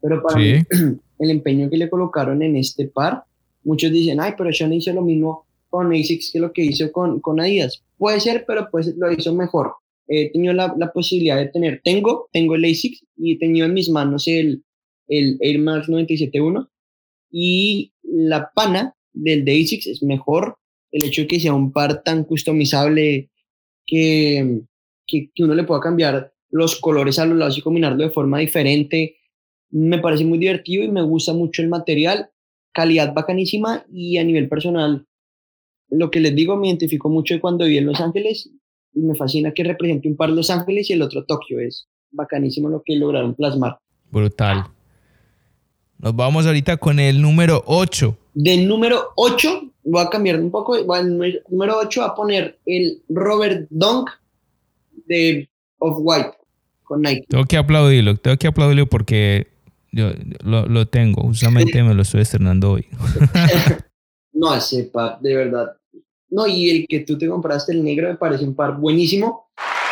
pero 0.00 0.22
para 0.22 0.40
sí. 0.40 0.54
mí 0.54 0.96
el 1.18 1.30
empeño 1.30 1.70
que 1.70 1.76
le 1.76 1.88
colocaron 1.88 2.42
en 2.42 2.56
este 2.56 2.86
par, 2.86 3.22
muchos 3.62 3.92
dicen, 3.92 4.20
ay, 4.20 4.32
pero 4.36 4.52
Sean 4.52 4.72
hizo 4.72 4.92
lo 4.92 5.02
mismo 5.02 5.46
con 5.70 5.92
ASICS 5.92 6.32
que 6.32 6.40
lo 6.40 6.52
que 6.52 6.64
hizo 6.64 6.90
con, 6.90 7.20
con 7.20 7.40
Adidas. 7.40 7.82
Puede 7.96 8.20
ser, 8.20 8.44
pero 8.46 8.68
pues 8.70 8.94
lo 8.96 9.12
hizo 9.12 9.34
mejor. 9.34 9.74
He 10.08 10.22
eh, 10.22 10.30
tenido 10.32 10.54
la, 10.54 10.74
la, 10.76 10.90
posibilidad 10.90 11.36
de 11.36 11.48
tener, 11.48 11.82
tengo, 11.84 12.28
tengo 12.32 12.54
el 12.54 12.64
ASICS 12.64 13.04
y 13.18 13.34
he 13.34 13.38
tenido 13.38 13.66
en 13.66 13.74
mis 13.74 13.90
manos 13.90 14.26
el, 14.26 14.64
el 15.06 15.36
Air 15.40 15.58
Max 15.60 15.88
97.1 15.88 16.66
y 17.30 17.92
la 18.02 18.50
pana 18.54 18.94
del 19.12 19.44
Day6 19.44 19.86
es 19.86 20.02
mejor. 20.02 20.56
El 20.90 21.04
hecho 21.04 21.22
de 21.22 21.28
que 21.28 21.40
sea 21.40 21.52
un 21.52 21.72
par 21.72 22.02
tan 22.02 22.24
customizable 22.24 23.30
que, 23.86 24.60
que, 25.06 25.30
que, 25.34 25.44
uno 25.44 25.54
le 25.54 25.64
pueda 25.64 25.80
cambiar 25.80 26.32
los 26.50 26.80
colores 26.80 27.18
a 27.18 27.26
los 27.26 27.36
lados 27.36 27.58
y 27.58 27.62
combinarlo 27.62 28.02
de 28.02 28.10
forma 28.10 28.38
diferente, 28.38 29.16
me 29.70 29.98
parece 29.98 30.24
muy 30.24 30.38
divertido 30.38 30.82
y 30.82 30.88
me 30.88 31.02
gusta 31.02 31.32
mucho 31.32 31.62
el 31.62 31.68
material. 31.68 32.30
Calidad 32.72 33.12
bacanísima 33.12 33.84
y 33.92 34.18
a 34.18 34.24
nivel 34.24 34.48
personal, 34.48 35.06
lo 35.90 36.10
que 36.10 36.20
les 36.20 36.34
digo, 36.34 36.56
me 36.56 36.68
identifico 36.68 37.08
mucho 37.08 37.34
de 37.34 37.40
cuando 37.40 37.64
viví 37.64 37.78
en 37.78 37.86
Los 37.86 38.00
Ángeles 38.00 38.50
y 38.92 39.00
me 39.00 39.14
fascina 39.14 39.52
que 39.52 39.64
represente 39.64 40.08
un 40.08 40.16
par 40.16 40.30
Los 40.30 40.50
Ángeles 40.50 40.90
y 40.90 40.92
el 40.92 41.02
otro 41.02 41.24
Tokio. 41.24 41.60
Es 41.60 41.88
bacanísimo 42.10 42.68
lo 42.68 42.82
que 42.84 42.96
lograron 42.96 43.34
plasmar. 43.34 43.78
Brutal. 44.10 44.64
Nos 45.98 46.14
vamos 46.14 46.46
ahorita 46.46 46.76
con 46.76 47.00
el 47.00 47.20
número 47.20 47.64
8. 47.66 48.16
Del 48.34 48.68
número 48.68 49.08
8, 49.16 49.72
voy 49.82 50.02
a 50.04 50.08
cambiar 50.08 50.38
un 50.40 50.50
poco, 50.50 50.74
al 50.94 51.18
número 51.48 51.78
8 51.78 52.04
a 52.04 52.14
poner 52.14 52.58
el 52.66 53.02
Robert 53.08 53.66
Dunk 53.68 54.08
de 55.06 55.48
Off-White 55.78 56.38
con 56.84 57.02
Nike. 57.02 57.24
Tengo 57.28 57.44
que 57.44 57.56
aplaudirlo, 57.56 58.16
tengo 58.16 58.36
que 58.36 58.46
aplaudirlo 58.46 58.86
porque 58.86 59.48
yo 59.90 60.10
lo, 60.44 60.66
lo 60.66 60.86
tengo, 60.86 61.22
justamente 61.22 61.82
me 61.82 61.94
lo 61.94 62.02
estoy 62.02 62.20
estrenando 62.20 62.72
hoy. 62.72 62.86
no, 64.32 64.54
ese 64.54 64.84
par, 64.84 65.18
de 65.20 65.34
verdad. 65.34 65.76
No, 66.30 66.46
y 66.46 66.70
el 66.70 66.86
que 66.86 67.00
tú 67.00 67.18
te 67.18 67.26
compraste, 67.26 67.72
el 67.72 67.82
negro, 67.82 68.08
me 68.08 68.14
parece 68.14 68.44
un 68.44 68.54
par 68.54 68.76
buenísimo 68.76 69.48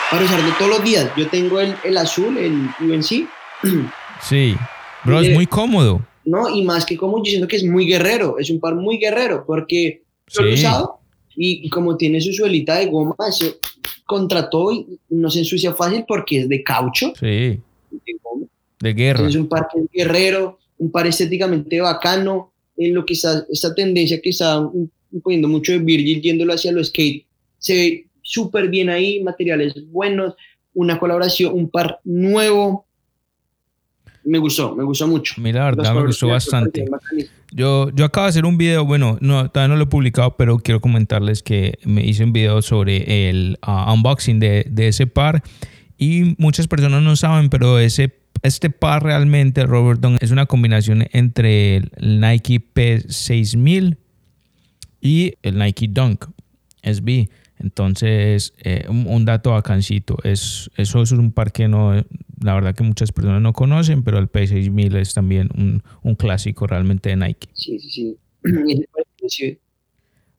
para 0.08 0.24
usarlo 0.24 0.54
todos 0.56 0.70
los 0.70 0.84
días. 0.84 1.10
Yo 1.16 1.28
tengo 1.28 1.58
el, 1.58 1.74
el 1.82 1.96
azul, 1.96 2.38
el 2.38 2.68
UNC. 2.80 3.28
Sí, 4.22 4.56
bro, 5.06 5.20
es 5.20 5.34
muy 5.34 5.46
cómodo. 5.46 6.04
No, 6.24 6.54
y 6.54 6.62
más 6.62 6.84
que 6.84 6.96
cómodo, 6.96 7.22
yo 7.24 7.30
siento 7.30 7.48
que 7.48 7.56
es 7.56 7.64
muy 7.64 7.86
guerrero. 7.86 8.38
Es 8.38 8.50
un 8.50 8.60
par 8.60 8.74
muy 8.74 8.98
guerrero 8.98 9.44
porque 9.46 10.02
lo 10.36 10.46
he 10.46 10.54
usado 10.54 11.00
y, 11.36 11.68
como 11.68 11.96
tiene 11.96 12.20
su 12.20 12.32
suelita 12.32 12.78
de 12.78 12.86
goma, 12.86 13.14
eso 13.28 13.46
contra 14.06 14.48
todo 14.48 14.72
y 14.72 14.98
no 15.10 15.30
se 15.30 15.40
ensucia 15.40 15.74
fácil 15.74 16.04
porque 16.06 16.40
es 16.40 16.48
de 16.48 16.62
caucho. 16.62 17.12
Sí. 17.18 17.60
De, 18.80 18.92
guerra. 18.94 19.28
Es 19.28 19.36
un 19.36 19.48
par 19.48 19.68
que 19.72 19.80
es 19.80 19.86
guerrero, 19.92 20.58
un 20.78 20.90
par 20.90 21.06
estéticamente 21.06 21.80
bacano. 21.80 22.52
En 22.76 22.94
lo 22.94 23.06
que 23.06 23.14
está, 23.14 23.44
esta 23.50 23.74
tendencia 23.74 24.20
que 24.20 24.30
está 24.30 24.68
poniendo 25.22 25.48
mucho 25.48 25.72
de 25.72 25.78
Virgil 25.78 26.20
yéndolo 26.20 26.52
hacia 26.52 26.72
lo 26.72 26.84
skate, 26.84 27.26
se 27.58 27.74
ve 27.74 28.06
súper 28.20 28.68
bien 28.68 28.90
ahí, 28.90 29.22
materiales 29.22 29.74
buenos, 29.90 30.34
una 30.74 30.98
colaboración, 30.98 31.54
un 31.54 31.70
par 31.70 32.00
nuevo. 32.04 32.85
Me 34.26 34.38
gustó, 34.38 34.74
me 34.74 34.82
gustó 34.82 35.06
mucho. 35.06 35.34
Mira, 35.38 35.60
la 35.60 35.64
verdad, 35.66 35.94
me 35.94 36.06
gustó 36.06 36.28
bastante. 36.28 36.84
Yo, 37.52 37.90
yo 37.90 38.04
acabo 38.04 38.24
de 38.26 38.30
hacer 38.30 38.44
un 38.44 38.58
video, 38.58 38.84
bueno, 38.84 39.18
no, 39.20 39.48
todavía 39.48 39.68
no 39.68 39.76
lo 39.76 39.84
he 39.84 39.86
publicado, 39.86 40.36
pero 40.36 40.58
quiero 40.58 40.80
comentarles 40.80 41.42
que 41.42 41.78
me 41.84 42.04
hice 42.04 42.24
un 42.24 42.32
video 42.32 42.60
sobre 42.60 43.30
el 43.30 43.58
uh, 43.66 43.92
unboxing 43.92 44.40
de, 44.40 44.66
de, 44.68 44.88
ese 44.88 45.06
par 45.06 45.44
y 45.96 46.34
muchas 46.38 46.66
personas 46.66 47.02
no 47.02 47.14
saben, 47.14 47.50
pero 47.50 47.78
ese, 47.78 48.14
este 48.42 48.68
par 48.68 49.04
realmente, 49.04 49.64
Robert 49.64 50.04
es 50.20 50.32
una 50.32 50.46
combinación 50.46 51.06
entre 51.12 51.76
el 51.76 52.20
Nike 52.20 52.60
P6000 52.60 53.96
y 55.00 55.34
el 55.42 55.58
Nike 55.58 55.86
Dunk 55.88 56.26
SB. 56.82 57.28
Entonces, 57.58 58.52
eh, 58.58 58.86
un, 58.88 59.24
dato 59.24 59.52
bacancito. 59.52 60.18
Es, 60.24 60.70
eso 60.76 61.02
es 61.02 61.12
un 61.12 61.32
par 61.32 61.52
que 61.52 61.68
no, 61.68 61.94
la 62.40 62.54
verdad 62.54 62.74
que 62.74 62.84
muchas 62.84 63.12
personas 63.12 63.40
no 63.42 63.52
conocen, 63.52 64.02
pero 64.02 64.18
el 64.18 64.30
P6000 64.30 64.96
es 64.96 65.14
también 65.14 65.48
un, 65.56 65.82
un 66.02 66.14
clásico 66.14 66.66
realmente 66.66 67.10
de 67.10 67.16
Nike. 67.16 67.48
Sí, 67.52 67.78
sí, 67.78 68.16
sí. 69.28 69.58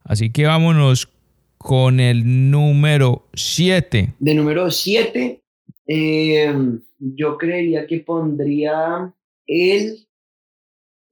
Así 0.04 0.32
que 0.32 0.46
vámonos 0.46 1.10
con 1.58 2.00
el 2.00 2.50
número 2.52 3.28
7. 3.34 4.14
De 4.20 4.34
número 4.34 4.72
7, 4.72 5.42
eh, 5.88 6.56
yo 7.00 7.38
creería 7.38 7.86
que 7.88 8.00
pondría 8.00 9.14
el 9.46 10.08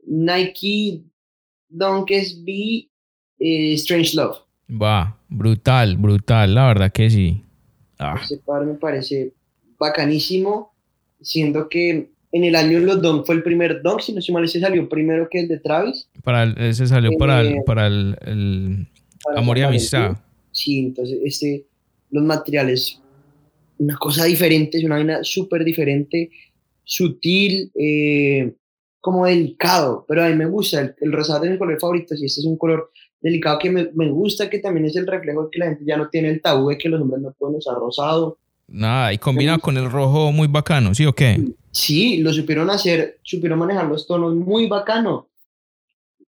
Nike 0.06 1.04
SB 1.70 2.90
eh, 3.40 3.74
Strange 3.74 4.16
Love. 4.16 4.38
Va, 4.70 5.20
brutal, 5.30 5.98
brutal, 5.98 6.56
la 6.56 6.68
verdad 6.68 6.92
que 6.92 7.10
sí. 7.10 7.44
Ah. 8.00 8.20
Ese 8.22 8.38
par 8.38 8.66
me 8.66 8.76
parece 8.76 9.34
bacanísimo, 9.78 10.74
siendo 11.26 11.68
que 11.68 12.10
en 12.32 12.44
el 12.44 12.56
año 12.56 12.80
los 12.80 13.02
Dunk 13.02 13.26
fue 13.26 13.36
el 13.36 13.44
primer 13.44 13.82
Dunk, 13.82 14.02
si 14.02 14.14
no 14.14 14.22
se 14.22 14.32
mal, 14.32 14.44
ese 14.44 14.60
salió 14.60 14.88
primero 14.88 15.28
que 15.30 15.40
el 15.40 15.48
de 15.48 15.60
Travis. 15.60 16.08
Para 16.24 16.44
ese 16.68 16.86
salió 16.86 17.12
para, 17.18 17.42
el, 17.42 17.64
para 17.66 17.88
el, 17.88 18.88
Amor 19.36 19.58
y 19.58 19.62
Amistad. 19.62 20.18
Sí, 20.52 20.80
entonces 20.80 21.20
este, 21.24 21.66
los 22.12 22.24
materiales, 22.24 23.02
una 23.78 23.98
cosa 23.98 24.26
diferente, 24.26 24.78
es 24.78 24.84
una 24.84 24.96
vaina 24.96 25.24
súper 25.24 25.64
diferente, 25.64 26.30
sutil, 26.84 27.72
eh, 27.74 28.54
como 29.02 29.26
delicado, 29.26 30.06
pero 30.08 30.24
a 30.24 30.30
mí 30.30 30.36
me 30.36 30.46
gusta, 30.46 30.82
el, 30.82 30.96
el 31.00 31.12
rosado 31.12 31.46
es 31.46 31.52
mi 31.52 31.58
color 31.58 31.80
favorito, 31.80 32.16
si 32.16 32.26
este 32.26 32.42
es 32.42 32.46
un 32.46 32.58
color 32.58 32.92
delicado 33.22 33.60
que 33.60 33.72
me, 33.72 33.90
me, 33.94 34.10
gusta, 34.10 34.50
que 34.50 34.60
también 34.60 34.86
es 34.86 34.96
el 34.96 35.08
reflejo 35.08 35.46
de 35.46 35.50
que 35.52 35.60
la 35.60 35.66
gente 35.68 35.84
ya 35.86 35.98
no 35.98 36.10
tiene 36.10 36.30
el 36.30 36.42
tabú 36.42 36.70
de 36.70 36.78
que 36.78 36.90
los 36.90 37.02
hombres 37.02 37.22
no 37.22 37.32
pueden 37.34 37.56
usar 37.56 37.76
rosado. 37.76 38.38
Nada, 38.68 39.14
y 39.14 39.18
combina 39.18 39.60
con 39.60 39.78
el 39.78 39.92
rojo 39.92 40.32
muy 40.32 40.48
bacano, 40.48 40.96
¿sí 40.96 41.06
o 41.06 41.14
qué? 41.14 41.44
Sí, 41.72 42.18
lo 42.18 42.34
supieron 42.34 42.70
hacer, 42.70 43.20
supieron 43.24 43.60
manejar 43.60 43.86
los 43.86 44.08
tonos 44.08 44.36
muy 44.36 44.68
bacano. 44.68 45.30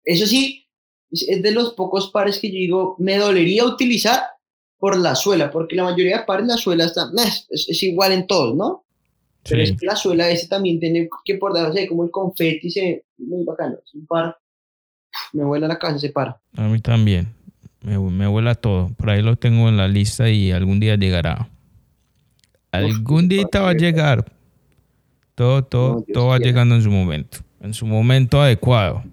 Eso 0.04 0.26
sí, 0.26 0.66
es 1.10 1.42
de 1.42 1.50
los 1.52 1.74
pocos 1.74 2.10
pares 2.10 2.38
que 2.38 2.48
yo 2.48 2.58
digo, 2.58 2.96
me 2.98 3.16
dolería 3.16 3.64
utilizar 3.64 4.22
por 4.78 4.98
la 4.98 5.14
suela, 5.14 5.50
porque 5.50 5.76
la 5.76 5.84
mayoría 5.84 6.18
de 6.18 6.24
pares 6.24 6.46
la 6.46 6.56
suela 6.56 6.84
está, 6.84 7.10
es, 7.50 7.68
es 7.68 7.82
igual 7.82 8.12
en 8.12 8.26
todos, 8.26 8.56
¿no? 8.56 8.84
Pero 9.48 9.62
es 9.62 9.76
que 9.76 9.86
la 9.86 9.94
suela 9.94 10.28
ese 10.28 10.48
también 10.48 10.80
tiene 10.80 11.08
que 11.24 11.36
por 11.36 11.52
debajo, 11.52 11.76
como 11.88 12.04
el 12.04 12.10
confeti, 12.10 12.68
se, 12.68 13.04
muy 13.18 13.44
bacano. 13.44 13.76
Es 13.84 13.94
un 13.94 14.04
par 14.06 14.36
me 15.32 15.44
vuela 15.44 15.68
la 15.68 15.78
casa, 15.78 15.98
se 15.98 16.10
para. 16.10 16.40
A 16.56 16.62
mí 16.62 16.80
también. 16.80 17.28
Me, 17.82 17.98
me 17.98 18.26
vuela 18.26 18.54
todo. 18.54 18.90
Por 18.96 19.10
ahí 19.10 19.22
lo 19.22 19.36
tengo 19.36 19.68
en 19.68 19.76
la 19.76 19.88
lista 19.88 20.28
y 20.28 20.50
algún 20.52 20.80
día 20.80 20.96
llegará. 20.96 21.48
Algún 22.76 23.28
día 23.28 23.44
va 23.54 23.70
a 23.70 23.74
llegar. 23.74 24.32
Todo, 25.34 25.64
todo, 25.64 26.04
todo 26.12 26.28
va 26.28 26.38
llegando 26.38 26.74
en 26.74 26.82
su 26.82 26.90
momento. 26.90 27.38
En 27.60 27.74
su 27.74 27.86
momento 27.86 28.40
adecuado. 28.40 29.04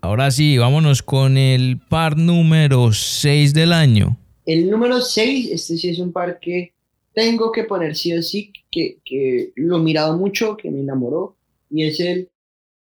Ahora 0.00 0.30
sí, 0.30 0.58
vámonos 0.58 1.02
con 1.02 1.36
el 1.36 1.78
par 1.78 2.16
número 2.16 2.92
6 2.92 3.54
del 3.54 3.72
año. 3.72 4.18
El 4.46 4.70
número 4.70 5.00
6, 5.00 5.50
este 5.50 5.78
sí 5.78 5.88
es 5.88 5.98
un 5.98 6.12
par 6.12 6.38
que 6.40 6.74
tengo 7.14 7.50
que 7.52 7.64
poner 7.64 7.96
sí 7.96 8.12
o 8.12 8.22
sí, 8.22 8.52
que, 8.70 8.98
que 9.04 9.52
lo 9.56 9.78
he 9.78 9.80
mirado 9.80 10.18
mucho, 10.18 10.56
que 10.56 10.70
me 10.70 10.80
enamoró, 10.80 11.36
y 11.70 11.84
es 11.84 12.00
el 12.00 12.28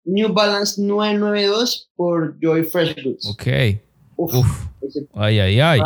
New 0.06 0.34
Balance 0.34 0.82
992 0.82 1.92
por 1.96 2.38
Joy 2.42 2.66
Fresh 2.66 3.04
Goods. 3.04 3.26
Ok. 3.28 3.48
Uf. 4.18 4.46
ay, 5.14 5.40
ay, 5.40 5.60
ay. 5.60 5.80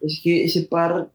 es 0.00 0.20
que 0.22 0.44
ese 0.44 0.62
par 0.62 1.10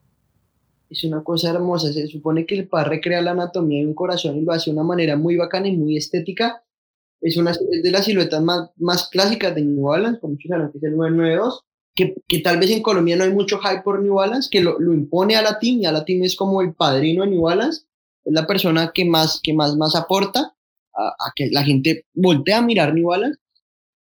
es 0.88 1.04
una 1.04 1.22
cosa 1.22 1.50
hermosa. 1.50 1.92
Se 1.92 2.06
supone 2.06 2.46
que 2.46 2.54
el 2.56 2.68
par 2.68 2.88
recrea 2.88 3.20
la 3.20 3.32
anatomía 3.32 3.80
de 3.80 3.86
un 3.86 3.94
corazón 3.94 4.38
y 4.38 4.42
lo 4.42 4.52
hace 4.52 4.70
de 4.70 4.76
una 4.76 4.84
manera 4.84 5.16
muy 5.16 5.36
bacana 5.36 5.68
y 5.68 5.76
muy 5.76 5.96
estética. 5.96 6.62
Es 7.20 7.36
una 7.36 7.52
de 7.52 7.90
las 7.90 8.04
siluetas 8.04 8.42
más, 8.42 8.70
más 8.76 9.08
clásicas 9.08 9.54
de 9.54 9.62
New 9.62 9.86
Balance, 9.86 10.20
como 10.20 10.34
muchos 10.34 10.48
saben 10.48 10.70
que 10.70 10.78
es 10.78 10.84
el 10.84 10.96
992. 10.96 11.64
Que, 11.94 12.14
que, 12.28 12.38
tal 12.38 12.60
vez 12.60 12.70
en 12.70 12.80
Colombia 12.80 13.16
no 13.16 13.24
hay 13.24 13.32
mucho 13.32 13.58
hype 13.58 13.82
por 13.82 14.00
New 14.00 14.14
Balance, 14.14 14.48
que 14.50 14.60
lo, 14.60 14.78
lo 14.78 14.94
impone 14.94 15.34
a 15.34 15.42
la 15.42 15.58
team, 15.58 15.78
y 15.80 15.86
a 15.86 15.90
la 15.90 16.04
team 16.04 16.22
es 16.22 16.36
como 16.36 16.62
el 16.62 16.72
padrino 16.74 17.24
de 17.24 17.30
New 17.30 17.42
Balance, 17.42 17.86
es 18.24 18.32
la 18.32 18.46
persona 18.46 18.92
que 18.94 19.04
más, 19.04 19.40
que 19.42 19.52
más, 19.52 19.74
más 19.74 19.96
aporta, 19.96 20.54
a, 20.98 21.32
que 21.34 21.48
la 21.50 21.64
gente 21.64 22.06
voltee 22.14 22.54
a 22.54 22.62
mirar 22.62 22.94
New 22.94 23.08
Balance, 23.08 23.40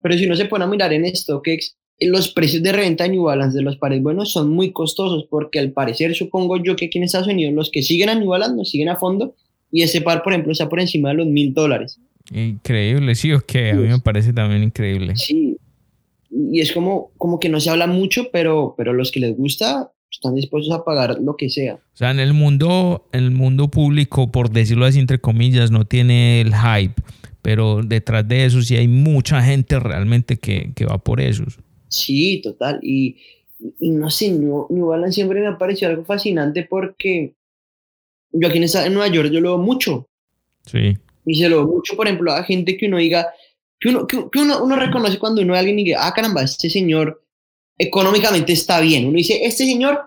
pero 0.00 0.16
si 0.16 0.26
uno 0.26 0.36
se 0.36 0.46
pone 0.46 0.64
a 0.64 0.68
mirar 0.68 0.92
en 0.92 1.14
StockX, 1.14 1.76
los 2.00 2.28
precios 2.32 2.62
de 2.62 2.72
reventa 2.72 3.04
de 3.04 3.10
New 3.10 3.24
Balance 3.24 3.56
de 3.56 3.62
los 3.62 3.76
pares 3.76 4.02
buenos 4.02 4.32
son 4.32 4.50
muy 4.50 4.72
costosos 4.72 5.26
porque 5.30 5.58
al 5.58 5.72
parecer 5.72 6.14
supongo 6.14 6.62
yo 6.62 6.76
que 6.76 6.86
aquí 6.86 6.98
en 6.98 7.04
Estados 7.04 7.28
Unidos 7.28 7.54
los 7.54 7.70
que 7.70 7.82
siguen 7.82 8.08
a 8.08 8.14
New 8.14 8.28
Balance 8.28 8.56
nos 8.56 8.70
siguen 8.70 8.88
a 8.88 8.96
fondo 8.96 9.34
y 9.70 9.82
ese 9.82 10.00
par 10.00 10.22
por 10.22 10.32
ejemplo 10.32 10.52
está 10.52 10.68
por 10.68 10.80
encima 10.80 11.10
de 11.10 11.16
los 11.16 11.26
mil 11.26 11.54
dólares. 11.54 12.00
Increíble, 12.32 13.14
sí, 13.14 13.32
ok, 13.32 13.54
a 13.72 13.74
mí 13.74 13.88
me 13.88 13.98
parece 13.98 14.32
también 14.32 14.62
increíble. 14.62 15.14
Sí, 15.16 15.58
y 16.30 16.60
es 16.60 16.72
como, 16.72 17.12
como 17.16 17.38
que 17.38 17.48
no 17.48 17.60
se 17.60 17.70
habla 17.70 17.86
mucho, 17.86 18.30
pero, 18.32 18.74
pero 18.76 18.92
los 18.92 19.12
que 19.12 19.20
les 19.20 19.36
gusta 19.36 19.92
están 20.10 20.34
dispuestos 20.34 20.74
a 20.74 20.84
pagar 20.84 21.18
lo 21.20 21.36
que 21.36 21.50
sea. 21.50 21.74
O 21.74 21.96
sea, 21.96 22.10
en 22.10 22.18
el 22.18 22.32
mundo, 22.32 23.08
el 23.12 23.30
mundo 23.30 23.68
público, 23.68 24.32
por 24.32 24.50
decirlo 24.50 24.86
así 24.86 24.98
entre 24.98 25.20
comillas, 25.20 25.70
no 25.70 25.84
tiene 25.84 26.40
el 26.40 26.54
hype, 26.54 26.94
pero 27.42 27.82
detrás 27.82 28.26
de 28.26 28.46
eso 28.46 28.62
sí 28.62 28.76
hay 28.76 28.88
mucha 28.88 29.42
gente 29.42 29.78
realmente 29.78 30.38
que, 30.38 30.72
que 30.74 30.86
va 30.86 30.98
por 30.98 31.20
eso. 31.20 31.44
Sí, 31.94 32.40
total. 32.42 32.80
Y, 32.82 33.16
y 33.78 33.90
no 33.90 34.10
sé, 34.10 34.30
New, 34.30 34.66
Balance 34.68 35.14
siempre 35.14 35.40
me 35.40 35.46
ha 35.46 35.56
parecido 35.56 35.90
algo 35.90 36.04
fascinante 36.04 36.64
porque 36.64 37.34
yo 38.32 38.48
aquí 38.48 38.58
en, 38.58 38.64
en 38.64 38.94
Nueva 38.94 39.08
York 39.08 39.30
yo 39.30 39.40
lo 39.40 39.56
veo 39.56 39.64
mucho. 39.64 40.08
Sí. 40.66 40.96
Y 41.24 41.36
se 41.36 41.48
lo 41.48 41.58
veo 41.58 41.74
mucho, 41.76 41.94
por 41.96 42.06
ejemplo, 42.06 42.32
a 42.32 42.42
gente 42.42 42.76
que 42.76 42.86
uno 42.86 42.98
diga, 42.98 43.28
que 43.78 43.90
uno, 43.90 44.06
que, 44.08 44.16
uno, 44.16 44.64
uno 44.64 44.76
reconoce 44.76 45.18
cuando 45.18 45.40
uno 45.40 45.52
ve 45.52 45.58
a 45.58 45.60
alguien 45.60 45.78
y 45.78 45.84
diga, 45.84 46.06
ah, 46.06 46.12
caramba, 46.12 46.42
este 46.42 46.68
señor 46.68 47.22
económicamente 47.78 48.52
está 48.52 48.80
bien. 48.80 49.06
Uno 49.06 49.16
dice, 49.16 49.44
este 49.44 49.64
señor 49.64 50.00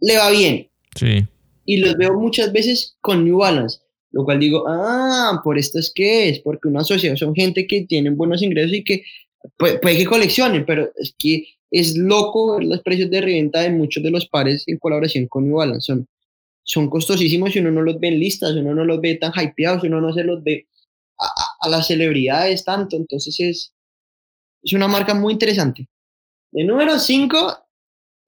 le 0.00 0.18
va 0.18 0.30
bien. 0.30 0.68
Sí. 0.94 1.24
Y 1.64 1.78
los 1.78 1.96
veo 1.96 2.12
muchas 2.18 2.52
veces 2.52 2.96
con 3.00 3.24
New 3.24 3.38
Balance, 3.38 3.78
lo 4.12 4.24
cual 4.24 4.40
digo, 4.40 4.64
ah, 4.68 5.40
por 5.42 5.58
esto 5.58 5.78
es 5.78 5.90
que 5.92 6.28
es, 6.28 6.40
porque 6.40 6.68
una 6.68 6.84
sociedad 6.84 7.16
son 7.16 7.34
gente 7.34 7.66
que 7.66 7.86
tienen 7.86 8.16
buenos 8.16 8.42
ingresos 8.42 8.74
y 8.74 8.84
que 8.84 9.04
puede, 9.56 9.80
que 9.80 10.06
coleccionen, 10.06 10.64
pero 10.64 10.90
es 10.96 11.14
que 11.18 11.46
es 11.70 11.96
loco 11.96 12.56
ver 12.56 12.64
los 12.64 12.82
precios 12.82 13.10
de 13.10 13.20
reventa 13.20 13.60
de 13.60 13.70
muchos 13.70 14.02
de 14.02 14.10
los 14.10 14.28
pares 14.28 14.64
en 14.66 14.78
colaboración 14.78 15.26
con 15.26 15.44
New 15.44 15.56
Balance. 15.56 15.86
Son, 15.86 16.08
son 16.62 16.88
costosísimos 16.88 17.54
y 17.54 17.58
uno 17.58 17.70
no 17.70 17.82
los 17.82 17.98
ve 17.98 18.08
en 18.08 18.20
listas, 18.20 18.52
uno 18.52 18.74
no 18.74 18.84
los 18.84 19.00
ve 19.00 19.16
tan 19.16 19.32
hypeados, 19.34 19.82
uno 19.84 20.00
no 20.00 20.12
se 20.12 20.24
los 20.24 20.42
ve 20.42 20.66
a, 21.18 21.68
las 21.68 21.86
celebridades 21.86 22.64
tanto. 22.64 22.96
Entonces 22.96 23.38
es, 23.40 23.72
es 24.62 24.72
una 24.72 24.88
marca 24.88 25.14
muy 25.14 25.32
interesante. 25.32 25.88
De 26.52 26.64
número 26.64 26.98
5, 26.98 27.58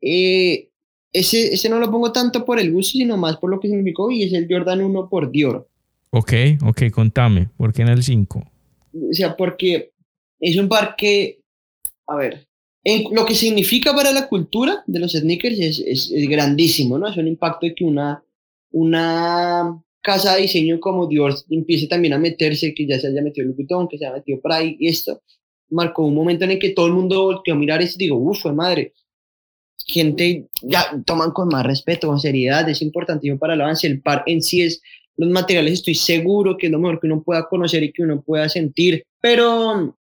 eh, 0.01 0.69
ese, 1.13 1.55
ese 1.55 1.69
no 1.69 1.79
lo 1.79 1.91
pongo 1.91 2.13
tanto 2.13 2.45
por 2.45 2.59
el 2.59 2.73
gusto, 2.73 2.99
sino 2.99 3.17
más 3.17 3.37
por 3.37 3.51
lo 3.51 3.61
que 3.61 3.69
significó 3.69 4.11
y 4.11 4.25
es 4.25 4.33
el 4.33 4.49
Jordan 4.51 4.83
1 4.83 5.09
por 5.09 5.31
Dior. 5.31 5.69
Ok, 6.11 6.33
ok, 6.65 6.91
contame, 6.91 7.49
¿por 7.57 7.73
qué 7.73 7.83
en 7.83 7.89
el 7.89 8.03
5? 8.03 8.39
O 8.39 9.13
sea, 9.13 9.37
porque 9.37 9.93
es 10.41 10.57
un 10.57 10.69
par 10.69 10.97
que, 10.97 11.41
a 12.07 12.17
ver, 12.17 12.47
en 12.85 13.05
lo 13.15 13.27
que 13.27 13.35
significa 13.35 13.95
para 13.95 14.13
la 14.13 14.29
cultura 14.29 14.85
de 14.87 15.01
los 15.01 15.13
sneakers 15.13 15.59
es, 15.59 16.11
es, 16.11 16.29
grandísimo, 16.29 16.99
¿no? 16.99 17.09
Es 17.09 17.17
un 17.17 17.27
impacto 17.27 17.67
de 17.67 17.75
que 17.75 17.85
una, 17.85 18.23
una 18.71 19.83
casa 20.01 20.37
de 20.37 20.43
diseño 20.43 20.79
como 20.79 21.09
Dior 21.09 21.35
empiece 21.51 21.89
también 21.89 22.15
a 22.15 22.19
meterse, 22.19 22.75
que 22.75 22.87
ya 22.87 23.01
se 23.01 23.09
haya 23.09 23.23
metido 23.23 23.45
Louis 23.45 23.57
Vuitton, 23.57 23.89
que 23.89 23.99
se 23.99 24.07
haya 24.07 24.15
metido 24.15 24.41
Pride 24.41 24.77
y 24.79 24.89
esto, 24.89 25.21
marcó 25.71 26.05
un 26.05 26.15
momento 26.15 26.45
en 26.45 26.53
el 26.53 26.59
que 26.59 26.71
todo 26.71 26.87
el 26.87 26.93
mundo 26.93 27.25
volteó 27.25 27.55
a 27.55 27.57
mirar 27.57 27.83
esto 27.83 27.97
y 27.99 28.05
digo, 28.05 28.17
uff, 28.19 28.45
madre, 28.47 28.93
gente 29.87 30.49
ya 30.63 31.03
toman 31.05 31.33
con 31.33 31.49
más 31.49 31.67
respeto, 31.67 32.09
con 32.09 32.21
seriedad, 32.21 32.69
es 32.69 32.83
importantísimo 32.83 33.39
para 33.39 33.55
el 33.55 33.61
avance, 33.61 33.87
el 33.87 34.01
par 34.01 34.23
en 34.27 34.43
sí 34.43 34.63
es 34.63 34.81
los 35.17 35.31
materiales, 35.31 35.73
estoy 35.73 35.95
seguro 35.95 36.57
que 36.57 36.67
es 36.67 36.73
lo 36.73 36.79
mejor 36.79 37.01
que 37.01 37.07
uno 37.07 37.23
pueda 37.23 37.49
conocer 37.49 37.83
y 37.83 37.93
que 37.93 38.03
uno 38.03 38.23
pueda 38.23 38.49
sentir, 38.49 39.03
pero, 39.21 39.96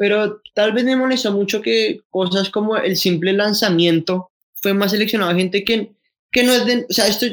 pero 0.00 0.40
tal 0.54 0.72
vez 0.72 0.82
me 0.84 0.96
molestó 0.96 1.30
mucho 1.30 1.60
que 1.60 2.00
cosas 2.08 2.48
como 2.48 2.78
el 2.78 2.96
simple 2.96 3.34
lanzamiento 3.34 4.30
fue 4.54 4.72
más 4.72 4.92
seleccionado 4.92 5.36
gente 5.36 5.62
que, 5.62 5.90
que 6.32 6.42
no 6.42 6.54
es 6.54 6.64
de, 6.64 6.86
o 6.88 6.92
sea, 6.92 7.06
esto 7.06 7.26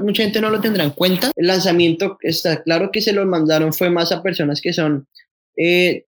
mucha 0.00 0.22
gente 0.22 0.40
no 0.40 0.48
lo 0.48 0.58
tendrá 0.58 0.84
en 0.84 0.92
cuenta, 0.92 1.30
el 1.36 1.48
lanzamiento 1.48 2.16
está 2.22 2.62
claro 2.62 2.90
que 2.90 3.02
se 3.02 3.12
lo 3.12 3.26
mandaron 3.26 3.74
fue 3.74 3.90
más 3.90 4.10
a 4.10 4.22
personas 4.22 4.62
que 4.62 4.72
son 4.72 5.06
eh, 5.58 6.06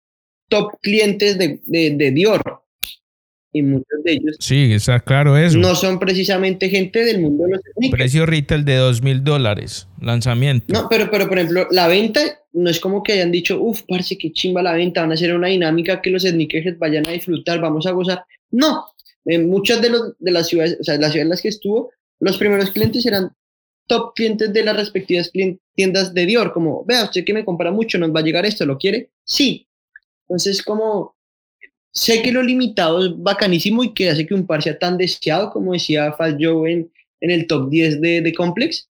top 0.48 0.72
clientes 0.82 1.38
de, 1.38 1.60
de, 1.66 1.92
de 1.92 2.10
Dior, 2.10 2.42
y 3.52 3.62
muchos 3.62 4.02
de 4.02 4.12
ellos 4.14 4.36
sí, 4.40 4.72
está 4.72 4.98
claro 4.98 5.36
eso. 5.36 5.58
no 5.58 5.76
son 5.76 6.00
precisamente 6.00 6.68
gente 6.70 7.04
del 7.04 7.20
mundo 7.20 7.44
de 7.44 7.50
los 7.52 7.60
sneakers. 7.60 8.00
Precio 8.00 8.26
retail 8.26 8.64
de 8.64 8.74
dos 8.74 9.00
mil 9.00 9.22
dólares, 9.22 9.86
lanzamiento. 10.00 10.72
No, 10.72 10.88
pero, 10.88 11.08
pero 11.08 11.28
por 11.28 11.38
ejemplo, 11.38 11.68
la 11.70 11.86
venta 11.86 12.39
no 12.52 12.70
es 12.70 12.80
como 12.80 13.02
que 13.02 13.12
hayan 13.12 13.30
dicho, 13.30 13.60
uff, 13.60 13.82
parce, 13.88 14.18
qué 14.18 14.32
chimba 14.32 14.62
la 14.62 14.72
venta, 14.72 15.02
van 15.02 15.10
a 15.10 15.14
hacer 15.14 15.34
una 15.34 15.48
dinámica 15.48 16.00
que 16.00 16.10
los 16.10 16.22
sneakers 16.22 16.78
vayan 16.78 17.06
a 17.06 17.12
disfrutar, 17.12 17.60
vamos 17.60 17.86
a 17.86 17.92
gozar. 17.92 18.24
No, 18.50 18.86
en 19.24 19.48
muchas 19.48 19.80
de, 19.80 19.90
los, 19.90 20.14
de 20.18 20.30
las 20.30 20.48
ciudades, 20.48 20.78
o 20.80 20.84
sea, 20.84 20.94
las 20.96 21.12
ciudades 21.12 21.26
en 21.26 21.28
las 21.30 21.42
que 21.42 21.48
estuvo, 21.48 21.92
los 22.18 22.38
primeros 22.38 22.70
clientes 22.70 23.06
eran 23.06 23.30
top 23.86 24.14
clientes 24.14 24.52
de 24.52 24.64
las 24.64 24.76
respectivas 24.76 25.30
tiendas 25.74 26.14
de 26.14 26.26
Dior, 26.26 26.52
como, 26.52 26.84
vea, 26.84 27.04
usted 27.04 27.24
que 27.24 27.34
me 27.34 27.44
compra 27.44 27.70
mucho, 27.70 27.98
nos 27.98 28.14
va 28.14 28.20
a 28.20 28.24
llegar 28.24 28.46
esto, 28.46 28.64
¿lo 28.66 28.78
quiere? 28.78 29.10
Sí. 29.24 29.66
Entonces, 30.28 30.62
como 30.62 31.16
Sé 31.92 32.22
que 32.22 32.30
lo 32.30 32.42
limitado 32.42 33.04
es 33.04 33.12
bacanísimo 33.16 33.82
y 33.82 33.92
que 33.92 34.10
hace 34.10 34.24
que 34.26 34.34
un 34.34 34.46
par 34.46 34.62
sea 34.62 34.78
tan 34.78 34.96
deseado, 34.96 35.50
como 35.50 35.72
decía 35.72 36.12
Fat 36.12 36.36
Joe 36.40 36.72
en, 36.72 36.92
en 37.20 37.30
el 37.30 37.46
top 37.46 37.68
10 37.68 38.00
de, 38.00 38.20
de 38.20 38.32
Complex. 38.32 38.88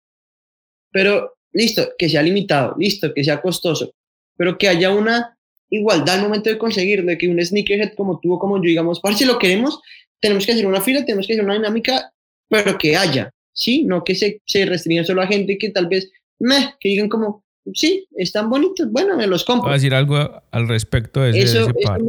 Pero 0.91 1.37
listo, 1.53 1.89
que 1.97 2.09
sea 2.09 2.21
limitado, 2.21 2.75
listo, 2.77 3.13
que 3.13 3.23
sea 3.23 3.41
costoso, 3.41 3.93
pero 4.37 4.57
que 4.57 4.67
haya 4.67 4.91
una 4.91 5.37
igualdad 5.69 6.15
al 6.15 6.23
momento 6.23 6.49
de 6.49 6.57
conseguirlo, 6.57 7.07
de 7.07 7.17
que 7.17 7.27
un 7.27 7.43
sneakerhead 7.43 7.93
como 7.95 8.19
tú 8.19 8.33
o 8.33 8.39
como 8.39 8.57
yo 8.57 8.63
digamos, 8.63 9.01
si 9.15 9.25
lo 9.25 9.37
queremos, 9.37 9.79
tenemos 10.19 10.45
que 10.45 10.53
hacer 10.53 10.65
una 10.65 10.81
fila, 10.81 11.05
tenemos 11.05 11.27
que 11.27 11.33
hacer 11.33 11.45
una 11.45 11.55
dinámica, 11.55 12.11
pero 12.49 12.77
que 12.77 12.97
haya, 12.97 13.31
¿sí? 13.53 13.83
No 13.83 14.03
que 14.03 14.15
se, 14.15 14.41
se 14.45 14.65
restrinja 14.65 15.03
solo 15.03 15.21
a 15.21 15.27
gente 15.27 15.57
que 15.57 15.69
tal 15.69 15.87
vez, 15.87 16.11
meh, 16.39 16.73
que 16.79 16.89
digan 16.89 17.09
como, 17.09 17.43
sí, 17.73 18.07
están 18.15 18.49
bonitos, 18.49 18.91
bueno, 18.91 19.15
me 19.15 19.27
los 19.27 19.43
compro. 19.43 19.65
Voy 19.65 19.73
a 19.73 19.75
decir 19.75 19.93
algo 19.93 20.41
al 20.51 20.67
respecto 20.67 21.21
de 21.21 21.39
ese, 21.39 21.59
eso, 21.59 21.71
par. 21.83 21.99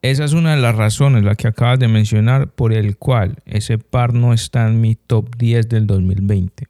Esa 0.00 0.24
es 0.24 0.32
una 0.32 0.54
de 0.54 0.62
las 0.62 0.76
razones, 0.76 1.24
la 1.24 1.34
que 1.34 1.48
acabas 1.48 1.78
de 1.78 1.88
mencionar, 1.88 2.52
por 2.52 2.72
el 2.72 2.96
cual 2.96 3.36
ese 3.46 3.78
par 3.78 4.14
no 4.14 4.32
está 4.32 4.68
en 4.68 4.80
mi 4.80 4.94
top 4.94 5.36
10 5.36 5.68
del 5.68 5.86
2020. 5.86 6.66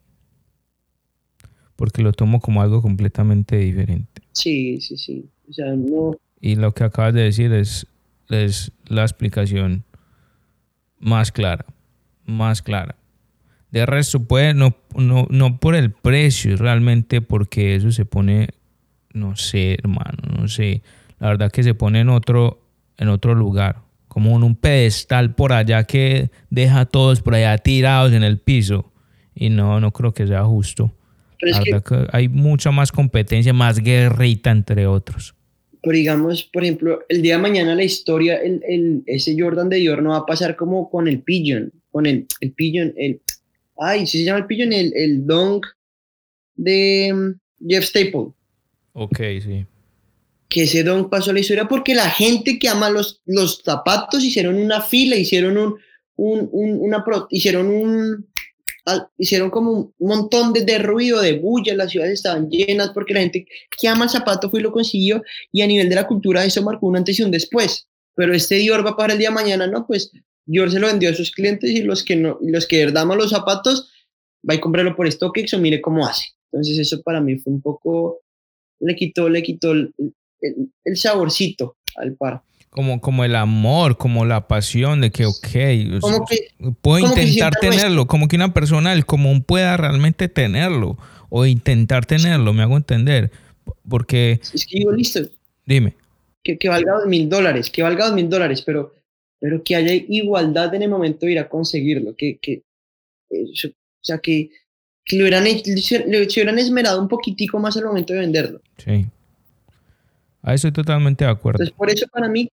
Porque 1.78 2.02
lo 2.02 2.12
tomo 2.12 2.40
como 2.40 2.60
algo 2.60 2.82
completamente 2.82 3.56
diferente. 3.56 4.22
Sí, 4.32 4.80
sí, 4.80 4.96
sí. 4.96 5.28
O 5.48 5.52
sea, 5.52 5.76
no... 5.76 6.16
Y 6.40 6.56
lo 6.56 6.74
que 6.74 6.82
acabas 6.82 7.14
de 7.14 7.22
decir 7.22 7.52
es, 7.52 7.86
es 8.28 8.72
la 8.88 9.02
explicación 9.02 9.84
más 10.98 11.30
clara. 11.30 11.66
Más 12.26 12.62
clara. 12.62 12.96
De 13.70 13.86
resto, 13.86 14.24
puede, 14.24 14.54
no, 14.54 14.74
no, 14.96 15.28
no 15.30 15.60
por 15.60 15.76
el 15.76 15.92
precio, 15.92 16.56
realmente 16.56 17.20
porque 17.20 17.76
eso 17.76 17.92
se 17.92 18.04
pone, 18.04 18.48
no 19.14 19.36
sé, 19.36 19.74
hermano, 19.74 20.18
no 20.36 20.48
sé. 20.48 20.82
La 21.20 21.28
verdad 21.28 21.52
que 21.52 21.62
se 21.62 21.74
pone 21.74 22.00
en 22.00 22.08
otro, 22.08 22.60
en 22.96 23.08
otro 23.08 23.36
lugar, 23.36 23.82
como 24.08 24.34
en 24.36 24.42
un 24.42 24.56
pedestal 24.56 25.36
por 25.36 25.52
allá 25.52 25.84
que 25.84 26.32
deja 26.50 26.80
a 26.80 26.86
todos 26.86 27.22
por 27.22 27.36
allá 27.36 27.56
tirados 27.58 28.12
en 28.14 28.24
el 28.24 28.38
piso. 28.38 28.90
Y 29.32 29.50
no, 29.50 29.78
no 29.78 29.92
creo 29.92 30.12
que 30.12 30.26
sea 30.26 30.42
justo. 30.42 30.92
Hay 32.12 32.28
mucha 32.28 32.70
más 32.70 32.92
competencia, 32.92 33.52
más 33.52 33.80
guerrita 33.80 34.50
entre 34.50 34.86
otros. 34.86 35.34
Pero 35.82 35.96
digamos, 35.96 36.44
por 36.44 36.64
ejemplo, 36.64 37.00
el 37.08 37.22
día 37.22 37.36
de 37.36 37.42
mañana 37.42 37.74
la 37.74 37.84
historia, 37.84 38.36
el, 38.36 38.60
el, 38.68 39.02
ese 39.06 39.36
Jordan 39.38 39.68
de 39.68 39.76
Dior 39.76 40.02
no 40.02 40.10
va 40.10 40.18
a 40.18 40.26
pasar 40.26 40.56
como 40.56 40.90
con 40.90 41.06
el 41.06 41.22
Pigeon, 41.22 41.72
con 41.90 42.06
el, 42.06 42.26
el 42.40 42.52
Pigeon, 42.52 42.92
el... 42.96 43.20
Ay, 43.78 44.06
¿sí 44.06 44.18
se 44.18 44.24
llama 44.24 44.40
el 44.40 44.46
Pigeon? 44.46 44.72
El, 44.72 44.92
el 44.96 45.24
de 46.56 47.12
mm, 47.14 47.68
Jeff 47.68 47.84
Staple. 47.84 48.32
Ok, 48.92 49.18
sí 49.40 49.66
que 50.48 50.62
ese 50.62 50.82
don 50.82 51.10
pasó 51.10 51.32
la 51.32 51.40
historia 51.40 51.68
porque 51.68 51.94
la 51.94 52.08
gente 52.10 52.58
que 52.58 52.68
ama 52.68 52.90
los, 52.90 53.20
los 53.26 53.62
zapatos 53.62 54.24
hicieron 54.24 54.56
una 54.56 54.80
fila, 54.80 55.16
hicieron 55.16 55.58
un, 55.58 55.76
un, 56.16 56.48
una 56.80 57.04
hicieron 57.30 57.66
un 57.66 58.26
hicieron 59.16 59.50
como 59.50 59.94
un 59.98 60.08
montón 60.08 60.52
de, 60.52 60.78
ruido, 60.78 61.20
de 61.20 61.38
bulla, 61.38 61.74
las 61.74 61.90
ciudades 61.90 62.14
estaban 62.14 62.48
llenas 62.48 62.90
porque 62.90 63.14
la 63.14 63.20
gente 63.20 63.46
que 63.76 63.88
ama 63.88 64.04
el 64.04 64.10
zapato 64.10 64.50
fue 64.50 64.60
y 64.60 64.62
lo 64.62 64.72
consiguió 64.72 65.22
y 65.52 65.62
a 65.62 65.66
nivel 65.66 65.88
de 65.88 65.94
la 65.94 66.06
cultura 66.06 66.44
eso 66.44 66.62
marcó 66.62 66.86
un 66.86 66.96
antes 66.96 67.18
y 67.18 67.22
un 67.22 67.30
después. 67.30 67.88
Pero 68.14 68.34
este 68.34 68.56
Dior 68.56 68.84
va 68.84 68.96
para 68.96 69.12
el 69.12 69.18
día 69.18 69.28
de 69.28 69.34
mañana, 69.34 69.66
¿no? 69.66 69.86
Pues 69.86 70.10
Dior 70.44 70.70
se 70.70 70.78
lo 70.78 70.86
vendió 70.86 71.10
a 71.10 71.14
sus 71.14 71.30
clientes 71.30 71.70
y 71.70 71.82
los 71.82 72.02
que 72.02 72.16
no, 72.16 72.38
los 72.42 72.66
que 72.66 72.84
aman 72.84 73.18
los 73.18 73.30
zapatos, 73.30 73.92
va 74.48 74.54
a 74.54 74.60
comprarlo 74.60 74.96
por 74.96 75.10
StockX 75.10 75.54
o 75.54 75.58
mire 75.58 75.80
cómo 75.80 76.06
hace. 76.06 76.24
Entonces 76.50 76.78
eso 76.78 77.02
para 77.02 77.20
mí 77.20 77.36
fue 77.38 77.52
un 77.52 77.60
poco, 77.60 78.22
le 78.80 78.94
quitó, 78.96 79.28
le 79.28 79.42
quitó 79.42 79.72
el, 79.72 79.92
saborcito 80.94 81.76
al 81.96 82.16
par. 82.16 82.42
Como, 82.78 83.00
como 83.00 83.24
el 83.24 83.34
amor, 83.34 83.96
como 83.96 84.24
la 84.24 84.46
pasión 84.46 85.00
de 85.00 85.10
que, 85.10 85.26
ok, 85.26 85.48
puedo 86.80 87.08
intentar 87.08 87.52
tenerlo, 87.60 88.06
como 88.06 88.28
que 88.28 88.36
una 88.36 88.54
persona 88.54 88.92
el 88.92 89.04
común 89.04 89.42
pueda 89.42 89.76
realmente 89.76 90.28
tenerlo 90.28 90.96
o 91.28 91.44
intentar 91.44 92.06
tenerlo, 92.06 92.52
me 92.52 92.62
hago 92.62 92.76
entender. 92.76 93.32
Porque... 93.88 94.38
Es 94.54 94.64
que 94.64 94.78
digo, 94.78 94.92
listo. 94.92 95.22
Dime. 95.66 95.96
Que, 96.44 96.56
que 96.56 96.68
valga 96.68 96.92
dos 96.92 97.06
mil 97.06 97.28
dólares, 97.28 97.68
que 97.68 97.82
valga 97.82 98.06
dos 98.06 98.14
mil 98.14 98.30
dólares, 98.30 98.62
pero, 98.62 98.94
pero 99.40 99.60
que 99.64 99.74
haya 99.74 99.92
igualdad 99.92 100.72
en 100.72 100.82
el 100.82 100.88
momento 100.88 101.26
de 101.26 101.32
ir 101.32 101.40
a 101.40 101.48
conseguirlo, 101.48 102.14
que, 102.14 102.38
que 102.40 102.62
o 103.28 104.02
sea, 104.02 104.18
que, 104.18 104.50
que 105.04 105.16
le, 105.16 105.22
hubieran, 105.24 105.42
le, 105.42 105.62
le 106.06 106.26
hubieran 106.26 106.60
esmerado 106.60 107.02
un 107.02 107.08
poquitico 107.08 107.58
más 107.58 107.76
al 107.76 107.86
momento 107.86 108.12
de 108.12 108.20
venderlo. 108.20 108.60
Sí. 108.76 109.04
Ahí 110.42 110.54
estoy 110.54 110.70
totalmente 110.70 111.24
de 111.24 111.30
acuerdo. 111.32 111.56
Entonces, 111.56 111.76
por 111.76 111.90
eso 111.90 112.06
para 112.06 112.28
mí, 112.28 112.48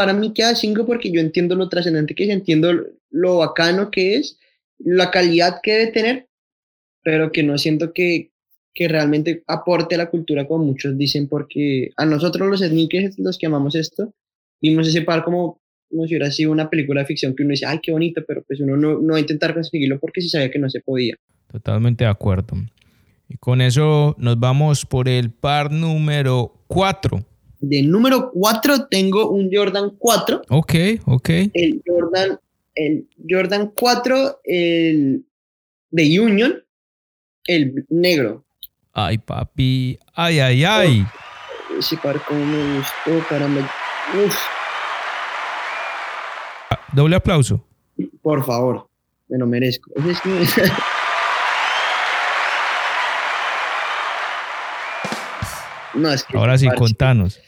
para 0.00 0.14
mí 0.14 0.32
queda 0.32 0.54
5 0.54 0.86
porque 0.86 1.12
yo 1.12 1.20
entiendo 1.20 1.54
lo 1.54 1.68
trascendente 1.68 2.14
que 2.14 2.24
es, 2.24 2.30
entiendo 2.30 2.72
lo 3.10 3.36
bacano 3.36 3.90
que 3.90 4.16
es, 4.16 4.38
la 4.78 5.10
calidad 5.10 5.60
que 5.62 5.72
debe 5.72 5.92
tener, 5.92 6.28
pero 7.02 7.30
que 7.30 7.42
no 7.42 7.58
siento 7.58 7.92
que, 7.92 8.30
que 8.72 8.88
realmente 8.88 9.44
aporte 9.46 9.96
a 9.96 9.98
la 9.98 10.08
cultura 10.08 10.48
como 10.48 10.64
muchos 10.64 10.96
dicen, 10.96 11.28
porque 11.28 11.90
a 11.98 12.06
nosotros 12.06 12.48
los 12.48 12.60
sneakers, 12.60 13.18
los 13.18 13.36
que 13.36 13.44
amamos 13.44 13.74
esto, 13.74 14.14
vimos 14.62 14.88
ese 14.88 15.02
par 15.02 15.22
como, 15.22 15.60
como 15.90 16.06
si 16.06 16.14
hubiera 16.14 16.30
sido 16.30 16.50
una 16.50 16.70
película 16.70 17.02
de 17.02 17.06
ficción 17.06 17.36
que 17.36 17.42
uno 17.42 17.50
dice, 17.50 17.66
ay, 17.66 17.80
qué 17.82 17.92
bonito, 17.92 18.22
pero 18.26 18.42
pues 18.44 18.58
uno 18.58 18.78
no, 18.78 19.00
no 19.00 19.12
va 19.12 19.18
a 19.18 19.20
intentar 19.20 19.52
conseguirlo 19.52 20.00
porque 20.00 20.22
sí 20.22 20.30
sabía 20.30 20.50
que 20.50 20.58
no 20.58 20.70
se 20.70 20.80
podía. 20.80 21.14
Totalmente 21.52 22.04
de 22.04 22.10
acuerdo. 22.10 22.56
Y 23.28 23.36
con 23.36 23.60
eso 23.60 24.16
nos 24.18 24.40
vamos 24.40 24.86
por 24.86 25.10
el 25.10 25.30
par 25.30 25.70
número 25.70 26.54
4. 26.68 27.22
De 27.60 27.82
número 27.82 28.30
4 28.32 28.86
tengo 28.88 29.30
un 29.30 29.50
Jordan 29.52 29.90
4. 29.98 30.42
Ok, 30.48 30.74
ok. 31.04 31.28
El 31.52 31.82
Jordan, 31.86 32.40
el 32.74 33.06
Jordan 33.28 33.70
4, 33.74 34.40
el 34.44 35.26
de 35.90 36.20
Union, 36.20 36.64
el 37.46 37.84
negro. 37.90 38.44
Ay, 38.92 39.18
papi. 39.18 39.98
Ay, 40.14 40.40
ay, 40.40 40.64
ay. 40.64 41.06
ese 41.78 41.98
par 41.98 42.24
como 42.24 42.44
me 42.46 42.78
gustó, 42.78 43.28
caramba. 43.28 43.70
Uf. 44.24 44.34
Doble 46.92 47.16
aplauso. 47.16 47.62
Por 48.22 48.42
favor, 48.44 48.88
me 49.28 49.36
lo 49.38 49.46
merezco. 49.46 49.90
no, 55.94 56.10
es 56.10 56.24
que 56.24 56.36
Ahora 56.36 56.58
sí, 56.58 56.66
contanos. 56.76 57.38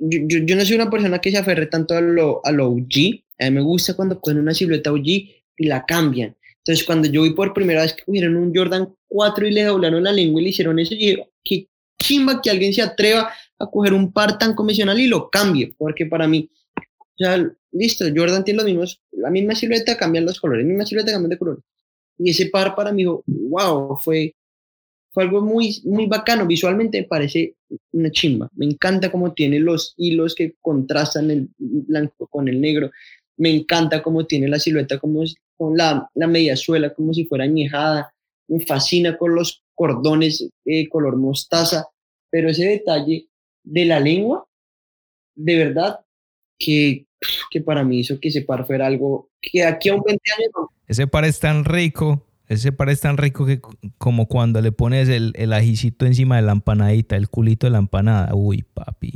Yo, 0.00 0.56
no 0.56 0.64
soy 0.64 0.76
una 0.76 0.90
persona 0.90 1.18
que 1.18 1.30
se 1.30 1.38
aferre 1.38 1.66
tanto 1.66 1.94
a 1.94 2.00
lo, 2.00 2.40
a 2.44 2.52
lo 2.52 2.68
OG. 2.68 3.22
A 3.38 3.44
mí 3.44 3.50
me 3.50 3.60
gusta 3.60 3.94
cuando 3.94 4.20
ponen 4.20 4.42
una 4.42 4.54
silueta 4.54 4.92
OG 4.92 5.06
y 5.06 5.66
la 5.66 5.84
cambian. 5.84 6.36
Entonces, 6.58 6.84
cuando 6.84 7.08
yo 7.08 7.22
vi 7.22 7.30
por 7.30 7.54
primera 7.54 7.82
vez 7.82 7.92
que 7.94 8.04
cogieron 8.04 8.36
un 8.36 8.52
Jordan 8.54 8.92
4 9.08 9.46
y 9.46 9.52
le 9.52 9.64
doblaron 9.64 10.02
la 10.02 10.12
lengua 10.12 10.40
y 10.40 10.44
le 10.44 10.50
hicieron 10.50 10.78
eso, 10.78 10.94
yo 10.94 10.98
dije, 10.98 11.28
qué 11.44 11.68
chimba 11.98 12.42
que 12.42 12.50
alguien 12.50 12.74
se 12.74 12.82
atreva 12.82 13.32
a 13.58 13.66
coger 13.70 13.94
un 13.94 14.12
par 14.12 14.36
tan 14.36 14.54
convencional 14.54 14.98
y 14.98 15.06
lo 15.06 15.30
cambie, 15.30 15.74
porque 15.78 16.06
para 16.06 16.26
mí, 16.26 16.50
o 16.76 17.16
sea, 17.16 17.48
listo, 17.72 18.04
Jordan 18.14 18.44
tiene 18.44 18.58
los 18.58 18.66
mismos, 18.66 19.00
la 19.12 19.30
misma 19.30 19.54
silueta, 19.54 19.96
cambian 19.96 20.24
los 20.24 20.40
colores, 20.40 20.64
la 20.64 20.68
misma 20.68 20.86
silueta, 20.86 21.12
cambian 21.12 21.30
de 21.30 21.38
color. 21.38 21.62
Y 22.18 22.30
ese 22.30 22.46
par 22.46 22.74
para 22.74 22.92
mí, 22.92 23.04
wow, 23.04 23.96
fue, 23.98 24.34
fue 25.16 25.22
algo 25.22 25.40
muy, 25.40 25.80
muy 25.84 26.04
bacano. 26.04 26.46
Visualmente 26.46 27.00
me 27.00 27.06
parece 27.06 27.54
una 27.92 28.10
chimba. 28.10 28.50
Me 28.54 28.66
encanta 28.66 29.10
cómo 29.10 29.32
tiene 29.32 29.58
los 29.58 29.94
hilos 29.96 30.34
que 30.34 30.56
contrastan 30.60 31.30
el 31.30 31.48
blanco 31.56 32.26
con 32.26 32.48
el 32.48 32.60
negro. 32.60 32.90
Me 33.38 33.48
encanta 33.48 34.02
cómo 34.02 34.26
tiene 34.26 34.46
la 34.46 34.58
silueta, 34.58 34.98
como 34.98 35.24
con 35.56 35.74
la, 35.74 36.10
la 36.12 36.26
media 36.26 36.54
suela, 36.54 36.92
como 36.92 37.14
si 37.14 37.24
fuera 37.24 37.44
añejada. 37.44 38.12
Me 38.46 38.60
fascina 38.66 39.16
con 39.16 39.34
los 39.34 39.64
cordones 39.74 40.50
eh, 40.66 40.86
color 40.90 41.16
mostaza. 41.16 41.86
Pero 42.28 42.50
ese 42.50 42.66
detalle 42.66 43.30
de 43.64 43.84
la 43.86 44.00
lengua, 44.00 44.46
de 45.34 45.56
verdad, 45.56 46.00
que, 46.58 47.06
que 47.50 47.62
para 47.62 47.84
mí 47.84 48.00
hizo 48.00 48.20
que 48.20 48.28
ese 48.28 48.42
par 48.42 48.66
fuera 48.66 48.86
algo 48.86 49.30
que 49.40 49.64
aquí 49.64 49.88
a 49.88 49.94
un 49.94 50.02
20 50.02 50.22
años... 50.36 50.50
Ese 50.86 51.06
par 51.06 51.24
es 51.24 51.40
tan 51.40 51.64
rico, 51.64 52.25
ese 52.48 52.72
par 52.72 52.90
es 52.90 53.00
tan 53.00 53.16
rico 53.16 53.46
que 53.46 53.60
como 53.98 54.26
cuando 54.26 54.60
le 54.60 54.72
pones 54.72 55.08
el, 55.08 55.32
el 55.36 55.52
ajicito 55.52 56.06
encima 56.06 56.36
de 56.36 56.42
la 56.42 56.52
empanadita, 56.52 57.16
el 57.16 57.28
culito 57.28 57.66
de 57.66 57.72
la 57.72 57.78
empanada. 57.78 58.34
Uy, 58.34 58.62
papi. 58.62 59.14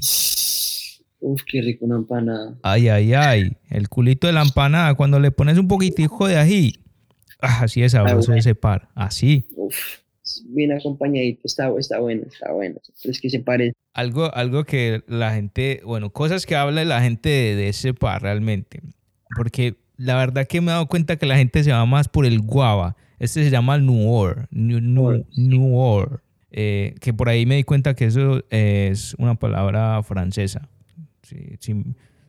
Uf, 1.21 1.43
qué 1.47 1.61
rico 1.61 1.85
una 1.85 1.97
empanada. 1.97 2.57
Ay, 2.63 2.89
ay, 2.89 3.15
ay. 3.15 3.57
El 3.69 3.89
culito 3.89 4.27
de 4.27 4.33
la 4.33 4.43
empanada, 4.43 4.95
cuando 4.95 5.21
le 5.21 5.31
pones 5.31 5.59
un 5.59 5.69
poquitico 5.69 6.27
de 6.27 6.39
ají. 6.39 6.81
Ah, 7.41 7.61
así 7.63 7.83
es 7.83 7.93
sabroso 7.93 8.35
ese 8.35 8.55
par. 8.55 8.89
Así. 8.95 9.47
Uf 9.57 10.01
bien 10.45 10.73
acompañadito, 10.73 11.41
está, 11.45 11.71
está 11.79 11.99
bueno, 11.99 12.23
está 12.31 12.53
bueno. 12.53 12.77
es 13.05 13.21
que 13.21 13.31
se 13.31 13.41
parece. 13.41 13.75
Algo, 13.95 14.35
algo 14.35 14.65
que 14.65 15.03
la 15.09 15.35
gente, 15.35 15.81
bueno, 15.85 16.11
cosas 16.11 16.47
que 16.47 16.57
habla 16.57 16.85
la 16.85 17.03
gente 17.03 17.29
de, 17.29 17.69
ese 17.69 17.95
par 17.95 18.23
realmente. 18.23 18.81
Porque 19.37 19.77
la 19.97 20.17
verdad 20.17 20.47
que 20.47 20.61
me 20.61 20.69
he 20.69 20.71
dado 20.71 20.87
cuenta 20.87 21.17
que 21.17 21.27
la 21.27 21.37
gente 21.37 21.65
se 21.65 21.73
va 21.73 21.85
más 21.87 22.09
por 22.09 22.27
el 22.27 22.41
guava. 22.41 22.97
Este 23.21 23.45
se 23.45 23.51
llama 23.51 23.77
el 23.77 23.87
Noir. 23.87 24.49
Noir. 24.51 25.25
Eh, 26.51 26.97
que 27.01 27.15
por 27.15 27.29
ahí 27.29 27.47
me 27.47 27.55
di 27.55 27.63
cuenta 27.63 27.95
que 27.95 28.07
eso 28.07 28.43
es 28.51 29.15
una 29.19 29.37
palabra 29.37 30.03
francesa. 30.03 30.69
Si, 31.23 31.57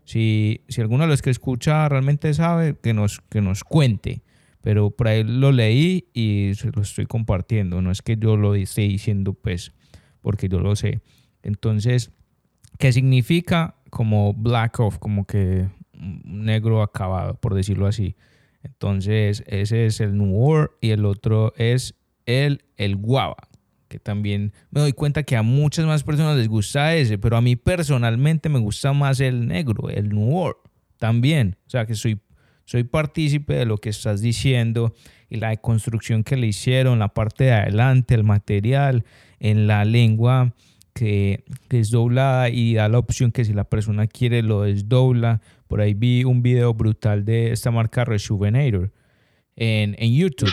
si, 0.05 0.61
si, 0.68 0.81
alguno 0.81 1.05
de 1.05 1.09
los 1.09 1.23
que 1.23 1.31
escucha 1.31 1.89
realmente 1.89 2.31
sabe, 2.35 2.76
que 2.80 2.93
nos, 2.93 3.19
que 3.30 3.41
nos 3.41 3.63
cuente 3.63 4.22
pero 4.61 4.91
por 4.91 5.07
ahí 5.07 5.23
lo 5.23 5.51
leí 5.51 6.05
y 6.13 6.51
se 6.55 6.72
lo 6.72 6.81
estoy 6.84 7.05
compartiendo. 7.05 7.81
No 7.81 7.91
es 7.91 8.01
que 8.01 8.15
yo 8.18 8.38
lo 8.38 8.55
esté 8.55 8.81
diciendo, 8.81 9.34
pues, 9.34 9.73
porque 10.22 10.47
yo 10.47 10.59
lo 10.59 10.76
sé. 10.76 11.01
Entonces, 11.43 12.11
¿qué 12.77 12.93
significa 12.93 13.76
como 13.89 14.34
black 14.34 14.80
off, 14.80 14.99
como 14.99 15.26
que 15.26 15.68
negro 15.93 16.81
acabado, 16.84 17.35
por 17.35 17.55
decirlo 17.55 17.88
así? 17.88 18.15
Entonces, 18.63 19.43
ese 19.47 19.85
es 19.85 19.99
el 19.99 20.17
Noir 20.17 20.71
y 20.81 20.91
el 20.91 21.05
otro 21.05 21.53
es 21.57 21.95
el, 22.25 22.63
el 22.77 22.95
guava, 22.95 23.49
que 23.88 23.99
también 23.99 24.53
me 24.69 24.81
doy 24.81 24.93
cuenta 24.93 25.23
que 25.23 25.35
a 25.35 25.41
muchas 25.41 25.85
más 25.85 26.03
personas 26.03 26.38
les 26.38 26.47
gusta 26.47 26.95
ese, 26.95 27.17
pero 27.17 27.38
a 27.38 27.41
mí 27.41 27.55
personalmente 27.55 28.49
me 28.49 28.59
gusta 28.59 28.93
más 28.93 29.19
el 29.19 29.47
negro, 29.47 29.89
el 29.89 30.09
Noir, 30.09 30.55
también. 30.97 31.57
O 31.65 31.69
sea, 31.69 31.85
que 31.85 31.95
soy 31.95 32.19
soy 32.71 32.85
partícipe 32.85 33.53
de 33.53 33.65
lo 33.65 33.79
que 33.79 33.89
estás 33.89 34.21
diciendo 34.21 34.93
y 35.29 35.38
la 35.38 35.55
construcción 35.57 36.23
que 36.23 36.38
le 36.38 36.47
hicieron, 36.47 36.99
la 36.99 37.09
parte 37.09 37.45
de 37.45 37.51
adelante, 37.51 38.15
el 38.15 38.23
material, 38.23 39.03
en 39.39 39.67
la 39.67 39.83
lengua 39.83 40.53
que, 40.93 41.43
es 41.69 41.91
doblada 41.91 42.49
y 42.49 42.75
da 42.75 42.88
la 42.88 42.99
opción 42.99 43.33
que 43.33 43.43
si 43.43 43.51
la 43.51 43.65
persona 43.65 44.07
quiere 44.07 44.41
lo 44.41 44.61
desdobla. 44.61 45.41
Por 45.72 45.80
ahí 45.80 45.93
vi 45.93 46.26
un 46.26 46.43
video 46.43 46.73
brutal 46.73 47.23
de 47.23 47.53
esta 47.53 47.72
marca 47.72 48.03
Rejuvenator 48.03 48.91
en, 49.56 49.95
en 49.99 50.14
YouTube. 50.14 50.52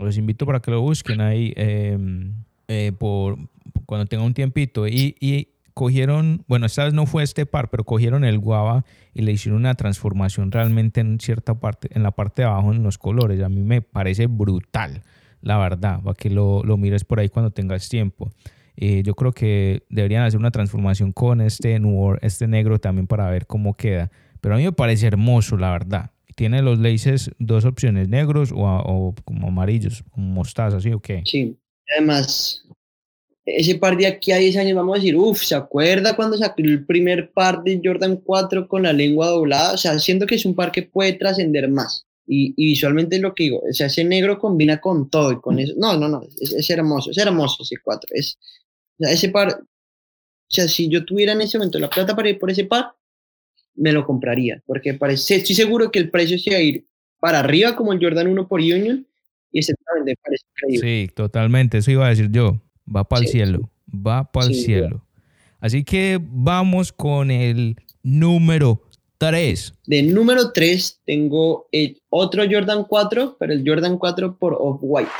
Los 0.00 0.16
invito 0.16 0.46
para 0.46 0.60
que 0.60 0.70
lo 0.70 0.80
busquen 0.80 1.20
ahí 1.20 1.52
em, 1.54 2.32
eh, 2.68 2.92
por, 2.98 3.36
cuando 3.84 4.06
tenga 4.06 4.24
un 4.24 4.32
tiempito. 4.32 4.88
Y, 4.88 5.16
y 5.20 5.48
cogieron, 5.74 6.46
bueno, 6.48 6.64
esta 6.64 6.84
vez 6.84 6.94
no 6.94 7.04
fue 7.04 7.22
este 7.22 7.44
par, 7.44 7.68
pero 7.68 7.84
cogieron 7.84 8.24
el 8.24 8.38
guava 8.38 8.86
y 9.12 9.20
le 9.20 9.32
hicieron 9.32 9.60
una 9.60 9.74
transformación 9.74 10.50
realmente 10.50 11.02
en 11.02 11.20
cierta 11.20 11.60
parte, 11.60 11.90
en 11.92 12.02
la 12.02 12.12
parte 12.12 12.40
de 12.40 12.48
abajo 12.48 12.72
en 12.72 12.82
los 12.82 12.96
colores. 12.96 13.42
A 13.42 13.50
mí 13.50 13.60
me 13.60 13.82
parece 13.82 14.28
brutal, 14.28 15.02
la 15.42 15.58
verdad, 15.58 16.00
para 16.02 16.14
que 16.14 16.30
lo, 16.30 16.62
lo 16.64 16.78
mires 16.78 17.04
por 17.04 17.20
ahí 17.20 17.28
cuando 17.28 17.50
tengas 17.50 17.90
tiempo. 17.90 18.30
Eh, 18.76 19.02
yo 19.04 19.14
creo 19.14 19.32
que 19.32 19.84
deberían 19.90 20.22
hacer 20.22 20.40
una 20.40 20.50
transformación 20.50 21.12
con 21.12 21.42
este 21.42 21.78
noir, 21.78 22.18
este 22.22 22.48
negro 22.48 22.78
también 22.78 23.06
para 23.06 23.28
ver 23.28 23.46
cómo 23.46 23.74
queda. 23.74 24.10
Pero 24.44 24.56
a 24.56 24.58
mí 24.58 24.64
me 24.64 24.72
parece 24.72 25.06
hermoso, 25.06 25.56
la 25.56 25.70
verdad. 25.70 26.10
Tiene 26.36 26.60
los 26.60 26.78
laces 26.78 27.30
dos 27.38 27.64
opciones, 27.64 28.10
negros 28.10 28.52
o, 28.52 28.58
o 28.58 29.14
como 29.24 29.48
amarillos, 29.48 30.04
como 30.10 30.26
mostaza, 30.26 30.82
¿sí 30.82 30.92
o 30.92 31.00
qué? 31.00 31.22
Sí, 31.24 31.56
además 31.96 32.68
ese 33.46 33.76
par 33.76 33.96
de 33.96 34.06
aquí 34.06 34.32
a 34.32 34.36
10 34.36 34.58
años 34.58 34.76
vamos 34.76 34.96
a 34.96 34.98
decir, 34.98 35.16
uff, 35.16 35.42
¿se 35.42 35.54
acuerda 35.54 36.14
cuando 36.14 36.36
sacó 36.36 36.56
el 36.58 36.84
primer 36.84 37.32
par 37.32 37.62
de 37.62 37.80
Jordan 37.82 38.16
4 38.16 38.68
con 38.68 38.82
la 38.82 38.92
lengua 38.92 39.28
doblada? 39.28 39.72
O 39.72 39.78
sea, 39.78 39.98
siento 39.98 40.26
que 40.26 40.34
es 40.34 40.44
un 40.44 40.54
par 40.54 40.72
que 40.72 40.82
puede 40.82 41.14
trascender 41.14 41.70
más. 41.70 42.06
Y, 42.26 42.52
visualmente 42.54 43.18
lo 43.18 43.34
que 43.34 43.44
digo, 43.44 43.62
o 43.66 43.72
sea, 43.72 43.86
ese 43.86 44.04
negro 44.04 44.38
combina 44.38 44.78
con 44.78 45.08
todo 45.08 45.32
y 45.32 45.40
con 45.40 45.58
eso. 45.58 45.72
No, 45.78 45.96
no, 45.96 46.06
no, 46.06 46.20
es, 46.38 46.68
hermoso, 46.68 47.12
es 47.12 47.16
hermoso 47.16 47.62
ese 47.62 47.76
4. 47.82 48.10
Es, 48.12 48.38
o 48.98 49.04
sea, 49.04 49.10
ese 49.10 49.30
par, 49.30 49.48
o 49.60 49.66
sea, 50.50 50.68
si 50.68 50.88
yo 50.90 51.02
tuviera 51.06 51.32
en 51.32 51.40
ese 51.40 51.56
momento 51.56 51.78
la 51.78 51.88
plata 51.88 52.14
para 52.14 52.28
ir 52.28 52.38
por 52.38 52.50
ese 52.50 52.64
par, 52.64 52.92
me 53.74 53.92
lo 53.92 54.04
compraría, 54.04 54.62
porque 54.66 54.94
parece, 54.94 55.36
estoy 55.36 55.54
seguro 55.54 55.90
que 55.90 55.98
el 55.98 56.10
precio 56.10 56.38
se 56.38 56.50
va 56.50 56.56
a 56.56 56.62
ir 56.62 56.86
para 57.18 57.40
arriba 57.40 57.74
como 57.74 57.92
el 57.92 58.00
Jordan 58.00 58.28
1 58.28 58.48
por 58.48 58.60
Union 58.60 59.06
y 59.50 59.60
ese 59.60 59.74
parece 60.22 60.44
increíble. 60.52 61.06
Sí, 61.06 61.10
totalmente, 61.14 61.78
eso 61.78 61.90
iba 61.90 62.06
a 62.06 62.10
decir 62.10 62.30
yo 62.30 62.60
va 62.94 63.04
para 63.04 63.22
el 63.22 63.28
cielo, 63.28 63.70
va 63.88 64.30
para 64.30 64.46
el 64.46 64.54
cielo. 64.54 65.04
Así 65.60 65.84
que 65.84 66.20
vamos 66.20 66.92
con 66.92 67.30
el 67.30 67.76
número 68.02 68.82
3. 69.18 69.74
De 69.86 70.02
número 70.02 70.52
3 70.52 71.00
tengo 71.06 71.68
el 71.72 71.98
otro 72.10 72.44
Jordan 72.50 72.84
4, 72.84 73.36
pero 73.38 73.52
el 73.52 73.64
Jordan 73.66 73.96
4 73.96 74.36
por 74.36 74.56
Off-White. 74.58 75.10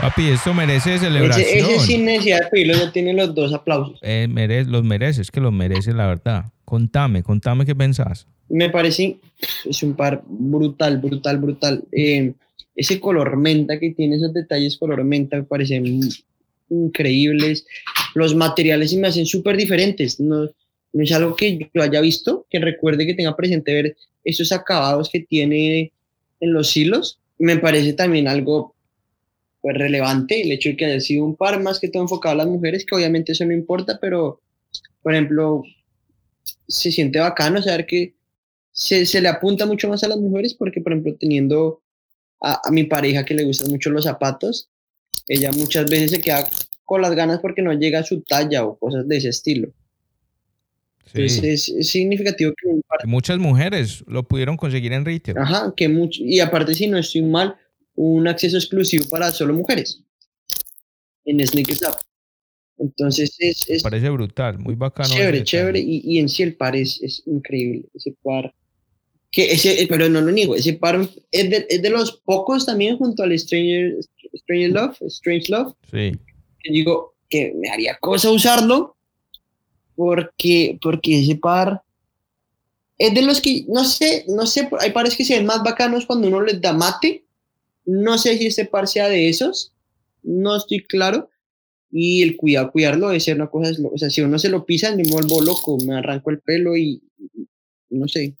Papi, 0.00 0.28
esto 0.28 0.54
merece 0.54 0.98
celebración. 0.98 1.46
Ese, 1.46 1.78
sin 1.80 2.06
necesidad 2.06 2.44
de 2.44 2.46
pedirlo 2.46 2.74
ya 2.74 2.90
tiene 2.90 3.12
los 3.12 3.34
dos 3.34 3.52
aplausos. 3.52 3.98
Eh, 4.02 4.26
los 4.66 4.82
mereces, 4.82 5.30
que 5.30 5.40
los 5.40 5.52
mereces, 5.52 5.94
la 5.94 6.06
verdad. 6.06 6.46
Contame, 6.64 7.22
contame 7.22 7.66
qué 7.66 7.74
pensás. 7.74 8.26
Me 8.48 8.70
parece, 8.70 9.18
es 9.64 9.82
un 9.82 9.94
par 9.94 10.22
brutal, 10.26 10.98
brutal, 10.98 11.38
brutal. 11.38 11.84
Eh, 11.92 12.32
ese 12.74 12.98
color 12.98 13.36
menta 13.36 13.78
que 13.78 13.90
tiene, 13.90 14.16
esos 14.16 14.32
detalles 14.32 14.78
color 14.78 15.04
menta, 15.04 15.36
me 15.36 15.42
parecen 15.42 16.00
increíbles. 16.70 17.66
Los 18.14 18.34
materiales 18.34 18.90
se 18.90 18.96
me 18.96 19.08
hacen 19.08 19.26
súper 19.26 19.56
diferentes. 19.56 20.18
No, 20.18 20.48
no 20.92 21.02
es 21.02 21.12
algo 21.12 21.36
que 21.36 21.68
yo 21.74 21.82
haya 21.82 22.00
visto, 22.00 22.46
que 22.48 22.58
recuerde 22.58 23.06
que 23.06 23.14
tenga 23.14 23.36
presente 23.36 23.74
ver 23.74 23.96
esos 24.24 24.50
acabados 24.50 25.10
que 25.10 25.20
tiene 25.20 25.92
en 26.40 26.52
los 26.54 26.74
hilos. 26.74 27.18
Me 27.38 27.58
parece 27.58 27.92
también 27.92 28.28
algo 28.28 28.74
pues 29.60 29.76
relevante 29.76 30.40
el 30.42 30.52
hecho 30.52 30.70
de 30.70 30.76
que 30.76 30.86
haya 30.86 31.00
sido 31.00 31.24
un 31.24 31.36
par 31.36 31.62
más 31.62 31.78
que 31.78 31.88
todo 31.88 32.02
enfocado 32.02 32.34
a 32.34 32.38
las 32.38 32.46
mujeres, 32.46 32.84
que 32.84 32.94
obviamente 32.94 33.32
eso 33.32 33.44
no 33.44 33.52
importa, 33.52 33.98
pero 34.00 34.40
por 35.02 35.14
ejemplo, 35.14 35.62
se 36.68 36.92
siente 36.92 37.18
bacano 37.18 37.62
saber 37.62 37.86
que 37.86 38.14
se, 38.72 39.04
se 39.06 39.20
le 39.20 39.28
apunta 39.28 39.66
mucho 39.66 39.88
más 39.88 40.04
a 40.04 40.08
las 40.08 40.18
mujeres 40.18 40.54
porque 40.54 40.80
por 40.80 40.92
ejemplo 40.92 41.16
teniendo 41.18 41.82
a, 42.40 42.60
mi 42.70 42.84
pareja 42.84 43.24
que 43.24 43.34
le 43.34 43.44
gustan 43.44 43.70
mucho 43.70 43.90
los 43.90 44.04
zapatos, 44.04 44.70
ella 45.28 45.50
muchas 45.52 45.88
veces 45.90 46.12
se 46.12 46.20
queda 46.20 46.48
con 46.84 47.02
las 47.02 47.14
ganas 47.14 47.40
porque 47.40 47.62
no 47.62 47.72
llega 47.72 48.00
a 48.00 48.04
su 48.04 48.22
talla 48.22 48.64
o 48.64 48.78
cosas 48.78 49.06
de 49.06 49.16
ese 49.16 49.28
estilo. 49.28 49.72
Entonces 51.12 51.68
es, 51.68 51.88
significativo 51.88 52.52
que, 52.52 53.06
muchas 53.06 53.38
mujeres 53.38 54.04
lo 54.06 54.22
pudieron 54.22 54.56
conseguir 54.56 54.92
en 54.92 55.04
retail. 55.04 55.38
Ajá, 55.38 55.74
que 55.76 55.88
mucho, 55.88 56.22
y 56.22 56.40
aparte 56.40 56.74
si 56.74 56.86
no 56.86 56.98
estoy 56.98 57.22
mal, 57.22 57.56
un 58.02 58.26
acceso 58.26 58.56
exclusivo 58.56 59.04
para 59.10 59.30
solo 59.30 59.52
mujeres 59.52 60.02
en 61.26 61.46
Sneakers 61.46 61.82
Up. 61.82 61.96
Entonces 62.78 63.36
es, 63.38 63.68
es 63.68 63.82
Parece 63.82 64.08
brutal, 64.08 64.58
muy 64.58 64.74
bacano. 64.74 65.10
chévere, 65.10 65.44
chévere. 65.44 65.80
Y, 65.80 66.00
y 66.04 66.18
en 66.18 66.30
sí 66.30 66.42
el 66.42 66.56
par 66.56 66.74
es, 66.76 66.98
es 67.02 67.22
increíble. 67.26 67.84
Ese 67.94 68.14
par. 68.22 68.54
Que 69.30 69.52
ese, 69.52 69.86
pero 69.86 70.08
no 70.08 70.22
lo 70.22 70.32
niego, 70.32 70.56
ese 70.56 70.72
par 70.72 71.08
es 71.30 71.50
de, 71.50 71.66
es 71.68 71.82
de 71.82 71.90
los 71.90 72.20
pocos 72.24 72.66
también 72.66 72.96
junto 72.96 73.22
al 73.22 73.38
Stranger, 73.38 73.98
Stranger 74.34 74.70
Love, 74.70 74.96
Strange 75.02 75.52
Love, 75.52 75.74
Sí, 75.90 76.12
que 76.58 76.72
digo 76.72 77.14
que 77.28 77.52
me 77.54 77.68
haría 77.70 77.96
cosa 78.00 78.30
usarlo 78.30 78.96
porque, 79.94 80.78
porque 80.82 81.20
ese 81.20 81.36
par 81.36 81.82
es 82.98 83.14
de 83.14 83.22
los 83.22 83.40
que, 83.40 83.66
no 83.68 83.84
sé, 83.84 84.24
no 84.26 84.46
sé, 84.46 84.68
hay 84.80 84.90
pares 84.90 85.14
que 85.14 85.24
se 85.24 85.36
ven 85.36 85.46
más 85.46 85.62
bacanos 85.62 86.06
cuando 86.06 86.26
uno 86.26 86.40
les 86.42 86.60
da 86.60 86.72
mate. 86.72 87.24
No 87.84 88.18
sé 88.18 88.36
si 88.38 88.46
este 88.46 88.66
par 88.66 88.86
sea 88.88 89.08
de 89.08 89.28
esos, 89.28 89.72
no 90.22 90.56
estoy 90.56 90.84
claro. 90.84 91.30
Y 91.90 92.22
el 92.22 92.36
cuidado, 92.36 92.70
cuidarlo 92.70 93.08
debe 93.08 93.20
ser 93.20 93.36
una 93.36 93.48
cosa, 93.48 93.72
o 93.92 93.98
sea, 93.98 94.10
si 94.10 94.20
uno 94.20 94.38
se 94.38 94.48
lo 94.48 94.64
pisa, 94.64 94.94
me 94.94 95.02
vuelvo 95.10 95.40
loco, 95.42 95.76
me 95.84 95.96
arranco 95.96 96.30
el 96.30 96.40
pelo 96.40 96.76
y 96.76 97.02
y- 97.34 97.48
no 97.90 98.06
sé. 98.06 98.36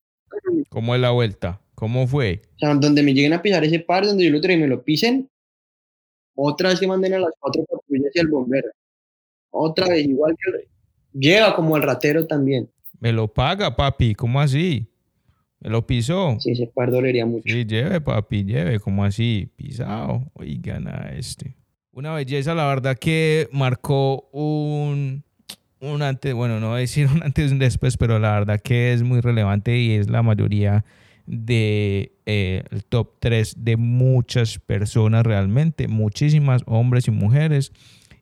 ¿cómo 0.68 0.94
es 0.94 1.00
la 1.00 1.10
vuelta? 1.10 1.60
¿Cómo 1.74 2.06
fue? 2.06 2.42
O 2.54 2.58
sea, 2.58 2.74
donde 2.74 3.02
me 3.02 3.12
lleguen 3.12 3.32
a 3.32 3.42
pisar 3.42 3.64
ese 3.64 3.80
par, 3.80 4.06
donde 4.06 4.24
yo 4.24 4.30
lo 4.30 4.40
traigo 4.40 4.60
y 4.60 4.62
me 4.62 4.68
lo 4.68 4.82
pisen, 4.84 5.28
otra 6.34 6.68
vez 6.68 6.78
que 6.78 6.86
manden 6.86 7.14
a 7.14 7.18
las 7.18 7.32
cuatro 7.38 7.64
patrullas 7.64 8.12
y 8.14 8.20
al 8.20 8.28
bombero. 8.28 8.68
Otra 9.50 9.88
vez, 9.88 10.06
igual 10.06 10.36
que 10.36 10.68
llega 11.18 11.54
como 11.56 11.76
el 11.76 11.82
ratero 11.82 12.26
también. 12.26 12.70
Me 13.00 13.12
lo 13.12 13.26
paga, 13.26 13.74
papi, 13.74 14.14
¿cómo 14.14 14.40
así? 14.40 14.86
Lo 15.60 15.86
pisó. 15.86 16.36
Sí, 16.40 16.52
ese 16.52 16.66
par 16.66 16.90
dolería 16.90 17.26
mucho. 17.26 17.44
Sí, 17.46 17.64
lleve, 17.66 18.00
papi, 18.00 18.44
lleve, 18.44 18.80
¿cómo 18.80 19.04
así? 19.04 19.48
Pisado. 19.56 20.30
Oigan 20.34 20.88
a 20.88 21.12
este. 21.14 21.56
Una 21.92 22.14
belleza, 22.14 22.54
la 22.54 22.66
verdad 22.66 22.96
que 22.96 23.48
marcó 23.52 24.28
un, 24.32 25.22
un 25.80 26.02
antes, 26.02 26.32
bueno, 26.32 26.60
no 26.60 26.68
voy 26.68 26.76
a 26.76 26.80
decir 26.80 27.08
un 27.14 27.22
antes 27.22 27.50
y 27.50 27.52
un 27.52 27.58
después, 27.58 27.96
pero 27.96 28.18
la 28.18 28.32
verdad 28.32 28.60
que 28.60 28.92
es 28.92 29.02
muy 29.02 29.20
relevante 29.20 29.76
y 29.76 29.92
es 29.92 30.08
la 30.08 30.22
mayoría 30.22 30.84
de 31.26 32.12
eh, 32.26 32.64
el 32.70 32.84
top 32.84 33.16
3 33.20 33.56
de 33.58 33.76
muchas 33.76 34.58
personas 34.58 35.24
realmente, 35.24 35.88
muchísimas 35.88 36.62
hombres 36.66 37.06
y 37.06 37.10
mujeres. 37.10 37.72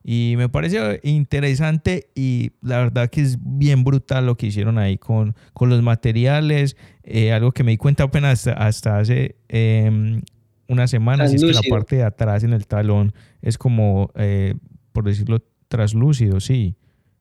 Y 0.04 0.34
me 0.36 0.48
parece 0.48 1.00
interesante 1.02 2.08
y 2.14 2.52
la 2.62 2.78
verdad 2.78 3.10
que 3.10 3.20
es 3.20 3.38
bien 3.40 3.84
brutal 3.84 4.26
lo 4.26 4.36
que 4.36 4.46
hicieron 4.46 4.78
ahí 4.78 4.96
con, 4.96 5.34
con 5.52 5.68
los 5.68 5.82
materiales. 5.82 6.76
Eh, 7.02 7.32
algo 7.32 7.52
que 7.52 7.64
me 7.64 7.72
di 7.72 7.76
cuenta 7.76 8.04
apenas 8.04 8.46
hasta, 8.46 8.52
hasta 8.52 8.98
hace 8.98 9.36
eh, 9.48 10.22
una 10.66 10.86
semana, 10.86 11.24
es 11.24 11.42
que 11.42 11.52
la 11.52 11.60
parte 11.68 11.96
de 11.96 12.04
atrás 12.04 12.44
en 12.44 12.52
el 12.52 12.66
talón 12.66 13.12
es 13.42 13.58
como, 13.58 14.10
eh, 14.14 14.54
por 14.92 15.04
decirlo, 15.04 15.42
traslúcido, 15.68 16.40
sí. 16.40 16.76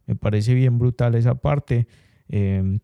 Me 0.05 0.15
parece 0.15 0.53
bien 0.53 0.79
brutal 0.79 1.15
esa 1.15 1.35
parte. 1.35 1.87
Eh, 2.29 2.79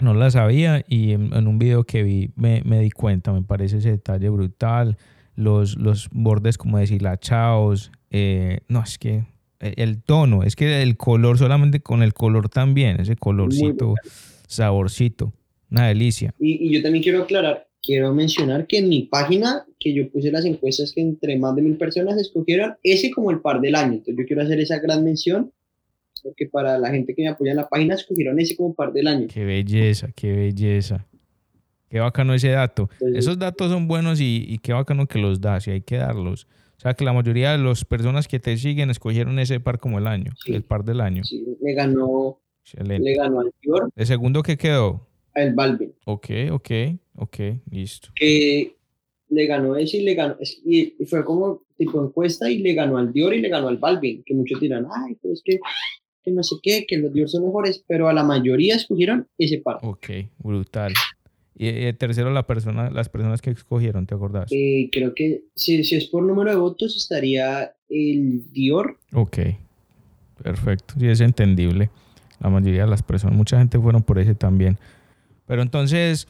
no 0.00 0.14
la 0.14 0.30
sabía 0.30 0.84
y 0.88 1.12
en, 1.12 1.34
en 1.34 1.46
un 1.46 1.58
video 1.58 1.84
que 1.84 2.02
vi 2.02 2.30
me, 2.34 2.62
me 2.64 2.80
di 2.80 2.90
cuenta, 2.90 3.32
me 3.32 3.42
parece 3.42 3.78
ese 3.78 3.90
detalle 3.90 4.30
brutal. 4.30 4.96
Los, 5.34 5.78
los 5.78 6.08
bordes 6.10 6.58
como 6.58 6.78
deshilachados. 6.78 7.90
Eh, 8.10 8.60
no, 8.68 8.82
es 8.82 8.98
que 8.98 9.24
el, 9.62 9.74
el 9.76 10.02
tono, 10.02 10.42
es 10.42 10.56
que 10.56 10.82
el 10.82 10.96
color, 10.96 11.38
solamente 11.38 11.80
con 11.80 12.02
el 12.02 12.12
color 12.12 12.48
también, 12.48 13.00
ese 13.00 13.16
colorcito, 13.16 13.94
saborcito, 14.48 15.32
una 15.70 15.88
delicia. 15.88 16.34
Y, 16.38 16.66
y 16.68 16.74
yo 16.74 16.82
también 16.82 17.02
quiero 17.02 17.22
aclarar, 17.22 17.66
quiero 17.82 18.12
mencionar 18.14 18.66
que 18.66 18.78
en 18.78 18.88
mi 18.88 19.02
página, 19.04 19.64
que 19.78 19.94
yo 19.94 20.10
puse 20.10 20.30
las 20.30 20.44
encuestas 20.44 20.92
que 20.92 21.00
entre 21.00 21.38
más 21.38 21.56
de 21.56 21.62
mil 21.62 21.76
personas 21.76 22.16
escogieron 22.18 22.74
ese 22.82 23.10
como 23.10 23.30
el 23.30 23.40
par 23.40 23.60
del 23.60 23.74
año. 23.74 23.92
Entonces 23.94 24.16
yo 24.18 24.24
quiero 24.26 24.42
hacer 24.42 24.60
esa 24.60 24.78
gran 24.78 25.02
mención, 25.04 25.50
porque 26.22 26.46
para 26.46 26.78
la 26.78 26.90
gente 26.90 27.14
que 27.14 27.22
me 27.22 27.28
apoya 27.28 27.50
en 27.52 27.56
la 27.56 27.68
página, 27.68 27.94
escogieron 27.94 28.38
ese 28.38 28.56
como 28.56 28.74
par 28.74 28.92
del 28.92 29.06
año. 29.08 29.26
Qué 29.32 29.44
belleza, 29.44 30.10
qué 30.14 30.32
belleza. 30.32 31.06
Qué 31.88 31.98
bacano 32.00 32.32
ese 32.34 32.48
dato. 32.48 32.88
Pues- 32.98 33.16
Esos 33.16 33.38
datos 33.38 33.70
son 33.70 33.86
buenos 33.88 34.20
y, 34.20 34.46
y 34.48 34.58
qué 34.58 34.72
bacano 34.72 35.06
que 35.06 35.18
los 35.18 35.40
das 35.40 35.66
y 35.66 35.72
hay 35.72 35.80
que 35.82 35.96
darlos. 35.96 36.46
O 36.82 36.84
sea 36.84 36.94
que 36.94 37.04
la 37.04 37.12
mayoría 37.12 37.52
de 37.52 37.58
las 37.58 37.84
personas 37.84 38.26
que 38.26 38.40
te 38.40 38.56
siguen 38.56 38.90
escogieron 38.90 39.38
ese 39.38 39.60
par 39.60 39.78
como 39.78 39.98
el 40.00 40.08
año, 40.08 40.32
Sí. 40.44 40.52
el 40.52 40.64
par 40.64 40.82
del 40.84 41.00
año. 41.00 41.22
Sí, 41.22 41.44
le 41.60 41.74
ganó, 41.74 42.40
Excelente. 42.64 43.08
le 43.08 43.14
ganó 43.16 43.38
al 43.38 43.52
Dior, 43.62 43.88
¿El 43.94 44.04
segundo 44.06 44.42
que 44.42 44.56
quedó? 44.56 45.06
al 45.34 45.54
Balvin, 45.54 45.94
Ok, 46.06 46.26
ok, 46.50 46.70
ok, 47.18 47.36
listo. 47.70 48.08
que 48.16 48.74
le 49.28 49.46
ganó 49.46 49.76
ese 49.76 49.98
y 49.98 50.02
le 50.02 50.14
ganó, 50.14 50.36
y 50.64 50.92
fue 51.06 51.24
como 51.24 51.62
tipo 51.78 52.04
encuesta 52.04 52.50
y 52.50 52.58
le 52.58 52.74
ganó 52.74 52.98
al 52.98 53.12
Dior 53.12 53.32
y 53.32 53.40
le 53.40 53.48
ganó 53.48 53.68
al 53.68 53.78
Balvin, 53.78 54.24
que 54.26 54.34
muchos 54.34 54.58
dirán, 54.60 54.84
ay, 54.92 55.16
pero 55.22 55.34
es 55.34 55.42
que, 55.44 55.60
que 56.24 56.32
no 56.32 56.42
sé 56.42 56.56
qué, 56.64 56.84
que 56.84 56.98
los 56.98 57.12
Dior 57.12 57.28
son 57.28 57.44
mejores, 57.44 57.84
pero 57.86 58.08
a 58.08 58.12
la 58.12 58.24
mayoría 58.24 58.74
escogieron 58.74 59.28
ese 59.38 59.58
par. 59.58 59.78
Ok, 59.82 60.08
brutal. 60.38 60.92
Y 61.54 61.68
el 61.68 61.96
tercero, 61.96 62.30
la 62.30 62.46
persona, 62.46 62.90
las 62.90 63.08
personas 63.08 63.42
que 63.42 63.50
escogieron, 63.50 64.06
¿te 64.06 64.14
acordás? 64.14 64.50
Eh, 64.50 64.88
creo 64.90 65.14
que 65.14 65.44
si, 65.54 65.84
si 65.84 65.96
es 65.96 66.06
por 66.06 66.22
número 66.22 66.50
de 66.50 66.56
votos 66.56 66.96
estaría 66.96 67.74
el 67.88 68.50
Dior. 68.52 68.98
Ok, 69.12 69.38
perfecto. 70.42 70.94
Sí, 70.98 71.08
es 71.08 71.20
entendible. 71.20 71.90
La 72.40 72.48
mayoría 72.48 72.84
de 72.84 72.90
las 72.90 73.02
personas, 73.02 73.36
mucha 73.36 73.58
gente 73.58 73.78
fueron 73.78 74.02
por 74.02 74.18
ese 74.18 74.34
también. 74.34 74.78
Pero 75.46 75.62
entonces, 75.62 76.26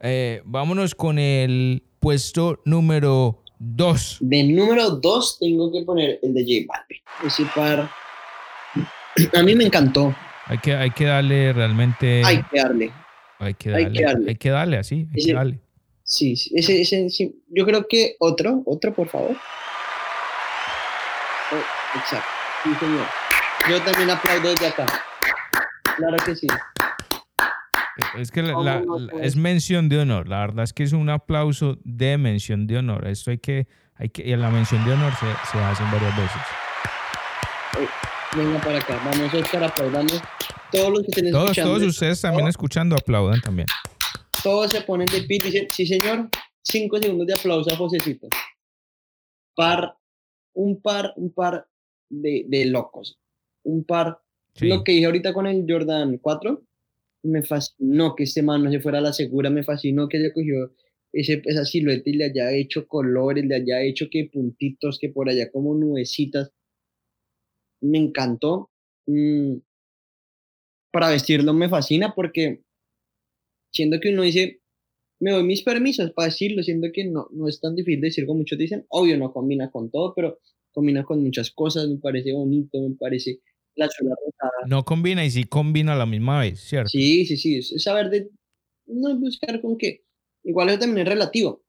eh, 0.00 0.42
vámonos 0.44 0.94
con 0.94 1.18
el 1.18 1.82
puesto 1.98 2.60
número 2.64 3.42
2. 3.58 4.18
De 4.20 4.44
número 4.44 4.90
2 4.90 5.38
tengo 5.40 5.72
que 5.72 5.82
poner 5.82 6.20
el 6.22 6.34
de 6.34 6.42
J 6.42 6.66
Balvin. 6.68 7.00
Ese 7.26 7.44
par 7.54 7.90
a 9.34 9.42
mí 9.42 9.54
me 9.54 9.64
encantó. 9.64 10.14
Hay 10.46 10.58
que, 10.58 10.74
hay 10.74 10.90
que 10.90 11.04
darle 11.04 11.52
realmente. 11.52 12.22
Hay 12.24 12.42
que 12.44 12.58
darle. 12.58 12.92
Hay 13.38 13.54
que 13.54 13.74
hay 13.74 13.84
darle. 13.84 13.98
que 13.98 14.04
darle. 14.04 14.28
Hay 14.30 14.36
que 14.36 14.50
darle 14.50 14.78
así. 14.78 14.94
Hay 15.12 15.18
Ese- 15.20 15.28
que 15.28 15.34
darle. 15.34 15.60
Sí, 16.04 16.32
ese, 16.54 16.80
ese, 16.80 17.10
sí. 17.10 17.42
Yo 17.48 17.66
creo 17.66 17.86
que 17.86 18.16
otro, 18.18 18.62
otro, 18.64 18.94
por 18.94 19.08
favor. 19.08 19.36
Oh, 21.52 21.98
exacto. 21.98 22.28
Sí, 22.64 22.70
señor. 22.80 23.06
Yo 23.68 23.82
también 23.82 24.10
aplaudo 24.10 24.50
desde 24.50 24.68
acá. 24.68 24.86
Claro 25.96 26.16
que 26.24 26.34
sí. 26.34 26.46
Es 28.16 28.30
que 28.30 28.42
la- 28.42 28.52
¿Cómo 28.52 28.64
la- 28.64 28.80
no 28.80 28.98
la- 28.98 29.12
puede 29.12 29.26
es 29.26 29.36
mención 29.36 29.88
de 29.88 29.98
honor. 30.00 30.28
La 30.28 30.40
verdad 30.40 30.64
es 30.64 30.72
que 30.72 30.84
es 30.84 30.92
un 30.92 31.10
aplauso 31.10 31.78
de 31.84 32.16
mención 32.16 32.66
de 32.66 32.78
honor. 32.78 33.06
Esto 33.06 33.30
hay 33.30 33.38
que. 33.38 33.66
Hay 33.96 34.08
que 34.10 34.22
y 34.22 34.34
la 34.36 34.48
mención 34.50 34.84
de 34.86 34.92
honor 34.92 35.12
se, 35.14 35.26
se 35.50 35.58
hace 35.58 35.82
varias 35.84 36.16
veces. 36.16 36.40
Venga 38.36 38.60
para 38.60 38.78
acá. 38.78 39.00
Vamos, 39.04 39.34
Oscar, 39.34 39.64
aplaudamos. 39.64 40.22
Todos 40.72 40.90
los 40.90 41.02
que 41.02 41.08
estén 41.08 41.30
Todos, 41.30 41.44
escuchando. 41.50 41.74
todos 41.74 41.88
ustedes 41.88 42.20
también 42.20 42.48
escuchando 42.48 42.96
aplaudan 42.96 43.40
también. 43.40 43.66
Todos 44.42 44.70
se 44.70 44.82
ponen 44.82 45.06
de 45.06 45.22
pie 45.22 45.38
y 45.38 45.46
dicen, 45.46 45.68
sí 45.70 45.86
señor, 45.86 46.28
cinco 46.62 46.98
segundos 46.98 47.26
de 47.26 47.34
aplauso 47.34 47.72
a 47.72 47.76
Josecito. 47.76 48.28
Par, 49.54 49.96
un 50.54 50.80
par, 50.80 51.12
un 51.16 51.32
par 51.32 51.66
de, 52.08 52.44
de 52.48 52.66
locos. 52.66 53.18
Un 53.64 53.84
par. 53.84 54.20
Sí. 54.54 54.68
Lo 54.68 54.84
que 54.84 54.92
dije 54.92 55.06
ahorita 55.06 55.32
con 55.32 55.46
el 55.46 55.64
Jordan 55.68 56.18
4, 56.18 56.62
me 57.24 57.42
fascinó 57.42 58.14
que 58.14 58.24
este 58.24 58.42
man 58.42 58.62
no 58.62 58.70
se 58.70 58.80
fuera 58.80 58.98
a 58.98 59.02
la 59.02 59.12
segura, 59.12 59.50
me 59.50 59.64
fascinó 59.64 60.08
que 60.08 60.18
haya 60.18 60.32
cogido 60.32 60.72
ese, 61.12 61.42
esa 61.44 61.64
silueta 61.64 62.08
y 62.08 62.14
le 62.14 62.26
haya 62.26 62.52
hecho 62.52 62.86
colores, 62.86 63.44
le 63.44 63.56
haya 63.56 63.82
hecho 63.82 64.06
que 64.10 64.28
puntitos, 64.32 64.98
que 65.00 65.08
por 65.08 65.28
allá 65.28 65.50
como 65.50 65.74
nubecitas. 65.74 66.52
Me 67.80 67.98
encantó. 67.98 68.70
Mm, 69.06 69.56
para 70.90 71.10
vestirlo 71.10 71.52
me 71.54 71.68
fascina 71.68 72.14
porque 72.14 72.62
siendo 73.72 74.00
que 74.00 74.10
uno 74.10 74.22
dice, 74.22 74.60
me 75.20 75.32
doy 75.32 75.42
mis 75.44 75.62
permisos 75.62 76.12
para 76.12 76.26
decirlo, 76.26 76.62
siendo 76.62 76.88
que 76.92 77.04
no, 77.04 77.28
no 77.32 77.48
es 77.48 77.60
tan 77.60 77.74
difícil 77.74 78.00
decir 78.00 78.26
como 78.26 78.38
muchos 78.40 78.58
dicen, 78.58 78.86
obvio 78.88 79.18
no 79.18 79.32
combina 79.32 79.70
con 79.70 79.90
todo, 79.90 80.14
pero 80.14 80.38
combina 80.72 81.04
con 81.04 81.22
muchas 81.22 81.50
cosas, 81.50 81.88
me 81.88 81.98
parece 81.98 82.32
bonito, 82.32 82.80
me 82.80 82.94
parece 82.96 83.40
la 83.74 83.88
suela 83.88 84.14
rosada. 84.14 84.66
No 84.68 84.84
combina 84.84 85.24
y 85.24 85.30
sí 85.30 85.44
combina 85.44 85.92
a 85.92 85.96
la 85.96 86.06
misma 86.06 86.40
vez, 86.40 86.60
¿cierto? 86.60 86.88
Sí, 86.90 87.26
sí, 87.26 87.36
sí, 87.36 87.58
es 87.58 87.72
es 87.72 87.82
saber 87.82 88.10
de, 88.10 88.30
no 88.86 89.10
es 89.10 89.20
buscar 89.20 89.60
con 89.60 89.76
qué, 89.76 90.04
igual 90.44 90.68
eso 90.70 90.80
también 90.80 91.06
es 91.06 91.12
relativo. 91.12 91.62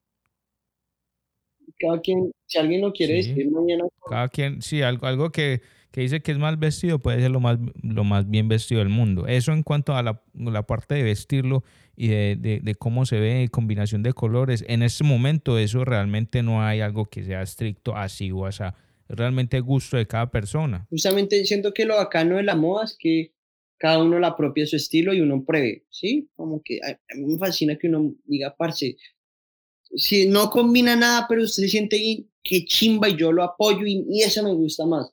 Cada 1.80 2.02
quien, 2.02 2.32
si 2.46 2.58
alguien 2.58 2.82
lo 2.82 2.91
quiere 2.91 3.22
Sí. 3.22 3.30
decir 3.30 3.52
mañana, 3.52 3.86
Cada 4.10 4.28
quien, 4.28 4.62
sí, 4.62 4.82
algo, 4.82 5.06
algo 5.06 5.32
que, 5.32 5.62
que 5.91 6.02
dice 6.02 6.22
que 6.22 6.32
es 6.32 6.38
mal 6.38 6.57
vestido 6.57 6.99
puede 6.99 7.20
ser 7.20 7.32
lo 7.32 7.40
más, 7.40 7.57
lo 7.82 8.03
más 8.03 8.30
bien 8.30 8.48
vestido 8.48 8.80
del 8.80 8.90
mundo. 8.90 9.26
Eso 9.28 9.52
en 9.53 9.64
cuanto 9.64 9.95
a 9.95 10.03
la, 10.03 10.22
la 10.34 10.64
parte 10.68 10.95
de 10.95 11.03
vestirlo 11.03 11.64
y 11.95 12.10
de, 12.10 12.36
de- 12.40 12.60
de 12.61 12.76
cómo 12.76 13.06
se 13.06 13.20
ve, 13.20 13.49
combinación 13.52 14.03
de 14.03 14.14
colores. 14.14 14.64
En 14.68 14.84
este 14.84 15.03
momento 15.03 15.57
eso 15.57 15.84
realmente 15.86 16.44
no 16.44 16.61
hay 16.64 16.82
algo 16.82 17.06
que 17.06 17.24
sea 17.24 17.41
estricto 17.41 17.95
así 17.95 18.32
o 18.32 18.45
así. 18.45 18.64
Realmente 19.07 19.60
gusto 19.61 19.98
de 19.98 20.06
cada 20.06 20.30
persona. 20.30 20.86
justamente 20.90 21.44
siento 21.45 21.74
que 21.74 21.86
lo 21.86 21.95
bacano 21.95 22.38
de 22.38 22.44
la 22.44 22.56
moda 22.56 22.86
es 22.86 22.95
que 22.98 23.34
cada 23.80 24.03
uno 24.03 24.20
la 24.20 24.28
apropia 24.28 24.68
su 24.68 24.76
estilo 24.76 25.14
y 25.14 25.22
uno 25.22 25.44
pruebe, 25.44 25.86
¿sí? 25.90 26.30
Como 26.36 26.61
que 26.64 26.80
a, 26.84 26.99
mí 27.16 27.26
me 27.26 27.38
fascina 27.40 27.76
que 27.78 27.88
uno 27.88 28.14
diga, 28.26 28.53
parce, 28.56 28.98
si 29.95 30.28
no 30.28 30.49
combina 30.49 30.95
nada, 30.95 31.26
pero 31.28 31.44
usted 31.44 31.64
se 31.64 31.70
siente 31.70 32.26
qué 32.44 32.66
chimba 32.66 33.10
y 33.10 33.16
yo 33.18 33.32
lo 33.32 33.41
apoyo 33.44 33.86
y, 33.86 34.06
y 34.10 34.22
eso 34.22 34.44
me 34.44 34.53
gusta 34.53 34.86
más. 34.86 35.10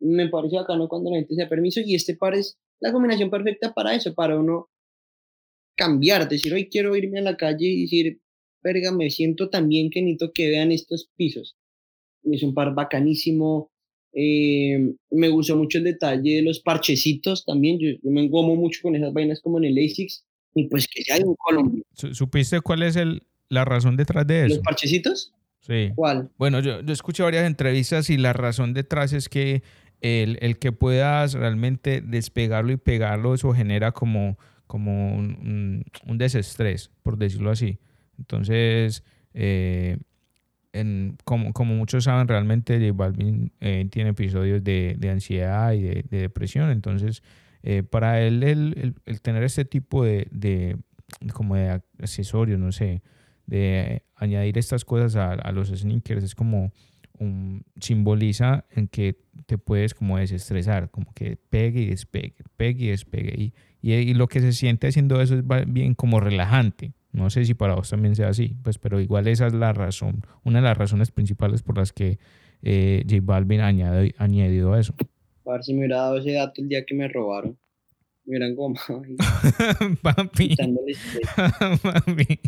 Me 0.00 0.28
parece 0.28 0.56
bacano 0.56 0.88
cuando 0.88 1.10
la 1.10 1.16
gente 1.16 1.34
se 1.34 1.42
da 1.42 1.48
permiso 1.48 1.80
y 1.80 1.94
este 1.94 2.16
par 2.16 2.34
es 2.34 2.58
la 2.80 2.92
combinación 2.92 3.30
perfecta 3.30 3.72
para 3.72 3.94
eso, 3.94 4.14
para 4.14 4.38
uno 4.38 4.68
cambiar, 5.76 6.28
decir, 6.28 6.52
hoy 6.52 6.68
quiero 6.68 6.96
irme 6.96 7.18
a 7.18 7.22
la 7.22 7.36
calle 7.36 7.66
y 7.66 7.82
decir, 7.82 8.20
verga, 8.62 8.92
me 8.92 9.10
siento 9.10 9.50
tan 9.50 9.68
bien 9.68 9.90
que 9.90 10.00
necesito 10.00 10.32
que 10.32 10.48
vean 10.48 10.72
estos 10.72 11.10
pisos. 11.16 11.56
Es 12.24 12.42
un 12.42 12.54
par 12.54 12.74
bacanísimo. 12.74 13.70
Eh, 14.12 14.94
me 15.10 15.28
gustó 15.28 15.56
mucho 15.56 15.78
el 15.78 15.84
detalle 15.84 16.36
de 16.36 16.42
los 16.42 16.60
parchecitos 16.60 17.44
también. 17.44 17.78
Yo, 17.78 17.88
me 18.02 18.24
engomo 18.24 18.56
mucho 18.56 18.80
con 18.82 18.96
esas 18.96 19.12
vainas 19.12 19.40
como 19.40 19.58
en 19.58 19.64
el 19.64 19.78
ASICS. 19.78 20.24
Y 20.54 20.68
pues 20.68 20.86
que 20.86 21.02
ya 21.02 21.14
hay 21.14 21.22
un 21.24 21.34
Colombia. 21.34 21.82
¿Supiste 21.92 22.60
cuál 22.60 22.84
es 22.84 22.94
el, 22.96 23.24
la 23.48 23.64
razón 23.64 23.96
detrás 23.96 24.26
de 24.26 24.46
eso? 24.46 24.54
¿Los 24.54 24.64
parchecitos? 24.64 25.32
Sí. 25.60 25.90
¿Cuál? 25.96 26.30
Bueno, 26.38 26.60
yo, 26.60 26.80
yo 26.82 26.92
escuché 26.92 27.22
varias 27.22 27.44
entrevistas 27.44 28.08
y 28.08 28.18
la 28.18 28.32
razón 28.32 28.72
detrás 28.72 29.12
es 29.12 29.28
que 29.28 29.62
el, 30.04 30.36
el, 30.42 30.58
que 30.58 30.70
puedas 30.70 31.32
realmente 31.32 32.02
despegarlo 32.02 32.72
y 32.72 32.76
pegarlo, 32.76 33.32
eso 33.32 33.54
genera 33.54 33.92
como, 33.92 34.36
como 34.66 35.16
un, 35.16 35.82
un, 36.06 36.18
desestrés, 36.18 36.90
por 37.02 37.16
decirlo 37.16 37.50
así. 37.50 37.78
Entonces, 38.18 39.02
eh, 39.32 39.96
en, 40.74 41.16
como, 41.24 41.54
como 41.54 41.74
muchos 41.74 42.04
saben, 42.04 42.28
realmente 42.28 42.78
J 42.78 42.92
Balvin 42.92 43.50
eh, 43.60 43.88
tiene 43.90 44.10
episodios 44.10 44.62
de, 44.62 44.94
de, 44.98 45.08
ansiedad 45.08 45.72
y 45.72 45.80
de, 45.80 46.04
de 46.10 46.18
depresión. 46.18 46.70
Entonces, 46.70 47.22
eh, 47.62 47.82
para 47.82 48.20
él, 48.20 48.42
el, 48.42 48.74
el, 48.76 48.94
el, 49.06 49.22
tener 49.22 49.42
este 49.42 49.64
tipo 49.64 50.04
de, 50.04 50.28
de, 50.30 50.76
como 51.32 51.56
de 51.56 51.80
accesorios, 51.98 52.60
no 52.60 52.72
sé, 52.72 53.02
de 53.46 54.02
añadir 54.16 54.58
estas 54.58 54.84
cosas 54.84 55.16
a, 55.16 55.32
a 55.32 55.50
los 55.50 55.68
sneakers, 55.68 56.24
es 56.24 56.34
como 56.34 56.72
un, 57.18 57.64
simboliza 57.80 58.64
en 58.70 58.88
que 58.88 59.16
te 59.46 59.58
puedes 59.58 59.94
como 59.94 60.18
desestresar, 60.18 60.90
como 60.90 61.12
que 61.14 61.36
pegue 61.36 61.82
y 61.82 61.86
despegue, 61.86 62.36
pegue 62.56 62.86
y 62.86 62.88
despegue. 62.88 63.34
Y, 63.36 63.52
y, 63.82 63.94
y, 63.94 64.14
lo 64.14 64.26
que 64.26 64.40
se 64.40 64.52
siente 64.52 64.88
haciendo 64.88 65.20
eso 65.20 65.36
es 65.36 65.44
bien 65.66 65.94
como 65.94 66.20
relajante. 66.20 66.92
No 67.12 67.30
sé 67.30 67.44
si 67.44 67.54
para 67.54 67.76
vos 67.76 67.90
también 67.90 68.16
sea 68.16 68.28
así, 68.28 68.56
pues, 68.62 68.78
pero 68.78 69.00
igual 69.00 69.28
esa 69.28 69.46
es 69.46 69.54
la 69.54 69.72
razón, 69.72 70.22
una 70.42 70.58
de 70.58 70.64
las 70.64 70.76
razones 70.76 71.12
principales 71.12 71.62
por 71.62 71.78
las 71.78 71.92
que 71.92 72.18
eh, 72.62 73.04
J 73.08 73.20
Balvin 73.22 73.60
añadido, 73.60 74.14
añadido 74.18 74.76
eso. 74.76 74.94
A 75.46 75.52
ver 75.52 75.62
si 75.62 75.74
me 75.74 75.80
hubiera 75.80 75.98
dado 75.98 76.18
ese 76.18 76.32
dato 76.32 76.62
el 76.62 76.68
día 76.68 76.84
que 76.84 76.94
me 76.94 77.06
robaron. 77.06 77.58
Me 78.24 78.30
hubieran 78.30 78.54
gomado. 78.54 79.02
Papi. 80.02 80.56
Papi. 81.82 82.40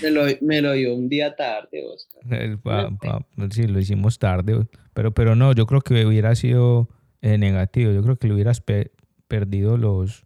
Me 0.00 0.10
lo, 0.10 0.24
me 0.40 0.60
lo 0.62 0.72
dio 0.72 0.94
un 0.94 1.08
día 1.08 1.34
tarde, 1.34 1.84
Oscar. 1.84 2.40
El 2.40 2.58
pa, 2.58 2.90
pa, 2.96 3.26
sí, 3.50 3.66
lo 3.66 3.80
hicimos 3.80 4.18
tarde, 4.18 4.66
pero, 4.94 5.12
pero 5.12 5.34
no, 5.34 5.52
yo 5.52 5.66
creo 5.66 5.80
que 5.80 6.06
hubiera 6.06 6.34
sido 6.34 6.88
eh, 7.20 7.38
negativo. 7.38 7.92
Yo 7.92 8.02
creo 8.02 8.16
que 8.16 8.28
le 8.28 8.34
hubieras 8.34 8.60
pe 8.60 8.92
perdido 9.28 9.78
los 9.78 10.24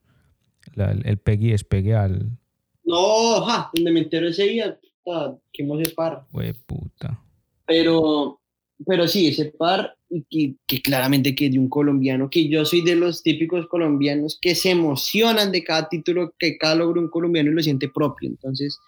la, 0.75 0.91
el 0.91 1.19
pegue 1.19 1.49
y 1.49 1.51
despegue 1.51 1.95
al. 1.95 2.39
No, 2.85 3.43
ja, 3.43 3.71
donde 3.75 3.93
me 3.93 4.01
entero 4.01 4.29
ese 4.29 4.45
día, 4.45 4.79
puta, 5.05 5.37
quemó 5.53 5.79
ese 5.79 5.93
par. 5.93 6.27
Güey, 6.33 6.53
puta. 6.53 7.21
Pero, 7.67 8.41
pero 8.87 9.09
sí, 9.09 9.29
ese 9.29 9.47
par, 9.47 9.97
que, 10.31 10.55
que 10.67 10.83
claramente 10.83 11.35
que 11.35 11.51
de 11.51 11.59
un 11.59 11.69
colombiano, 11.69 12.31
que 12.31 12.49
yo 12.49 12.65
soy 12.65 12.83
de 12.83 12.95
los 12.95 13.23
típicos 13.23 13.67
colombianos 13.67 14.39
que 14.41 14.55
se 14.55 14.71
emocionan 14.71 15.51
de 15.51 15.65
cada 15.65 15.89
título 15.89 16.35
que 16.39 16.57
cada 16.59 16.77
logro 16.77 17.01
un 17.01 17.11
colombiano 17.11 17.51
y 17.51 17.55
lo 17.55 17.63
siente 17.63 17.89
propio. 17.89 18.29
Entonces, 18.29 18.79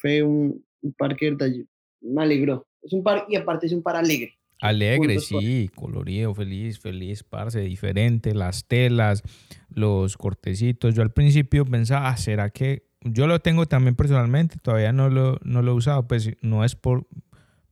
fue 0.00 0.22
un, 0.22 0.64
un 0.82 0.92
par 0.92 1.16
que 1.16 1.36
me 2.00 2.22
alegró. 2.22 2.66
Es 2.82 2.92
un 2.92 3.02
par, 3.02 3.26
y 3.28 3.36
aparte 3.36 3.66
es 3.66 3.72
un 3.72 3.82
par 3.82 3.96
alegre. 3.96 4.36
Alegre, 4.60 5.20
sí, 5.20 5.70
colorido, 5.74 6.34
feliz, 6.34 6.78
feliz, 6.78 7.22
parce, 7.24 7.60
diferente, 7.60 8.34
las 8.34 8.66
telas, 8.66 9.22
los 9.70 10.18
cortecitos. 10.18 10.94
Yo 10.94 11.02
al 11.02 11.12
principio 11.12 11.64
pensaba, 11.64 12.08
ah, 12.08 12.16
¿será 12.18 12.50
que 12.50 12.84
yo 13.02 13.26
lo 13.26 13.40
tengo 13.40 13.66
también 13.66 13.94
personalmente? 13.94 14.56
Todavía 14.62 14.92
no 14.92 15.08
lo, 15.08 15.38
no 15.42 15.62
lo 15.62 15.72
he 15.72 15.74
usado, 15.74 16.06
pues 16.06 16.30
no 16.42 16.64
es 16.64 16.76
por 16.76 17.06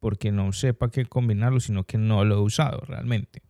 porque 0.00 0.30
no 0.30 0.52
sepa 0.52 0.90
qué 0.90 1.04
combinarlo, 1.04 1.60
sino 1.60 1.84
que 1.84 1.98
no 1.98 2.24
lo 2.24 2.36
he 2.36 2.40
usado 2.40 2.80
realmente. 2.86 3.42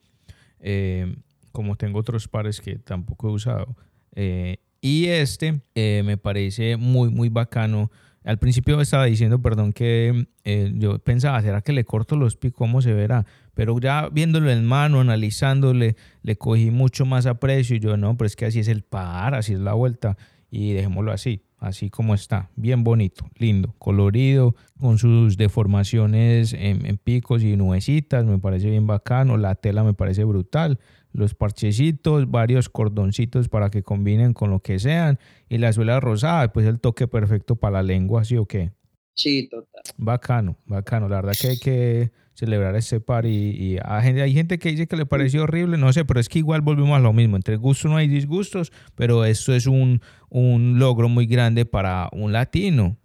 Eh, 0.60 1.16
como 1.52 1.76
tengo 1.76 1.98
otros 1.98 2.26
pares 2.26 2.60
que 2.60 2.76
tampoco 2.76 3.28
he 3.28 3.32
usado. 3.32 3.76
Eh, 4.14 4.59
y 4.80 5.06
este 5.06 5.60
eh, 5.74 6.02
me 6.05 6.16
parece 6.16 6.76
muy, 6.76 7.10
muy 7.10 7.28
bacano 7.28 7.90
al 8.24 8.38
principio 8.38 8.80
estaba 8.80 9.04
diciendo, 9.04 9.40
perdón, 9.40 9.72
que 9.72 10.26
eh, 10.44 10.72
yo 10.74 10.98
pensaba, 10.98 11.40
¿será 11.40 11.60
que 11.62 11.72
le 11.72 11.84
corto 11.84 12.16
los 12.16 12.36
picos? 12.36 12.58
¿Cómo 12.58 12.82
se 12.82 12.92
verá? 12.92 13.26
Pero 13.54 13.78
ya 13.78 14.08
viéndolo 14.10 14.50
en 14.50 14.64
mano, 14.64 15.00
analizándole, 15.00 15.96
le 16.22 16.36
cogí 16.36 16.70
mucho 16.70 17.06
más 17.06 17.26
aprecio 17.26 17.76
y 17.76 17.80
yo, 17.80 17.96
no, 17.96 18.16
pero 18.16 18.26
es 18.26 18.36
que 18.36 18.46
así 18.46 18.60
es 18.60 18.68
el 18.68 18.82
par, 18.82 19.34
así 19.34 19.54
es 19.54 19.60
la 19.60 19.74
vuelta 19.74 20.16
y 20.50 20.72
dejémoslo 20.72 21.12
así, 21.12 21.42
así 21.58 21.90
como 21.90 22.14
está, 22.14 22.50
bien 22.56 22.84
bonito, 22.84 23.28
lindo, 23.36 23.74
colorido, 23.78 24.56
con 24.80 24.98
sus 24.98 25.36
deformaciones 25.36 26.52
en, 26.52 26.86
en 26.86 26.96
picos 26.96 27.42
y 27.42 27.56
nubecitas, 27.56 28.24
me 28.24 28.38
parece 28.38 28.70
bien 28.70 28.86
bacano, 28.86 29.36
la 29.36 29.54
tela 29.54 29.84
me 29.84 29.94
parece 29.94 30.24
brutal 30.24 30.78
los 31.18 31.34
parchecitos, 31.34 32.30
varios 32.30 32.68
cordoncitos 32.68 33.48
para 33.48 33.70
que 33.70 33.82
combinen 33.82 34.32
con 34.32 34.50
lo 34.50 34.60
que 34.60 34.78
sean 34.78 35.18
y 35.48 35.58
la 35.58 35.72
suela 35.72 35.98
rosada, 35.98 36.52
pues 36.52 36.66
el 36.66 36.78
toque 36.78 37.08
perfecto 37.08 37.56
para 37.56 37.78
la 37.78 37.82
lengua, 37.82 38.24
¿sí 38.24 38.36
o 38.36 38.46
qué? 38.46 38.72
Sí, 39.14 39.48
total. 39.48 39.82
Bacano, 39.96 40.56
bacano, 40.64 41.08
la 41.08 41.16
verdad 41.16 41.32
que 41.38 41.48
hay 41.48 41.58
que 41.58 42.12
celebrar 42.34 42.76
este 42.76 43.00
par 43.00 43.26
y, 43.26 43.50
y 43.50 43.78
hay, 43.84 44.32
gente, 44.32 44.60
que 44.60 44.68
dice 44.70 44.86
que 44.86 44.96
le 44.96 45.06
pareció 45.06 45.42
horrible, 45.42 45.76
no 45.76 45.92
sé, 45.92 46.04
pero 46.04 46.20
es 46.20 46.28
que 46.28 46.38
igual 46.38 46.60
volvemos 46.60 46.96
a 46.96 47.00
lo 47.00 47.12
mismo, 47.12 47.34
entre 47.34 47.56
gustos 47.56 47.90
no 47.90 47.96
hay 47.96 48.06
disgustos, 48.06 48.70
pero 48.94 49.24
esto 49.24 49.52
es 49.52 49.66
un, 49.66 50.00
un 50.28 50.78
logro 50.78 51.08
muy 51.08 51.26
grande 51.26 51.66
para 51.66 52.08
un 52.12 52.32
latino. 52.32 52.96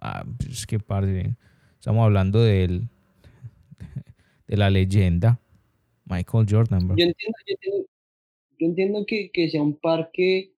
Ah, 0.00 0.24
es 0.48 0.64
que 0.64 0.78
parce, 0.78 1.34
estamos 1.74 2.04
hablando 2.04 2.40
del, 2.40 2.88
de 4.46 4.56
la 4.56 4.70
leyenda. 4.70 5.40
Michael 6.12 6.46
Jordan, 6.48 6.86
bro. 6.86 6.96
Yo 6.96 7.04
entiendo, 7.04 7.38
yo 7.46 7.54
entiendo, 7.54 7.86
yo 8.58 8.66
entiendo 8.66 9.04
que, 9.06 9.30
que, 9.32 9.48
sea 9.48 9.62
un 9.62 9.78
par 9.78 10.10
que, 10.12 10.52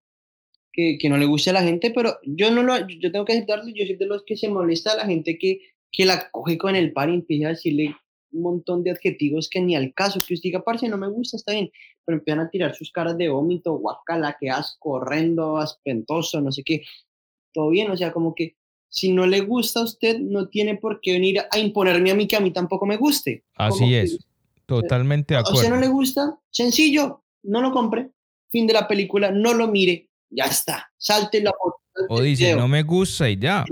que, 0.72 1.08
no 1.08 1.16
le 1.18 1.26
guste 1.26 1.50
a 1.50 1.54
la 1.54 1.62
gente, 1.62 1.90
pero 1.94 2.18
yo 2.24 2.50
no 2.50 2.62
lo, 2.62 2.86
yo 2.88 3.12
tengo 3.12 3.24
que 3.24 3.32
aceptarlo, 3.34 3.68
yo 3.68 3.86
soy 3.86 3.96
de 3.96 4.06
los 4.06 4.24
que 4.24 4.36
se 4.36 4.48
molesta 4.48 4.92
a 4.92 4.96
la 4.96 5.06
gente 5.06 5.38
que, 5.38 5.60
que 5.90 6.06
la 6.06 6.30
coge 6.30 6.56
con 6.56 6.74
el 6.74 6.92
par 6.92 7.10
y 7.10 7.14
empieza 7.14 7.48
a 7.48 7.50
decirle 7.50 7.94
un 8.32 8.42
montón 8.42 8.82
de 8.82 8.92
adjetivos 8.92 9.48
que 9.50 9.60
ni 9.60 9.76
al 9.76 9.92
caso, 9.92 10.18
que 10.26 10.34
usted 10.34 10.48
diga, 10.48 10.64
parce, 10.64 10.88
no 10.88 10.96
me 10.96 11.08
gusta, 11.08 11.36
está 11.36 11.52
bien, 11.52 11.70
pero 12.04 12.18
empiezan 12.18 12.46
a 12.46 12.50
tirar 12.50 12.74
sus 12.74 12.90
caras 12.90 13.18
de 13.18 13.28
vómito, 13.28 13.76
guacala, 13.78 14.36
que 14.40 14.48
asco, 14.48 14.92
horrendo, 14.92 15.58
aspentoso, 15.58 16.40
no 16.40 16.50
sé 16.50 16.62
qué, 16.64 16.82
todo 17.52 17.68
bien, 17.68 17.90
o 17.90 17.96
sea, 17.96 18.12
como 18.12 18.34
que 18.34 18.56
si 18.88 19.12
no 19.12 19.26
le 19.26 19.40
gusta 19.40 19.80
a 19.80 19.84
usted, 19.84 20.18
no 20.18 20.48
tiene 20.48 20.76
por 20.76 21.00
qué 21.00 21.12
venir 21.12 21.40
a 21.50 21.58
imponerme 21.58 22.10
a 22.10 22.14
mí 22.14 22.26
que 22.26 22.36
a 22.36 22.40
mí 22.40 22.50
tampoco 22.50 22.84
me 22.84 22.96
guste. 22.96 23.42
Así 23.54 23.94
es. 23.94 24.18
Que, 24.18 24.31
Totalmente 24.66 25.34
de 25.34 25.40
acuerdo. 25.40 25.58
A 25.58 25.62
usted 25.62 25.74
no 25.74 25.80
le 25.80 25.88
gusta, 25.88 26.38
sencillo, 26.50 27.24
no 27.42 27.60
lo 27.60 27.72
compre. 27.72 28.10
Fin 28.50 28.66
de 28.66 28.74
la 28.74 28.86
película, 28.86 29.30
no 29.30 29.54
lo 29.54 29.68
mire, 29.68 30.10
ya 30.30 30.44
está. 30.44 30.92
Salte 30.96 31.42
la 31.42 31.52
foto. 31.52 31.78
O 32.08 32.20
dice, 32.20 32.44
video. 32.44 32.58
no 32.58 32.68
me 32.68 32.82
gusta 32.82 33.28
y 33.28 33.38
ya. 33.38 33.64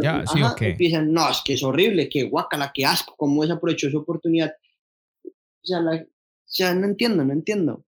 ya, 0.00 0.24
sí, 0.26 0.40
Ajá, 0.40 0.52
okay. 0.52 0.70
Empiezan, 0.72 1.12
no, 1.12 1.28
es 1.28 1.42
que 1.44 1.54
es 1.54 1.62
horrible, 1.62 2.08
que 2.08 2.24
guacala, 2.24 2.70
que 2.72 2.84
asco, 2.84 3.14
cómo 3.16 3.42
desaprovechó 3.42 3.90
su 3.90 3.98
oportunidad. 3.98 4.52
O 5.24 5.30
sea, 5.66 5.80
la, 5.80 5.96
o 5.96 6.06
sea, 6.44 6.74
no 6.74 6.86
entiendo, 6.86 7.24
no 7.24 7.32
entiendo. 7.32 7.84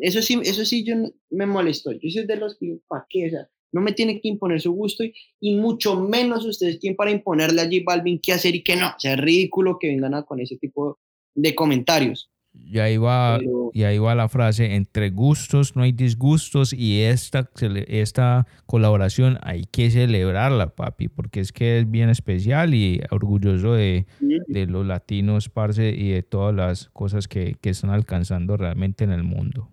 Eso 0.00 0.20
sí, 0.20 0.38
eso 0.42 0.64
sí 0.64 0.84
yo 0.84 0.96
me 1.30 1.46
molestó. 1.46 1.92
Yo 1.92 2.10
soy 2.10 2.26
de 2.26 2.36
los 2.36 2.58
que, 2.58 2.78
¿para 2.86 3.06
qué? 3.08 3.28
O 3.28 3.30
sea, 3.30 3.48
no 3.72 3.80
me 3.80 3.92
tiene 3.92 4.20
que 4.20 4.28
imponer 4.28 4.60
su 4.60 4.72
gusto 4.72 5.02
y, 5.02 5.14
y 5.40 5.56
mucho 5.56 5.98
menos 5.98 6.44
ustedes 6.44 6.78
quién 6.78 6.94
para 6.94 7.10
imponerle 7.10 7.62
a 7.62 7.64
J 7.64 7.76
Balvin 7.84 8.20
qué 8.20 8.32
hacer 8.32 8.54
y 8.54 8.62
qué 8.62 8.76
no. 8.76 8.88
O 8.88 8.98
sea, 8.98 9.14
es 9.14 9.20
ridículo 9.20 9.78
que 9.78 9.88
vengan 9.88 10.14
a 10.14 10.24
con 10.24 10.40
ese 10.40 10.56
tipo 10.58 10.98
de 11.36 11.54
comentarios. 11.54 12.30
Y 12.58 12.78
ahí, 12.78 12.96
va, 12.96 13.36
Pero... 13.38 13.70
y 13.74 13.84
ahí 13.84 13.98
va 13.98 14.14
la 14.14 14.30
frase, 14.30 14.74
entre 14.74 15.10
gustos 15.10 15.76
no 15.76 15.82
hay 15.82 15.92
disgustos 15.92 16.72
y 16.72 17.02
esta, 17.02 17.50
esta 17.86 18.46
colaboración 18.64 19.38
hay 19.42 19.66
que 19.66 19.90
celebrarla, 19.90 20.74
papi, 20.74 21.08
porque 21.08 21.40
es 21.40 21.52
que 21.52 21.78
es 21.78 21.90
bien 21.90 22.08
especial 22.08 22.74
y 22.74 23.02
orgulloso 23.10 23.74
de, 23.74 24.06
de 24.20 24.66
los 24.66 24.86
latinos, 24.86 25.50
parce, 25.50 25.90
y 25.90 26.08
de 26.08 26.22
todas 26.22 26.54
las 26.54 26.88
cosas 26.88 27.28
que, 27.28 27.56
que 27.60 27.70
están 27.70 27.90
alcanzando 27.90 28.56
realmente 28.56 29.04
en 29.04 29.12
el 29.12 29.22
mundo. 29.22 29.70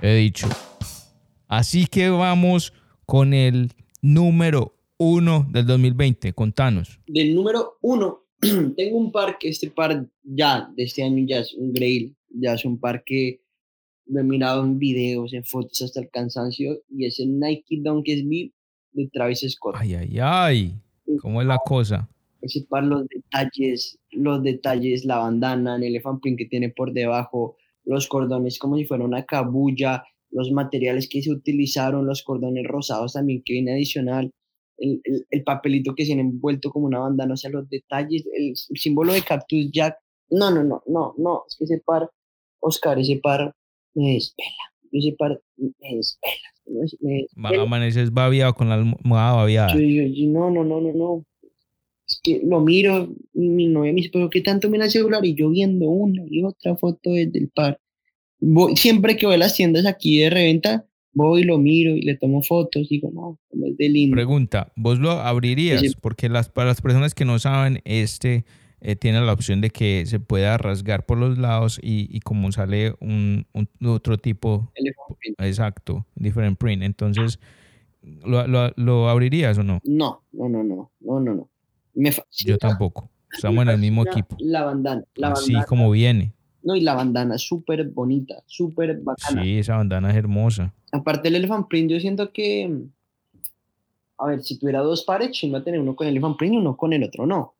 He 0.00 0.14
dicho. 0.14 0.48
Así 1.48 1.86
que 1.86 2.10
vamos 2.10 2.72
con 3.04 3.34
el 3.34 3.72
número 4.02 4.74
uno 4.98 5.48
del 5.50 5.66
2020? 5.66 6.34
Contanos. 6.34 7.00
Del 7.06 7.34
número 7.34 7.78
uno, 7.80 8.24
tengo 8.76 8.98
un 8.98 9.10
par 9.10 9.38
que 9.38 9.48
este 9.48 9.70
par 9.70 10.06
ya 10.22 10.68
de 10.76 10.82
este 10.82 11.02
año 11.02 11.24
ya 11.26 11.38
es 11.38 11.54
un 11.54 11.72
grail, 11.72 12.14
ya 12.28 12.54
es 12.54 12.64
un 12.64 12.78
par 12.78 13.02
que, 13.04 13.42
lo 14.06 14.20
he 14.20 14.24
mirado 14.24 14.64
en 14.64 14.78
videos, 14.78 15.32
en 15.32 15.44
fotos 15.44 15.80
hasta 15.82 16.00
el 16.00 16.10
cansancio, 16.10 16.82
y 16.88 17.06
es 17.06 17.18
el 17.20 17.38
Nike 17.38 17.80
Dunk 17.82 18.06
SB 18.06 18.52
de 18.92 19.08
Travis 19.12 19.46
Scott. 19.48 19.76
Ay, 19.78 19.94
ay, 19.94 20.18
ay. 20.20 20.74
¿Cómo 21.20 21.40
es 21.40 21.46
la 21.46 21.58
cosa? 21.58 22.08
Ese 22.40 22.64
par, 22.68 22.84
los 22.84 23.06
detalles, 23.08 23.98
los 24.10 24.42
detalles, 24.42 25.04
la 25.04 25.18
bandana, 25.18 25.76
el 25.76 25.84
elephant 25.84 26.20
print 26.20 26.38
que 26.38 26.46
tiene 26.46 26.70
por 26.70 26.92
debajo, 26.92 27.56
los 27.84 28.08
cordones 28.08 28.58
como 28.58 28.76
si 28.76 28.84
fuera 28.84 29.04
una 29.04 29.24
cabulla, 29.24 30.04
los 30.32 30.50
materiales 30.50 31.08
que 31.08 31.22
se 31.22 31.30
utilizaron, 31.30 32.06
los 32.06 32.22
cordones 32.22 32.66
rosados 32.66 33.12
también 33.12 33.42
que 33.44 33.52
viene 33.52 33.72
adicional, 33.72 34.32
el, 34.78 35.00
el, 35.30 35.44
papelito 35.44 35.94
que 35.94 36.04
se 36.04 36.08
tiene 36.08 36.22
envuelto 36.22 36.70
como 36.70 36.86
una 36.86 36.98
bandana, 36.98 37.34
o 37.34 37.36
sea, 37.36 37.50
los 37.50 37.68
detalles, 37.68 38.24
el, 38.34 38.56
símbolo 38.56 39.12
de 39.12 39.22
Cactus 39.22 39.70
Jack. 39.70 39.96
No, 40.30 40.50
no, 40.50 40.64
no, 40.64 40.82
no, 40.86 41.14
no, 41.18 41.44
es 41.46 41.56
que 41.56 41.64
ese 41.64 41.78
par, 41.84 42.10
Oscar, 42.60 42.98
ese 42.98 43.16
par 43.16 43.54
me 43.94 44.14
despela. 44.14 44.48
Ese 44.90 45.14
par 45.16 45.40
me 45.56 45.96
despela. 45.96 46.52
Me 47.34 47.56
Amaneces 47.58 48.12
babiado 48.12 48.54
con 48.54 48.68
la 48.68 48.74
almohada 48.74 49.32
babiada. 49.34 49.74
no, 49.74 50.50
no, 50.50 50.64
no, 50.64 50.80
no, 50.80 50.92
no. 50.92 51.24
Es 52.08 52.20
que 52.22 52.40
lo 52.44 52.60
miro, 52.60 53.08
mi 53.32 53.68
novia 53.68 53.92
me 53.92 53.98
dice, 53.98 54.10
pero 54.12 54.28
¿qué 54.30 54.40
tanto 54.40 54.68
me 54.68 54.78
el 54.78 54.90
celular? 54.90 55.24
Y 55.24 55.34
yo 55.34 55.50
viendo 55.50 55.88
una 55.88 56.22
y 56.28 56.42
otra 56.42 56.76
foto 56.76 57.10
desde 57.10 57.38
el 57.38 57.50
par. 57.50 57.78
Voy, 58.44 58.76
siempre 58.76 59.16
que 59.16 59.24
voy 59.26 59.36
a 59.36 59.38
las 59.38 59.54
tiendas 59.54 59.86
aquí 59.86 60.18
de 60.18 60.28
reventa, 60.28 60.84
voy, 61.12 61.44
lo 61.44 61.58
miro 61.58 61.94
y 61.94 62.02
le 62.02 62.16
tomo 62.16 62.42
fotos. 62.42 62.88
Digo, 62.88 63.10
no, 63.12 63.38
es 63.66 63.76
de 63.76 63.88
lindo. 63.88 64.16
Pregunta, 64.16 64.72
¿vos 64.74 64.98
lo 64.98 65.12
abrirías? 65.12 65.94
Porque 66.00 66.28
las, 66.28 66.48
para 66.48 66.68
las 66.68 66.80
personas 66.80 67.14
que 67.14 67.24
no 67.24 67.38
saben, 67.38 67.80
este 67.84 68.44
eh, 68.80 68.96
tiene 68.96 69.20
la 69.20 69.32
opción 69.32 69.60
de 69.60 69.70
que 69.70 70.04
se 70.06 70.18
pueda 70.18 70.58
rasgar 70.58 71.06
por 71.06 71.18
los 71.18 71.38
lados 71.38 71.78
y, 71.80 72.18
como 72.20 72.50
sale 72.50 72.96
un, 72.98 73.46
otro 73.80 74.18
tipo. 74.18 74.72
Exacto, 75.38 76.04
different 76.16 76.58
print. 76.58 76.82
Entonces, 76.82 77.38
¿lo, 78.02 78.72
lo, 78.74 79.08
abrirías 79.08 79.56
o 79.58 79.62
no? 79.62 79.80
No, 79.84 80.24
no, 80.32 80.48
no, 80.48 80.64
no, 80.64 80.90
no, 81.00 81.20
no, 81.20 81.34
no. 81.34 81.48
Yo 82.44 82.58
tampoco. 82.58 83.08
Estamos 83.30 83.62
en 83.62 83.68
el 83.68 83.78
mismo 83.78 84.04
equipo. 84.04 84.36
La 84.40 84.64
bandana. 84.64 85.04
La 85.14 85.28
Así 85.28 85.54
como 85.68 85.88
viene. 85.92 86.34
No, 86.62 86.76
y 86.76 86.80
la 86.80 86.94
bandana 86.94 87.34
es 87.34 87.42
súper 87.42 87.88
bonita, 87.88 88.42
súper 88.46 89.00
bacana. 89.00 89.42
Sí, 89.42 89.58
esa 89.58 89.76
bandana 89.76 90.10
es 90.10 90.16
hermosa. 90.16 90.72
Aparte 90.92 91.24
del 91.24 91.36
Elephant 91.36 91.68
Print, 91.68 91.90
yo 91.90 92.00
siento 92.00 92.32
que, 92.32 92.84
a 94.18 94.26
ver, 94.26 94.42
si 94.42 94.58
tuviera 94.58 94.80
dos 94.80 95.04
pares, 95.04 95.40
va 95.52 95.58
a 95.58 95.64
tener 95.64 95.80
uno 95.80 95.96
con 95.96 96.06
el 96.06 96.12
Elephant 96.12 96.36
Print 96.36 96.54
y 96.54 96.58
uno 96.58 96.76
con 96.76 96.92
el 96.92 97.02
otro 97.02 97.26
no. 97.26 97.54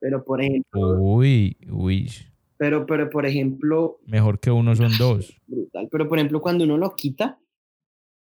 Pero 0.00 0.24
por 0.24 0.42
ejemplo... 0.42 0.98
Uy, 1.00 1.56
uy. 1.70 2.10
Pero, 2.56 2.86
pero 2.86 3.10
por 3.10 3.26
ejemplo... 3.26 4.00
Mejor 4.06 4.40
que 4.40 4.50
uno 4.50 4.74
son 4.74 4.90
dos. 4.98 5.32
Brutal. 5.46 5.88
Pero 5.90 6.08
por 6.08 6.18
ejemplo, 6.18 6.40
cuando 6.40 6.64
uno 6.64 6.76
lo 6.76 6.94
quita, 6.96 7.38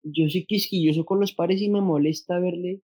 yo 0.02 0.28
soy 0.28 0.44
quisquilloso 0.44 1.04
con 1.04 1.20
los 1.20 1.32
pares 1.32 1.60
y 1.62 1.68
me 1.70 1.80
molesta 1.80 2.38
verle 2.38 2.82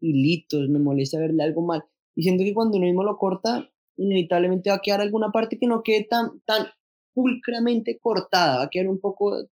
hilitos, 0.00 0.68
me 0.68 0.78
molesta 0.78 1.18
verle 1.18 1.42
algo 1.42 1.62
mal. 1.62 1.84
Y 2.14 2.22
siento 2.22 2.44
que 2.44 2.54
cuando 2.54 2.78
uno 2.78 2.86
mismo 2.86 3.04
lo 3.04 3.18
corta, 3.18 3.70
inevitablemente 3.96 4.70
va 4.70 4.76
a 4.76 4.80
quedar 4.80 5.00
alguna 5.00 5.30
parte 5.30 5.58
que 5.58 5.66
no 5.66 5.82
quede 5.82 6.04
tan, 6.04 6.40
tan 6.44 6.66
pulcramente 7.18 7.98
cortada, 8.00 8.58
va 8.58 8.62
a 8.62 8.70
quedar 8.70 8.86
un 8.86 9.00
poco 9.00 9.44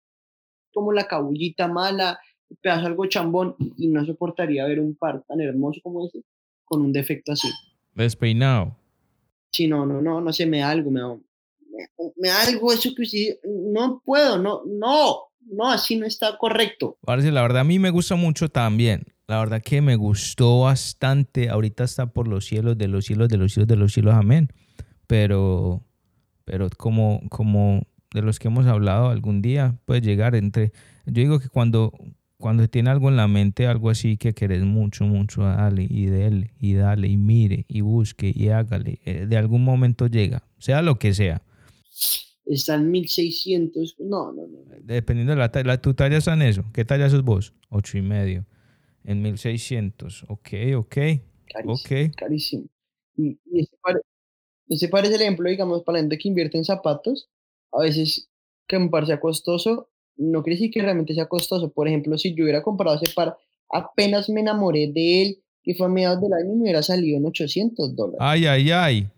como 0.70 0.93
la 0.93 1.07
cabullita 1.07 1.66
mala, 1.66 2.20
un 2.51 2.59
pedazo 2.61 2.86
algo 2.89 3.07
chambón, 3.07 3.57
y 3.78 3.89
no 3.89 4.05
soportaría 4.05 4.66
ver 4.66 4.81
un 4.81 4.95
par 4.95 5.23
tan 5.27 5.41
hermoso 5.41 5.81
como 5.82 6.07
ese 6.07 6.23
con 6.66 6.82
un 6.82 6.93
defecto 6.93 7.32
así. 7.32 7.49
Despeinado. 7.95 8.77
Sí, 9.51 9.66
no, 9.66 9.86
no, 9.86 10.03
no, 10.03 10.20
no 10.20 10.31
sé, 10.31 10.45
me 10.45 10.59
da 10.59 10.69
algo, 10.69 10.91
me 10.91 11.01
da, 11.01 11.16
me, 12.16 12.28
algo 12.28 12.70
eso 12.70 12.91
que 12.95 13.07
sí, 13.07 13.35
no 13.73 14.03
puedo, 14.05 14.36
no, 14.36 14.61
no, 14.66 15.20
no, 15.41 15.70
así 15.70 15.97
no 15.97 16.05
está 16.05 16.36
correcto. 16.36 16.99
Parece, 17.01 17.32
la 17.32 17.41
verdad 17.41 17.61
a 17.62 17.65
mí 17.65 17.78
me 17.78 17.89
gusta 17.89 18.15
mucho 18.15 18.51
también. 18.51 19.07
La 19.27 19.39
verdad 19.39 19.62
que 19.62 19.81
me 19.81 19.97
gustó 19.97 20.61
bastante. 20.61 21.49
Ahorita 21.49 21.85
está 21.85 22.12
por 22.12 22.28
los 22.28 22.45
cielos, 22.45 22.77
de 22.77 22.89
los 22.89 23.07
cielos, 23.07 23.31
de 23.31 23.39
los 23.39 23.55
cielos, 23.55 23.69
de 23.69 23.77
los 23.77 23.93
cielos, 23.95 24.12
amén. 24.12 24.51
Pero, 25.07 25.82
pero 26.45 26.69
como, 26.77 27.23
como 27.31 27.87
de 28.12 28.23
los 28.23 28.39
que 28.39 28.49
hemos 28.49 28.66
hablado 28.66 29.09
algún 29.09 29.43
día, 29.43 29.79
puede 29.85 30.01
llegar 30.01 30.35
entre... 30.35 30.73
Yo 31.07 31.12
digo 31.15 31.41
que 31.41 31.49
cuando, 31.49 31.93
cuando 32.39 32.69
tiene 32.69 32.91
algo 32.91 33.09
en 33.09 33.16
la 33.16 33.29
mente, 33.29 33.66
algo 33.66 33.91
así 33.91 34.16
que 34.16 34.35
querés 34.35 34.62
mucho, 34.62 35.05
mucho, 35.05 35.43
dale 35.43 35.87
y 35.89 36.07
dale 36.07 36.53
y 36.61 36.75
dale 36.75 37.09
y 37.09 37.16
mire 37.16 37.65
y 37.69 37.81
busque 37.81 38.33
y 38.35 38.49
hágale, 38.49 39.01
eh, 39.05 39.27
de 39.27 39.37
algún 39.37 39.65
momento 39.65 40.07
llega, 40.07 40.47
sea 40.59 40.83
lo 40.83 40.99
que 40.99 41.15
sea. 41.15 41.43
Está 42.47 42.75
en 42.75 42.91
1600, 42.91 43.97
no, 44.01 44.33
no, 44.33 44.47
no. 44.47 44.61
Dependiendo 44.83 45.33
de 45.33 45.39
la 45.39 45.51
talla, 45.51 45.81
¿tu 45.81 45.95
talla 45.95 46.19
está 46.19 46.35
en 46.35 46.43
eso? 46.43 46.65
¿Qué 46.73 46.85
talla 46.85 47.09
sos 47.09 47.23
vos? 47.23 47.55
Ocho 47.71 47.97
y 47.97 48.03
medio. 48.03 48.45
En 49.03 49.23
1600, 49.23 50.25
ok, 50.29 50.49
ok. 50.77 50.97
Carísimo, 51.47 52.11
carísimo. 52.16 52.65
Y, 53.16 53.39
ese, 54.75 54.89
parece 54.89 55.17
el 55.17 55.23
ejemplo, 55.23 55.49
digamos, 55.49 55.83
para 55.83 55.99
la 55.99 56.03
gente 56.03 56.19
que 56.19 56.29
invierte 56.29 56.59
en 56.59 56.65
zapatos, 56.65 57.29
a 57.73 57.81
veces 57.81 58.29
que 58.67 58.79
me 58.79 58.89
parece 58.89 59.19
costoso, 59.21 59.89
no 60.17 60.43
quiere 60.43 60.57
decir 60.57 60.71
que 60.71 60.83
realmente 60.83 61.15
sea 61.15 61.27
costoso. 61.27 61.73
Por 61.73 61.89
ejemplo, 61.89 62.17
si 62.19 62.35
yo 62.35 62.45
hubiera 62.45 62.63
comprado 62.63 62.97
ese 62.97 63.13
par, 63.15 63.37
apenas 63.71 64.29
me 64.29 64.41
enamoré 64.41 64.91
de 64.93 65.23
él, 65.23 65.39
que 65.63 65.75
fue 65.75 65.87
a 65.87 65.89
mediados 65.89 66.21
del 66.21 66.33
año, 66.33 66.55
me 66.55 66.63
hubiera 66.63 66.83
salido 66.83 67.17
en 67.17 67.27
800 67.27 67.97
dólares. 67.97 68.19
Ay, 68.21 68.47
ay, 68.47 68.71
ay. 68.71 69.09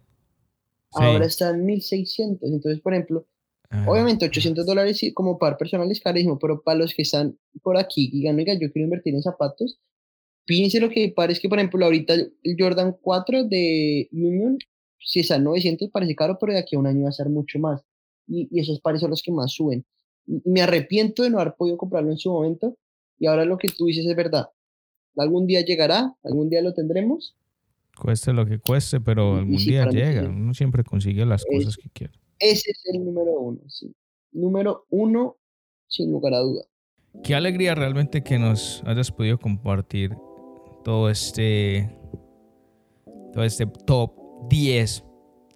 Ahora 0.93 1.27
está 1.27 1.51
en 1.51 1.66
1600. 1.66 2.51
Entonces, 2.51 2.81
por 2.81 2.95
ejemplo, 2.95 3.27
ah, 3.70 3.85
obviamente 3.89 4.24
800 4.24 4.65
dólares 4.65 5.01
como 5.15 5.39
par 5.39 5.59
personal 5.59 5.91
es 5.91 6.01
carísimo, 6.01 6.39
pero 6.39 6.62
para 6.62 6.78
los 6.78 6.95
que 6.95 7.03
están 7.03 7.37
por 7.62 7.77
aquí 7.77 8.07
y 8.07 8.19
digan, 8.19 8.37
oiga, 8.37 8.55
yo 8.55 8.73
quiero 8.73 8.85
invertir 8.85 9.15
en 9.15 9.23
zapatos, 9.23 9.78
fíjense 10.47 10.81
lo 10.81 10.89
que 10.89 11.12
parece 11.15 11.41
que, 11.41 11.49
por 11.49 11.59
ejemplo, 11.59 11.85
ahorita 11.85 12.15
el 12.15 12.57
Jordan 12.59 12.97
4 13.01 13.45
de 13.45 14.09
Union, 14.12 14.59
si 15.07 15.20
está 15.20 15.37
en 15.37 15.45
900 15.45 15.89
parece 15.91 16.15
caro, 16.15 16.37
pero 16.39 16.53
de 16.53 16.59
aquí 16.59 16.77
a 16.77 16.78
un 16.78 16.87
año 16.87 17.05
va 17.05 17.09
a 17.09 17.12
ser 17.12 17.31
mucho 17.31 17.59
más. 17.59 17.81
Y, 18.27 18.49
y 18.51 18.61
esos 18.61 18.81
pares 18.81 19.01
son 19.01 19.11
los 19.11 19.23
que 19.23 19.33
más 19.33 19.53
suben 19.53 19.87
me 20.27 20.61
arrepiento 20.61 21.23
de 21.23 21.31
no 21.31 21.41
haber 21.41 21.55
podido 21.55 21.77
comprarlo 21.77 22.11
en 22.11 22.19
su 22.19 22.31
momento 22.31 22.77
y 23.19 23.27
ahora 23.27 23.45
lo 23.45 23.57
que 23.59 23.69
tú 23.69 23.87
dices 23.87 24.07
es 24.07 24.16
verdad. 24.16 24.49
Algún 25.16 25.47
día 25.47 25.62
llegará, 25.62 26.15
algún 26.23 26.51
día 26.51 26.61
lo 26.61 26.74
tendremos. 26.74 27.37
Cueste 27.99 28.33
lo 28.33 28.45
que 28.45 28.59
cueste, 28.59 29.01
pero 29.01 29.37
algún 29.37 29.57
día 29.57 29.87
llega. 29.87 30.28
Uno 30.28 30.53
siempre 30.53 30.85
consigue 30.85 31.24
las 31.24 31.43
cosas 31.45 31.77
que 31.77 31.89
quiere. 31.89 32.12
Ese 32.39 32.70
es 32.70 32.83
el 32.93 33.03
número 33.03 33.41
uno, 33.41 33.61
sí. 33.69 33.95
Número 34.33 34.85
uno, 34.91 35.37
sin 35.87 36.11
lugar 36.11 36.35
a 36.35 36.41
duda. 36.41 36.62
Qué 37.24 37.35
alegría 37.35 37.74
realmente 37.74 38.23
que 38.23 38.39
nos 38.39 38.83
hayas 38.85 39.11
podido 39.11 39.39
compartir 39.39 40.15
todo 40.85 41.09
este, 41.09 41.97
todo 43.33 43.43
este 43.43 43.66
top 43.87 44.26
10 44.48 45.04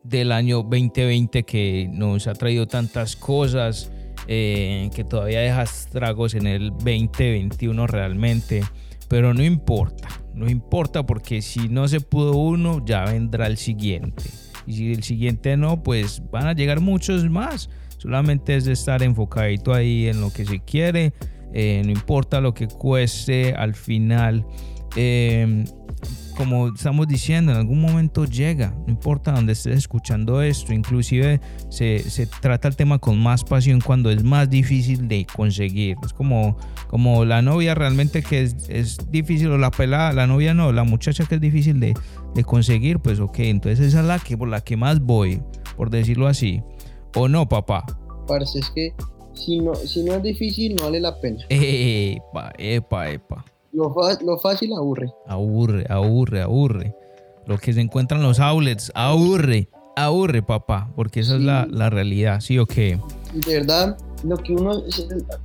del 0.05 0.33
año 0.33 0.63
2020 0.63 1.43
que 1.45 1.89
nos 1.93 2.27
ha 2.27 2.35
traído 2.35 2.67
tantas 2.67 3.17
cosas 3.17 3.93
eh, 4.27 4.91
que 4.95 5.05
todavía 5.05 5.41
deja 5.41 5.63
estragos 5.63 6.35
en 6.35 6.47
el 6.47 6.71
2021 6.71 7.87
realmente, 7.87 8.63
pero 9.09 9.35
no 9.35 9.43
importa, 9.43 10.09
no 10.35 10.49
importa 10.49 11.05
porque 11.05 11.43
si 11.43 11.69
no 11.69 11.89
se 11.89 12.01
pudo 12.01 12.37
uno, 12.37 12.85
ya 12.85 13.05
vendrá 13.05 13.47
el 13.47 13.57
siguiente. 13.57 14.25
Y 14.67 14.75
si 14.75 14.93
el 14.93 15.03
siguiente 15.03 15.57
no, 15.57 15.83
pues 15.83 16.23
van 16.31 16.47
a 16.47 16.53
llegar 16.53 16.81
muchos 16.81 17.29
más. 17.29 17.71
Solamente 17.99 18.57
es 18.57 18.65
de 18.65 18.73
estar 18.73 19.03
enfocadito 19.03 19.75
ahí 19.75 20.07
en 20.07 20.21
lo 20.21 20.33
que 20.33 20.45
se 20.45 20.61
quiere, 20.61 21.13
eh, 21.53 21.83
no 21.85 21.91
importa 21.91 22.41
lo 22.41 22.55
que 22.55 22.69
cueste 22.69 23.55
al 23.55 23.75
final. 23.75 24.47
Eh, 24.97 25.65
como 26.37 26.69
estamos 26.69 27.07
diciendo, 27.07 27.53
en 27.53 27.59
algún 27.59 27.83
momento 27.83 28.25
llega, 28.25 28.75
no 28.87 28.93
importa 28.95 29.33
dónde 29.33 29.53
estés 29.53 29.77
escuchando 29.77 30.41
esto, 30.41 30.73
inclusive 30.73 31.39
se, 31.69 31.99
se, 31.99 32.27
trata 32.27 32.67
el 32.67 32.77
tema 32.77 32.99
con 32.99 33.23
más 33.23 33.45
pasión 33.45 33.83
cuando 33.83 34.11
es 34.11 34.23
más 34.23 34.49
difícil 34.49 35.07
de 35.07 35.27
conseguir. 35.27 35.99
Es 36.03 36.15
como, 36.15 36.57
como 36.89 37.27
la 37.27 37.43
novia 37.43 37.75
realmente 37.75 38.23
que 38.23 38.41
es, 38.43 38.57
es 38.71 38.97
difícil, 39.11 39.49
o 39.49 39.59
la 39.59 39.71
pelada, 39.71 40.15
la 40.15 40.27
novia 40.27 40.55
no, 40.55 40.73
la 40.73 40.85
muchacha 40.85 41.27
que 41.27 41.35
es 41.35 41.41
difícil 41.43 41.79
de, 41.79 41.93
de 42.35 42.45
conseguir, 42.45 43.01
pues 43.01 43.21
ok, 43.21 43.41
entonces 43.41 43.89
esa 43.89 44.01
es 44.01 44.07
la 44.07 44.19
que 44.19 44.39
por 44.39 44.49
la 44.49 44.63
que 44.63 44.79
más 44.79 45.01
voy, 45.01 45.43
por 45.77 45.91
decirlo 45.91 46.27
así. 46.27 46.63
¿O 47.17 47.29
no, 47.29 47.49
papá? 47.49 47.85
Parece 48.27 48.61
es 48.61 48.71
que 48.71 48.95
si 49.35 49.59
no, 49.59 49.75
si 49.75 50.03
no 50.05 50.15
es 50.15 50.23
difícil, 50.23 50.77
no 50.77 50.85
vale 50.85 51.01
la 51.01 51.21
pena. 51.21 51.45
Epa, 51.51 52.53
epa, 52.57 53.11
epa. 53.11 53.45
Lo, 53.73 54.39
fácil 54.39 54.73
aburre. 54.73 55.13
Aburre, 55.27 55.87
aburre, 55.89 56.43
aburre. 56.43 56.95
Lo 57.47 57.59
que 57.59 57.73
se 57.73 57.81
encuentran 57.81 58.23
los 58.23 58.41
outlets, 58.41 58.93
aburre, 58.95 59.69
aburre, 59.97 60.43
papá, 60.43 60.91
porque 60.97 61.21
esa 61.21 61.37
es 61.37 61.43
la, 61.43 61.67
la, 61.71 61.91
realidad, 61.91 62.41
¿sí 62.41 62.59
o 62.59 62.67
qué? 62.67 62.99
De 63.35 63.55
verdad, 63.55 63.97
lo 64.25 64.37
que 64.37 64.53
uno, 64.55 64.83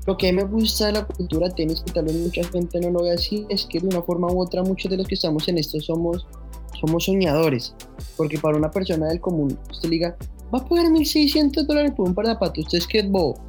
lo 0.06 0.18
que 0.18 0.30
a 0.30 0.32
mí 0.32 0.38
me 0.38 0.44
gusta 0.44 0.88
de 0.88 0.94
la 0.94 1.06
cultura 1.06 1.50
tenis, 1.50 1.82
que 1.82 1.94
tal 1.94 2.06
vez 2.06 2.16
mucha 2.16 2.44
gente 2.44 2.80
no 2.80 2.92
lo 2.92 3.04
ve 3.04 3.12
así, 3.12 3.46
es 3.50 3.66
que 3.66 3.80
de 3.80 3.88
una 3.88 4.02
forma 4.02 4.28
u 4.28 4.42
otra 4.42 4.64
muchos 4.64 4.92
de 4.92 4.98
los 4.98 5.08
que 5.08 5.16
estamos 5.16 5.48
en 5.48 5.58
esto 5.58 5.80
somos, 5.80 6.28
somos 6.80 7.06
soñadores, 7.06 7.74
porque 8.18 8.38
para 8.38 8.58
una 8.58 8.72
persona 8.72 9.08
del 9.08 9.22
común, 9.22 9.58
usted 9.70 9.90
le 9.90 9.96
diga, 9.96 10.18
va 10.54 10.60
a 10.60 10.66
pagar 10.66 10.88
1.600 10.88 11.66
dólares 11.66 11.94
por 11.96 12.08
un 12.08 12.14
par 12.14 12.26
de 12.26 12.34
zapatos, 12.34 12.66
usted 12.66 12.78
es 12.80 12.88
que 12.88 13.00
es 13.00 13.10
bobo. 13.10 13.40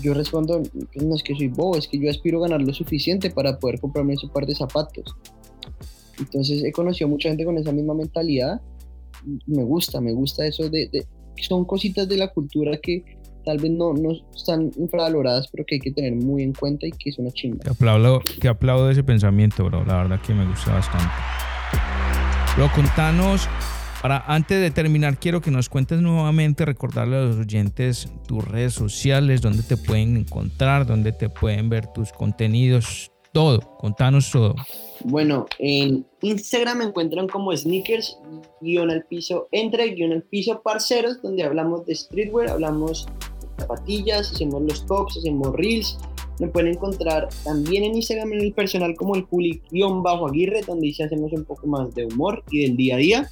Yo 0.00 0.14
respondo, 0.14 0.62
pues, 0.62 1.04
no 1.04 1.14
es 1.14 1.22
que 1.22 1.34
soy 1.34 1.48
bobo, 1.48 1.76
es 1.76 1.88
que 1.88 1.98
yo 1.98 2.10
aspiro 2.10 2.38
a 2.38 2.48
ganar 2.48 2.62
lo 2.62 2.72
suficiente 2.72 3.30
para 3.30 3.58
poder 3.58 3.80
comprarme 3.80 4.14
ese 4.14 4.28
par 4.28 4.46
de 4.46 4.54
zapatos. 4.54 5.14
Entonces 6.18 6.62
he 6.64 6.72
conocido 6.72 7.08
mucha 7.08 7.28
gente 7.28 7.44
con 7.44 7.58
esa 7.58 7.72
misma 7.72 7.94
mentalidad. 7.94 8.60
Me 9.46 9.64
gusta, 9.64 10.00
me 10.00 10.12
gusta 10.12 10.46
eso 10.46 10.68
de, 10.68 10.88
de 10.88 11.06
son 11.40 11.64
cositas 11.64 12.08
de 12.08 12.16
la 12.16 12.28
cultura 12.28 12.76
que 12.76 13.04
tal 13.44 13.58
vez 13.58 13.72
no, 13.72 13.92
no 13.92 14.12
están 14.34 14.70
infravaloradas, 14.76 15.48
pero 15.50 15.64
que 15.66 15.76
hay 15.76 15.80
que 15.80 15.90
tener 15.90 16.14
muy 16.14 16.42
en 16.42 16.52
cuenta 16.52 16.86
y 16.86 16.92
que 16.92 17.10
es 17.10 17.18
una 17.18 17.30
chinga. 17.30 17.58
Te 17.58 17.70
aplaudo, 17.70 18.20
te 18.40 18.48
aplaudo 18.48 18.90
ese 18.90 19.02
pensamiento, 19.02 19.64
bro. 19.64 19.84
La 19.84 19.96
verdad 19.98 20.20
que 20.20 20.34
me 20.34 20.46
gusta 20.46 20.72
bastante. 20.74 21.12
Bro, 22.56 22.70
contanos, 22.74 23.48
para 24.02 24.18
antes 24.26 24.60
de 24.60 24.72
terminar, 24.72 25.16
quiero 25.16 25.40
que 25.40 25.52
nos 25.52 25.68
cuentes 25.68 26.00
nuevamente, 26.00 26.64
recordarle 26.64 27.16
a 27.16 27.20
los 27.20 27.36
oyentes 27.36 28.08
tus 28.26 28.44
redes 28.44 28.74
sociales, 28.74 29.40
dónde 29.40 29.62
te 29.62 29.76
pueden 29.76 30.16
encontrar, 30.16 30.86
dónde 30.86 31.12
te 31.12 31.28
pueden 31.28 31.68
ver 31.68 31.86
tus 31.86 32.12
contenidos, 32.12 33.12
todo. 33.32 33.60
Contanos 33.78 34.32
todo. 34.32 34.56
Bueno, 35.04 35.46
en 35.60 36.04
Instagram 36.20 36.78
me 36.78 36.84
encuentran 36.86 37.28
como 37.28 37.56
sneakers 37.56 38.18
guion 38.60 38.90
al 38.90 39.04
piso, 39.04 39.46
entre 39.52 39.94
guion 39.94 40.12
al 40.12 40.22
piso 40.24 40.60
parceros, 40.62 41.22
donde 41.22 41.44
hablamos 41.44 41.86
de 41.86 41.94
streetwear, 41.94 42.50
hablamos 42.50 43.06
de 43.56 43.62
zapatillas, 43.62 44.32
hacemos 44.32 44.62
los 44.62 44.84
tops, 44.86 45.18
hacemos 45.18 45.52
reels. 45.54 45.96
Me 46.40 46.48
pueden 46.48 46.72
encontrar 46.72 47.28
también 47.44 47.84
en 47.84 47.94
Instagram 47.94 48.32
en 48.32 48.40
el 48.40 48.52
personal 48.52 48.96
como 48.96 49.14
el 49.14 49.22
Juli 49.22 49.62
guion 49.70 50.02
bajo 50.02 50.26
Aguirre, 50.26 50.62
donde 50.66 50.90
hacemos 50.90 51.32
un 51.32 51.44
poco 51.44 51.68
más 51.68 51.94
de 51.94 52.06
humor 52.06 52.42
y 52.50 52.62
del 52.62 52.76
día 52.76 52.96
a 52.96 52.98
día. 52.98 53.30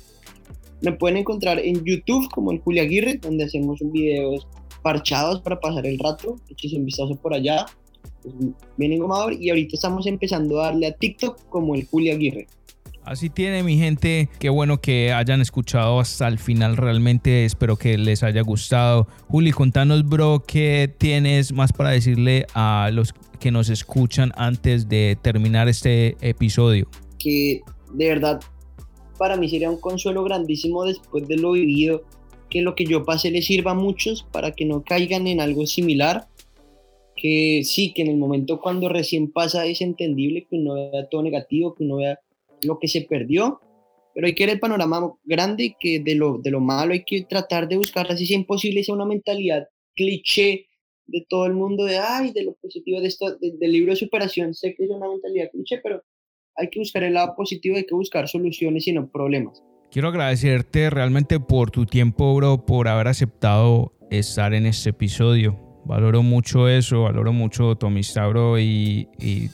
Me 0.83 0.93
pueden 0.93 1.19
encontrar 1.19 1.59
en 1.59 1.85
YouTube 1.85 2.29
como 2.31 2.53
el 2.53 2.61
Juli 2.61 2.81
Aguirre, 2.81 3.19
donde 3.19 3.45
hacemos 3.45 3.79
videos 3.83 4.47
parchados 4.83 5.41
para 5.43 5.61
pasar 5.61 5.87
el 5.87 5.99
rato. 5.99 6.37
Eches 6.49 6.73
un 6.73 6.87
vistazo 6.87 7.17
por 7.17 7.35
allá 7.35 7.67
bien 8.77 8.93
engomador 8.93 9.33
y 9.33 9.51
ahorita 9.51 9.77
estamos 9.77 10.07
empezando 10.07 10.61
a 10.61 10.67
darle 10.67 10.87
a 10.87 10.93
TikTok 10.93 11.49
como 11.49 11.75
el 11.75 11.87
Juli 11.87 12.11
Aguirre. 12.11 12.47
Así 13.03 13.31
tiene 13.31 13.63
mi 13.63 13.79
gente, 13.79 14.29
qué 14.39 14.51
bueno 14.51 14.81
que 14.81 15.13
hayan 15.13 15.41
escuchado 15.41 16.01
hasta 16.01 16.29
el 16.29 16.39
final, 16.39 16.77
realmente 16.77 17.47
espero 17.47 17.77
que 17.77 17.97
les 17.97 18.23
haya 18.23 18.43
gustado. 18.43 19.09
Juli, 19.29 19.53
contanos 19.53 20.05
bro, 20.05 20.45
¿qué 20.47 20.95
tienes 20.99 21.53
más 21.53 21.73
para 21.73 21.91
decirle 21.91 22.47
a 22.55 22.91
los 22.93 23.15
que 23.41 23.51
nos 23.51 23.71
escuchan 23.71 24.33
antes 24.37 24.89
de 24.89 25.17
terminar 25.21 25.67
este 25.67 26.17
episodio? 26.21 26.89
Que 27.19 27.63
de 27.95 28.09
verdad 28.09 28.41
para 29.21 29.37
mí 29.37 29.51
sería 29.51 29.69
un 29.69 29.79
consuelo 29.79 30.25
grandísimo 30.25 30.83
después 30.87 31.29
de 31.29 31.37
lo 31.37 31.53
vivido, 31.53 32.05
que 32.49 32.63
lo 32.63 32.75
que 32.75 32.87
yo 32.87 33.05
pasé 33.05 33.31
les 33.31 33.45
sirva 33.45 33.73
a 33.73 33.75
muchos 33.75 34.27
para 34.33 34.53
que 34.53 34.65
no 34.65 34.83
caigan 34.83 35.27
en 35.27 35.43
algo 35.43 35.67
similar 35.67 36.27
que 37.15 37.61
sí, 37.65 37.93
que 37.93 38.01
en 38.01 38.09
el 38.09 38.17
momento 38.17 38.63
cuando 38.63 38.89
recién 38.89 39.31
pasa 39.31 39.67
es 39.67 39.83
entendible 39.83 40.47
que 40.49 40.57
uno 40.57 40.73
vea 40.73 41.07
todo 41.11 41.23
negativo, 41.23 41.75
que 41.75 41.85
uno 41.85 41.97
vea 41.97 42.19
lo 42.63 42.79
que 42.79 42.89
se 42.89 43.03
perdió, 43.03 43.61
pero 44.15 44.27
hay 44.27 44.35
que 44.35 44.47
ver 44.47 44.55
el 44.55 44.61
panorama 44.61 45.13
grande 45.25 45.77
que 45.79 46.01
de 46.01 46.15
lo, 46.15 46.39
de 46.39 46.51
lo 46.51 46.61
malo 46.61 46.95
hay 46.95 47.05
que 47.05 47.25
tratar 47.25 47.69
de 47.69 47.77
buscar, 47.77 48.11
así 48.11 48.25
sea 48.25 48.39
imposible, 48.39 48.83
sea 48.83 48.95
una 48.95 49.05
mentalidad 49.05 49.69
cliché 49.95 50.67
de 51.07 51.27
todo 51.29 51.45
el 51.45 51.53
mundo 51.53 51.85
de, 51.85 51.99
ay, 51.99 52.33
de 52.33 52.43
lo 52.43 52.55
positivo 52.55 53.03
de 53.03 53.09
esto, 53.09 53.37
del 53.39 53.71
libro 53.71 53.93
de 53.93 53.97
superación, 53.97 54.55
sé 54.55 54.75
que 54.75 54.85
es 54.85 54.91
una 54.91 55.07
mentalidad 55.07 55.51
cliché, 55.51 55.79
pero 55.83 56.03
hay 56.61 56.69
que 56.69 56.79
buscar 56.79 57.03
el 57.03 57.15
lado 57.15 57.35
positivo, 57.35 57.77
hay 57.77 57.85
que 57.85 57.95
buscar 57.95 58.29
soluciones 58.29 58.87
y 58.87 58.93
no 58.93 59.09
problemas. 59.09 59.63
Quiero 59.91 60.09
agradecerte 60.09 60.91
realmente 60.91 61.41
por 61.41 61.71
tu 61.71 61.87
tiempo, 61.87 62.35
bro, 62.37 62.65
por 62.65 62.87
haber 62.87 63.09
aceptado 63.09 63.93
estar 64.11 64.55
en 64.55 64.67
este 64.67 64.91
episodio. 64.91 65.59
Valoro 65.85 66.23
mucho 66.23 66.69
eso, 66.69 67.03
valoro 67.03 67.33
mucho 67.33 67.75
tu 67.75 67.87
amistad, 67.87 68.29
bro, 68.29 68.59
y, 68.59 69.09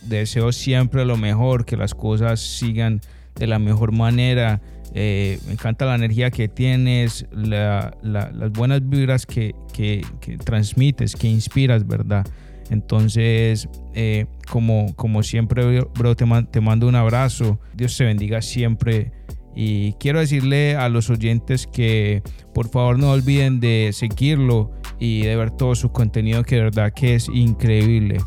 deseo 0.09 0.53
siempre 0.53 1.05
lo 1.05 1.17
mejor, 1.17 1.65
que 1.65 1.77
las 1.77 1.95
cosas 1.95 2.41
sigan 2.41 3.01
de 3.37 3.47
la 3.47 3.59
mejor 3.59 3.93
manera. 3.93 4.61
Eh, 4.93 5.39
me 5.47 5.53
encanta 5.53 5.87
la 5.87 5.95
energía 5.95 6.31
que 6.31 6.49
tienes, 6.49 7.27
las 7.33 8.53
buenas 8.53 8.87
vibras 8.87 9.25
que, 9.25 9.55
transmites, 10.45 11.15
que 11.15 11.29
inspiras, 11.29 11.87
¿verdad? 11.87 12.27
Entonces, 12.71 13.69
eh, 13.95 14.27
como, 14.47 14.95
como 14.97 15.23
siempre, 15.23 15.81
bro, 15.95 16.17
te, 16.17 16.27
mando 16.61 16.89
un 16.89 16.95
abrazo. 16.95 17.61
Dios 17.75 17.97
te 17.97 18.05
bendiga 18.05 18.43
siempre. 18.43 19.13
Y 19.55 19.95
quiero 19.95 20.21
decirle 20.21 20.77
a 20.77 20.89
los 20.89 21.09
oyentes 21.09 21.67
que 21.67 22.23
por 22.55 22.69
favor 22.69 22.99
no 22.99 23.13
olviden 23.13 23.59
de 23.59 23.91
seguirlo 23.93 24.71
y 24.99 25.23
de 25.23 25.37
ver 25.37 25.51
todo 25.51 25.75
su 25.75 25.91
contenido 25.93 26.43
que 26.43 26.57
de 26.57 26.63
verdad 26.63 26.93
que 26.95 27.15
es 27.15 27.29
increíble. 27.29 28.19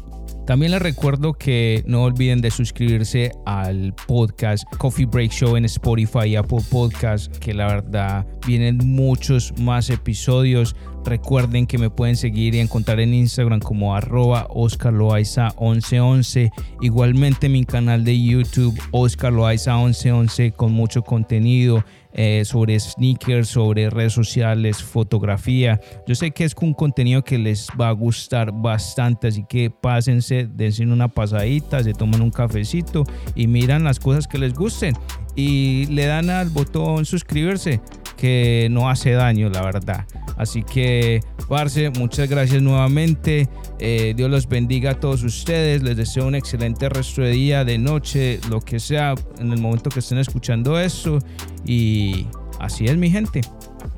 También 0.50 0.72
les 0.72 0.82
recuerdo 0.82 1.34
que 1.34 1.84
no 1.86 2.02
olviden 2.02 2.42
de 2.42 2.50
suscribirse 2.50 3.32
al 3.46 3.94
podcast 4.08 4.64
Coffee 4.80 5.06
Break 5.06 5.30
Show 5.30 5.56
en 5.56 5.66
Spotify 5.66 6.30
y 6.30 6.36
Apple 6.38 6.64
Podcast, 6.72 7.38
que 7.38 7.54
la 7.54 7.68
verdad 7.68 8.26
vienen 8.48 8.80
muchos 8.84 9.54
más 9.60 9.92
episodios. 9.92 10.76
Recuerden 11.06 11.66
que 11.66 11.78
me 11.78 11.90
pueden 11.90 12.16
seguir 12.16 12.56
y 12.56 12.60
encontrar 12.60 13.00
en 13.00 13.14
Instagram 13.14 13.60
como 13.60 13.96
arroba 13.96 14.48
Oscar 14.50 14.94
1111. 14.94 16.52
Igualmente 16.82 17.50
mi 17.50 17.64
canal 17.66 18.04
de 18.04 18.22
YouTube 18.22 18.80
Oscar 18.92 19.32
1111 19.32 20.52
con 20.52 20.72
mucho 20.74 21.02
contenido 21.02 21.84
eh, 22.12 22.44
sobre 22.44 22.80
sneakers, 22.80 23.50
sobre 23.50 23.90
redes 23.90 24.14
sociales, 24.14 24.84
fotografía. 24.84 25.80
Yo 26.08 26.16
sé 26.16 26.32
que 26.32 26.44
es 26.44 26.56
un 26.60 26.74
contenido 26.74 27.24
que 27.24 27.38
les 27.38 27.68
va 27.80 27.90
a 27.90 27.92
gustar 27.92 28.52
bastante, 28.52 29.28
así 29.28 29.46
que 29.48 29.70
pásense, 29.70 30.48
dense 30.52 30.84
una 30.84 31.08
pasadita, 31.08 31.84
se 31.84 31.94
toman 31.94 32.22
un 32.22 32.32
cafecito 32.32 33.04
y 33.36 33.48
miran 33.48 33.84
las 33.84 34.00
cosas 34.00 34.28
que 34.28 34.40
les 34.40 34.54
gusten 34.54 34.96
y 35.36 35.86
le 35.88 36.08
dan 36.08 36.30
al 36.30 36.50
botón 36.50 37.06
suscribirse 37.06 37.80
que 38.20 38.68
no 38.70 38.90
hace 38.90 39.12
daño, 39.12 39.50
la 39.50 39.62
verdad. 39.62 40.06
Así 40.38 40.64
que, 40.64 41.22
Parce, 41.48 41.90
muchas 41.92 42.30
gracias 42.30 42.62
nuevamente. 42.62 43.48
Eh, 43.80 44.14
Dios 44.16 44.30
los 44.30 44.48
bendiga 44.48 44.92
a 44.92 45.00
todos 45.00 45.24
ustedes. 45.24 45.82
Les 45.84 45.96
deseo 45.96 46.28
un 46.28 46.36
excelente 46.36 46.90
resto 46.90 47.22
de 47.22 47.32
día, 47.32 47.64
de 47.64 47.78
noche, 47.78 48.40
lo 48.50 48.60
que 48.60 48.80
sea, 48.80 49.16
en 49.40 49.54
el 49.54 49.60
momento 49.60 49.90
que 49.90 50.00
estén 50.00 50.18
escuchando 50.18 50.80
esto. 50.80 51.20
Y 51.66 52.28
así 52.60 52.86
es, 52.86 52.98
mi 52.98 53.10
gente. 53.10 53.42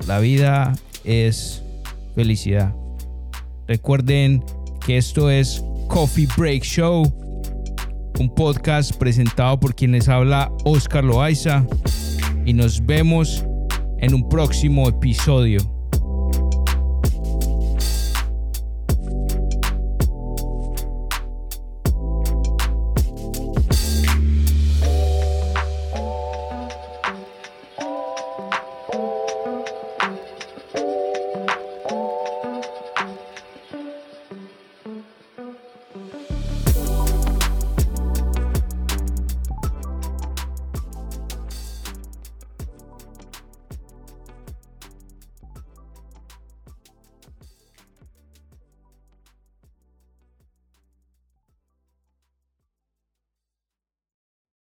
La 0.08 0.20
vida 0.20 0.74
es 1.04 1.64
felicidad. 2.16 2.76
Recuerden 3.68 4.44
que 4.86 4.98
esto 4.98 5.30
es 5.30 5.64
Coffee 5.88 6.28
Break 6.38 6.64
Show, 6.64 7.12
un 8.20 8.36
podcast 8.36 8.96
presentado 8.98 9.60
por 9.60 9.74
quien 9.74 9.94
les 9.94 10.08
habla 10.08 10.52
Oscar 10.64 11.04
Loaiza. 11.04 11.66
Y 12.46 12.54
nos 12.54 12.86
vemos 12.86 13.46
en 14.02 14.14
un 14.14 14.28
próximo 14.28 14.90
episodio. 14.90 15.81